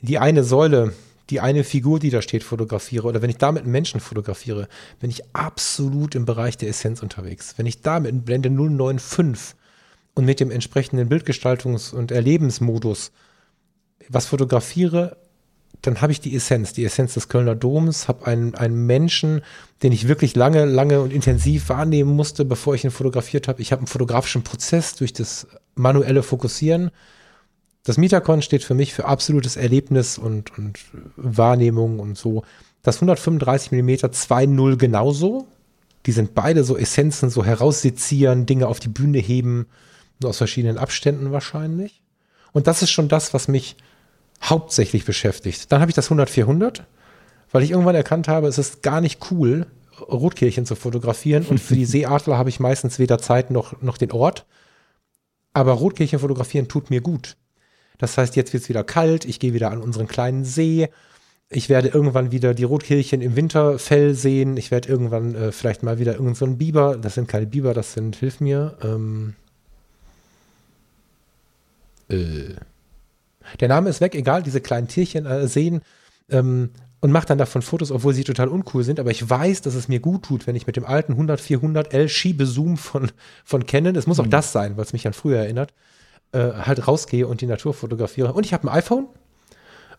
die 0.00 0.18
eine 0.18 0.44
Säule, 0.44 0.92
die 1.30 1.40
eine 1.40 1.62
Figur, 1.62 2.00
die 2.00 2.10
da 2.10 2.22
steht, 2.22 2.42
fotografiere 2.42 3.06
oder 3.06 3.22
wenn 3.22 3.30
ich 3.30 3.36
damit 3.36 3.62
einen 3.62 3.72
Menschen 3.72 4.00
fotografiere, 4.00 4.68
bin 4.98 5.10
ich 5.10 5.22
absolut 5.34 6.14
im 6.14 6.24
Bereich 6.24 6.56
der 6.56 6.68
Essenz 6.68 7.02
unterwegs. 7.02 7.54
Wenn 7.56 7.66
ich 7.66 7.82
damit 7.82 8.10
in 8.10 8.22
Blende 8.22 8.50
095 8.50 9.56
und 10.14 10.24
mit 10.24 10.40
dem 10.40 10.50
entsprechenden 10.50 11.08
Bildgestaltungs- 11.08 11.94
und 11.94 12.10
Erlebensmodus 12.10 13.12
was 14.10 14.26
fotografiere, 14.26 15.16
dann 15.82 16.02
habe 16.02 16.12
ich 16.12 16.20
die 16.20 16.34
Essenz, 16.34 16.72
die 16.72 16.84
Essenz 16.84 17.14
des 17.14 17.28
Kölner 17.28 17.54
Doms, 17.54 18.08
habe 18.08 18.26
einen, 18.26 18.54
einen 18.54 18.84
Menschen, 18.86 19.40
den 19.82 19.92
ich 19.92 20.08
wirklich 20.08 20.36
lange, 20.36 20.66
lange 20.66 21.00
und 21.00 21.12
intensiv 21.12 21.68
wahrnehmen 21.70 22.14
musste, 22.14 22.44
bevor 22.44 22.74
ich 22.74 22.84
ihn 22.84 22.90
fotografiert 22.90 23.48
habe. 23.48 23.62
Ich 23.62 23.72
habe 23.72 23.80
einen 23.80 23.86
fotografischen 23.86 24.42
Prozess 24.42 24.94
durch 24.94 25.12
das 25.12 25.46
manuelle 25.74 26.22
Fokussieren. 26.22 26.90
Das 27.84 27.96
Metacon 27.96 28.42
steht 28.42 28.62
für 28.62 28.74
mich 28.74 28.92
für 28.92 29.06
absolutes 29.06 29.56
Erlebnis 29.56 30.18
und, 30.18 30.58
und 30.58 30.78
Wahrnehmung 31.16 31.98
und 31.98 32.18
so. 32.18 32.42
Das 32.82 32.96
135 32.96 33.72
mm 33.72 33.88
2.0 33.88 34.76
genauso. 34.76 35.46
Die 36.06 36.12
sind 36.12 36.34
beide 36.34 36.64
so 36.64 36.76
Essenzen, 36.76 37.30
so 37.30 37.44
heraussezieren, 37.44 38.44
Dinge 38.44 38.66
auf 38.66 38.80
die 38.80 38.88
Bühne 38.88 39.18
heben, 39.18 39.66
nur 40.20 40.30
aus 40.30 40.38
verschiedenen 40.38 40.78
Abständen 40.78 41.32
wahrscheinlich. 41.32 42.02
Und 42.52 42.66
das 42.66 42.82
ist 42.82 42.90
schon 42.90 43.08
das, 43.08 43.32
was 43.32 43.48
mich 43.48 43.76
hauptsächlich 44.42 45.04
beschäftigt. 45.04 45.70
Dann 45.70 45.80
habe 45.80 45.90
ich 45.90 45.94
das 45.94 46.10
100-400, 46.10 46.82
weil 47.52 47.62
ich 47.62 47.70
irgendwann 47.70 47.94
erkannt 47.94 48.28
habe, 48.28 48.48
es 48.48 48.58
ist 48.58 48.82
gar 48.82 49.00
nicht 49.00 49.30
cool, 49.30 49.66
Rotkehlchen 50.00 50.66
zu 50.66 50.76
fotografieren. 50.76 51.44
Und 51.46 51.58
für 51.58 51.74
die 51.74 51.84
Seeadler 51.86 52.38
habe 52.38 52.48
ich 52.48 52.60
meistens 52.60 52.98
weder 52.98 53.18
Zeit 53.18 53.50
noch, 53.50 53.80
noch 53.82 53.98
den 53.98 54.12
Ort. 54.12 54.46
Aber 55.52 55.72
Rotkehlchen 55.72 56.20
fotografieren 56.20 56.68
tut 56.68 56.90
mir 56.90 57.00
gut. 57.00 57.36
Das 57.98 58.16
heißt, 58.16 58.36
jetzt 58.36 58.52
wird 58.52 58.62
es 58.62 58.68
wieder 58.68 58.84
kalt, 58.84 59.24
ich 59.24 59.40
gehe 59.40 59.52
wieder 59.52 59.70
an 59.70 59.82
unseren 59.82 60.08
kleinen 60.08 60.44
See. 60.44 60.88
Ich 61.50 61.68
werde 61.68 61.88
irgendwann 61.88 62.30
wieder 62.30 62.54
die 62.54 62.64
Rotkehlchen 62.64 63.20
im 63.20 63.36
Winterfell 63.36 64.14
sehen. 64.14 64.56
Ich 64.56 64.70
werde 64.70 64.88
irgendwann 64.88 65.34
äh, 65.34 65.52
vielleicht 65.52 65.82
mal 65.82 65.98
wieder 65.98 66.12
irgendeinen 66.12 66.52
so 66.52 66.56
Biber, 66.56 66.96
das 66.96 67.14
sind 67.14 67.28
keine 67.28 67.46
Biber, 67.46 67.74
das 67.74 67.92
sind, 67.92 68.16
hilf 68.16 68.40
mir, 68.40 68.78
ähm, 68.82 69.34
äh, 72.08 72.54
der 73.60 73.68
Name 73.68 73.90
ist 73.90 74.00
weg, 74.00 74.14
egal, 74.14 74.42
diese 74.42 74.60
kleinen 74.60 74.88
Tierchen 74.88 75.26
äh, 75.26 75.48
sehen 75.48 75.82
ähm, 76.30 76.70
und 77.00 77.12
macht 77.12 77.30
dann 77.30 77.38
davon 77.38 77.62
Fotos, 77.62 77.90
obwohl 77.90 78.14
sie 78.14 78.24
total 78.24 78.48
uncool 78.48 78.84
sind. 78.84 79.00
Aber 79.00 79.10
ich 79.10 79.28
weiß, 79.28 79.62
dass 79.62 79.74
es 79.74 79.88
mir 79.88 80.00
gut 80.00 80.24
tut, 80.24 80.46
wenn 80.46 80.56
ich 80.56 80.66
mit 80.66 80.76
dem 80.76 80.84
alten 80.84 81.14
100-400L 81.14 82.08
Schiebezoom 82.08 82.76
von, 82.76 83.10
von 83.44 83.66
Canon, 83.66 83.96
es 83.96 84.06
muss 84.06 84.18
mhm. 84.18 84.24
auch 84.24 84.28
das 84.28 84.52
sein, 84.52 84.76
weil 84.76 84.84
es 84.84 84.92
mich 84.92 85.06
an 85.06 85.12
früher 85.12 85.38
erinnert, 85.38 85.72
äh, 86.32 86.52
halt 86.52 86.86
rausgehe 86.86 87.26
und 87.26 87.40
die 87.40 87.46
Natur 87.46 87.74
fotografiere. 87.74 88.32
Und 88.32 88.46
ich 88.46 88.52
habe 88.52 88.68
ein 88.68 88.74
iPhone. 88.74 89.06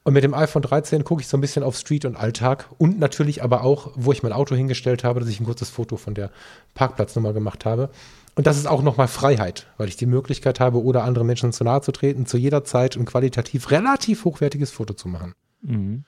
Und 0.04 0.14
mit 0.14 0.24
dem 0.24 0.34
iPhone 0.34 0.64
13 0.64 1.04
gucke 1.04 1.22
ich 1.22 1.28
so 1.28 1.38
ein 1.38 1.42
bisschen 1.42 1.62
auf 1.62 1.78
Street 1.78 2.06
und 2.06 2.16
Alltag 2.16 2.66
und 2.80 2.98
natürlich 3.00 3.44
aber 3.44 3.64
auch, 3.64 3.92
wo 3.94 4.12
ich 4.12 4.24
mein 4.24 4.34
Auto 4.34 4.56
hingestellt 4.56 5.04
habe, 5.04 5.20
dass 5.20 5.30
ich 5.30 5.40
ein 5.40 5.46
kurzes 5.46 5.70
Foto 5.70 5.96
von 5.96 6.16
der 6.16 6.32
Parkplatznummer 6.74 7.34
gemacht 7.34 7.66
habe. 7.66 7.92
Und 8.36 8.48
das 8.48 8.58
ist 8.58 8.68
auch 8.68 8.82
nochmal 8.82 9.08
Freiheit, 9.08 9.68
weil 9.78 9.90
ich 9.90 9.98
die 9.98 10.06
Möglichkeit 10.06 10.60
habe, 10.60 10.82
oder 10.82 11.04
anderen 11.04 11.28
Menschen 11.28 11.52
zu 11.52 11.64
nahe 11.64 11.82
zu 11.82 11.92
treten, 11.92 12.26
zu 12.26 12.38
jeder 12.38 12.64
Zeit 12.64 12.96
ein 12.96 13.06
qualitativ 13.06 13.72
relativ 13.72 14.26
hochwertiges 14.26 14.72
Foto 14.72 14.94
zu 14.94 15.10
machen. 15.10 15.34
Mhm. 15.62 16.06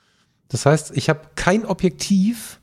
Das 0.48 0.66
heißt, 0.66 0.96
ich 0.96 1.08
habe 1.08 1.20
kein 1.36 1.66
Objektiv, 1.66 2.60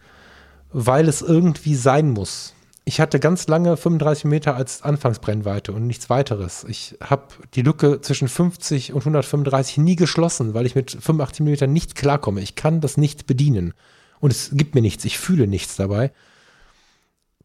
weil 0.72 1.08
es 1.08 1.22
irgendwie 1.22 1.76
sein 1.76 2.10
muss. 2.10 2.56
Ich 2.84 3.00
hatte 3.00 3.20
ganz 3.20 3.48
lange 3.48 3.78
35 3.78 4.26
Meter 4.26 4.56
als 4.56 4.82
Anfangsbrennweite 4.82 5.72
und 5.72 5.86
nichts 5.86 6.10
weiteres. 6.10 6.66
Ich 6.68 6.98
habe 7.00 7.28
die 7.54 7.62
Lücke 7.62 8.02
zwischen 8.02 8.28
50 8.28 8.94
und 8.94 9.02
135 9.02 9.78
nie 9.78 9.96
geschlossen, 9.96 10.56
weil 10.56 10.66
ich 10.66 10.74
mit 10.74 10.92
85 10.92 11.42
Meter 11.42 11.68
nicht 11.68 11.96
klarkomme. 11.96 12.42
Ich 12.42 12.56
kann 12.56 12.82
das 12.82 12.98
nicht 12.98 13.28
bedienen. 13.28 13.74
Und 14.20 14.32
es 14.32 14.50
gibt 14.54 14.74
mir 14.74 14.82
nichts. 14.82 15.06
Ich 15.06 15.20
fühle 15.20 15.48
nichts 15.48 15.76
dabei 15.76 16.12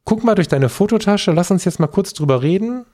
guck 0.07 0.25
mal 0.25 0.35
durch 0.35 0.49
deine 0.49 0.71
Fototasche, 0.71 1.33
lass 1.33 1.51
uns 1.51 1.67
jetzt 1.67 1.79
mal 1.79 1.89
kurz 1.89 2.15
drüber 2.15 2.41
reden, 2.41 2.87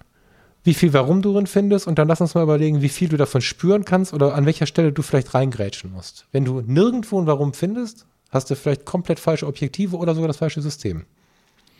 wie 0.65 0.75
viel 0.75 0.93
Warum 0.93 1.23
du 1.23 1.33
drin 1.33 1.47
findest 1.47 1.87
und 1.87 1.99
dann 1.99 2.09
lass 2.09 2.21
uns 2.21 2.35
mal 2.35 2.43
überlegen, 2.43 2.83
wie 2.83 2.89
viel 2.89 3.09
du 3.09 3.17
davon 3.17 3.41
spüren 3.41 3.85
kannst 3.85 4.13
oder 4.13 4.35
an 4.35 4.47
welcher 4.47 4.67
Stelle 4.67 4.93
du 4.93 5.03
vielleicht 5.03 5.35
reingrätschen 5.35 5.93
musst. 5.93 6.27
Wenn 6.33 6.45
du 6.45 6.63
nirgendwo 6.63 7.21
ein 7.21 7.27
Warum 7.27 7.53
findest, 7.53 8.07
hast 8.31 8.51
du 8.51 8.57
vielleicht 8.57 8.85
komplett 8.85 9.21
falsche 9.21 9.47
Objektive 9.47 9.97
oder 9.97 10.15
sogar 10.15 10.29
das 10.29 10.39
falsche 10.39 10.63
System. 10.63 11.05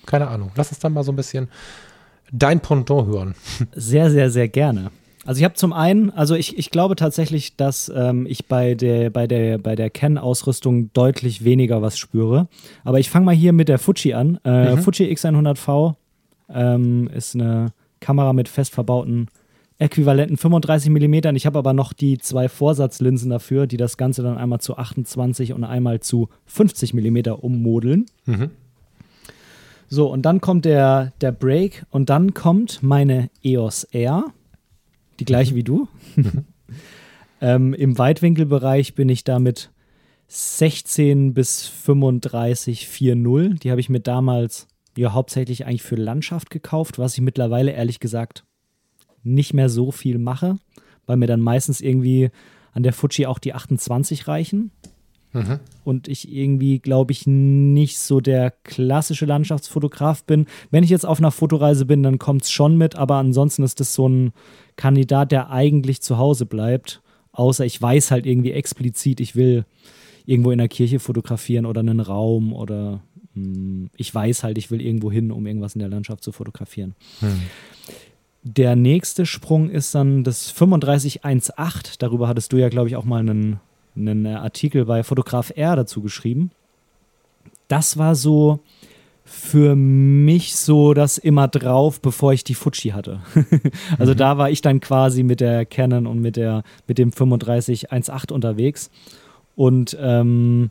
Keine 0.05 0.29
Ahnung. 0.29 0.53
Lass 0.55 0.71
uns 0.71 0.81
dann 0.81 0.93
mal 0.93 1.05
so 1.05 1.13
ein 1.13 1.17
bisschen 1.17 1.49
dein 2.31 2.61
Pendant 2.61 3.07
hören. 3.07 3.35
Sehr, 3.73 4.11
sehr, 4.11 4.31
sehr 4.31 4.49
gerne. 4.49 4.91
Also 5.25 5.39
ich 5.39 5.45
habe 5.45 5.55
zum 5.55 5.73
einen, 5.73 6.11
also 6.11 6.35
ich, 6.35 6.59
ich 6.59 6.71
glaube 6.71 6.97
tatsächlich, 6.97 7.57
dass 7.57 7.93
ähm, 7.95 8.27
ich 8.29 8.47
bei 8.47 8.75
der, 8.75 9.11
bei 9.11 9.27
der, 9.27 9.59
bei 9.59 9.77
der 9.77 9.89
Ken-Ausrüstung 9.89 10.93
deutlich 10.95 11.45
weniger 11.45 11.81
was 11.81 11.97
spüre. 11.97 12.49
Aber 12.85 12.99
ich 12.99 13.09
fange 13.09 13.27
mal 13.27 13.35
hier 13.35 13.53
mit 13.53 13.69
der 13.69 13.79
Fuji 13.79 14.15
an. 14.15 14.41
Äh, 14.45 14.75
mhm. 14.75 14.83
Fuji 14.83 15.13
X100V 15.13 15.95
ähm, 16.49 17.09
ist 17.15 17.35
eine 17.35 17.73
Kamera 18.01 18.33
mit 18.33 18.49
fest 18.49 18.75
verbauten 18.75 19.29
äquivalenten 19.83 20.37
35 20.37 20.91
mm. 20.91 21.35
Ich 21.35 21.45
habe 21.47 21.59
aber 21.59 21.73
noch 21.73 21.93
die 21.93 22.19
zwei 22.19 22.49
Vorsatzlinsen 22.49 23.31
dafür, 23.31 23.67
die 23.67 23.77
das 23.77 23.97
Ganze 23.97 24.23
dann 24.23 24.39
einmal 24.39 24.61
zu 24.61 24.77
28 24.77 25.53
und 25.53 25.65
einmal 25.65 26.01
zu 26.01 26.29
50 26.47 26.95
mm 26.95 27.33
ummodeln. 27.41 28.07
Mhm. 28.27 28.51
So, 29.89 30.11
und 30.11 30.23
dann 30.23 30.41
kommt 30.41 30.65
der, 30.65 31.13
der 31.21 31.33
Break 31.33 31.85
und 31.91 32.09
dann 32.09 32.33
kommt 32.33 32.83
meine 32.83 33.29
EOS 33.43 33.85
R 33.85 34.27
die 35.23 35.27
gleiche 35.27 35.55
wie 35.55 35.63
du. 35.63 35.87
ähm, 37.41 37.75
Im 37.75 37.97
Weitwinkelbereich 37.97 38.97
bin 38.97 39.09
ich 39.09 39.23
damit 39.23 39.71
16 40.27 41.33
bis 41.33 41.69
35 41.69 42.89
4.0. 42.89 43.61
Die 43.61 43.71
habe 43.71 43.81
ich 43.81 43.89
mir 43.89 44.01
damals 44.01 44.67
ja 44.97 45.13
hauptsächlich 45.13 45.65
eigentlich 45.65 45.85
für 45.85 45.95
Landschaft 45.95 46.51
gekauft, 46.51 46.99
was 46.99 47.15
ich 47.15 47.21
mittlerweile 47.21 47.71
ehrlich 47.71 48.01
gesagt 48.01 48.45
nicht 49.23 49.55
mehr 49.55 49.69
so 49.69 49.93
viel 49.93 50.19
mache, 50.19 50.57
weil 51.07 51.19
mir 51.19 51.29
dann 51.29 51.41
meistens 51.41 51.81
irgendwie 51.81 52.31
an 52.73 52.83
der 52.83 52.93
Fuji 52.93 53.27
auch 53.27 53.39
die 53.39 53.55
28 53.55 54.27
reichen. 54.27 54.73
Mhm. 55.33 55.61
Und 55.85 56.09
ich 56.09 56.33
irgendwie, 56.33 56.79
glaube 56.79 57.13
ich, 57.13 57.27
nicht 57.27 57.99
so 57.99 58.21
der 58.21 58.51
klassische 58.51 59.27
Landschaftsfotograf 59.27 60.25
bin. 60.25 60.47
Wenn 60.71 60.85
ich 60.85 60.91
jetzt 60.91 61.07
auf 61.07 61.19
einer 61.19 61.31
Fotoreise 61.31 61.87
bin, 61.87 62.03
dann 62.03 62.19
kommt 62.19 62.43
es 62.43 62.51
schon 62.51 62.77
mit, 62.77 62.97
aber 62.97 63.17
ansonsten 63.17 63.63
ist 63.63 63.81
das 63.81 63.95
so 63.95 64.09
ein 64.09 64.33
Kandidat, 64.77 65.33
der 65.33 65.51
eigentlich 65.51 66.03
zu 66.03 66.19
Hause 66.19 66.47
bleibt. 66.47 67.03
Außer 67.33 67.65
ich 67.65 67.81
weiß 67.81 68.11
halt 68.11 68.27
irgendwie 68.27 68.53
explizit, 68.53 69.21
ich 69.21 69.35
will 69.35 69.65
irgendwo 70.27 70.51
in 70.51 70.59
der 70.59 70.69
Kirche 70.69 70.99
fotografieren 70.99 71.67
oder 71.67 71.81
einen 71.81 72.01
Raum 72.01 72.53
oder 72.53 73.03
mh, 73.35 73.55
hm, 73.55 73.91
ich 73.97 74.15
weiß 74.15 74.45
halt, 74.45 74.59
ich 74.59 74.71
will 74.71 74.81
irgendwo 74.81 75.11
hin, 75.11 75.33
um 75.33 75.47
irgendwas 75.47 75.75
in 75.75 75.81
der 75.81 75.89
Landschaft 75.89 76.23
zu 76.23 76.33
fotografieren. 76.33 76.95
Mhm. 77.21 77.41
Der 78.45 78.75
nächste 78.77 79.25
Sprung 79.25 79.71
ist 79.71 79.95
dann 79.95 80.25
das 80.25 80.53
3518. 80.53 81.95
Darüber 81.99 82.29
hattest 82.29 82.53
du 82.53 82.57
ja, 82.57 82.69
glaube 82.69 82.89
ich, 82.89 82.97
auch 82.97 83.05
mal 83.05 83.21
einen 83.21 83.61
einen 83.97 84.27
Artikel 84.27 84.85
bei 84.85 85.03
Fotograf 85.03 85.53
R 85.55 85.77
dazu 85.77 86.03
geschrieben. 86.03 86.51
Das 87.69 87.99
war 87.99 88.15
so 88.15 88.61
für 89.25 89.77
mich 89.77 90.57
so 90.57 90.95
das 90.95 91.17
immer 91.17 91.49
drauf, 91.49 92.01
bevor 92.01 92.33
ich 92.33 92.45
die 92.45 92.55
Fuji 92.55 92.91
hatte. 92.91 93.21
also 93.99 94.13
mhm. 94.13 94.17
da 94.17 94.39
war 94.39 94.51
ich 94.51 94.61
dann 94.61 94.81
quasi 94.81 95.23
mit 95.23 95.41
der 95.41 95.65
Canon 95.65 96.07
und 96.07 96.21
mit, 96.21 96.37
der, 96.37 96.65
mit 96.87 96.99
dem 96.99 97.11
3518 97.13 98.35
unterwegs. 98.35 98.91
Und 99.55 99.97
ähm, 100.01 100.71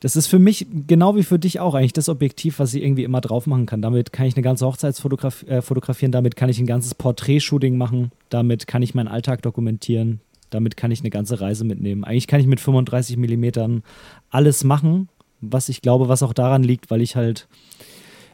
das 0.00 0.14
ist 0.14 0.28
für 0.28 0.38
mich 0.38 0.66
genau 0.86 1.16
wie 1.16 1.24
für 1.24 1.38
dich 1.38 1.58
auch 1.58 1.74
eigentlich 1.74 1.92
das 1.92 2.08
Objektiv, 2.08 2.60
was 2.60 2.72
ich 2.74 2.82
irgendwie 2.82 3.02
immer 3.02 3.20
drauf 3.20 3.46
machen 3.46 3.66
kann. 3.66 3.82
Damit 3.82 4.12
kann 4.12 4.26
ich 4.26 4.36
eine 4.36 4.44
ganze 4.44 4.64
Hochzeit 4.64 4.96
äh, 4.96 5.62
fotografieren, 5.62 6.12
damit 6.12 6.36
kann 6.36 6.48
ich 6.48 6.60
ein 6.60 6.66
ganzes 6.66 6.94
Porträtshooting 6.94 7.76
machen, 7.76 8.12
damit 8.28 8.66
kann 8.66 8.82
ich 8.82 8.94
meinen 8.94 9.08
Alltag 9.08 9.42
dokumentieren, 9.42 10.20
damit 10.50 10.76
kann 10.76 10.90
ich 10.90 11.00
eine 11.00 11.10
ganze 11.10 11.40
Reise 11.40 11.64
mitnehmen. 11.64 12.04
Eigentlich 12.04 12.26
kann 12.26 12.40
ich 12.40 12.46
mit 12.46 12.60
35 12.60 13.16
Millimetern 13.16 13.82
alles 14.30 14.64
machen, 14.64 15.08
was 15.40 15.68
ich 15.68 15.82
glaube, 15.82 16.08
was 16.08 16.22
auch 16.22 16.32
daran 16.32 16.62
liegt, 16.62 16.90
weil 16.90 17.00
ich 17.00 17.16
halt 17.16 17.48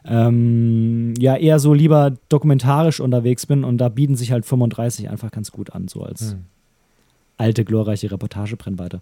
ähm, 0.05 1.13
ja 1.17 1.35
eher 1.35 1.59
so 1.59 1.73
lieber 1.73 2.13
dokumentarisch 2.29 2.99
unterwegs 2.99 3.45
bin 3.45 3.63
und 3.63 3.77
da 3.77 3.89
bieten 3.89 4.15
sich 4.15 4.31
halt 4.31 4.45
35 4.45 5.09
einfach 5.09 5.31
ganz 5.31 5.51
gut 5.51 5.73
an, 5.73 5.87
so 5.87 6.03
als 6.03 6.31
hm. 6.31 6.45
alte, 7.37 7.65
glorreiche 7.65 8.11
Reportagebrennweite. 8.11 9.01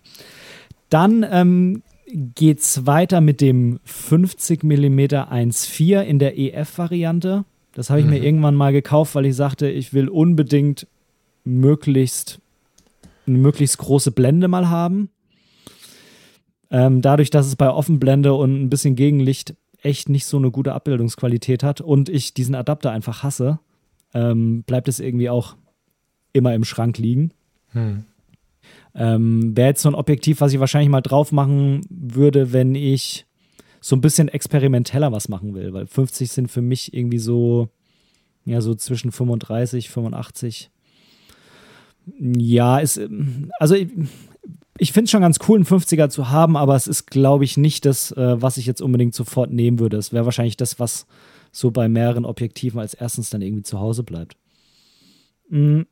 Dann 0.90 1.26
ähm, 1.30 1.82
geht 2.14 2.60
es 2.60 2.86
weiter 2.86 3.22
mit 3.22 3.42
dem 3.42 3.80
50 3.86 4.64
mm 4.64 5.00
1.4 5.00 6.02
in 6.02 6.20
der 6.20 6.38
EF-Variante. 6.38 7.46
Das 7.74 7.90
habe 7.90 8.00
ich 8.00 8.06
mhm. 8.06 8.12
mir 8.12 8.24
irgendwann 8.24 8.56
mal 8.56 8.72
gekauft, 8.72 9.16
weil 9.16 9.26
ich 9.26 9.36
sagte, 9.36 9.68
ich 9.68 9.94
will 9.94 10.08
unbedingt 10.08 10.88
möglichst 11.44 12.40
eine 13.26 13.38
möglichst 13.38 13.78
große 13.78 14.12
Blende 14.12 14.48
mal 14.48 14.70
haben. 14.70 15.10
Ähm, 16.72 17.02
dadurch, 17.02 17.30
dass 17.30 17.46
es 17.46 17.56
bei 17.56 17.70
Offenblende 17.70 18.34
und 18.34 18.62
ein 18.62 18.70
bisschen 18.70 18.96
Gegenlicht 18.96 19.56
echt 19.82 20.10
nicht 20.10 20.26
so 20.26 20.38
eine 20.38 20.50
gute 20.50 20.74
Abbildungsqualität 20.74 21.62
hat 21.62 21.82
und 21.82 22.10
ich 22.10 22.34
diesen 22.34 22.56
Adapter 22.56 22.92
einfach 22.92 23.22
hasse, 23.24 23.60
ähm, 24.14 24.64
bleibt 24.64 24.88
es 24.88 25.00
irgendwie 25.00 25.30
auch 25.30 25.56
immer 26.32 26.56
im 26.56 26.64
Schrank 26.64 26.98
liegen. 26.98 27.32
Hm. 27.70 28.06
Ähm, 28.96 29.56
Wäre 29.56 29.70
jetzt 29.70 29.82
so 29.82 29.90
ein 29.90 29.96
Objektiv, 29.96 30.42
was 30.42 30.54
ich 30.54 30.60
wahrscheinlich 30.60 30.90
mal 30.90 31.02
drauf 31.02 31.32
machen 31.32 31.82
würde, 31.90 32.54
wenn 32.54 32.76
ich 32.76 33.26
so 33.82 33.96
ein 33.96 34.02
bisschen 34.02 34.30
experimenteller 34.30 35.12
was 35.12 35.28
machen 35.28 35.54
will, 35.54 35.74
weil 35.74 35.88
50 35.88 36.32
sind 36.32 36.50
für 36.50 36.62
mich 36.62 36.94
irgendwie 36.94 37.20
so, 37.20 37.70
ja, 38.46 38.62
so 38.62 38.76
zwischen 38.76 39.12
35, 39.12 39.90
85. 39.90 40.72
Ja, 42.20 42.80
ist, 42.80 43.00
also 43.60 43.76
ich, 43.76 43.90
ich 44.78 44.92
finde 44.92 45.06
es 45.06 45.12
schon 45.12 45.22
ganz 45.22 45.40
cool, 45.48 45.58
einen 45.58 45.66
50er 45.66 46.10
zu 46.10 46.30
haben, 46.30 46.58
aber 46.58 46.76
es 46.76 46.88
ist, 46.88 47.08
glaube 47.08 47.44
ich, 47.44 47.58
nicht 47.58 47.86
das, 47.86 48.12
äh, 48.12 48.42
was 48.42 48.58
ich 48.58 48.66
jetzt 48.66 48.82
unbedingt 48.82 49.16
sofort 49.16 49.52
nehmen 49.52 49.80
würde. 49.80 49.98
Es 49.98 50.12
wäre 50.12 50.26
wahrscheinlich 50.26 50.58
das, 50.58 50.80
was 50.80 51.06
so 51.52 51.72
bei 51.72 51.88
mehreren 51.88 52.26
Objektiven 52.26 52.80
als 52.80 52.94
erstens 52.94 53.30
dann 53.30 53.42
irgendwie 53.42 53.64
zu 53.64 53.80
Hause 53.80 54.04
bleibt. 54.04 54.36
Mhm. 55.50 55.86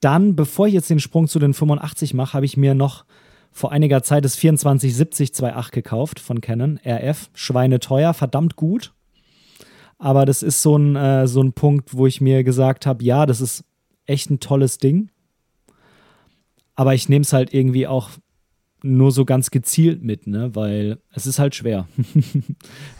Dann, 0.00 0.36
bevor 0.36 0.66
ich 0.66 0.74
jetzt 0.74 0.90
den 0.90 1.00
Sprung 1.00 1.26
zu 1.26 1.38
den 1.38 1.54
85 1.54 2.12
mache, 2.12 2.34
habe 2.34 2.44
ich 2.44 2.56
mir 2.56 2.74
noch 2.74 3.04
vor 3.50 3.72
einiger 3.72 4.02
Zeit 4.02 4.24
das 4.24 4.36
2470 4.36 5.30
2.8 5.30 5.70
gekauft 5.70 6.20
von 6.20 6.42
Canon, 6.42 6.78
RF. 6.84 7.30
Schweineteuer, 7.32 8.12
verdammt 8.12 8.56
gut. 8.56 8.92
Aber 9.98 10.26
das 10.26 10.42
ist 10.42 10.60
so 10.60 10.76
ein, 10.76 10.96
äh, 10.96 11.26
so 11.26 11.40
ein 11.42 11.54
Punkt, 11.54 11.96
wo 11.96 12.06
ich 12.06 12.20
mir 12.20 12.44
gesagt 12.44 12.84
habe, 12.84 13.02
ja, 13.02 13.24
das 13.24 13.40
ist 13.40 13.64
echt 14.04 14.30
ein 14.30 14.40
tolles 14.40 14.76
Ding. 14.76 15.10
Aber 16.76 16.94
ich 16.94 17.08
nehme 17.08 17.22
es 17.22 17.32
halt 17.32 17.52
irgendwie 17.52 17.86
auch 17.86 18.10
nur 18.82 19.10
so 19.10 19.24
ganz 19.24 19.50
gezielt 19.50 20.02
mit, 20.02 20.26
ne? 20.26 20.54
Weil 20.54 20.98
es 21.12 21.26
ist 21.26 21.38
halt 21.38 21.54
schwer. 21.54 21.88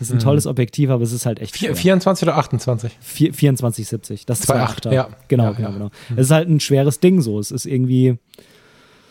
es 0.00 0.08
ist 0.08 0.10
ein 0.10 0.16
mhm. 0.16 0.20
tolles 0.20 0.46
Objektiv, 0.46 0.90
aber 0.90 1.02
es 1.02 1.12
ist 1.12 1.26
halt 1.26 1.40
echt 1.40 1.56
schwer. 1.56 1.76
24 1.76 2.28
oder 2.28 2.36
28? 2.38 2.96
4, 2.98 3.34
24, 3.34 3.86
70. 3.86 4.26
Das 4.26 4.48
2,8. 4.48 4.92
Ja. 4.92 5.08
Genau, 5.28 5.44
ja, 5.44 5.52
genau, 5.52 5.68
ja. 5.68 5.74
genau. 5.74 5.90
Mhm. 6.08 6.18
Es 6.18 6.26
ist 6.26 6.30
halt 6.32 6.48
ein 6.48 6.60
schweres 6.60 7.00
Ding 7.00 7.20
so. 7.20 7.38
Es 7.38 7.50
ist 7.50 7.66
irgendwie. 7.66 8.18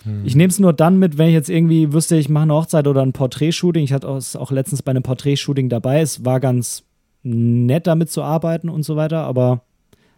Mhm. 0.03 0.25
Ich 0.25 0.35
nehme 0.35 0.49
es 0.49 0.59
nur 0.59 0.73
dann 0.73 0.97
mit, 0.97 1.17
wenn 1.17 1.27
ich 1.27 1.33
jetzt 1.33 1.49
irgendwie 1.49 1.93
wüsste, 1.93 2.17
ich 2.17 2.29
mache 2.29 2.43
eine 2.43 2.53
Hochzeit 2.53 2.87
oder 2.87 3.01
ein 3.01 3.13
Porträtshooting. 3.13 3.83
Ich 3.83 3.93
hatte 3.93 4.07
es 4.09 4.35
auch 4.35 4.51
letztens 4.51 4.81
bei 4.81 4.89
einem 4.89 5.03
Porträtshooting 5.03 5.69
dabei. 5.69 6.01
Es 6.01 6.25
war 6.25 6.39
ganz 6.39 6.83
nett, 7.23 7.87
damit 7.87 8.11
zu 8.11 8.21
arbeiten 8.21 8.69
und 8.69 8.83
so 8.83 8.95
weiter, 8.95 9.23
aber 9.23 9.63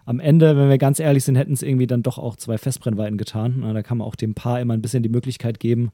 am 0.07 0.21
Ende, 0.21 0.55
wenn 0.55 0.69
wir 0.69 0.77
ganz 0.77 1.01
ehrlich 1.01 1.25
sind, 1.25 1.35
hätten 1.35 1.51
es 1.51 1.61
irgendwie 1.61 1.85
dann 1.85 2.01
doch 2.01 2.17
auch 2.17 2.37
zwei 2.37 2.57
Festbrennweiten 2.57 3.17
getan. 3.17 3.57
Na, 3.59 3.73
da 3.73 3.83
kann 3.83 3.97
man 3.97 4.07
auch 4.07 4.15
dem 4.15 4.35
Paar 4.35 4.61
immer 4.61 4.73
ein 4.73 4.81
bisschen 4.81 5.03
die 5.03 5.09
Möglichkeit 5.09 5.59
geben, 5.59 5.91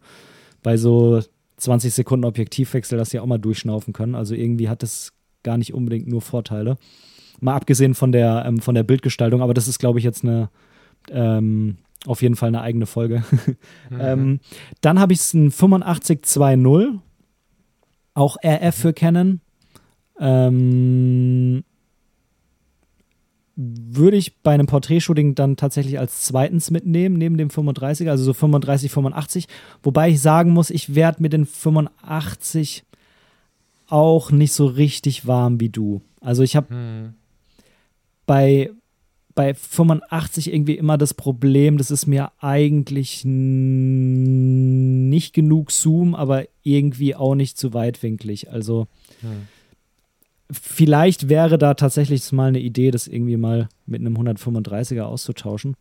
bei 0.62 0.78
so 0.78 1.20
20 1.58 1.92
Sekunden 1.92 2.24
Objektivwechsel, 2.24 2.96
dass 2.96 3.10
sie 3.10 3.20
auch 3.20 3.26
mal 3.26 3.40
durchschnaufen 3.40 3.92
können. 3.92 4.14
Also 4.14 4.36
irgendwie 4.36 4.70
hat 4.70 4.84
das 4.84 5.14
gar 5.42 5.58
nicht 5.58 5.74
unbedingt 5.74 6.08
nur 6.08 6.22
Vorteile. 6.22 6.78
Mal 7.42 7.56
abgesehen 7.56 7.96
von 7.96 8.12
der, 8.12 8.44
ähm, 8.46 8.60
von 8.60 8.76
der 8.76 8.84
Bildgestaltung, 8.84 9.42
aber 9.42 9.56
das 9.56 9.68
ist, 9.68 9.80
glaube 9.80 9.98
ich, 9.98 10.06
jetzt 10.06 10.24
eine 10.24 10.50
ähm, 11.10 11.78
auf 12.06 12.22
jeden 12.22 12.36
Fall 12.36 12.50
eine 12.50 12.62
eigene 12.62 12.86
Folge. 12.86 13.24
mhm. 13.90 14.00
ähm, 14.00 14.40
dann 14.82 15.00
habe 15.00 15.14
ich 15.14 15.22
es 15.22 15.34
ein 15.34 15.48
8520, 15.48 17.00
auch 18.14 18.38
RF 18.46 18.76
für 18.76 18.94
Canon. 18.94 19.42
Ähm, 20.20 21.64
würde 23.56 24.18
ich 24.18 24.38
bei 24.38 24.54
einem 24.54 24.66
Porträtshooting 24.66 25.36
dann 25.36 25.58
tatsächlich 25.58 26.00
als 26.00 26.24
zweitens 26.24 26.72
mitnehmen, 26.72 27.18
neben 27.18 27.38
dem 27.38 27.52
35, 27.52 28.10
also 28.10 28.24
so 28.24 28.34
35, 28.34 28.92
85. 28.92 29.48
Wobei 29.84 30.10
ich 30.10 30.22
sagen 30.22 30.52
muss, 30.52 30.72
ich 30.72 30.96
werde 30.96 31.22
mit 31.22 31.34
den 31.34 31.46
85 31.46 32.84
auch 33.88 34.32
nicht 34.32 34.54
so 34.54 34.66
richtig 34.66 35.28
warm 35.28 35.60
wie 35.60 35.70
du. 35.70 36.02
Also 36.20 36.42
ich 36.42 36.56
habe 36.56 36.70
hm. 36.70 37.14
bei, 38.26 38.72
bei 39.36 39.54
85 39.54 40.52
irgendwie 40.52 40.76
immer 40.76 40.98
das 40.98 41.14
Problem, 41.14 41.78
das 41.78 41.92
ist 41.92 42.08
mir 42.08 42.32
eigentlich 42.40 43.24
nicht 43.24 45.34
genug 45.34 45.72
Zoom, 45.72 46.16
aber 46.16 46.46
irgendwie 46.64 47.16
auch 47.16 47.36
nicht 47.36 47.60
zu 47.60 47.76
weitwinklig. 47.76 48.50
Also 48.50 48.88
hm 49.22 49.48
vielleicht 50.52 51.30
wäre 51.30 51.58
da 51.58 51.74
tatsächlich 51.74 52.32
mal 52.32 52.50
eine 52.50 52.60
Idee, 52.60 52.92
das 52.92 53.08
irgendwie 53.08 53.38
mal 53.38 53.70
mit 53.86 54.02
einem 54.02 54.16
135er 54.16 55.02
auszutauschen. 55.02 55.76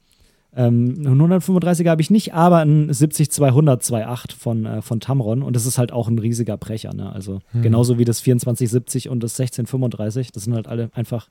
Ähm, 0.55 0.97
einen 0.99 1.21
135er 1.21 1.89
habe 1.89 2.03
ich 2.03 2.11
nicht, 2.11 2.35
aber 2.35 2.59
ein 2.59 2.91
70-200 2.91 3.83
2.8 3.83 4.37
von, 4.37 4.67
äh, 4.67 4.83
von 4.83 5.01
Tamron 5.01 5.43
und 5.43 5.57
das 5.57 5.65
ist 5.65 5.79
halt 5.79 5.93
auch 5.93 6.09
ein 6.09 6.19
riesiger 6.19 6.59
Brecher. 6.59 6.93
Ne? 6.93 7.11
Also 7.11 7.41
hm. 7.53 7.63
genauso 7.63 7.99
wie 7.99 8.05
das 8.05 8.19
2470 8.19 9.09
und 9.09 9.23
das 9.23 9.39
1635. 9.41 10.31
Das 10.33 10.45
sind 10.45 10.55
halt 10.55 10.69
alle 10.69 10.91
einfach 10.93 11.31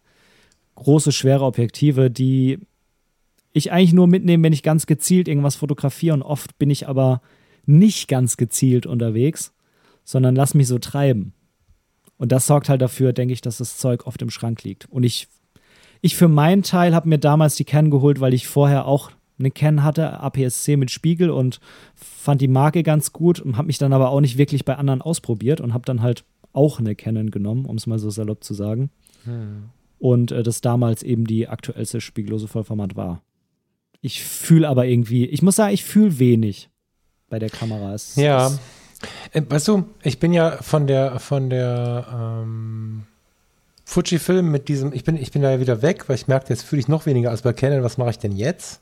große, 0.75 1.11
schwere 1.11 1.45
Objektive, 1.45 2.09
die 2.09 2.59
ich 3.53 3.71
eigentlich 3.71 3.93
nur 3.93 4.07
mitnehme, 4.07 4.43
wenn 4.43 4.53
ich 4.53 4.63
ganz 4.63 4.87
gezielt 4.87 5.27
irgendwas 5.27 5.55
fotografiere 5.55 6.15
und 6.15 6.23
oft 6.23 6.57
bin 6.57 6.69
ich 6.69 6.87
aber 6.87 7.21
nicht 7.65 8.07
ganz 8.07 8.37
gezielt 8.37 8.87
unterwegs, 8.87 9.53
sondern 10.03 10.35
lass 10.35 10.55
mich 10.55 10.67
so 10.67 10.79
treiben. 10.79 11.33
Und 12.21 12.31
das 12.31 12.45
sorgt 12.45 12.69
halt 12.69 12.83
dafür, 12.83 13.13
denke 13.13 13.33
ich, 13.33 13.41
dass 13.41 13.57
das 13.57 13.77
Zeug 13.77 14.05
oft 14.05 14.21
im 14.21 14.29
Schrank 14.29 14.61
liegt. 14.61 14.85
Und 14.91 15.01
ich, 15.01 15.27
ich 16.01 16.15
für 16.15 16.27
meinen 16.27 16.61
Teil 16.61 16.93
habe 16.93 17.09
mir 17.09 17.17
damals 17.17 17.55
die 17.55 17.65
Canon 17.65 17.89
geholt, 17.89 18.21
weil 18.21 18.35
ich 18.35 18.47
vorher 18.47 18.85
auch 18.85 19.09
eine 19.39 19.49
Canon 19.49 19.83
hatte, 19.83 20.19
APS-C 20.19 20.77
mit 20.77 20.91
Spiegel 20.91 21.31
und 21.31 21.59
fand 21.95 22.39
die 22.39 22.47
Marke 22.47 22.83
ganz 22.83 23.11
gut 23.11 23.39
und 23.39 23.57
habe 23.57 23.65
mich 23.65 23.79
dann 23.79 23.91
aber 23.91 24.11
auch 24.11 24.21
nicht 24.21 24.37
wirklich 24.37 24.65
bei 24.65 24.75
anderen 24.75 25.01
ausprobiert 25.01 25.61
und 25.61 25.73
habe 25.73 25.83
dann 25.83 26.03
halt 26.03 26.23
auch 26.53 26.77
eine 26.77 26.93
Canon 26.93 27.31
genommen, 27.31 27.65
um 27.65 27.77
es 27.77 27.87
mal 27.87 27.97
so 27.97 28.11
salopp 28.11 28.43
zu 28.43 28.53
sagen. 28.53 28.91
Hm. 29.23 29.69
Und 29.97 30.31
äh, 30.31 30.43
das 30.43 30.61
damals 30.61 31.01
eben 31.01 31.25
die 31.25 31.47
aktuellste 31.47 32.01
spiegellose 32.01 32.47
Vollformat 32.47 32.95
war. 32.95 33.23
Ich 33.99 34.23
fühle 34.23 34.69
aber 34.69 34.85
irgendwie, 34.85 35.25
ich 35.25 35.41
muss 35.41 35.55
sagen, 35.55 35.73
ich 35.73 35.83
fühle 35.83 36.19
wenig 36.19 36.69
bei 37.29 37.39
der 37.39 37.49
Kamera. 37.49 37.95
Es, 37.95 38.15
ja. 38.15 38.45
Es, 38.45 38.59
weißt 39.33 39.67
du, 39.67 39.89
ich 40.03 40.19
bin 40.19 40.33
ja 40.33 40.57
von 40.61 40.87
der, 40.87 41.19
von 41.19 41.49
der 41.49 42.07
ähm, 42.13 43.03
Fujifilm 43.85 44.49
mit 44.51 44.67
diesem, 44.67 44.93
ich 44.93 45.03
bin, 45.03 45.17
ich 45.17 45.31
bin 45.31 45.41
da 45.41 45.51
ja 45.51 45.59
wieder 45.59 45.81
weg, 45.81 46.07
weil 46.07 46.15
ich 46.15 46.27
merkte, 46.27 46.53
jetzt 46.53 46.63
fühle 46.63 46.79
ich 46.79 46.87
noch 46.87 47.05
weniger 47.05 47.29
als 47.29 47.41
bei 47.41 47.53
Canon, 47.53 47.83
was 47.83 47.97
mache 47.97 48.11
ich 48.11 48.19
denn 48.19 48.31
jetzt? 48.31 48.81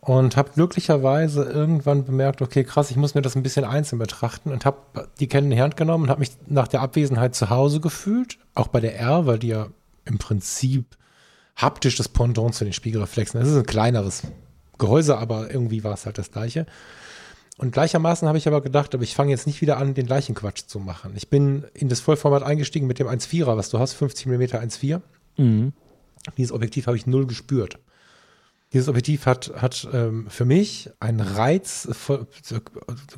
Und 0.00 0.36
habe 0.36 0.50
glücklicherweise 0.54 1.42
irgendwann 1.44 2.04
bemerkt, 2.04 2.40
okay, 2.40 2.62
krass, 2.62 2.90
ich 2.90 2.96
muss 2.96 3.14
mir 3.14 3.22
das 3.22 3.34
ein 3.34 3.42
bisschen 3.42 3.64
einzeln 3.64 3.98
betrachten 3.98 4.52
und 4.52 4.64
habe 4.64 5.08
die 5.18 5.26
Canon 5.26 5.50
in 5.50 5.56
die 5.56 5.62
Hand 5.62 5.76
genommen 5.76 6.04
und 6.04 6.10
habe 6.10 6.20
mich 6.20 6.30
nach 6.46 6.68
der 6.68 6.80
Abwesenheit 6.80 7.34
zu 7.34 7.50
Hause 7.50 7.80
gefühlt, 7.80 8.38
auch 8.54 8.68
bei 8.68 8.80
der 8.80 8.98
R, 8.98 9.26
weil 9.26 9.38
die 9.38 9.48
ja 9.48 9.66
im 10.04 10.18
Prinzip 10.18 10.96
haptisch 11.56 11.96
das 11.96 12.08
Pendant 12.08 12.54
zu 12.54 12.64
den 12.64 12.72
Spiegelreflexen. 12.72 13.40
Das 13.40 13.48
ist 13.48 13.56
ein 13.56 13.66
kleineres 13.66 14.22
Gehäuse, 14.78 15.18
aber 15.18 15.50
irgendwie 15.50 15.82
war 15.84 15.94
es 15.94 16.06
halt 16.06 16.18
das 16.18 16.30
gleiche. 16.30 16.66
Und 17.58 17.72
gleichermaßen 17.72 18.28
habe 18.28 18.36
ich 18.36 18.46
aber 18.46 18.60
gedacht, 18.60 18.94
aber 18.94 19.02
ich 19.02 19.14
fange 19.14 19.30
jetzt 19.30 19.46
nicht 19.46 19.62
wieder 19.62 19.78
an, 19.78 19.94
den 19.94 20.06
gleichen 20.06 20.34
Quatsch 20.34 20.66
zu 20.66 20.78
machen. 20.78 21.12
Ich 21.16 21.30
bin 21.30 21.64
in 21.72 21.88
das 21.88 22.00
Vollformat 22.00 22.42
eingestiegen 22.42 22.86
mit 22.86 22.98
dem 22.98 23.06
1.4er, 23.06 23.56
was 23.56 23.70
du 23.70 23.78
hast, 23.78 23.94
50 23.94 24.26
mm 24.26 24.42
1.4. 24.42 25.00
Mhm. 25.38 25.72
Dieses 26.36 26.52
Objektiv 26.52 26.86
habe 26.86 26.96
ich 26.96 27.06
null 27.06 27.26
gespürt. 27.26 27.78
Dieses 28.72 28.88
Objektiv 28.88 29.26
hat, 29.26 29.52
hat 29.56 29.88
ähm, 29.92 30.26
für 30.28 30.44
mich 30.44 30.90
einen 30.98 31.20
Reiz, 31.20 31.88
du 32.08 32.26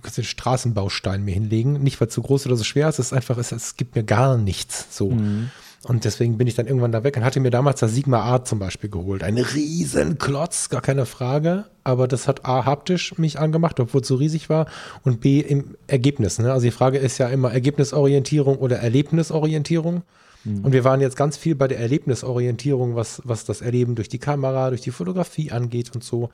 kannst 0.03 0.19
den 0.19 0.25
Straßenbaustein 0.25 1.25
mir 1.25 1.35
hinlegen, 1.35 1.83
nicht 1.83 2.01
weil 2.01 2.09
es 2.09 2.15
zu 2.15 2.23
groß 2.23 2.47
oder 2.47 2.57
so 2.57 2.65
schwer 2.65 2.89
ist, 2.89 2.99
es 2.99 3.07
ist 3.07 3.13
einfach, 3.13 3.39
es, 3.39 3.51
es 3.51 3.77
gibt 3.77 3.97
mir 3.97 4.05
gar 4.05 4.37
nichts 4.37 4.97
so. 4.97 5.11
Mhm. 5.11 5.51
Und 5.85 6.05
deswegen 6.05 6.39
bin 6.39 6.49
ich 6.49 6.57
dann 6.57 6.67
irgendwann 6.67 6.91
da 6.91 7.05
weg 7.05 7.17
und 7.17 7.25
hatte 7.25 7.39
mir 7.39 7.51
damals 7.51 7.79
das 7.79 7.95
Sigma 7.95 8.21
Art 8.21 8.49
zum 8.49 8.59
Beispiel 8.59 8.91
geholt. 8.91 9.23
Ein 9.23 9.39
riesen 9.39 10.19
Klotz, 10.19 10.71
gar 10.71 10.81
keine 10.81 11.07
Frage. 11.07 11.67
Aber 11.85 12.09
das 12.09 12.27
hat 12.27 12.45
A, 12.45 12.65
haptisch 12.65 13.17
mich 13.17 13.39
angemacht, 13.39 13.79
obwohl 13.79 14.01
es 14.01 14.09
so 14.09 14.17
riesig 14.17 14.51
war. 14.51 14.67
Und 15.05 15.21
B, 15.21 15.39
im 15.39 15.77
Ergebnis. 15.87 16.41
Ne? 16.41 16.53
Also 16.53 16.65
die 16.65 16.73
Frage 16.73 16.99
ist 16.99 17.19
ja 17.19 17.29
immer 17.29 17.53
Ergebnisorientierung 17.53 18.59
oder 18.59 18.79
Erlebnisorientierung. 18.79 20.03
Mhm. 20.45 20.65
Und 20.65 20.73
wir 20.73 20.83
waren 20.83 21.01
jetzt 21.01 21.17
ganz 21.17 21.37
viel 21.37 21.55
bei 21.55 21.69
der 21.69 21.79
Erlebnisorientierung, 21.79 22.97
was, 22.97 23.23
was 23.25 23.45
das 23.45 23.61
Erleben 23.61 23.95
durch 23.95 24.09
die 24.09 24.19
Kamera, 24.19 24.71
durch 24.71 24.81
die 24.81 24.91
Fotografie 24.91 25.53
angeht 25.53 25.95
und 25.95 26.03
so. 26.03 26.31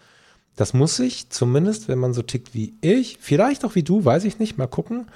Das 0.57 0.73
muss 0.73 0.97
sich 0.97 1.29
zumindest, 1.31 1.89
wenn 1.89 1.99
man 1.99 2.15
so 2.15 2.23
tickt 2.23 2.55
wie 2.55 2.75
ich, 2.81 3.19
vielleicht 3.21 3.65
auch 3.65 3.75
wie 3.75 3.83
du, 3.83 4.05
weiß 4.05 4.25
ich 4.25 4.39
nicht, 4.39 4.57
mal 4.57 4.69
gucken, 4.69 5.07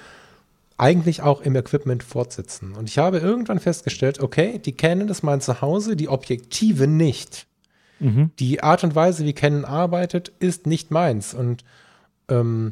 eigentlich 0.79 1.21
auch 1.21 1.41
im 1.41 1.55
Equipment 1.55 2.03
fortsetzen. 2.03 2.73
Und 2.73 2.89
ich 2.89 2.97
habe 2.97 3.19
irgendwann 3.19 3.59
festgestellt, 3.59 4.21
okay, 4.21 4.59
die 4.59 4.71
Canon 4.71 5.09
ist 5.09 5.23
mein 5.23 5.41
Zuhause, 5.41 5.95
die 5.95 6.09
Objektive 6.09 6.87
nicht. 6.87 7.47
Mhm. 7.99 8.31
Die 8.39 8.63
Art 8.63 8.83
und 8.83 8.95
Weise, 8.95 9.25
wie 9.25 9.33
Canon 9.33 9.65
arbeitet, 9.65 10.31
ist 10.39 10.67
nicht 10.67 10.89
meins. 10.91 11.33
Und 11.33 11.63
ähm, 12.29 12.71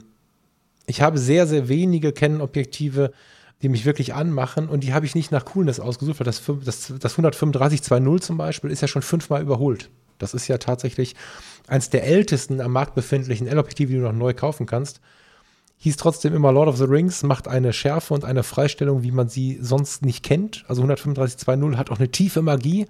ich 0.86 1.02
habe 1.02 1.18
sehr, 1.18 1.48
sehr 1.48 1.68
wenige 1.68 2.14
Canon-Objektive, 2.14 3.12
die 3.62 3.70
mich 3.70 3.86
wirklich 3.86 4.14
anmachen 4.14 4.70
und 4.70 4.84
die 4.84 4.94
habe 4.94 5.06
ich 5.06 5.16
nicht 5.16 5.32
nach 5.32 5.44
Coolness 5.46 5.80
ausgesucht, 5.80 6.20
weil 6.20 6.26
das, 6.26 6.44
das, 6.64 6.94
das 7.00 7.18
135-2.0 7.18 8.22
zum 8.22 8.38
Beispiel 8.38 8.70
ist 8.70 8.82
ja 8.82 8.88
schon 8.88 9.02
fünfmal 9.02 9.42
überholt. 9.42 9.90
Das 10.20 10.34
ist 10.34 10.48
ja 10.48 10.58
tatsächlich 10.58 11.16
eins 11.68 11.90
der 11.90 12.04
ältesten 12.04 12.62
am 12.62 12.72
Markt 12.72 12.96
befindlichen 12.96 13.48
L-Objektive, 13.48 13.92
die 13.92 13.98
du 13.98 14.04
noch 14.04 14.14
neu 14.14 14.34
kaufen 14.34 14.66
kannst. 14.66 15.02
Hieß 15.78 15.98
trotzdem 15.98 16.34
immer 16.34 16.52
Lord 16.52 16.70
of 16.70 16.78
the 16.78 16.86
Rings, 16.86 17.24
macht 17.24 17.48
eine 17.48 17.72
Schärfe 17.72 18.14
und 18.14 18.26
eine 18.26 18.44
Freistellung, 18.44 19.04
wie 19.04 19.12
man 19.12 19.30
sie 19.30 19.60
sonst 19.62 20.04
nicht 20.04 20.24
kennt. 20.24 20.66
Also 20.68 20.84
135.2.0 20.84 21.78
hat 21.78 21.92
auch 21.92 22.00
eine 22.00 22.10
tiefe 22.10 22.42
Magie. 22.42 22.88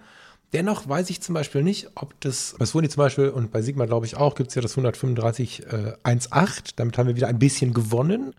Dennoch 0.54 0.88
weiß 0.88 1.10
ich 1.10 1.22
zum 1.22 1.36
Beispiel 1.36 1.62
nicht, 1.62 1.90
ob 1.96 2.20
das, 2.22 2.56
bei 2.58 2.66
Sony 2.66 2.88
zum 2.88 3.02
Beispiel 3.02 3.30
und 3.30 3.52
bei 3.52 3.62
Sigma 3.62 3.86
glaube 3.86 4.06
ich 4.06 4.16
auch, 4.16 4.36
gibt 4.36 4.50
es 4.50 4.56
ja 4.56 4.62
das 4.62 4.78
135.1.8. 4.78 6.74
Damit 6.78 6.98
haben 6.98 7.08
wir 7.08 7.18
wieder 7.18 7.28
ein 7.28 7.40
bisschen 7.40 7.74
gewonnen. 7.74 8.34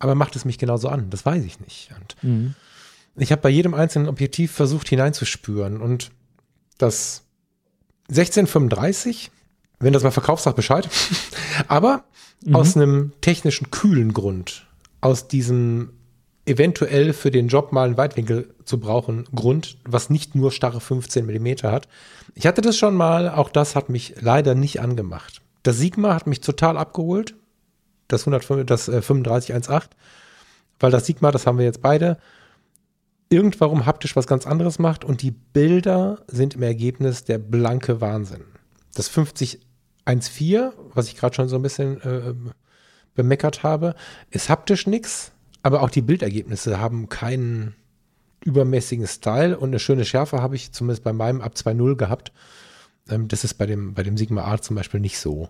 Aber 0.00 0.16
macht 0.16 0.34
es 0.34 0.44
mich 0.44 0.58
genauso 0.58 0.88
an? 0.88 1.08
Das 1.10 1.24
weiß 1.24 1.44
ich 1.44 1.60
nicht. 1.60 1.90
Und 1.96 2.16
mhm. 2.22 2.54
ich 3.16 3.30
habe 3.30 3.42
bei 3.42 3.48
jedem 3.48 3.74
einzelnen 3.74 4.08
Objektiv 4.08 4.50
versucht 4.50 4.88
hineinzuspüren. 4.88 5.80
Und 5.80 6.10
das 6.78 7.22
1635, 8.08 9.30
wenn 9.78 9.92
das 9.92 10.02
mal 10.02 10.10
verkaufst, 10.10 10.44
sag 10.44 10.56
Bescheid. 10.56 10.88
Aber 11.68 12.04
mhm. 12.44 12.56
aus 12.56 12.76
einem 12.76 13.12
technischen 13.20 13.70
kühlen 13.70 14.12
Grund, 14.12 14.66
aus 15.00 15.28
diesem 15.28 15.90
eventuell 16.46 17.12
für 17.12 17.30
den 17.30 17.48
Job 17.48 17.72
mal 17.72 17.86
einen 17.86 17.96
Weitwinkel 17.96 18.54
zu 18.64 18.78
brauchen 18.78 19.24
Grund, 19.34 19.78
was 19.84 20.10
nicht 20.10 20.34
nur 20.34 20.52
starre 20.52 20.80
15 20.80 21.24
Millimeter 21.24 21.72
hat. 21.72 21.88
Ich 22.34 22.46
hatte 22.46 22.60
das 22.60 22.76
schon 22.76 22.94
mal, 22.94 23.30
auch 23.30 23.48
das 23.48 23.74
hat 23.74 23.88
mich 23.88 24.14
leider 24.20 24.54
nicht 24.54 24.80
angemacht. 24.80 25.40
Das 25.62 25.78
Sigma 25.78 26.14
hat 26.14 26.26
mich 26.26 26.40
total 26.40 26.76
abgeholt, 26.76 27.34
das, 28.08 28.22
105, 28.22 28.66
das 28.66 28.88
äh, 28.88 29.00
3518, 29.00 29.90
weil 30.78 30.90
das 30.90 31.06
Sigma, 31.06 31.30
das 31.30 31.46
haben 31.46 31.58
wir 31.58 31.64
jetzt 31.64 31.80
beide, 31.80 32.18
irgendwann 33.30 33.86
haptisch 33.86 34.14
was 34.16 34.26
ganz 34.26 34.46
anderes 34.46 34.78
macht 34.78 35.04
und 35.04 35.22
die 35.22 35.30
Bilder 35.30 36.20
sind 36.28 36.54
im 36.54 36.62
Ergebnis 36.62 37.24
der 37.24 37.38
blanke 37.38 38.02
Wahnsinn. 38.02 38.44
Das 38.94 39.08
5014, 40.06 40.72
was 40.94 41.08
ich 41.08 41.16
gerade 41.16 41.34
schon 41.34 41.48
so 41.48 41.56
ein 41.56 41.62
bisschen 41.62 42.00
äh, 42.02 42.34
bemeckert 43.14 43.62
habe, 43.62 43.94
ist 44.30 44.48
haptisch 44.48 44.86
nichts, 44.86 45.32
aber 45.62 45.82
auch 45.82 45.90
die 45.90 46.02
Bildergebnisse 46.02 46.78
haben 46.78 47.08
keinen 47.08 47.74
übermäßigen 48.44 49.06
Style 49.06 49.58
und 49.58 49.70
eine 49.70 49.78
schöne 49.78 50.04
Schärfe 50.04 50.42
habe 50.42 50.56
ich 50.56 50.72
zumindest 50.72 51.04
bei 51.04 51.12
meinem 51.12 51.40
ab 51.40 51.54
2.0 51.56 51.96
gehabt. 51.96 52.32
Ähm, 53.08 53.28
das 53.28 53.44
ist 53.44 53.54
bei 53.54 53.66
dem, 53.66 53.94
bei 53.94 54.02
dem 54.02 54.16
Sigma 54.16 54.42
Art 54.42 54.64
zum 54.64 54.76
Beispiel 54.76 55.00
nicht 55.00 55.18
so. 55.18 55.48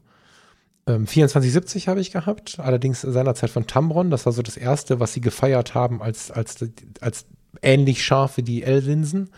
Ähm, 0.86 1.06
2470 1.06 1.88
habe 1.88 2.00
ich 2.00 2.12
gehabt, 2.12 2.58
allerdings 2.58 3.00
seinerzeit 3.00 3.50
von 3.50 3.66
Tamron. 3.66 4.10
Das 4.10 4.26
war 4.26 4.32
so 4.32 4.42
das 4.42 4.56
erste, 4.56 5.00
was 5.00 5.12
sie 5.12 5.20
gefeiert 5.20 5.74
haben 5.74 6.02
als, 6.02 6.30
als, 6.30 6.64
als 7.00 7.26
ähnlich 7.62 8.04
scharf 8.04 8.36
wie 8.36 8.42
die 8.42 8.62
L-Linsen. 8.62 9.30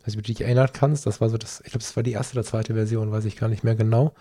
Weiß 0.00 0.14
ich, 0.14 0.18
ob 0.18 0.24
du 0.24 0.32
dich 0.32 0.40
erinnern 0.42 0.70
kannst. 0.72 1.06
Das 1.06 1.20
war 1.20 1.30
so 1.30 1.38
das, 1.38 1.60
ich 1.60 1.70
glaube, 1.70 1.84
das 1.84 1.96
war 1.96 2.02
die 2.02 2.12
erste 2.12 2.34
oder 2.34 2.44
zweite 2.44 2.74
Version, 2.74 3.12
weiß 3.12 3.24
ich 3.24 3.36
gar 3.36 3.48
nicht 3.48 3.64
mehr 3.64 3.74
genau. 3.76 4.12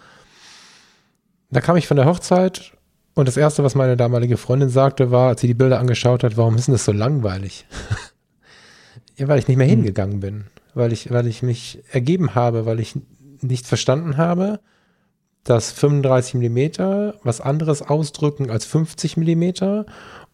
Da 1.49 1.61
kam 1.61 1.78
ich 1.78 1.88
von 1.88 1.98
der 1.98 2.06
Hochzeit 2.06 2.74
und 3.14 3.28
das 3.28 3.38
Erste, 3.38 3.64
was 3.64 3.76
meine 3.76 3.98
damalige 3.98 4.38
Freundin 4.38 4.69
sagte, 4.69 5.11
war, 5.11 5.30
als 5.30 5.41
sie 5.41 5.48
die 5.48 5.53
Bilder 5.53 5.80
angeschaut 5.80 6.24
hat, 6.24 6.38
warum 6.38 6.56
ist 6.56 6.68
denn 6.68 6.74
das 6.74 6.86
so 6.86 6.91
langweilig? 6.91 7.65
ja, 9.18 9.28
weil 9.28 9.40
ich 9.40 9.48
nicht 9.48 9.57
mehr 9.57 9.68
hm. 9.68 9.78
hingegangen 9.78 10.19
bin, 10.19 10.45
weil 10.74 10.94
ich, 10.94 11.10
weil 11.11 11.28
ich 11.28 11.41
mich 11.41 11.82
ergeben 11.91 12.36
habe, 12.36 12.65
weil 12.65 12.80
ich 12.80 12.99
nicht 13.41 13.65
verstanden 13.65 14.18
habe, 14.18 14.60
dass 15.44 15.72
35 15.72 16.36
Millimeter 16.36 17.15
was 17.24 17.40
anderes 17.40 17.82
ausdrücken 17.82 18.49
als 18.49 18.65
50 18.65 19.15
Millimeter 19.15 19.86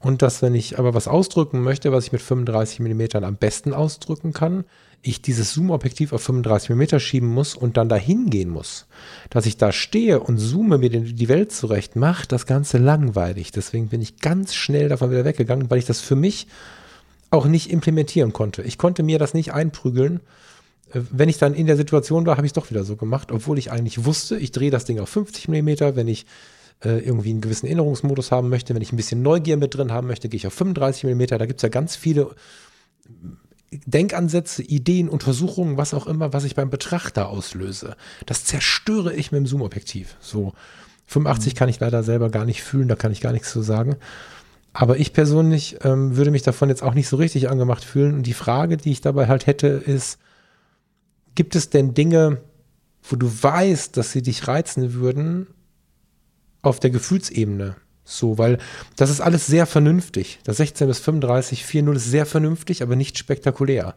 und 0.04 0.22
dass, 0.22 0.42
wenn 0.42 0.54
ich 0.54 0.78
aber 0.78 0.94
was 0.94 1.08
ausdrücken 1.08 1.62
möchte, 1.62 1.94
was 1.94 2.06
ich 2.06 2.12
mit 2.12 2.22
35 2.22 2.82
Millimetern 2.82 3.24
am 3.24 3.38
besten 3.38 3.74
ausdrücken 3.74 4.34
kann, 4.34 4.66
ich 5.02 5.22
dieses 5.22 5.54
Zoom-Objektiv 5.54 6.12
auf 6.12 6.22
35 6.22 6.72
mm 6.72 7.00
schieben 7.00 7.30
muss 7.30 7.56
und 7.56 7.78
dann 7.78 7.88
dahin 7.88 8.30
gehen 8.30 8.50
muss, 8.50 8.86
dass 9.30 9.46
ich 9.46 9.56
da 9.56 9.72
stehe 9.72 10.20
und 10.20 10.38
zoome 10.38 10.78
mir 10.78 10.90
die 10.90 11.30
Welt 11.30 11.54
zurecht, 11.54 11.96
macht 11.96 12.34
das 12.34 12.46
Ganze 12.46 12.80
langweilig. 12.80 13.52
Deswegen 13.52 13.90
bin 13.90 14.02
ich 14.02 14.20
ganz 14.20 14.54
schnell 14.54 14.90
davon 14.90 15.10
wieder 15.10 15.26
weggegangen, 15.26 15.70
weil 15.70 15.80
ich 15.80 15.86
das 15.86 16.02
für 16.02 16.16
mich 16.16 16.48
auch 17.32 17.46
nicht 17.46 17.72
implementieren 17.72 18.34
konnte. 18.34 18.62
Ich 18.62 18.78
konnte 18.78 19.04
mir 19.04 19.20
das 19.20 19.34
nicht 19.34 19.54
einprügeln. 19.54 20.20
Äh, 20.94 21.00
wenn 21.12 21.30
ich 21.30 21.38
dann 21.38 21.54
in 21.54 21.68
der 21.68 21.78
Situation 21.78 22.26
war, 22.26 22.36
habe 22.36 22.46
ich 22.46 22.52
es 22.52 22.56
doch 22.56 22.70
wieder 22.70 22.84
so 22.84 22.98
gemacht, 22.98 23.32
obwohl 23.32 23.58
ich 23.58 23.72
eigentlich 23.72 24.04
wusste, 24.04 24.38
ich 24.38 24.52
drehe 24.52 24.72
das 24.72 24.86
Ding 24.86 25.00
auf 25.00 25.10
50 25.10 25.48
mm, 25.48 25.96
wenn 25.96 26.08
ich 26.10 26.26
äh, 26.82 27.00
irgendwie 27.00 27.32
einen 27.32 27.42
gewissen 27.42 27.66
Erinnerungsmodus 27.66 28.32
haben 28.32 28.50
möchte, 28.50 28.74
wenn 28.76 28.82
ich 28.82 28.92
ein 28.92 28.98
bisschen 28.98 29.22
Neugier 29.22 29.58
mit 29.58 29.76
drin 29.76 29.92
haben 29.92 30.08
möchte, 30.08 30.30
gehe 30.30 30.38
ich 30.38 30.48
auf 30.48 30.54
35 30.54 31.04
mm. 31.04 31.26
Da 31.28 31.46
gibt 31.46 31.60
es 31.60 31.64
ja 31.64 31.70
ganz 31.70 31.96
viele 31.96 32.36
Denkansätze, 33.86 34.62
Ideen, 34.62 35.10
Untersuchungen, 35.10 35.78
was 35.78 35.94
auch 35.94 36.08
immer, 36.08 36.34
was 36.34 36.44
ich 36.44 36.56
beim 36.56 36.70
Betrachter 36.70 37.30
auslöse. 37.30 37.96
Das 38.26 38.46
zerstöre 38.46 39.14
ich 39.14 39.32
mit 39.32 39.40
dem 39.40 39.48
Zoom-Objektiv. 39.48 40.16
So 40.20 40.54
85 41.08 41.54
mhm. 41.54 41.58
kann 41.58 41.70
ich 41.70 41.80
leider 41.80 42.04
selber 42.04 42.30
gar 42.30 42.46
nicht 42.46 42.64
fühlen, 42.64 42.88
da 42.88 42.96
kann 42.96 43.12
ich 43.12 43.22
gar 43.22 43.32
nichts 43.32 43.52
zu 43.52 43.62
sagen. 43.62 43.98
Aber 44.74 44.98
ich 44.98 45.14
persönlich 45.14 45.78
ähm, 45.84 46.18
würde 46.18 46.32
mich 46.32 46.42
davon 46.42 46.70
jetzt 46.70 46.82
auch 46.82 46.96
nicht 46.96 47.08
so 47.08 47.18
richtig 47.18 47.50
angemacht 47.50 47.84
fühlen. 47.84 48.16
Und 48.16 48.24
die 48.24 48.34
Frage, 48.34 48.78
die 48.78 48.92
ich 48.92 49.02
dabei 49.02 49.28
halt 49.28 49.46
hätte, 49.46 49.68
ist, 49.68 50.18
gibt 51.36 51.56
es 51.56 51.70
denn 51.70 51.94
Dinge, 51.94 52.42
wo 53.04 53.16
du 53.16 53.28
weißt, 53.28 53.96
dass 53.98 54.12
sie 54.12 54.24
dich 54.24 54.48
reizen 54.48 54.94
würden, 54.94 55.48
auf 56.64 56.80
der 56.80 56.90
Gefühlsebene? 56.90 57.76
So, 58.06 58.38
weil 58.38 58.58
das 58.98 59.10
ist 59.10 59.22
alles 59.22 59.48
sehr 59.48 59.66
vernünftig. 59.66 60.40
Das 60.44 60.58
16 60.58 60.88
bis 60.88 61.00
35 61.00 61.64
4.0 61.64 61.96
ist 61.96 62.12
sehr 62.12 62.26
vernünftig, 62.26 62.84
aber 62.84 62.96
nicht 62.98 63.18
spektakulär. 63.18 63.96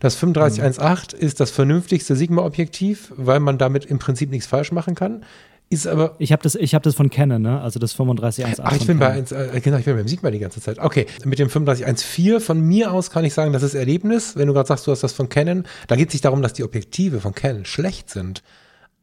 Das 0.00 0.18
3518 0.18 1.18
mhm. 1.18 1.26
ist 1.26 1.38
das 1.38 1.50
vernünftigste 1.52 2.16
Sigma-Objektiv, 2.16 3.12
weil 3.16 3.38
man 3.38 3.58
damit 3.58 3.84
im 3.84 4.00
Prinzip 4.00 4.30
nichts 4.30 4.46
falsch 4.46 4.72
machen 4.72 4.96
kann. 4.96 5.24
Ist 5.70 5.86
aber 5.86 6.14
ich 6.18 6.30
habe 6.30 6.42
das, 6.42 6.54
hab 6.54 6.82
das 6.82 6.94
von 6.94 7.10
Canon, 7.10 7.40
ne? 7.40 7.60
also 7.60 7.78
das 7.78 7.94
3518. 7.94 8.64
Ach, 8.64 8.76
ich 8.76 8.86
bin, 8.86 8.98
bei 8.98 9.10
1, 9.10 9.32
äh, 9.32 9.60
genau, 9.62 9.78
ich 9.78 9.84
bin 9.84 9.96
beim 9.96 10.08
Sigma 10.08 10.30
die 10.30 10.38
ganze 10.38 10.60
Zeit. 10.60 10.78
Okay, 10.78 11.06
mit 11.24 11.38
dem 11.38 11.48
3514 11.48 12.40
von 12.40 12.60
mir 12.60 12.92
aus 12.92 13.10
kann 13.10 13.24
ich 13.24 13.34
sagen, 13.34 13.52
das 13.52 13.62
ist 13.62 13.74
Erlebnis. 13.74 14.36
Wenn 14.36 14.48
du 14.48 14.52
gerade 14.52 14.68
sagst, 14.68 14.86
du 14.86 14.90
hast 14.90 15.02
das 15.02 15.12
von 15.12 15.28
Canon, 15.28 15.64
da 15.86 15.96
geht 15.96 16.08
es 16.08 16.14
nicht 16.14 16.24
darum, 16.24 16.42
dass 16.42 16.52
die 16.52 16.64
Objektive 16.64 17.20
von 17.20 17.34
Canon 17.34 17.64
schlecht 17.64 18.10
sind. 18.10 18.42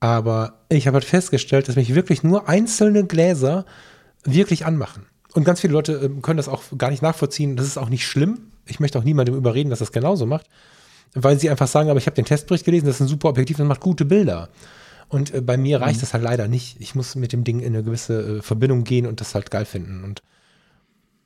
Aber 0.02 0.64
ich 0.68 0.88
habe 0.88 0.96
halt 0.96 1.06
festgestellt, 1.06 1.68
dass 1.68 1.76
mich 1.76 1.96
wirklich 1.96 2.24
nur 2.24 2.50
einzelne 2.50 3.06
Gläser 3.06 3.66
wirklich 4.26 4.66
anmachen. 4.66 5.06
Und 5.34 5.46
ganz 5.46 5.62
viele 5.62 5.74
Leute 5.74 5.94
ähm, 5.94 6.22
können 6.22 6.38
das 6.38 6.50
auch 6.50 6.64
gar 6.78 6.90
nicht 6.90 7.04
nachvollziehen. 7.04 7.56
Das 7.56 7.68
ist 7.68 7.78
auch 7.78 7.88
nicht 7.88 8.06
schlimm. 8.06 8.52
Ich 8.66 8.80
möchte 8.80 9.00
auch 9.00 9.04
niemandem 9.04 9.36
überreden, 9.36 9.70
dass 9.70 9.80
das 9.80 9.92
genauso 9.92 10.26
macht, 10.26 10.48
weil 11.14 11.40
sie 11.40 11.50
einfach 11.50 11.68
sagen, 11.68 11.90
aber 11.90 12.00
ich 12.00 12.08
habe 12.08 12.16
den 12.16 12.26
Testbericht 12.26 12.66
gelesen, 12.66 12.88
das 12.88 12.96
ist 12.96 13.02
ein 13.02 13.08
super 13.08 13.30
Objektiv, 13.30 13.58
das 13.58 13.68
macht 13.68 13.80
gute 13.80 14.04
Bilder. 14.06 14.50
Und 15.08 15.34
äh, 15.34 15.42
bei 15.42 15.56
mir 15.56 15.82
reicht 15.82 15.98
mhm. 15.98 16.02
das 16.02 16.14
halt 16.14 16.24
leider 16.24 16.48
nicht. 16.48 16.78
Ich 16.80 16.96
muss 16.96 17.16
mit 17.16 17.32
dem 17.32 17.44
Ding 17.44 17.60
in 17.60 17.74
eine 17.74 17.84
gewisse 17.84 18.38
äh, 18.38 18.42
Verbindung 18.42 18.84
gehen 18.84 19.06
und 19.06 19.22
das 19.22 19.36
halt 19.36 19.52
geil 19.52 19.66
finden. 19.66 20.04
Und 20.04 20.24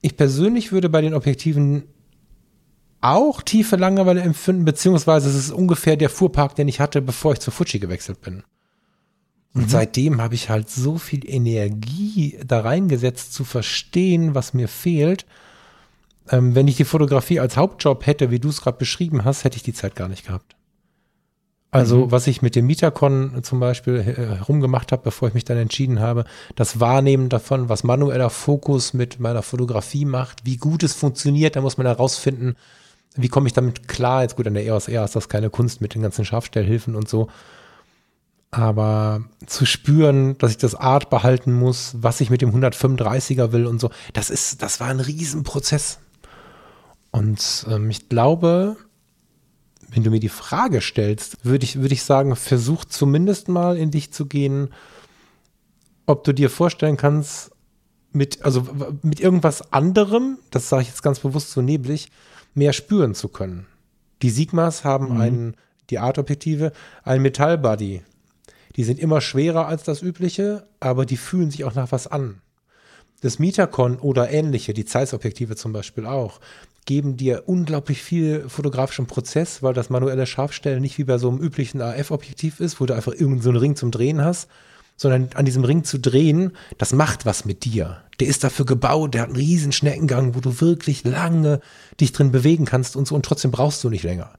ich 0.02 0.18
persönlich 0.18 0.73
würde 0.73 0.89
bei 0.89 0.99
den 1.02 1.14
Objektiven 1.14 1.84
auch 2.99 3.41
tiefe 3.41 3.77
Langeweile 3.77 4.22
empfinden, 4.22 4.65
beziehungsweise 4.65 5.30
es 5.30 5.35
ist 5.35 5.52
ungefähr 5.52 5.95
der 5.95 6.10
Fuhrpark, 6.10 6.56
den 6.56 6.68
ich 6.68 6.81
hatte, 6.81 7.02
bevor 7.02 7.34
ich 7.34 7.39
zu 7.39 7.52
Fuji 7.52 7.80
gewechselt 7.80 8.19
bin. 8.22 8.43
Und 9.56 9.64
mhm. 9.64 9.69
seitdem 9.69 10.22
habe 10.22 10.36
ich 10.36 10.49
halt 10.49 10.69
so 10.69 10.98
viel 10.98 11.27
Energie 11.27 12.38
da 12.45 12.60
reingesetzt, 12.60 13.34
zu 13.34 13.45
verstehen, 13.45 14.36
was 14.36 14.53
mir 14.53 14.68
fehlt. 14.68 15.26
Ähm, 16.30 16.56
wenn 16.56 16.68
ich 16.68 16.76
die 16.76 16.84
Fotografie 16.84 17.40
als 17.40 17.56
Hauptjob 17.56 18.06
hätte, 18.06 18.32
wie 18.32 18.40
du 18.40 18.49
es 18.49 18.61
gerade 18.61 18.77
beschrieben 18.77 19.23
hast, 19.23 19.45
hätte 19.45 19.56
ich 19.56 19.64
die 19.64 19.73
Zeit 19.73 19.95
gar 19.95 20.10
nicht 20.10 20.26
gehabt. 20.27 20.56
Also, 21.72 22.06
mhm. 22.06 22.11
was 22.11 22.27
ich 22.27 22.41
mit 22.41 22.56
dem 22.56 22.68
Mietacon 22.68 23.44
zum 23.44 23.61
Beispiel 23.61 24.02
herumgemacht 24.03 24.91
habe, 24.91 25.03
bevor 25.03 25.30
ich 25.30 25.34
mich 25.34 25.45
dann 25.45 25.57
entschieden 25.57 25.99
habe, 25.99 26.26
das 26.56 26.82
Wahrnehmen 26.82 27.30
davon, 27.30 27.69
was 27.69 27.84
manueller 27.84 28.30
Fokus 28.30 28.94
mit 28.94 29.19
meiner 29.22 29.41
Fotografie 29.41 30.06
macht, 30.06 30.45
wie 30.45 30.57
gut 30.57 30.84
es 30.84 30.94
funktioniert, 30.94 31.56
da 31.56 31.61
muss 31.61 31.77
man 31.77 31.88
herausfinden, 31.88 32.56
wie 33.15 33.30
komme 33.30 33.48
ich 33.48 33.53
damit 33.53 33.88
klar. 33.88 34.23
Jetzt 34.23 34.36
gut, 34.36 34.48
an 34.48 34.53
der 34.53 34.65
EOS 34.65 34.90
R 34.90 35.06
ist 35.06 35.15
das 35.15 35.30
keine 35.30 35.49
Kunst 35.49 35.80
mit 35.80 35.95
den 35.95 36.02
ganzen 36.02 36.26
Scharfstellhilfen 36.26 36.95
und 36.95 37.07
so. 37.07 37.30
Aber 38.56 39.26
zu 39.45 39.65
spüren, 39.65 40.38
dass 40.38 40.52
ich 40.52 40.57
das 40.57 40.76
Art 40.76 41.10
behalten 41.10 41.52
muss, 41.52 41.94
was 41.99 42.22
ich 42.22 42.30
mit 42.30 42.41
dem 42.41 42.56
135er 42.56 43.52
will 43.52 43.65
und 43.65 43.82
so, 43.82 43.90
das 44.14 44.30
ist, 44.30 44.61
das 44.61 44.80
war 44.80 44.88
ein 44.88 45.02
Riesenprozess. 45.02 45.99
Und 47.11 47.65
ähm, 47.69 47.90
ich 47.90 48.07
glaube, 48.07 48.77
wenn 49.90 50.03
du 50.03 50.10
mir 50.10 50.22
die 50.22 50.30
Frage 50.30 50.80
stellst, 50.80 51.44
würde 51.44 51.65
ich, 51.65 51.82
würde 51.82 51.94
ich 51.94 52.03
sagen, 52.03 52.34
versuch 52.38 52.86
zumindest 52.86 53.49
mal 53.49 53.76
in 53.76 53.91
dich 53.91 54.14
zu 54.14 54.26
gehen, 54.26 54.69
ob 56.06 56.23
du 56.23 56.34
dir 56.34 56.49
vorstellen 56.49 56.95
kannst, 56.95 57.52
mit, 58.14 58.45
also 58.45 58.65
mit 59.02 59.19
irgendwas 59.19 59.73
anderem, 59.73 60.38
das 60.52 60.69
sage 60.69 60.84
ich 60.84 60.88
jetzt 60.88 61.03
ganz 61.03 61.19
bewusst 61.19 61.52
so 61.52 61.61
neblig, 61.61 62.10
mehr 62.53 62.72
spüren 62.72 63.15
zu 63.15 63.27
können. 63.27 63.65
Die 64.22 64.30
Sigmas 64.30 64.86
haben 64.86 65.15
mhm. 65.15 65.19
einen, 65.19 65.56
die 65.90 65.99
Art-Objektive, 65.99 66.72
ein 67.03 67.22
Metallbody. 67.22 68.02
Die 68.76 68.84
sind 68.84 68.99
immer 68.99 69.22
schwerer 69.22 69.68
als 69.68 69.84
das 69.84 70.02
übliche, 70.02 70.68
aber 70.80 71.06
die 71.06 71.18
fühlen 71.18 71.52
sich 71.52 71.64
auch 71.64 71.76
nach 71.76 71.91
was 71.91 72.07
an. 72.07 72.41
Das 73.22 73.39
Metacon 73.39 73.97
oder 73.97 74.30
ähnliche, 74.30 74.73
die 74.73 74.85
Zeiss-Objektive 74.85 75.56
zum 75.56 75.73
Beispiel 75.73 76.06
auch, 76.06 76.39
geben 76.85 77.18
dir 77.18 77.43
unglaublich 77.47 78.03
viel 78.03 78.47
fotografischen 78.47 79.07
Prozess, 79.07 79.64
weil 79.64 79.73
das 79.73 79.89
manuelle 79.89 80.27
Scharfstellen 80.27 80.81
nicht 80.81 80.97
wie 80.97 81.03
bei 81.03 81.18
so 81.18 81.30
einem 81.30 81.39
üblichen 81.39 81.81
AF-Objektiv 81.81 82.60
ist, 82.60 82.80
wo 82.80 82.85
du 82.85 82.93
einfach 82.93 83.14
irgendeinen 83.14 83.41
so 83.41 83.60
Ring 83.60 83.76
zum 83.76 83.91
Drehen 83.91 84.23
hast, 84.23 84.47
sondern 84.97 85.30
an 85.35 85.45
diesem 85.45 85.64
Ring 85.64 85.84
zu 85.84 85.99
drehen, 85.99 86.52
das 86.77 86.93
macht 86.93 87.26
was 87.26 87.45
mit 87.45 87.65
dir. 87.65 88.02
Der 88.19 88.27
ist 88.27 88.43
dafür 88.43 88.65
gebaut, 88.65 89.14
der 89.14 89.23
hat 89.23 89.30
einen 89.30 89.38
riesen 89.38 89.72
Schneckengang, 89.72 90.35
wo 90.35 90.39
du 90.39 90.61
wirklich 90.61 91.03
lange 91.03 91.60
dich 91.99 92.14
drin 92.14 92.31
bewegen 92.31 92.65
kannst 92.65 92.95
und 92.95 93.07
so 93.07 93.15
und 93.15 93.26
trotzdem 93.26 93.52
brauchst 93.52 93.84
du 93.84 93.89
nicht 93.89 94.03
länger. 94.03 94.31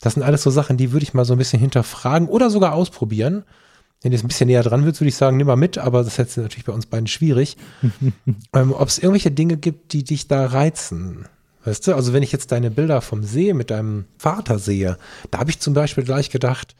Das 0.00 0.14
sind 0.14 0.22
alles 0.22 0.42
so 0.42 0.50
Sachen, 0.50 0.76
die 0.76 0.92
würde 0.92 1.04
ich 1.04 1.14
mal 1.14 1.24
so 1.24 1.32
ein 1.34 1.38
bisschen 1.38 1.60
hinterfragen 1.60 2.28
oder 2.28 2.50
sogar 2.50 2.74
ausprobieren. 2.74 3.44
Wenn 4.04 4.10
du 4.10 4.16
jetzt 4.16 4.24
ein 4.24 4.28
bisschen 4.28 4.48
näher 4.48 4.62
dran 4.62 4.84
willst, 4.84 5.00
würde 5.00 5.08
ich 5.08 5.16
sagen, 5.16 5.38
nimm 5.38 5.46
mal 5.46 5.56
mit, 5.56 5.78
aber 5.78 6.00
das 6.00 6.08
ist 6.08 6.16
jetzt 6.18 6.36
natürlich 6.36 6.66
bei 6.66 6.74
uns 6.74 6.84
beiden 6.84 7.06
schwierig. 7.06 7.56
ähm, 8.52 8.74
Ob 8.74 8.86
es 8.86 8.98
irgendwelche 8.98 9.30
Dinge 9.30 9.56
gibt, 9.56 9.94
die 9.94 10.04
dich 10.04 10.28
da 10.28 10.44
reizen. 10.44 11.24
Weißt 11.64 11.86
du, 11.86 11.94
also 11.94 12.12
wenn 12.12 12.22
ich 12.22 12.30
jetzt 12.30 12.52
deine 12.52 12.70
Bilder 12.70 13.00
vom 13.00 13.24
See 13.24 13.54
mit 13.54 13.70
deinem 13.70 14.04
Vater 14.18 14.58
sehe, 14.58 14.98
da 15.30 15.38
habe 15.38 15.48
ich 15.48 15.58
zum 15.58 15.72
Beispiel 15.72 16.04
gleich 16.04 16.28
gedacht, 16.28 16.76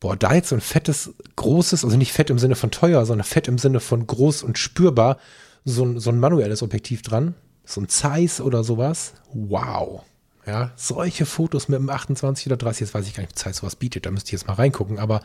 boah, 0.00 0.16
da 0.16 0.34
jetzt 0.34 0.50
so 0.50 0.54
ein 0.54 0.60
fettes, 0.60 1.14
großes, 1.36 1.82
also 1.82 1.96
nicht 1.96 2.12
fett 2.12 2.28
im 2.28 2.38
Sinne 2.38 2.56
von 2.56 2.70
teuer, 2.70 3.06
sondern 3.06 3.24
fett 3.24 3.48
im 3.48 3.56
Sinne 3.56 3.80
von 3.80 4.06
groß 4.06 4.42
und 4.42 4.58
spürbar, 4.58 5.16
so 5.64 5.86
ein, 5.86 5.98
so 5.98 6.10
ein 6.10 6.20
manuelles 6.20 6.62
Objektiv 6.62 7.00
dran, 7.00 7.34
so 7.64 7.80
ein 7.80 7.88
Zeiss 7.88 8.42
oder 8.42 8.64
sowas. 8.64 9.14
Wow. 9.32 10.02
Ja, 10.46 10.72
solche 10.74 11.26
Fotos 11.26 11.68
mit 11.68 11.78
einem 11.78 11.90
28 11.90 12.46
oder 12.46 12.56
30, 12.56 12.80
jetzt 12.80 12.94
weiß 12.94 13.06
ich 13.06 13.14
gar 13.14 13.22
nicht, 13.22 13.32
ob 13.32 13.38
Zeiss 13.38 13.58
sowas 13.58 13.76
bietet, 13.76 14.04
da 14.04 14.10
müsste 14.10 14.28
ich 14.28 14.32
jetzt 14.32 14.46
mal 14.46 14.54
reingucken, 14.54 14.98
aber 14.98 15.20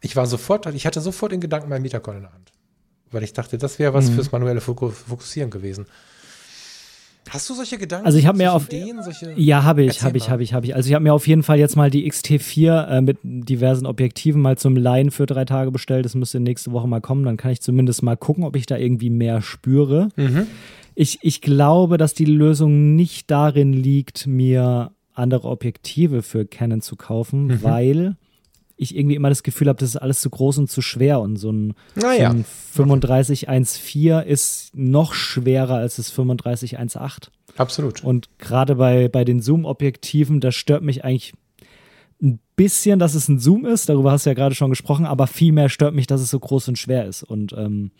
ich 0.00 0.16
war 0.16 0.26
sofort, 0.26 0.66
ich 0.74 0.86
hatte 0.86 1.00
sofort 1.00 1.32
den 1.32 1.40
Gedanken 1.40 1.68
meinen 1.68 1.82
Metacon 1.82 2.16
in 2.16 2.22
der 2.22 2.32
Hand. 2.32 2.52
Weil 3.10 3.22
ich 3.22 3.32
dachte, 3.32 3.58
das 3.58 3.78
wäre 3.78 3.92
was 3.92 4.08
mhm. 4.08 4.14
fürs 4.14 4.32
manuelle 4.32 4.60
Fokussieren 4.60 5.50
gewesen. 5.50 5.86
Hast 7.28 7.48
du 7.50 7.54
solche 7.54 7.76
Gedanken? 7.76 8.06
Also 8.06 8.18
ich 8.18 8.26
habe 8.26 8.38
mir 8.38 8.52
auf 8.52 8.66
Ideen, 8.66 8.98
ja 9.36 9.62
habe 9.62 9.84
ich, 9.84 10.02
habe 10.02 10.16
ich, 10.16 10.30
habe 10.30 10.42
ich, 10.42 10.54
habe 10.54 10.66
ich. 10.66 10.74
Also 10.74 10.88
ich 10.88 10.94
habe 10.94 11.02
mir 11.02 11.12
auf 11.12 11.28
jeden 11.28 11.42
Fall 11.42 11.58
jetzt 11.58 11.76
mal 11.76 11.90
die 11.90 12.10
XT4 12.10 12.86
äh, 12.86 13.00
mit 13.02 13.18
diversen 13.22 13.86
Objektiven 13.86 14.40
mal 14.40 14.56
zum 14.56 14.74
Leihen 14.74 15.10
für 15.10 15.26
drei 15.26 15.44
Tage 15.44 15.70
bestellt. 15.70 16.04
Das 16.04 16.14
müsste 16.14 16.40
nächste 16.40 16.72
Woche 16.72 16.88
mal 16.88 17.00
kommen. 17.00 17.24
Dann 17.24 17.36
kann 17.36 17.52
ich 17.52 17.60
zumindest 17.60 18.02
mal 18.02 18.16
gucken, 18.16 18.42
ob 18.44 18.56
ich 18.56 18.66
da 18.66 18.76
irgendwie 18.76 19.10
mehr 19.10 19.42
spüre. 19.42 20.08
Mhm. 20.16 20.46
Ich, 20.94 21.18
ich 21.22 21.40
glaube, 21.40 21.98
dass 21.98 22.14
die 22.14 22.24
Lösung 22.24 22.96
nicht 22.96 23.30
darin 23.30 23.72
liegt, 23.72 24.26
mir 24.26 24.92
andere 25.12 25.48
Objektive 25.48 26.22
für 26.22 26.46
Canon 26.46 26.80
zu 26.80 26.96
kaufen, 26.96 27.46
mhm. 27.46 27.62
weil 27.62 28.16
ich 28.80 28.96
irgendwie 28.96 29.14
immer 29.14 29.28
das 29.28 29.42
Gefühl 29.42 29.68
habe, 29.68 29.78
das 29.78 29.90
ist 29.90 29.96
alles 29.96 30.20
zu 30.20 30.30
groß 30.30 30.58
und 30.58 30.70
zu 30.70 30.80
schwer. 30.80 31.20
Und 31.20 31.36
so 31.36 31.52
ein, 31.52 31.74
naja. 31.94 32.34
so 32.72 32.82
ein 32.82 33.00
3514 33.00 34.26
ist 34.26 34.70
noch 34.74 35.12
schwerer 35.12 35.74
als 35.74 35.96
das 35.96 36.12
3518. 36.14 37.32
Absolut. 37.56 38.02
Und 38.02 38.30
gerade 38.38 38.76
bei, 38.76 39.08
bei 39.08 39.24
den 39.24 39.40
Zoom-Objektiven, 39.40 40.40
das 40.40 40.54
stört 40.54 40.82
mich 40.82 41.04
eigentlich 41.04 41.34
ein 42.22 42.38
bisschen, 42.56 42.98
dass 42.98 43.14
es 43.14 43.28
ein 43.28 43.38
Zoom 43.38 43.66
ist. 43.66 43.88
Darüber 43.88 44.12
hast 44.12 44.24
du 44.24 44.30
ja 44.30 44.34
gerade 44.34 44.54
schon 44.54 44.70
gesprochen, 44.70 45.04
aber 45.04 45.26
viel 45.26 45.52
mehr 45.52 45.68
stört 45.68 45.94
mich, 45.94 46.06
dass 46.06 46.20
es 46.20 46.30
so 46.30 46.38
groß 46.38 46.68
und 46.68 46.78
schwer 46.78 47.06
ist. 47.06 47.22
Und 47.22 47.52
ähm, 47.52 47.90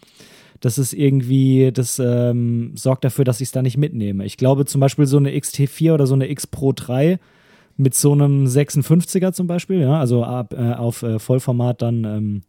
das 0.60 0.78
ist 0.78 0.92
irgendwie, 0.92 1.72
das 1.72 1.98
ähm, 1.98 2.72
sorgt 2.74 3.04
dafür, 3.04 3.24
dass 3.24 3.40
ich 3.40 3.48
es 3.48 3.52
da 3.52 3.62
nicht 3.62 3.76
mitnehme. 3.76 4.24
Ich 4.24 4.36
glaube 4.36 4.64
zum 4.64 4.80
Beispiel 4.80 5.06
so 5.06 5.18
eine 5.18 5.30
XT4 5.30 5.92
oder 5.92 6.06
so 6.06 6.14
eine 6.14 6.30
X 6.30 6.46
Pro 6.46 6.72
3 6.72 7.18
mit 7.80 7.94
so 7.94 8.12
einem 8.12 8.44
56er 8.44 9.32
zum 9.32 9.46
Beispiel, 9.46 9.80
ja, 9.80 9.98
also 9.98 10.22
ab, 10.24 10.54
äh, 10.56 10.74
auf 10.74 11.02
äh, 11.02 11.18
Vollformat 11.18 11.82
dann 11.82 12.04
ähm, 12.04 12.42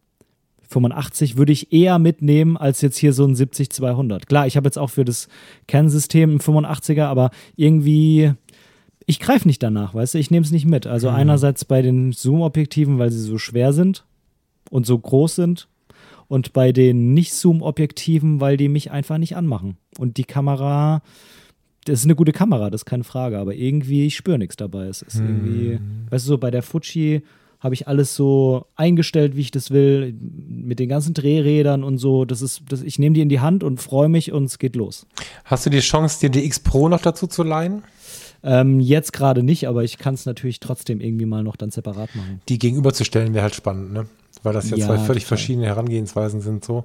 85 0.68 1.36
würde 1.36 1.52
ich 1.52 1.72
eher 1.72 1.98
mitnehmen 1.98 2.56
als 2.56 2.80
jetzt 2.80 2.96
hier 2.96 3.12
so 3.12 3.24
ein 3.24 3.34
70-200. 3.34 4.26
Klar, 4.26 4.46
ich 4.46 4.56
habe 4.56 4.66
jetzt 4.66 4.78
auch 4.78 4.90
für 4.90 5.04
das 5.04 5.28
Kernsystem 5.68 6.30
einen 6.30 6.40
85er, 6.40 7.04
aber 7.04 7.30
irgendwie, 7.56 8.32
ich 9.06 9.20
greife 9.20 9.48
nicht 9.48 9.62
danach, 9.62 9.94
weißt 9.94 10.14
du, 10.14 10.18
ich 10.18 10.30
nehme 10.30 10.44
es 10.44 10.52
nicht 10.52 10.66
mit. 10.66 10.86
Also 10.86 11.10
mhm. 11.10 11.16
einerseits 11.16 11.64
bei 11.64 11.82
den 11.82 12.12
Zoom-Objektiven, 12.12 12.98
weil 12.98 13.10
sie 13.10 13.20
so 13.20 13.38
schwer 13.38 13.72
sind 13.72 14.04
und 14.70 14.86
so 14.86 14.98
groß 14.98 15.34
sind 15.34 15.68
und 16.28 16.52
bei 16.52 16.72
den 16.72 17.12
Nicht-Zoom-Objektiven, 17.14 18.40
weil 18.40 18.56
die 18.56 18.68
mich 18.68 18.90
einfach 18.90 19.18
nicht 19.18 19.36
anmachen. 19.36 19.76
Und 19.98 20.16
die 20.16 20.24
Kamera, 20.24 21.02
das 21.84 22.00
ist 22.00 22.04
eine 22.04 22.14
gute 22.14 22.32
Kamera, 22.32 22.70
das 22.70 22.82
ist 22.82 22.86
keine 22.86 23.04
Frage, 23.04 23.38
aber 23.38 23.54
irgendwie, 23.54 24.06
ich 24.06 24.16
spüre 24.16 24.38
nichts 24.38 24.56
dabei. 24.56 24.86
Es 24.86 25.02
ist 25.02 25.16
irgendwie, 25.16 25.74
hm. 25.74 26.06
weißt 26.10 26.24
du, 26.24 26.28
so 26.28 26.38
bei 26.38 26.50
der 26.50 26.62
Fuji 26.62 27.22
habe 27.62 27.74
ich 27.74 27.86
alles 27.86 28.16
so 28.16 28.66
eingestellt, 28.74 29.36
wie 29.36 29.40
ich 29.40 29.52
das 29.52 29.70
will, 29.70 30.14
mit 30.20 30.80
den 30.80 30.88
ganzen 30.88 31.14
Drehrädern 31.14 31.84
und 31.84 31.98
so. 31.98 32.24
Das 32.24 32.42
ist, 32.42 32.62
das, 32.68 32.82
ich 32.82 32.98
nehme 32.98 33.14
die 33.14 33.20
in 33.20 33.28
die 33.28 33.38
Hand 33.38 33.62
und 33.62 33.80
freue 33.80 34.08
mich 34.08 34.32
und 34.32 34.44
es 34.44 34.58
geht 34.58 34.74
los. 34.74 35.06
Hast 35.44 35.64
du 35.64 35.70
die 35.70 35.78
Chance, 35.78 36.18
dir 36.20 36.30
die 36.30 36.44
X 36.44 36.58
Pro 36.58 36.88
noch 36.88 37.00
dazu 37.00 37.28
zu 37.28 37.44
leihen? 37.44 37.84
Ähm, 38.42 38.80
jetzt 38.80 39.12
gerade 39.12 39.44
nicht, 39.44 39.68
aber 39.68 39.84
ich 39.84 39.98
kann 39.98 40.14
es 40.14 40.26
natürlich 40.26 40.58
trotzdem 40.58 41.00
irgendwie 41.00 41.26
mal 41.26 41.44
noch 41.44 41.54
dann 41.54 41.70
separat 41.70 42.14
machen. 42.16 42.40
Die 42.48 42.58
gegenüberzustellen 42.58 43.32
wäre 43.34 43.44
halt 43.44 43.54
spannend, 43.54 43.92
ne? 43.92 44.06
Weil 44.42 44.54
das 44.54 44.70
ja, 44.70 44.76
ja 44.76 44.86
zwei 44.86 44.98
völlig 44.98 45.22
total. 45.22 45.38
verschiedene 45.38 45.66
Herangehensweisen 45.66 46.40
sind 46.40 46.64
so. 46.64 46.84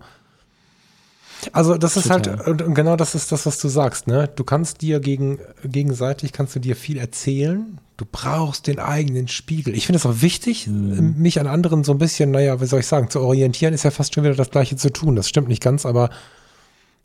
Also 1.52 1.78
das 1.78 1.98
ist 1.98 2.10
halt, 2.10 2.26
Total. 2.26 2.46
halt, 2.46 2.62
und 2.62 2.74
genau 2.74 2.96
das 2.96 3.16
ist 3.16 3.32
das, 3.32 3.46
was 3.46 3.60
du 3.60 3.68
sagst, 3.68 4.08
ne? 4.08 4.30
Du 4.36 4.44
kannst 4.44 4.82
dir 4.82 5.00
gegen, 5.00 5.40
gegenseitig, 5.64 6.32
kannst 6.34 6.56
du 6.56 6.60
dir 6.60 6.76
viel 6.76 6.98
erzählen. 6.98 7.80
Du 7.96 8.06
brauchst 8.12 8.68
den 8.68 8.80
eigenen 8.80 9.28
Spiegel. 9.28 9.76
Ich 9.76 9.86
finde 9.86 9.98
es 9.98 10.06
auch 10.06 10.22
wichtig, 10.22 10.68
mhm. 10.68 11.16
mich 11.18 11.40
an 11.40 11.48
anderen 11.48 11.84
so 11.84 11.92
ein 11.92 11.98
bisschen, 11.98 12.32
naja, 12.32 12.62
wie 12.62 12.66
soll 12.66 12.82
ich 12.82 12.88
sagen, 12.88 13.10
zu 13.10 13.22
orientieren, 13.22 13.74
ist 13.74 13.84
ja 13.84 13.92
fast 13.92 14.14
schon 14.14 14.24
wieder 14.24 14.36
das 14.36 14.52
Gleiche 14.52 14.76
zu 14.76 14.92
tun. 14.92 15.16
Das 15.16 15.30
stimmt 15.30 15.48
nicht 15.48 15.64
ganz, 15.64 15.86
aber 15.86 16.10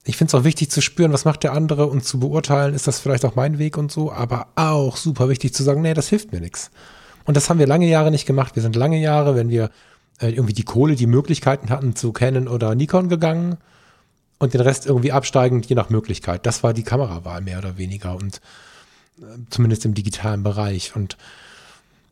ich 0.05 0.17
finde 0.17 0.31
es 0.31 0.35
auch 0.35 0.45
wichtig 0.45 0.71
zu 0.71 0.81
spüren, 0.81 1.13
was 1.13 1.25
macht 1.25 1.45
der 1.45 1.53
andere 1.53 1.87
und 1.87 2.05
zu 2.05 2.19
beurteilen, 2.19 2.75
ist 2.75 2.89
das 2.89 2.99
vielleicht 2.99 3.25
auch 3.25 3.37
mein 3.37 3.59
Weg 3.59 3.79
und 3.79 3.93
so, 3.93 4.13
aber 4.13 4.49
auch 4.57 4.97
super 4.97 5.29
wichtig 5.29 5.55
zu 5.55 5.63
sagen, 5.63 5.81
nee, 5.81 5.95
das 5.95 6.09
hilft 6.09 6.33
mir 6.33 6.41
nichts. 6.41 6.71
Und 7.25 7.37
das 7.37 7.49
haben 7.49 7.61
wir 7.61 7.69
lange 7.69 7.89
Jahre 7.89 8.11
nicht 8.11 8.27
gemacht. 8.27 8.57
Wir 8.57 8.63
sind 8.63 8.75
lange 8.75 9.01
Jahre, 9.01 9.37
wenn 9.37 9.49
wir 9.49 9.71
äh, 10.21 10.31
irgendwie 10.31 10.55
die 10.55 10.65
Kohle, 10.65 10.97
die 10.97 11.07
Möglichkeiten 11.07 11.71
hatten, 11.71 11.95
zu 11.95 12.13
Canon 12.13 12.49
oder 12.49 12.75
Nikon 12.75 13.09
gegangen 13.09 13.59
und 14.43 14.55
den 14.55 14.61
Rest 14.61 14.87
irgendwie 14.87 15.13
absteigend, 15.13 15.67
je 15.67 15.77
nach 15.77 15.89
Möglichkeit. 15.89 16.47
Das 16.47 16.65
war 16.65 16.75
die 16.75 16.83
Kamerawahl 16.83 17.43
mehr 17.43 17.59
oder 17.59 17.79
weniger 17.79 18.17
und 18.17 18.41
äh, 19.21 19.25
zumindest 19.51 19.85
im 19.85 19.95
digitalen 19.95 20.43
Bereich. 20.43 20.97
Und 20.97 21.17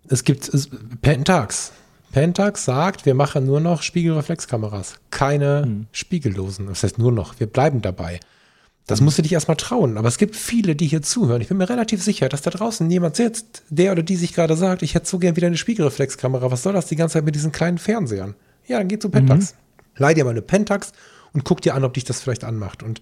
es 0.09 0.23
gibt 0.23 0.49
es, 0.49 0.71
Pentax. 1.03 1.73
Pentax 2.13 2.65
sagt, 2.65 3.05
wir 3.05 3.15
machen 3.15 3.47
nur 3.47 3.59
noch 3.59 3.83
Spiegelreflexkameras, 3.83 4.95
keine 5.11 5.63
hm. 5.63 5.87
spiegellosen. 5.91 6.69
Das 6.69 6.85
heißt 6.85 6.99
nur 6.99 7.11
noch, 7.11 7.41
wir 7.41 7.49
bleiben 7.49 7.83
dabei. 7.83 8.21
Das 8.87 9.01
musst 9.01 9.19
du 9.19 9.23
dich 9.23 9.33
erstmal 9.33 9.57
trauen. 9.57 9.99
Aber 9.99 10.07
es 10.07 10.17
gibt 10.17 10.37
viele, 10.37 10.77
die 10.77 10.87
hier 10.87 11.03
zuhören. 11.03 11.41
Ich 11.41 11.49
bin 11.49 11.57
mir 11.57 11.69
relativ 11.69 12.01
sicher, 12.01 12.29
dass 12.29 12.43
da 12.43 12.51
draußen 12.51 12.89
jemand 12.89 13.17
sitzt, 13.17 13.65
der 13.71 13.91
oder 13.91 14.05
die 14.05 14.17
sich 14.17 14.35
gerade 14.35 14.57
sagt, 14.57 14.83
ich 14.83 14.95
hätte 14.95 15.09
so 15.09 15.19
gern 15.19 15.35
wieder 15.35 15.49
eine 15.49 15.57
Spiegelreflexkamera. 15.57 16.53
Was 16.53 16.63
soll 16.63 16.75
das 16.75 16.87
die 16.87 16.97
ganze 16.97 17.15
Zeit 17.15 17.25
mit 17.25 17.35
diesen 17.35 17.51
kleinen 17.51 17.79
Fernsehern? 17.79 18.37
Ja, 18.69 18.79
dann 18.79 18.87
geh 18.87 19.01
zu 19.01 19.09
Pentax. 19.09 19.55
Mhm. 19.55 19.57
Leih 19.97 20.15
dir 20.15 20.25
mal 20.25 20.31
eine 20.31 20.43
Pentax 20.43 20.93
und 21.33 21.45
guck 21.45 21.61
dir 21.61 21.75
an, 21.75 21.85
ob 21.85 21.95
dich 21.95 22.05
das 22.05 22.21
vielleicht 22.21 22.45
anmacht. 22.45 22.83
Und 22.83 23.01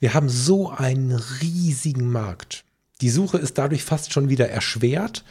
wir 0.00 0.14
haben 0.14 0.28
so 0.28 0.70
einen 0.70 1.12
riesigen 1.12 2.10
Markt. 2.10 2.64
Die 3.00 3.10
Suche 3.10 3.38
ist 3.38 3.58
dadurch 3.58 3.84
fast 3.84 4.12
schon 4.12 4.28
wieder 4.28 4.48
erschwert, 4.48 5.24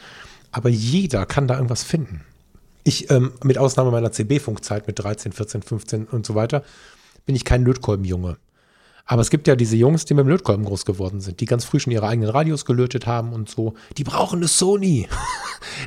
aber 0.52 0.68
jeder 0.68 1.26
kann 1.26 1.48
da 1.48 1.54
irgendwas 1.54 1.82
finden. 1.82 2.24
Ich, 2.84 3.10
ähm, 3.10 3.32
mit 3.42 3.56
Ausnahme 3.58 3.90
meiner 3.90 4.12
CB-Funkzeit 4.12 4.86
mit 4.86 4.98
13, 4.98 5.32
14, 5.32 5.62
15 5.62 6.04
und 6.04 6.26
so 6.26 6.34
weiter, 6.34 6.62
bin 7.24 7.34
ich 7.34 7.44
kein 7.44 7.64
Lötkolbenjunge. 7.64 8.36
Aber 9.06 9.20
es 9.20 9.30
gibt 9.30 9.46
ja 9.46 9.54
diese 9.54 9.76
Jungs, 9.76 10.06
die 10.06 10.14
mit 10.14 10.24
dem 10.24 10.28
Lötkolben 10.28 10.64
groß 10.64 10.86
geworden 10.86 11.20
sind, 11.20 11.40
die 11.40 11.44
ganz 11.44 11.64
früh 11.64 11.78
schon 11.78 11.92
ihre 11.92 12.08
eigenen 12.08 12.30
Radios 12.30 12.64
gelötet 12.64 13.06
haben 13.06 13.32
und 13.32 13.50
so. 13.50 13.74
Die 13.98 14.04
brauchen 14.04 14.38
eine 14.38 14.48
Sony. 14.48 15.08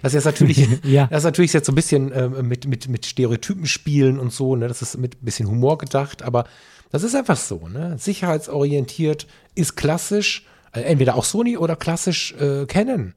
Das 0.02 0.14
ist 0.14 0.26
natürlich, 0.26 0.68
ja. 0.84 1.08
das 1.08 1.20
ist 1.20 1.26
natürlich 1.26 1.54
jetzt 1.54 1.68
so 1.68 1.72
ein 1.72 1.76
bisschen 1.76 2.12
äh, 2.12 2.28
mit, 2.28 2.68
mit, 2.68 2.90
mit 2.90 3.06
Stereotypen 3.06 3.68
spielen 3.68 4.20
und 4.20 4.34
so, 4.34 4.56
ne? 4.56 4.68
Das 4.68 4.82
ist 4.82 4.98
mit 4.98 5.22
ein 5.22 5.26
bisschen 5.26 5.48
Humor 5.48 5.78
gedacht, 5.78 6.24
aber 6.24 6.46
das 6.90 7.04
ist 7.04 7.16
einfach 7.16 7.38
so, 7.38 7.68
ne? 7.68 7.96
Sicherheitsorientiert 7.98 9.28
ist 9.56 9.76
klassisch, 9.76 10.46
äh, 10.74 10.82
entweder 10.82 11.16
auch 11.16 11.24
Sony 11.24 11.58
oder 11.58 11.76
klassisch 11.76 12.34
äh, 12.34 12.66
Canon. 12.66 13.14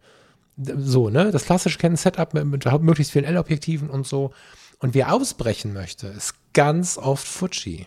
So, 0.56 1.08
ne? 1.08 1.30
Das 1.30 1.44
klassische 1.44 1.78
Canon-Setup 1.78 2.34
mit, 2.34 2.44
mit 2.44 2.82
möglichst 2.82 3.12
vielen 3.12 3.24
L-Objektiven 3.24 3.88
und 3.90 4.06
so. 4.06 4.32
Und 4.78 4.94
wer 4.94 5.12
ausbrechen 5.12 5.72
möchte, 5.72 6.08
ist 6.08 6.34
ganz 6.52 6.98
oft 6.98 7.26
Fuji. 7.26 7.86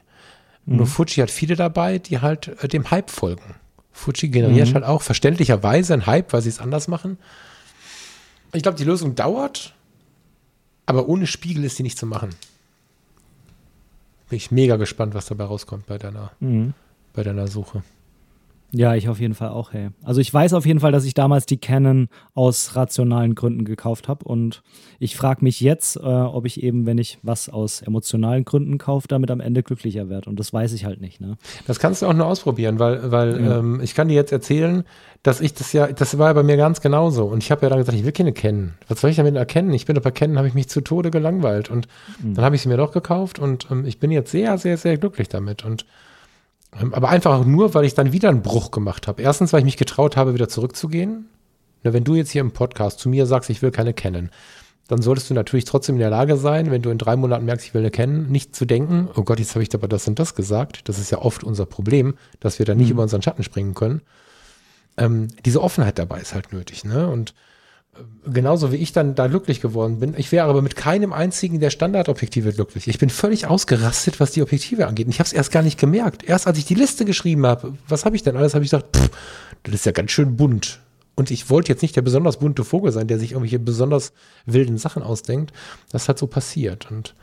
Mhm. 0.65 0.77
Nur 0.77 0.87
Fuji 0.87 1.21
hat 1.21 1.31
viele 1.31 1.55
dabei, 1.55 1.99
die 1.99 2.19
halt 2.19 2.47
äh, 2.63 2.67
dem 2.67 2.89
Hype 2.91 3.09
folgen. 3.09 3.55
Fuji 3.91 4.29
generiert 4.29 4.69
mhm. 4.69 4.73
halt 4.75 4.85
auch 4.85 5.01
verständlicherweise 5.01 5.93
einen 5.93 6.05
Hype, 6.05 6.33
weil 6.33 6.41
sie 6.41 6.49
es 6.49 6.59
anders 6.59 6.87
machen. 6.87 7.17
Ich 8.53 8.63
glaube, 8.63 8.77
die 8.77 8.83
Lösung 8.83 9.15
dauert, 9.15 9.73
aber 10.85 11.07
ohne 11.07 11.27
Spiegel 11.27 11.63
ist 11.63 11.77
sie 11.77 11.83
nicht 11.83 11.97
zu 11.97 12.05
machen. 12.05 12.29
Bin 14.29 14.37
ich 14.37 14.51
mega 14.51 14.77
gespannt, 14.77 15.13
was 15.13 15.25
dabei 15.25 15.45
rauskommt 15.45 15.85
bei 15.85 15.97
deiner, 15.97 16.31
mhm. 16.39 16.73
bei 17.13 17.23
deiner 17.23 17.47
Suche. 17.47 17.83
Ja, 18.75 18.95
ich 18.95 19.07
auf 19.07 19.19
jeden 19.19 19.35
Fall 19.35 19.49
auch, 19.49 19.71
hey. 19.71 19.89
Also 20.03 20.19
ich 20.19 20.33
weiß 20.33 20.53
auf 20.53 20.65
jeden 20.65 20.79
Fall, 20.79 20.91
dass 20.91 21.05
ich 21.05 21.13
damals 21.13 21.45
die 21.45 21.57
Canon 21.57 22.09
aus 22.33 22.75
rationalen 22.75 23.35
Gründen 23.35 23.65
gekauft 23.65 24.07
habe 24.07 24.25
und 24.25 24.63
ich 24.97 25.15
frage 25.15 25.43
mich 25.43 25.61
jetzt, 25.61 25.95
äh, 25.97 25.99
ob 25.99 26.47
ich 26.47 26.63
eben, 26.63 26.87
wenn 26.87 26.97
ich 26.97 27.19
was 27.21 27.49
aus 27.49 27.83
emotionalen 27.83 28.45
Gründen 28.45 28.79
kaufe, 28.79 29.07
damit 29.07 29.29
am 29.29 29.41
Ende 29.41 29.61
glücklicher 29.61 30.09
werde 30.09 30.27
und 30.27 30.39
das 30.39 30.53
weiß 30.53 30.73
ich 30.73 30.85
halt 30.85 31.01
nicht, 31.01 31.21
ne? 31.21 31.37
Das 31.67 31.77
kannst 31.77 32.01
du 32.01 32.07
auch 32.07 32.13
nur 32.13 32.25
ausprobieren, 32.25 32.79
weil, 32.79 33.11
weil 33.11 33.45
ja. 33.45 33.59
ähm, 33.59 33.79
ich 33.79 33.93
kann 33.93 34.07
dir 34.07 34.15
jetzt 34.15 34.31
erzählen, 34.31 34.83
dass 35.21 35.39
ich 35.39 35.53
das 35.53 35.71
ja, 35.71 35.87
das 35.87 36.17
war 36.17 36.29
ja 36.29 36.33
bei 36.33 36.43
mir 36.43 36.57
ganz 36.57 36.81
genauso 36.81 37.25
und 37.25 37.43
ich 37.43 37.51
habe 37.51 37.61
ja 37.61 37.69
dann 37.69 37.77
gesagt, 37.77 37.95
ich 37.95 38.03
will 38.03 38.11
keine 38.11 38.33
kennen. 38.33 38.73
Was 38.87 39.01
soll 39.01 39.11
ich 39.11 39.17
damit 39.17 39.35
erkennen? 39.35 39.71
Ich 39.73 39.85
bin 39.85 39.99
bei 40.01 40.11
Kennen, 40.11 40.37
habe 40.37 40.47
ich 40.47 40.55
mich 40.55 40.67
zu 40.67 40.81
Tode 40.81 41.11
gelangweilt 41.11 41.69
und 41.69 41.87
mhm. 42.23 42.33
dann 42.33 42.43
habe 42.43 42.55
ich 42.55 42.63
sie 42.63 42.69
mir 42.69 42.77
doch 42.77 42.91
gekauft 42.91 43.37
und 43.37 43.67
ähm, 43.69 43.85
ich 43.85 43.99
bin 43.99 44.09
jetzt 44.09 44.31
sehr, 44.31 44.57
sehr, 44.57 44.77
sehr 44.77 44.97
glücklich 44.97 45.29
damit 45.29 45.63
und 45.63 45.85
aber 46.91 47.09
einfach 47.09 47.45
nur, 47.45 47.73
weil 47.73 47.85
ich 47.85 47.93
dann 47.93 48.11
wieder 48.11 48.29
einen 48.29 48.41
Bruch 48.41 48.71
gemacht 48.71 49.07
habe. 49.07 49.21
Erstens, 49.21 49.53
weil 49.53 49.59
ich 49.59 49.65
mich 49.65 49.77
getraut 49.77 50.17
habe, 50.17 50.33
wieder 50.33 50.49
zurückzugehen. 50.49 51.29
wenn 51.83 52.03
du 52.03 52.15
jetzt 52.15 52.31
hier 52.31 52.41
im 52.41 52.51
Podcast 52.51 52.99
zu 52.99 53.09
mir 53.09 53.25
sagst, 53.25 53.49
ich 53.49 53.61
will 53.61 53.71
keine 53.71 53.93
kennen, 53.93 54.29
dann 54.87 55.01
solltest 55.01 55.29
du 55.29 55.33
natürlich 55.33 55.65
trotzdem 55.65 55.95
in 55.95 55.99
der 56.01 56.09
Lage 56.09 56.35
sein, 56.35 56.69
wenn 56.69 56.81
du 56.81 56.89
in 56.89 56.97
drei 56.97 57.15
Monaten 57.15 57.45
merkst, 57.45 57.65
ich 57.65 57.73
will 57.73 57.81
eine 57.81 57.91
kennen, 57.91 58.29
nicht 58.31 58.55
zu 58.55 58.65
denken, 58.65 59.07
oh 59.15 59.23
Gott, 59.23 59.39
jetzt 59.39 59.55
habe 59.55 59.63
ich 59.63 59.73
aber 59.73 59.87
das 59.87 60.07
und 60.07 60.19
das 60.19 60.35
gesagt. 60.35 60.87
Das 60.89 60.99
ist 60.99 61.09
ja 61.09 61.19
oft 61.19 61.43
unser 61.43 61.65
Problem, 61.65 62.15
dass 62.39 62.59
wir 62.59 62.65
da 62.65 62.75
nicht 62.75 62.87
mhm. 62.87 62.93
über 62.93 63.03
unseren 63.03 63.21
Schatten 63.21 63.43
springen 63.43 63.75
können. 63.75 64.01
Ähm, 64.97 65.29
diese 65.45 65.61
Offenheit 65.61 65.99
dabei 65.99 66.19
ist 66.19 66.33
halt 66.33 66.51
nötig. 66.51 66.83
Ne? 66.83 67.07
Und 67.07 67.33
genauso 68.25 68.71
wie 68.71 68.77
ich 68.77 68.91
dann 68.91 69.15
da 69.15 69.27
glücklich 69.27 69.61
geworden 69.61 69.99
bin. 69.99 70.13
Ich 70.17 70.31
wäre 70.31 70.47
aber 70.47 70.61
mit 70.61 70.75
keinem 70.75 71.13
einzigen 71.13 71.59
der 71.59 71.69
Standardobjektive 71.69 72.53
glücklich. 72.53 72.87
Ich 72.87 72.97
bin 72.97 73.09
völlig 73.09 73.47
ausgerastet, 73.47 74.19
was 74.19 74.31
die 74.31 74.41
Objektive 74.41 74.87
angeht. 74.87 75.07
Und 75.07 75.11
ich 75.11 75.19
habe 75.19 75.27
es 75.27 75.33
erst 75.33 75.51
gar 75.51 75.61
nicht 75.61 75.79
gemerkt. 75.79 76.23
Erst 76.23 76.47
als 76.47 76.57
ich 76.57 76.65
die 76.65 76.75
Liste 76.75 77.05
geschrieben 77.05 77.45
habe, 77.45 77.73
was 77.87 78.05
habe 78.05 78.15
ich 78.15 78.23
denn 78.23 78.37
alles, 78.37 78.53
habe 78.53 78.63
ich 78.63 78.71
gesagt, 78.71 78.95
pff, 78.95 79.09
das 79.63 79.75
ist 79.75 79.85
ja 79.85 79.91
ganz 79.91 80.11
schön 80.11 80.35
bunt. 80.35 80.79
Und 81.15 81.29
ich 81.29 81.49
wollte 81.49 81.71
jetzt 81.71 81.81
nicht 81.81 81.95
der 81.95 82.01
besonders 82.01 82.39
bunte 82.39 82.63
Vogel 82.63 82.91
sein, 82.91 83.07
der 83.07 83.19
sich 83.19 83.33
irgendwelche 83.33 83.59
besonders 83.59 84.13
wilden 84.45 84.77
Sachen 84.77 85.03
ausdenkt. 85.03 85.53
Das 85.91 86.09
hat 86.09 86.17
so 86.17 86.25
passiert. 86.25 86.89
Und 86.89 87.13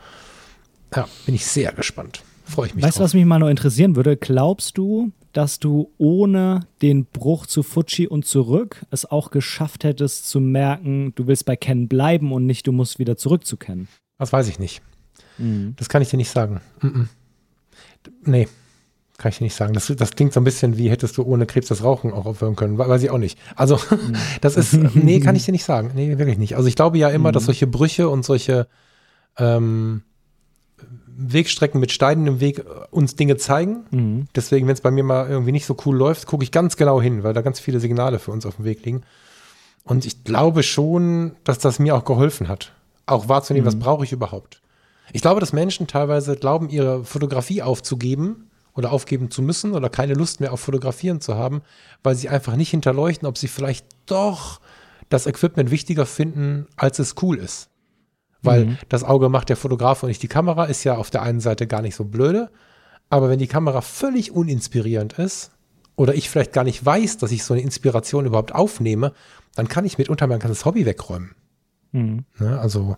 ja, 0.95 1.07
bin 1.25 1.35
ich 1.35 1.45
sehr 1.45 1.73
gespannt. 1.73 2.23
Freue 2.45 2.67
ich 2.67 2.75
mich. 2.75 2.83
Weißt 2.83 2.99
du, 2.99 3.03
was 3.03 3.13
mich 3.13 3.25
mal 3.25 3.39
noch 3.39 3.49
interessieren 3.49 3.95
würde? 3.95 4.15
Glaubst 4.15 4.77
du, 4.77 5.11
dass 5.33 5.59
du 5.59 5.91
ohne 5.97 6.61
den 6.81 7.05
Bruch 7.05 7.45
zu 7.45 7.63
Fuji 7.63 8.07
und 8.07 8.25
zurück 8.25 8.85
es 8.91 9.05
auch 9.05 9.31
geschafft 9.31 9.83
hättest 9.83 10.29
zu 10.29 10.39
merken, 10.39 11.13
du 11.15 11.27
willst 11.27 11.45
bei 11.45 11.55
Ken 11.55 11.87
bleiben 11.87 12.31
und 12.31 12.45
nicht, 12.45 12.67
du 12.67 12.71
musst 12.71 12.99
wieder 12.99 13.17
zurück 13.17 13.45
zu 13.45 13.57
Ken? 13.57 13.87
Das 14.17 14.33
weiß 14.33 14.47
ich 14.47 14.59
nicht. 14.59 14.81
Mhm. 15.37 15.73
Das 15.77 15.89
kann 15.89 16.01
ich 16.01 16.09
dir 16.09 16.17
nicht 16.17 16.29
sagen. 16.29 16.61
Mhm. 16.81 17.09
Nee, 18.23 18.47
kann 19.17 19.29
ich 19.29 19.37
dir 19.37 19.43
nicht 19.43 19.55
sagen. 19.55 19.73
Das, 19.73 19.87
das 19.95 20.11
klingt 20.11 20.33
so 20.33 20.39
ein 20.39 20.43
bisschen 20.43 20.77
wie 20.77 20.89
hättest 20.89 21.17
du 21.17 21.23
ohne 21.23 21.45
Krebs 21.45 21.67
das 21.67 21.83
Rauchen 21.83 22.11
auch 22.11 22.25
aufhören 22.25 22.55
können. 22.55 22.77
Weiß 22.77 23.03
ich 23.03 23.11
auch 23.11 23.17
nicht. 23.17 23.37
Also, 23.55 23.75
mhm. 23.75 24.15
das 24.41 24.57
ist, 24.57 24.73
nee, 24.73 25.19
kann 25.19 25.35
ich 25.35 25.45
dir 25.45 25.51
nicht 25.51 25.63
sagen. 25.63 25.91
Nee, 25.95 26.17
wirklich 26.17 26.37
nicht. 26.37 26.55
Also, 26.55 26.67
ich 26.67 26.75
glaube 26.75 26.97
ja 26.97 27.09
immer, 27.09 27.31
dass 27.31 27.43
mhm. 27.43 27.47
solche 27.47 27.67
Brüche 27.67 28.09
und 28.09 28.25
solche, 28.25 28.67
ähm, 29.37 30.01
Wegstrecken 31.21 31.79
mit 31.79 31.91
Steinen 31.91 32.27
im 32.27 32.39
Weg 32.39 32.59
äh, 32.59 32.63
uns 32.91 33.15
Dinge 33.15 33.37
zeigen. 33.37 33.85
Mhm. 33.91 34.27
Deswegen, 34.35 34.67
wenn 34.67 34.73
es 34.73 34.81
bei 34.81 34.91
mir 34.91 35.03
mal 35.03 35.29
irgendwie 35.29 35.51
nicht 35.51 35.65
so 35.65 35.75
cool 35.85 35.95
läuft, 35.95 36.27
gucke 36.27 36.43
ich 36.43 36.51
ganz 36.51 36.77
genau 36.77 37.01
hin, 37.01 37.23
weil 37.23 37.33
da 37.33 37.41
ganz 37.41 37.59
viele 37.59 37.79
Signale 37.79 38.19
für 38.19 38.31
uns 38.31 38.45
auf 38.45 38.57
dem 38.57 38.65
Weg 38.65 38.85
liegen. 38.85 39.03
Und 39.83 40.05
ich 40.05 40.23
glaube 40.23 40.63
schon, 40.63 41.33
dass 41.43 41.59
das 41.59 41.79
mir 41.79 41.95
auch 41.95 42.05
geholfen 42.05 42.47
hat, 42.47 42.73
auch 43.05 43.29
wahrzunehmen, 43.29 43.65
mhm. 43.65 43.73
was 43.73 43.79
brauche 43.79 44.03
ich 44.03 44.11
überhaupt. 44.11 44.61
Ich 45.13 45.21
glaube, 45.21 45.39
dass 45.39 45.53
Menschen 45.53 45.87
teilweise 45.87 46.35
glauben, 46.35 46.69
ihre 46.69 47.03
Fotografie 47.03 47.61
aufzugeben 47.61 48.49
oder 48.73 48.91
aufgeben 48.91 49.29
zu 49.29 49.41
müssen 49.41 49.73
oder 49.73 49.89
keine 49.89 50.13
Lust 50.13 50.39
mehr 50.39 50.53
auf 50.53 50.61
Fotografieren 50.61 51.19
zu 51.19 51.35
haben, 51.35 51.61
weil 52.03 52.15
sie 52.15 52.29
einfach 52.29 52.55
nicht 52.55 52.71
hinterleuchten, 52.71 53.27
ob 53.27 53.37
sie 53.37 53.47
vielleicht 53.47 53.85
doch 54.05 54.61
das 55.09 55.25
Equipment 55.25 55.71
wichtiger 55.71 56.05
finden, 56.05 56.67
als 56.77 56.99
es 56.99 57.15
cool 57.21 57.37
ist. 57.37 57.70
Weil 58.43 58.65
mhm. 58.65 58.77
das 58.89 59.03
Auge 59.03 59.29
macht 59.29 59.49
der 59.49 59.57
Fotograf 59.57 60.03
und 60.03 60.09
nicht 60.09 60.23
die 60.23 60.27
Kamera, 60.27 60.65
ist 60.65 60.83
ja 60.83 60.95
auf 60.95 61.09
der 61.09 61.21
einen 61.21 61.39
Seite 61.39 61.67
gar 61.67 61.81
nicht 61.81 61.95
so 61.95 62.05
blöde. 62.05 62.49
Aber 63.09 63.29
wenn 63.29 63.39
die 63.39 63.47
Kamera 63.47 63.81
völlig 63.81 64.31
uninspirierend 64.31 65.13
ist 65.13 65.51
oder 65.95 66.15
ich 66.15 66.29
vielleicht 66.29 66.53
gar 66.53 66.63
nicht 66.63 66.83
weiß, 66.83 67.17
dass 67.17 67.31
ich 67.31 67.43
so 67.43 67.53
eine 67.53 67.61
Inspiration 67.61 68.25
überhaupt 68.25 68.55
aufnehme, 68.55 69.13
dann 69.55 69.67
kann 69.67 69.85
ich 69.85 69.97
mitunter 69.97 70.27
mein 70.27 70.39
ganzes 70.39 70.65
Hobby 70.65 70.85
wegräumen. 70.85 71.35
Mhm. 71.91 72.25
Ne, 72.39 72.59
also, 72.59 72.95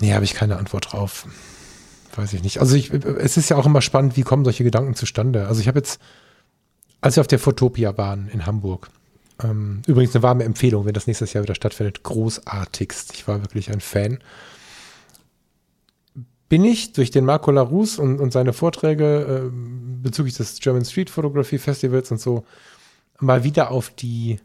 nee, 0.00 0.14
habe 0.14 0.24
ich 0.24 0.34
keine 0.34 0.56
Antwort 0.56 0.92
drauf. 0.92 1.26
Weiß 2.14 2.32
ich 2.32 2.42
nicht. 2.42 2.58
Also 2.58 2.76
ich, 2.76 2.92
es 2.92 3.36
ist 3.36 3.50
ja 3.50 3.56
auch 3.56 3.66
immer 3.66 3.82
spannend, 3.82 4.16
wie 4.16 4.22
kommen 4.22 4.44
solche 4.44 4.64
Gedanken 4.64 4.94
zustande. 4.94 5.46
Also 5.46 5.60
ich 5.60 5.68
habe 5.68 5.78
jetzt, 5.78 6.00
als 7.00 7.16
wir 7.16 7.20
auf 7.20 7.28
der 7.28 7.38
Fotopia 7.38 7.96
waren 7.96 8.28
in 8.28 8.46
Hamburg, 8.46 8.88
ähm, 9.42 9.82
übrigens 9.86 10.14
eine 10.14 10.22
warme 10.22 10.44
Empfehlung, 10.44 10.86
wenn 10.86 10.94
das 10.94 11.06
nächstes 11.06 11.32
Jahr 11.32 11.44
wieder 11.44 11.54
stattfindet. 11.54 12.02
Großartigst. 12.02 13.14
Ich 13.14 13.26
war 13.28 13.40
wirklich 13.42 13.70
ein 13.70 13.80
Fan. 13.80 14.18
Bin 16.48 16.64
ich 16.64 16.92
durch 16.92 17.10
den 17.10 17.24
Marco 17.24 17.50
Larousse 17.50 18.02
und, 18.02 18.18
und 18.18 18.32
seine 18.32 18.52
Vorträge 18.52 19.44
äh, 19.46 19.50
bezüglich 20.02 20.36
des 20.36 20.58
German 20.58 20.84
Street 20.84 21.10
Photography 21.10 21.58
Festivals 21.58 22.10
und 22.10 22.20
so 22.20 22.44
mal 23.20 23.44
wieder 23.44 23.70
auf 23.70 23.90
die 23.90 24.40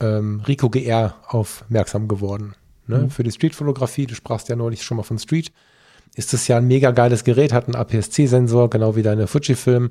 ähm, 0.00 0.42
Rico 0.46 0.68
GR 0.68 1.14
aufmerksam 1.26 2.08
geworden. 2.08 2.54
Ne? 2.86 2.98
Mhm. 2.98 3.10
Für 3.10 3.22
die 3.22 3.30
Street-Fotografie, 3.30 4.06
du 4.06 4.14
sprachst 4.14 4.48
ja 4.48 4.56
neulich 4.56 4.82
schon 4.82 4.96
mal 4.96 5.02
von 5.02 5.18
Street, 5.18 5.52
ist 6.14 6.32
das 6.32 6.46
ja 6.46 6.58
ein 6.58 6.66
mega 6.66 6.90
geiles 6.90 7.24
Gerät, 7.24 7.52
hat 7.52 7.66
einen 7.66 7.76
APS-C-Sensor, 7.76 8.70
genau 8.70 8.96
wie 8.96 9.02
deine 9.02 9.26
Fujifilm 9.26 9.90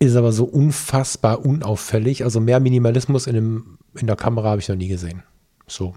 ist 0.00 0.16
aber 0.16 0.32
so 0.32 0.44
unfassbar 0.44 1.44
unauffällig. 1.44 2.24
Also 2.24 2.40
mehr 2.40 2.58
Minimalismus 2.58 3.26
in, 3.26 3.34
dem, 3.34 3.78
in 3.94 4.06
der 4.06 4.16
Kamera 4.16 4.50
habe 4.50 4.60
ich 4.60 4.68
noch 4.68 4.76
nie 4.76 4.88
gesehen. 4.88 5.22
So. 5.66 5.94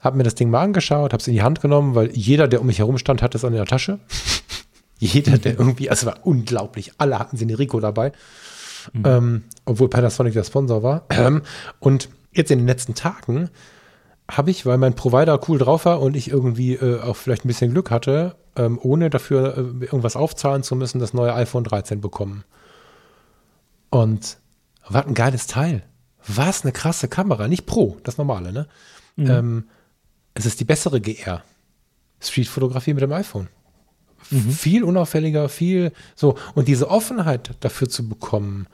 Hab 0.00 0.14
mir 0.16 0.24
das 0.24 0.34
Ding 0.34 0.50
mal 0.50 0.62
angeschaut, 0.62 1.12
habe 1.12 1.20
es 1.20 1.28
in 1.28 1.34
die 1.34 1.42
Hand 1.42 1.60
genommen, 1.60 1.94
weil 1.94 2.10
jeder, 2.12 2.48
der 2.48 2.60
um 2.60 2.66
mich 2.66 2.80
herum 2.80 2.98
stand, 2.98 3.22
hatte 3.22 3.38
es 3.38 3.44
an 3.44 3.52
der 3.52 3.64
Tasche. 3.64 4.00
jeder, 4.98 5.38
der 5.38 5.58
irgendwie, 5.58 5.88
also 5.88 6.06
es 6.06 6.14
war 6.14 6.26
unglaublich. 6.26 6.92
Alle 6.98 7.18
hatten 7.18 7.36
sie 7.36 7.44
Rico 7.52 7.80
dabei. 7.80 8.12
Mhm. 8.92 9.02
Ähm, 9.06 9.44
obwohl 9.64 9.88
Panasonic 9.88 10.34
der 10.34 10.44
Sponsor 10.44 10.82
war. 10.82 11.06
Ähm, 11.10 11.42
und 11.78 12.08
jetzt 12.32 12.50
in 12.50 12.58
den 12.58 12.66
letzten 12.66 12.94
Tagen 12.94 13.50
habe 14.28 14.50
ich, 14.50 14.66
weil 14.66 14.78
mein 14.78 14.94
Provider 14.94 15.40
cool 15.48 15.58
drauf 15.58 15.84
war 15.84 16.02
und 16.02 16.16
ich 16.16 16.30
irgendwie 16.30 16.74
äh, 16.74 17.00
auch 17.00 17.16
vielleicht 17.16 17.44
ein 17.44 17.48
bisschen 17.48 17.70
Glück 17.70 17.92
hatte, 17.92 18.34
ähm, 18.56 18.80
ohne 18.82 19.10
dafür 19.10 19.56
äh, 19.56 19.84
irgendwas 19.84 20.16
aufzahlen 20.16 20.64
zu 20.64 20.74
müssen, 20.74 20.98
das 20.98 21.14
neue 21.14 21.34
iPhone 21.34 21.62
13 21.62 22.00
bekommen. 22.00 22.44
Und 23.96 24.38
was 24.88 25.06
ein 25.06 25.14
geiles 25.14 25.46
Teil. 25.46 25.82
Was 26.26 26.62
eine 26.62 26.72
krasse 26.72 27.08
Kamera. 27.08 27.48
Nicht 27.48 27.66
Pro, 27.66 27.96
das 28.02 28.18
normale, 28.18 28.52
ne? 28.52 28.66
Mhm. 29.16 29.30
Ähm, 29.30 29.64
es 30.34 30.44
ist 30.44 30.60
die 30.60 30.64
bessere 30.64 31.00
GR. 31.00 31.42
Streetfotografie 32.20 32.94
mit 32.94 33.02
dem 33.02 33.12
iPhone. 33.12 33.48
Mhm. 34.30 34.50
Viel 34.50 34.84
unauffälliger, 34.84 35.48
viel 35.48 35.92
so. 36.14 36.36
Und 36.54 36.68
diese 36.68 36.90
Offenheit 36.90 37.52
dafür 37.60 37.88
zu 37.88 38.08
bekommen, 38.08 38.66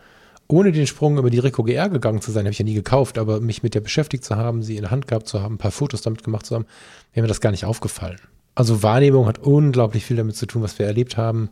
ohne 0.49 0.73
den 0.73 0.87
Sprung 0.87 1.19
über 1.19 1.31
die 1.31 1.39
Rico 1.39 1.63
GR 1.63 1.89
gegangen 1.89 2.21
zu 2.21 2.33
sein, 2.33 2.45
habe 2.45 2.53
ich 2.53 2.59
ja 2.59 2.65
nie 2.65 2.75
gekauft, 2.75 3.17
aber 3.17 3.41
mich 3.41 3.63
mit 3.63 3.75
der 3.75 3.81
beschäftigt 3.81 4.25
zu 4.25 4.37
haben, 4.37 4.63
sie 4.63 4.77
in 4.77 4.83
der 4.83 4.91
Hand 4.91 5.07
gehabt 5.07 5.29
zu 5.29 5.41
haben, 5.41 5.55
ein 5.55 5.59
paar 5.59 5.71
Fotos 5.71 6.03
damit 6.03 6.25
gemacht 6.25 6.47
zu 6.47 6.57
haben, 6.57 6.67
wäre 7.13 7.23
mir 7.23 7.29
das 7.29 7.41
gar 7.41 7.53
nicht 7.53 7.65
aufgefallen. 7.65 8.19
Also 8.55 8.83
Wahrnehmung 8.83 9.27
hat 9.27 9.39
unglaublich 9.39 10.05
viel 10.05 10.17
damit 10.17 10.37
zu 10.37 10.47
tun, 10.47 10.63
was 10.63 10.79
wir 10.79 10.87
erlebt 10.87 11.17
haben 11.17 11.49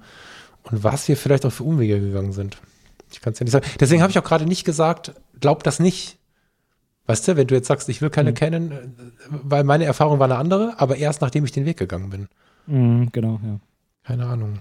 und 0.65 0.83
was 0.83 1.09
wir 1.09 1.17
vielleicht 1.17 1.47
auch 1.47 1.53
für 1.53 1.65
Umwege 1.65 2.01
gegangen 2.01 2.33
sind. 2.33 2.59
Ich 3.13 3.21
kann 3.21 3.33
es 3.33 3.39
ja 3.39 3.45
nicht 3.45 3.53
sagen. 3.53 3.67
Deswegen 3.79 4.03
habe 4.03 4.11
ich 4.11 4.19
auch 4.19 4.25
gerade 4.25 4.47
nicht 4.47 4.65
gesagt, 4.65 5.13
glaub 5.41 5.63
das 5.63 5.81
nicht. 5.81 6.19
Weißt 7.07 7.27
du, 7.27 7.37
wenn 7.37 7.47
du 7.47 7.55
jetzt 7.55 7.67
sagst, 7.67 7.89
ich 7.89 8.03
will 8.03 8.11
keine 8.11 8.31
mhm. 8.31 8.35
kennen, 8.35 8.95
weil 9.29 9.65
meine 9.65 9.85
Erfahrung 9.85 10.19
war 10.19 10.27
eine 10.27 10.37
andere, 10.37 10.79
aber 10.79 10.97
erst 10.97 11.21
nachdem 11.21 11.45
ich 11.45 11.53
den 11.53 11.67
Weg 11.67 11.77
gegangen 11.77 12.11
bin. 12.11 12.29
Mhm, 12.67 13.11
genau, 13.13 13.41
ja. 13.45 13.59
Keine 14.05 14.27
Ahnung. 14.27 14.61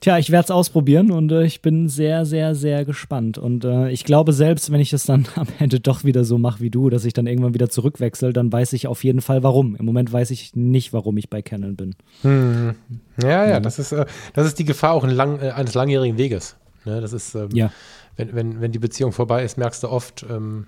Tja, 0.00 0.18
ich 0.18 0.30
werde 0.30 0.44
es 0.44 0.50
ausprobieren 0.50 1.10
und 1.10 1.32
äh, 1.32 1.44
ich 1.44 1.62
bin 1.62 1.88
sehr, 1.88 2.26
sehr, 2.26 2.54
sehr 2.54 2.84
gespannt. 2.84 3.38
Und 3.38 3.64
äh, 3.64 3.90
ich 3.90 4.04
glaube, 4.04 4.32
selbst 4.32 4.70
wenn 4.70 4.80
ich 4.80 4.92
es 4.92 5.04
dann 5.04 5.26
am 5.36 5.46
Ende 5.58 5.80
doch 5.80 6.04
wieder 6.04 6.24
so 6.24 6.36
mache 6.36 6.60
wie 6.60 6.70
du, 6.70 6.90
dass 6.90 7.04
ich 7.04 7.12
dann 7.12 7.26
irgendwann 7.26 7.54
wieder 7.54 7.70
zurückwechsel, 7.70 8.32
dann 8.32 8.52
weiß 8.52 8.72
ich 8.72 8.86
auf 8.86 9.04
jeden 9.04 9.20
Fall 9.20 9.42
warum. 9.42 9.76
Im 9.76 9.84
Moment 9.84 10.12
weiß 10.12 10.30
ich 10.30 10.54
nicht, 10.54 10.92
warum 10.92 11.16
ich 11.16 11.30
bei 11.30 11.42
Canon 11.42 11.76
bin. 11.76 11.94
Hm. 12.22 12.74
Ja, 13.22 13.46
ja, 13.46 13.60
das 13.60 13.78
ist, 13.78 13.92
äh, 13.92 14.04
das 14.34 14.46
ist 14.46 14.58
die 14.58 14.64
Gefahr 14.64 14.92
auch 14.92 15.06
lang, 15.06 15.40
äh, 15.40 15.50
eines 15.50 15.74
langjährigen 15.74 16.18
Weges. 16.18 16.56
Ne? 16.84 17.00
Das 17.00 17.12
ist, 17.12 17.34
ähm, 17.34 17.50
ja. 17.52 17.70
wenn, 18.16 18.34
wenn, 18.34 18.60
wenn 18.60 18.72
die 18.72 18.78
Beziehung 18.78 19.12
vorbei 19.12 19.44
ist, 19.44 19.58
merkst 19.58 19.82
du 19.82 19.88
oft, 19.88 20.24
ähm, 20.28 20.66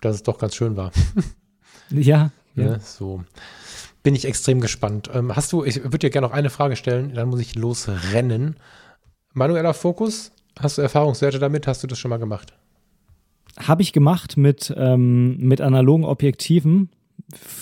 dass 0.00 0.16
es 0.16 0.22
doch 0.22 0.38
ganz 0.38 0.54
schön 0.54 0.76
war. 0.76 0.92
ja. 1.90 2.30
Ne? 2.54 2.64
ja. 2.64 2.80
So. 2.80 3.24
Bin 4.02 4.14
ich 4.14 4.26
extrem 4.26 4.60
gespannt. 4.60 5.10
Ähm, 5.12 5.34
hast 5.34 5.52
du, 5.52 5.64
ich 5.64 5.82
würde 5.82 5.98
dir 5.98 6.10
gerne 6.10 6.26
noch 6.26 6.34
eine 6.34 6.50
Frage 6.50 6.76
stellen, 6.76 7.14
dann 7.14 7.28
muss 7.28 7.40
ich 7.40 7.54
losrennen. 7.54 8.56
Manueller 9.32 9.74
Fokus, 9.74 10.32
hast 10.58 10.78
du 10.78 10.82
Erfahrungswerte 10.82 11.38
damit? 11.38 11.66
Hast 11.66 11.82
du 11.82 11.86
das 11.86 11.98
schon 11.98 12.10
mal 12.10 12.18
gemacht? 12.18 12.52
Habe 13.58 13.82
ich 13.82 13.92
gemacht 13.92 14.36
mit, 14.36 14.72
ähm, 14.76 15.38
mit 15.38 15.60
analogen 15.60 16.04
Objektiven. 16.04 16.90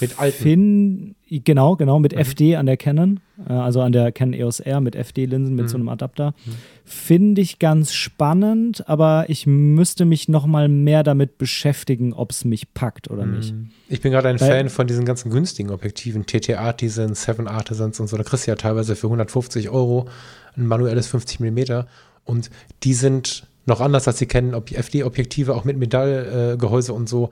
Mit 0.01 0.19
alten? 0.19 0.43
Fin 0.43 1.15
Genau, 1.41 1.77
genau, 1.77 1.99
mit 1.99 2.13
mhm. 2.13 2.19
FD 2.19 2.57
an 2.57 2.67
der 2.67 2.77
Canon, 2.77 3.21
äh, 3.49 3.53
also 3.55 3.81
an 3.81 3.93
der 3.93 4.13
Canon 4.13 4.35
EOS 4.35 4.61
R 4.61 4.81
mit 4.81 4.95
FD-Linsen 4.95 5.55
mit 5.55 5.65
mhm. 5.65 5.69
so 5.69 5.77
einem 5.79 5.89
Adapter. 5.89 6.35
Mhm. 6.45 6.53
Finde 6.85 7.41
ich 7.41 7.59
ganz 7.59 7.95
spannend, 7.95 8.87
aber 8.87 9.25
ich 9.29 9.47
müsste 9.47 10.05
mich 10.05 10.29
noch 10.29 10.45
mal 10.45 10.69
mehr 10.69 11.03
damit 11.03 11.39
beschäftigen, 11.39 12.13
ob 12.13 12.33
es 12.33 12.45
mich 12.45 12.75
packt 12.75 13.11
oder 13.11 13.25
mhm. 13.25 13.37
nicht. 13.37 13.55
Ich 13.89 14.03
bin 14.03 14.13
gerade 14.13 14.29
ein 14.29 14.41
Weil, 14.41 14.49
Fan 14.49 14.69
von 14.69 14.87
diesen 14.87 15.07
ganzen 15.07 15.31
günstigen 15.31 15.71
Objektiven, 15.71 16.27
TT 16.27 16.51
Artisans, 16.59 17.23
Seven 17.23 17.49
Artisans 17.49 17.99
und 17.99 18.09
so. 18.09 18.19
Da 18.19 18.25
kriegst 18.25 18.47
du 18.47 18.51
ja 18.51 18.57
teilweise 18.57 18.95
für 18.95 19.07
150 19.07 19.71
Euro 19.71 20.09
ein 20.57 20.67
manuelles 20.67 21.07
50 21.07 21.41
mm 21.41 21.85
und 22.25 22.51
die 22.83 22.95
sind 22.95 23.47
noch 23.65 23.81
anders 23.81 24.07
als 24.09 24.19
sie 24.19 24.27
kennen, 24.27 24.55
FD-Objektive 24.55 25.55
auch 25.55 25.65
mit 25.65 25.79
Metallgehäuse 25.79 26.93
äh, 26.93 26.95
und 26.95 27.09
so 27.09 27.31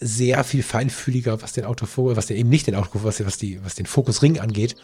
sehr 0.00 0.44
viel 0.44 0.62
feinfühliger, 0.62 1.42
was 1.42 1.52
den 1.52 1.64
Autofokus, 1.64 2.16
was 2.16 2.26
der 2.26 2.36
eben 2.36 2.48
nicht 2.48 2.66
den 2.66 2.74
Autofokus, 2.74 3.20
was, 3.20 3.26
was, 3.26 3.38
die, 3.38 3.62
was 3.64 3.74
den 3.74 3.86
Fokusring 3.86 4.38
angeht. 4.38 4.76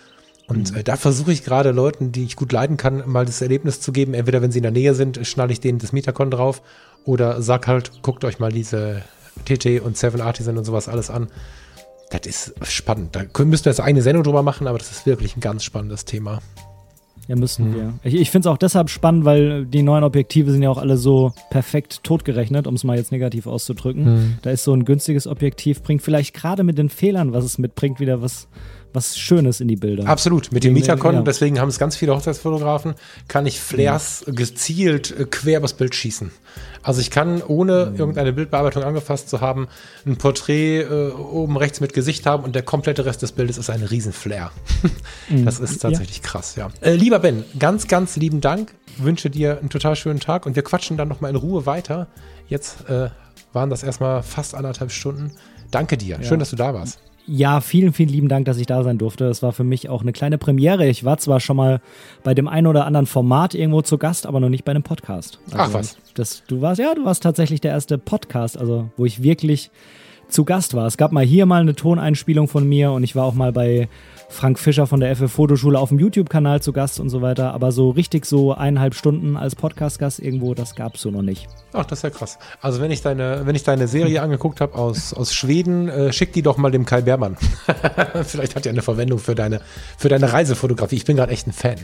Und 0.46 0.72
mhm. 0.72 0.78
äh, 0.78 0.84
da 0.84 0.96
versuche 0.96 1.32
ich 1.32 1.44
gerade 1.44 1.70
Leuten, 1.70 2.12
die 2.12 2.24
ich 2.24 2.36
gut 2.36 2.52
leiden 2.52 2.76
kann, 2.76 3.02
mal 3.06 3.24
das 3.24 3.40
Erlebnis 3.40 3.80
zu 3.80 3.92
geben. 3.92 4.14
Entweder 4.14 4.42
wenn 4.42 4.52
sie 4.52 4.58
in 4.58 4.64
der 4.64 4.72
Nähe 4.72 4.94
sind, 4.94 5.26
schnalle 5.26 5.52
ich 5.52 5.60
denen 5.60 5.78
das 5.78 5.92
Metacon 5.92 6.30
drauf 6.30 6.62
oder 7.04 7.40
sag 7.42 7.66
halt, 7.66 8.02
guckt 8.02 8.24
euch 8.24 8.38
mal 8.38 8.52
diese 8.52 9.02
TT 9.44 9.80
und 9.80 9.96
Seven 9.96 10.20
Artisan 10.20 10.58
und 10.58 10.64
sowas 10.64 10.88
alles 10.88 11.10
an. 11.10 11.28
Das 12.10 12.26
ist 12.26 12.54
spannend. 12.70 13.16
Da 13.16 13.24
müssten 13.44 13.66
wir 13.66 13.72
jetzt 13.72 13.80
eine 13.80 14.02
Sendung 14.02 14.22
drüber 14.22 14.42
machen, 14.42 14.66
aber 14.66 14.78
das 14.78 14.90
ist 14.90 15.06
wirklich 15.06 15.36
ein 15.36 15.40
ganz 15.40 15.64
spannendes 15.64 16.04
Thema. 16.04 16.40
Ja, 17.28 17.36
müssen 17.36 17.70
mhm. 17.70 17.74
wir. 17.74 17.94
Ich, 18.02 18.14
ich 18.14 18.30
finde 18.30 18.48
es 18.48 18.52
auch 18.52 18.58
deshalb 18.58 18.90
spannend, 18.90 19.24
weil 19.24 19.64
die 19.64 19.82
neuen 19.82 20.04
Objektive 20.04 20.50
sind 20.50 20.62
ja 20.62 20.70
auch 20.70 20.78
alle 20.78 20.96
so 20.96 21.32
perfekt 21.50 22.04
totgerechnet, 22.04 22.66
um 22.66 22.74
es 22.74 22.84
mal 22.84 22.96
jetzt 22.96 23.12
negativ 23.12 23.46
auszudrücken. 23.46 24.04
Mhm. 24.04 24.38
Da 24.42 24.50
ist 24.50 24.64
so 24.64 24.74
ein 24.74 24.84
günstiges 24.84 25.26
Objektiv, 25.26 25.82
bringt 25.82 26.02
vielleicht 26.02 26.34
gerade 26.34 26.64
mit 26.64 26.76
den 26.76 26.90
Fehlern, 26.90 27.32
was 27.32 27.44
es 27.44 27.58
mitbringt, 27.58 27.98
wieder 27.98 28.20
was, 28.20 28.46
was 28.92 29.16
Schönes 29.18 29.60
in 29.60 29.68
die 29.68 29.76
Bilder. 29.76 30.06
Absolut, 30.06 30.52
mit 30.52 30.64
dem 30.64 30.74
Metacon, 30.74 31.14
ja. 31.14 31.22
deswegen 31.22 31.58
haben 31.60 31.68
es 31.68 31.78
ganz 31.78 31.96
viele 31.96 32.14
Hochzeitsfotografen, 32.14 32.94
kann 33.26 33.46
ich 33.46 33.58
Flares 33.58 34.24
mhm. 34.26 34.34
gezielt 34.34 35.18
äh, 35.18 35.24
quer 35.24 35.58
übers 35.58 35.74
Bild 35.74 35.94
schießen. 35.94 36.30
Also 36.84 37.00
ich 37.00 37.10
kann, 37.10 37.42
ohne 37.42 37.86
mhm. 37.86 37.96
irgendeine 37.96 38.32
Bildbearbeitung 38.32 38.84
angefasst 38.84 39.30
zu 39.30 39.40
haben, 39.40 39.68
ein 40.06 40.16
Porträt 40.16 40.82
äh, 40.82 41.10
oben 41.10 41.56
rechts 41.56 41.80
mit 41.80 41.94
Gesicht 41.94 42.26
haben 42.26 42.44
und 42.44 42.54
der 42.54 42.62
komplette 42.62 43.06
Rest 43.06 43.22
des 43.22 43.32
Bildes 43.32 43.56
ist 43.56 43.70
ein 43.70 43.82
Riesenflare. 43.82 44.52
mhm. 45.30 45.44
Das 45.54 45.60
ist 45.60 45.80
tatsächlich 45.80 46.18
ja. 46.18 46.22
krass, 46.22 46.56
ja. 46.56 46.68
Äh, 46.80 46.94
lieber 46.94 47.18
Ben, 47.18 47.44
ganz, 47.58 47.88
ganz 47.88 48.16
lieben 48.16 48.40
Dank. 48.40 48.72
Wünsche 48.98 49.30
dir 49.30 49.58
einen 49.58 49.70
total 49.70 49.96
schönen 49.96 50.20
Tag 50.20 50.46
und 50.46 50.56
wir 50.56 50.62
quatschen 50.62 50.96
dann 50.96 51.08
nochmal 51.08 51.30
in 51.30 51.36
Ruhe 51.36 51.66
weiter. 51.66 52.06
Jetzt 52.48 52.88
äh, 52.88 53.08
waren 53.52 53.70
das 53.70 53.82
erstmal 53.82 54.22
fast 54.22 54.54
anderthalb 54.54 54.92
Stunden. 54.92 55.32
Danke 55.70 55.96
dir. 55.96 56.18
Ja. 56.18 56.22
Schön, 56.22 56.38
dass 56.38 56.50
du 56.50 56.56
da 56.56 56.74
warst. 56.74 57.00
Ja, 57.26 57.60
vielen, 57.60 57.94
vielen 57.94 58.10
lieben 58.10 58.28
Dank, 58.28 58.44
dass 58.44 58.58
ich 58.58 58.66
da 58.66 58.82
sein 58.82 58.98
durfte. 58.98 59.26
Es 59.26 59.42
war 59.42 59.52
für 59.52 59.64
mich 59.64 59.88
auch 59.88 60.02
eine 60.02 60.12
kleine 60.12 60.36
Premiere. 60.36 60.86
Ich 60.86 61.04
war 61.04 61.16
zwar 61.16 61.40
schon 61.40 61.56
mal 61.56 61.80
bei 62.22 62.34
dem 62.34 62.48
einen 62.48 62.66
oder 62.66 62.84
anderen 62.84 63.06
Format 63.06 63.54
irgendwo 63.54 63.80
zu 63.80 63.96
Gast, 63.96 64.26
aber 64.26 64.40
noch 64.40 64.50
nicht 64.50 64.64
bei 64.64 64.72
einem 64.72 64.82
Podcast. 64.82 65.38
Also 65.46 65.58
Ach 65.58 65.72
was. 65.72 65.96
Das, 66.14 66.42
du 66.46 66.60
warst, 66.60 66.80
ja, 66.80 66.94
du 66.94 67.04
warst 67.04 67.22
tatsächlich 67.22 67.62
der 67.62 67.72
erste 67.72 67.96
Podcast, 67.96 68.58
also 68.58 68.90
wo 68.98 69.06
ich 69.06 69.22
wirklich 69.22 69.70
zu 70.34 70.44
Gast 70.44 70.74
war. 70.74 70.86
Es 70.86 70.96
gab 70.96 71.12
mal 71.12 71.24
hier 71.24 71.46
mal 71.46 71.60
eine 71.60 71.74
Toneinspielung 71.74 72.48
von 72.48 72.68
mir 72.68 72.92
und 72.92 73.02
ich 73.04 73.16
war 73.16 73.24
auch 73.24 73.34
mal 73.34 73.52
bei 73.52 73.88
Frank 74.28 74.58
Fischer 74.58 74.86
von 74.86 75.00
der 75.00 75.14
FF 75.14 75.30
Fotoschule 75.30 75.78
auf 75.78 75.90
dem 75.90 75.98
YouTube-Kanal 75.98 76.60
zu 76.60 76.72
Gast 76.72 76.98
und 77.00 77.08
so 77.08 77.22
weiter. 77.22 77.54
Aber 77.54 77.72
so 77.72 77.90
richtig 77.90 78.26
so 78.26 78.52
eineinhalb 78.52 78.94
Stunden 78.94 79.36
als 79.36 79.54
Podcast-Gast 79.54 80.18
irgendwo, 80.18 80.54
das 80.54 80.74
gab 80.74 80.96
es 80.96 81.02
so 81.02 81.10
noch 81.10 81.22
nicht. 81.22 81.46
Ach, 81.72 81.84
das 81.84 82.00
ist 82.00 82.02
ja 82.02 82.10
krass. 82.10 82.38
Also 82.60 82.80
wenn 82.80 82.90
ich 82.90 83.00
deine, 83.00 83.42
wenn 83.44 83.54
ich 83.54 83.62
deine 83.62 83.86
Serie 83.86 84.20
angeguckt 84.22 84.60
habe 84.60 84.74
aus, 84.74 85.14
aus 85.14 85.32
Schweden, 85.32 85.88
äh, 85.88 86.12
schick 86.12 86.32
die 86.32 86.42
doch 86.42 86.56
mal 86.56 86.70
dem 86.70 86.84
Kai 86.84 87.02
Bermann. 87.02 87.36
Vielleicht 88.24 88.56
hat 88.56 88.66
er 88.66 88.72
eine 88.72 88.82
Verwendung 88.82 89.20
für 89.20 89.34
deine, 89.34 89.60
für 89.96 90.08
deine 90.08 90.32
Reisefotografie. 90.32 90.96
Ich 90.96 91.04
bin 91.04 91.16
gerade 91.16 91.32
echt 91.32 91.46
ein 91.46 91.52
Fan. 91.52 91.76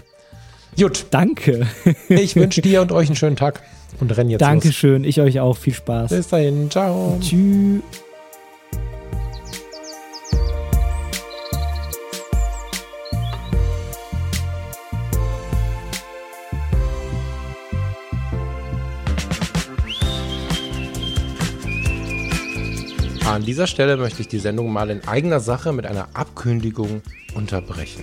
Gut. 0.77 1.07
Danke. 1.11 1.67
ich 2.09 2.37
wünsche 2.37 2.63
dir 2.63 2.83
und 2.83 2.93
euch 2.93 3.09
einen 3.09 3.17
schönen 3.17 3.37
Tag 3.37 3.63
und 4.01 4.17
renn 4.17 4.31
jetzt 4.31 4.41
Dankeschön. 4.41 5.03
Los. 5.03 5.09
Ich 5.09 5.21
euch 5.21 5.41
auch. 5.41 5.57
Viel 5.57 5.75
Spaß. 5.75 6.11
Bis 6.11 6.29
dahin. 6.29 6.71
Ciao. 6.71 7.19
Tschüss. 7.21 7.83
An 23.31 23.45
dieser 23.45 23.69
Stelle 23.69 23.97
möchte 23.97 24.23
ich 24.23 24.29
die 24.29 24.41
Sendung 24.41 24.73
mal 24.73 24.91
in 24.91 25.07
eigener 25.07 25.39
Sache 25.39 25.73
mit 25.73 25.87
einer 25.87 26.09
Abkündigung 26.15 27.01
unterbrechen. 27.37 28.03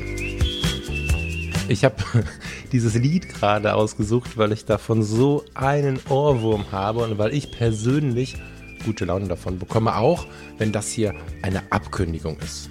Ich 1.68 1.84
habe 1.84 1.96
dieses 2.72 2.96
Lied 2.96 3.28
gerade 3.28 3.74
ausgesucht, 3.74 4.38
weil 4.38 4.54
ich 4.54 4.64
davon 4.64 5.04
so 5.04 5.44
einen 5.54 6.00
Ohrwurm 6.08 6.72
habe 6.72 7.00
und 7.04 7.18
weil 7.18 7.34
ich 7.34 7.52
persönlich 7.52 8.38
gute 8.86 9.04
Laune 9.04 9.28
davon 9.28 9.60
bekomme, 9.60 9.98
auch 9.98 10.26
wenn 10.60 10.72
das 10.72 10.92
hier 10.92 11.14
eine 11.42 11.62
Abkündigung 11.74 12.38
ist. 12.40 12.70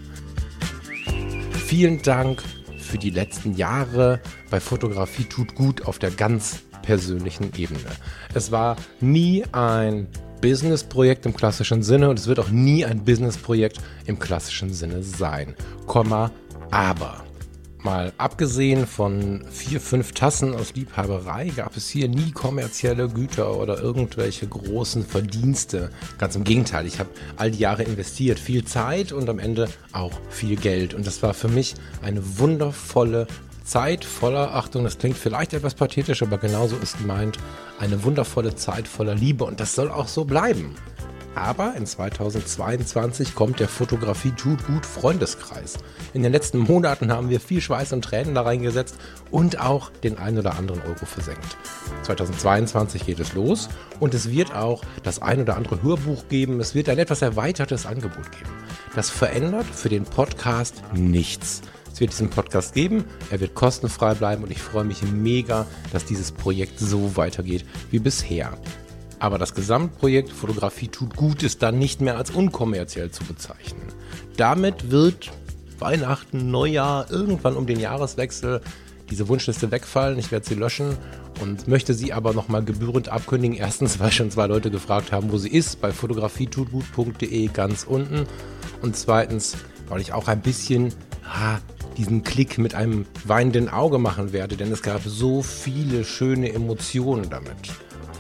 Vielen 1.67 2.01
Dank 2.01 2.43
für 2.79 2.97
die 2.97 3.11
letzten 3.11 3.55
Jahre 3.55 4.19
bei 4.49 4.61
Fotografie 4.61 5.25
tut 5.25 5.55
gut 5.55 5.85
auf 5.85 5.99
der 5.99 6.11
ganz 6.11 6.63
persönlichen 6.81 7.53
Ebene. 7.55 7.81
Es 8.33 8.51
war 8.51 8.77
nie 9.03 9.45
ein 9.53 10.07
Businessprojekt 10.41 11.27
im 11.27 11.35
klassischen 11.35 11.83
Sinne 11.83 12.11
und 12.11 12.19
es 12.19 12.27
wird 12.27 12.39
auch 12.39 12.51
nie 12.51 12.85
ein 12.85 13.05
Businessprojekt 13.05 13.79
im 14.07 14.19
klassischen 14.19 14.73
Sinne 14.73 15.03
sein. 15.03 15.55
Komma, 15.87 16.31
aber. 16.71 17.23
Mal 17.87 18.13
abgesehen 18.19 18.85
von 18.85 19.45
vier, 19.49 19.81
fünf 19.81 20.11
Tassen 20.11 20.55
aus 20.55 20.75
Liebhaberei 20.75 21.53
gab 21.55 21.77
es 21.77 21.89
hier 21.89 22.09
nie 22.09 22.33
kommerzielle 22.33 23.09
Güter 23.09 23.57
oder 23.57 23.79
irgendwelche 23.81 24.49
großen 24.49 25.07
Verdienste. 25.07 25.91
Ganz 26.19 26.35
im 26.35 26.43
Gegenteil, 26.43 26.85
ich 26.87 26.99
habe 26.99 27.11
all 27.37 27.53
die 27.53 27.61
Jahre 27.61 27.85
investiert, 27.85 28.41
viel 28.41 28.65
Zeit 28.65 29.13
und 29.13 29.29
am 29.29 29.39
Ende 29.39 29.69
auch 29.93 30.19
viel 30.31 30.57
Geld. 30.57 30.95
Und 30.95 31.07
das 31.07 31.23
war 31.23 31.33
für 31.33 31.47
mich 31.47 31.75
eine 32.03 32.39
wundervolle 32.41 33.29
Zeit 33.67 34.05
voller, 34.05 34.55
Achtung, 34.55 34.85
das 34.85 34.99
klingt 34.99 35.19
vielleicht 35.19 35.53
etwas 35.53 35.75
pathetisch, 35.75 36.23
aber 36.23 36.39
genauso 36.39 36.77
ist 36.77 36.99
gemeint, 36.99 37.39
eine 37.81 38.05
wundervolle 38.05 38.55
Zeit 38.55 38.87
voller 38.89 39.15
Liebe 39.15 39.45
und 39.45 39.61
das 39.61 39.75
soll 39.75 39.91
auch 39.91 40.09
so 40.09 40.25
bleiben. 40.25 40.77
Aber 41.35 41.75
in 41.77 41.85
2022 41.85 43.35
kommt 43.35 43.61
der 43.61 43.69
Fotografie 43.69 44.31
tut 44.31 44.67
gut 44.67 44.87
Freundeskreis. 44.87 45.75
In 46.15 46.23
den 46.23 46.33
letzten 46.33 46.61
Monaten 46.61 47.13
haben 47.13 47.29
wir 47.29 47.41
viel 47.41 47.61
Schweiß 47.61 47.93
und 47.93 48.03
Tränen 48.03 48.35
da 48.35 48.41
reingesetzt 48.41 48.95
und 49.31 49.61
auch 49.61 49.91
den 50.03 50.17
ein 50.17 50.39
oder 50.39 50.57
anderen 50.57 50.81
Euro 50.81 51.05
versenkt. 51.05 51.59
2022 52.05 53.05
geht 53.05 53.21
es 53.21 53.35
los 53.35 53.69
und 54.01 54.15
es 54.15 54.31
wird 54.31 54.55
auch 54.55 54.83
das 55.03 55.21
ein 55.21 55.43
oder 55.43 55.57
andere 55.57 55.83
Hörbuch 55.83 56.29
geben. 56.31 56.59
Es 56.59 56.75
wird 56.75 56.89
ein 56.89 56.99
etwas 56.99 57.21
erweitertes 57.21 57.85
Angebot 57.85 58.33
geben. 58.33 58.51
Das 58.95 59.11
verändert 59.11 59.67
für 59.67 59.91
den 59.91 60.05
Podcast 60.05 60.83
nichts. 60.95 61.61
Es 61.97 62.01
wird 62.01 62.13
diesen 62.13 62.29
Podcast 62.29 62.75
geben, 62.75 63.07
er 63.31 63.41
wird 63.41 63.55
kostenfrei 63.55 64.13
bleiben 64.13 64.43
und 64.43 64.51
ich 64.51 64.61
freue 64.61 64.85
mich 64.85 65.01
mega, 65.03 65.67
dass 65.95 66.05
dieses 66.05 66.31
Projekt 66.31 66.79
so 66.79 67.17
weitergeht 67.17 67.65
wie 67.91 67.99
bisher. 67.99 68.53
Aber 69.19 69.39
das 69.39 69.55
Gesamtprojekt 69.55 70.31
Fotografie 70.31 70.89
tut 70.89 71.17
gut 71.17 71.43
ist 71.43 71.63
dann 71.63 71.79
nicht 71.79 72.03
mehr 72.03 72.19
als 72.19 72.31
unkommerziell 72.31 73.13
zu 73.13 73.25
bezeichnen. 73.25 73.81
Damit 74.37 74.91
wird 74.91 75.33
Weihnachten, 75.79 76.51
Neujahr, 76.51 77.11
irgendwann 77.11 77.57
um 77.57 77.67
den 77.67 77.81
Jahreswechsel 77.81 78.61
diese 79.09 79.27
Wunschliste 79.29 79.71
wegfallen. 79.71 80.19
Ich 80.19 80.31
werde 80.31 80.47
sie 80.47 80.55
löschen 80.55 80.99
und 81.41 81.67
möchte 81.67 81.95
sie 81.95 82.13
aber 82.13 82.35
nochmal 82.35 82.63
gebührend 82.63 83.09
abkündigen. 83.09 83.57
Erstens, 83.57 83.99
weil 84.01 84.13
schon 84.13 84.31
zwei 84.31 84.49
Leute 84.49 84.71
gefragt 84.71 85.13
haben, 85.13 85.33
wo 85.33 85.39
sie 85.39 85.49
ist, 85.49 85.81
bei 85.81 85.93
fotografietutgut.de 85.93 87.47
ganz 87.55 87.85
unten. 87.85 88.27
Und 88.83 88.97
zweitens, 88.99 89.57
weil 89.89 90.03
ich 90.03 90.13
auch 90.13 90.29
ein 90.29 90.43
bisschen 90.43 90.93
ha, 91.25 91.59
diesen 91.97 92.23
Klick 92.23 92.59
mit 92.59 92.75
einem 92.75 93.07
weinenden 93.25 93.69
Auge 93.69 93.99
machen 93.99 94.33
werde, 94.33 94.57
denn 94.57 94.71
es 94.73 94.83
gab 94.83 95.03
so 95.05 95.43
viele 95.43 96.05
schöne 96.05 96.53
Emotionen 96.53 97.31
damit. 97.31 97.57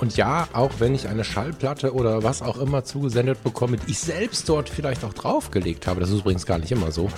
Und 0.00 0.16
ja, 0.16 0.48
auch 0.52 0.72
wenn 0.78 0.94
ich 0.94 1.08
eine 1.08 1.24
Schallplatte 1.24 1.94
oder 1.94 2.22
was 2.22 2.42
auch 2.42 2.58
immer 2.58 2.84
zugesendet 2.84 3.42
bekomme, 3.42 3.78
die 3.78 3.92
ich 3.92 3.98
selbst 3.98 4.48
dort 4.48 4.68
vielleicht 4.68 5.04
auch 5.04 5.14
draufgelegt 5.14 5.86
habe, 5.86 6.00
das 6.00 6.10
ist 6.10 6.20
übrigens 6.20 6.44
gar 6.44 6.58
nicht 6.58 6.72
immer 6.72 6.92
so, 6.92 7.08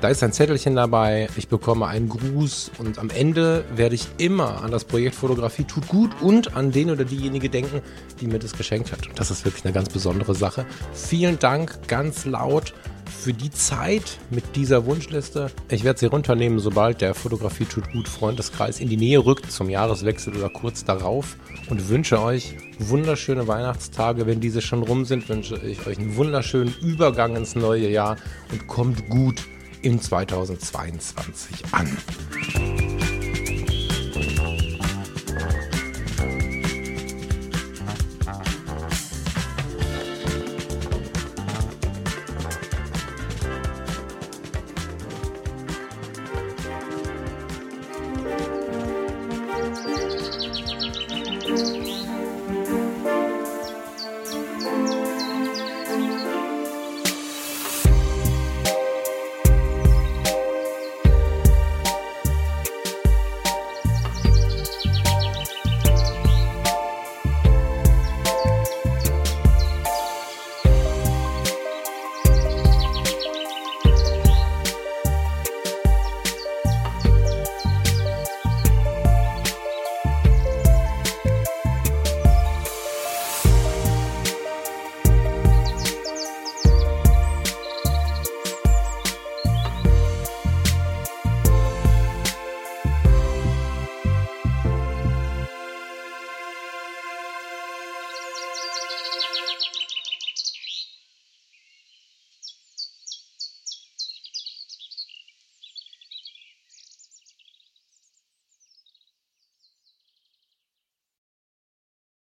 da 0.00 0.08
ist 0.08 0.22
ein 0.22 0.32
Zettelchen 0.32 0.76
dabei, 0.76 1.28
ich 1.36 1.48
bekomme 1.48 1.86
einen 1.86 2.08
Gruß 2.08 2.72
und 2.78 2.98
am 2.98 3.08
Ende 3.08 3.64
werde 3.74 3.94
ich 3.94 4.06
immer 4.18 4.62
an 4.62 4.70
das 4.70 4.84
Projekt 4.84 5.14
Fotografie 5.14 5.64
tut 5.64 5.88
gut 5.88 6.10
und 6.20 6.54
an 6.54 6.70
den 6.70 6.90
oder 6.90 7.04
diejenige 7.04 7.48
denken, 7.48 7.80
die 8.20 8.26
mir 8.26 8.38
das 8.38 8.52
geschenkt 8.52 8.92
hat. 8.92 9.08
Und 9.08 9.18
das 9.18 9.30
ist 9.30 9.44
wirklich 9.46 9.64
eine 9.64 9.72
ganz 9.72 9.88
besondere 9.88 10.34
Sache. 10.34 10.66
Vielen 10.92 11.38
Dank 11.38 11.88
ganz 11.88 12.26
laut 12.26 12.74
für 13.26 13.32
die 13.32 13.50
Zeit 13.50 14.20
mit 14.30 14.54
dieser 14.54 14.86
Wunschliste. 14.86 15.50
Ich 15.68 15.82
werde 15.82 15.98
sie 15.98 16.06
runternehmen, 16.06 16.60
sobald 16.60 17.00
der 17.00 17.12
Fotografie 17.12 17.64
tut 17.64 17.90
gut 17.90 18.06
Freundeskreis 18.06 18.78
in 18.78 18.88
die 18.88 18.96
Nähe 18.96 19.18
rückt, 19.18 19.50
zum 19.50 19.68
Jahreswechsel 19.68 20.36
oder 20.36 20.48
kurz 20.48 20.84
darauf. 20.84 21.36
Und 21.68 21.88
wünsche 21.88 22.22
euch 22.22 22.54
wunderschöne 22.78 23.48
Weihnachtstage. 23.48 24.28
Wenn 24.28 24.38
diese 24.40 24.62
schon 24.62 24.84
rum 24.84 25.04
sind, 25.04 25.28
wünsche 25.28 25.56
ich 25.56 25.88
euch 25.88 25.98
einen 25.98 26.14
wunderschönen 26.14 26.72
Übergang 26.80 27.34
ins 27.34 27.56
neue 27.56 27.90
Jahr 27.90 28.16
und 28.52 28.68
kommt 28.68 29.08
gut 29.08 29.42
in 29.82 30.00
2022 30.00 31.64
an. 31.72 31.96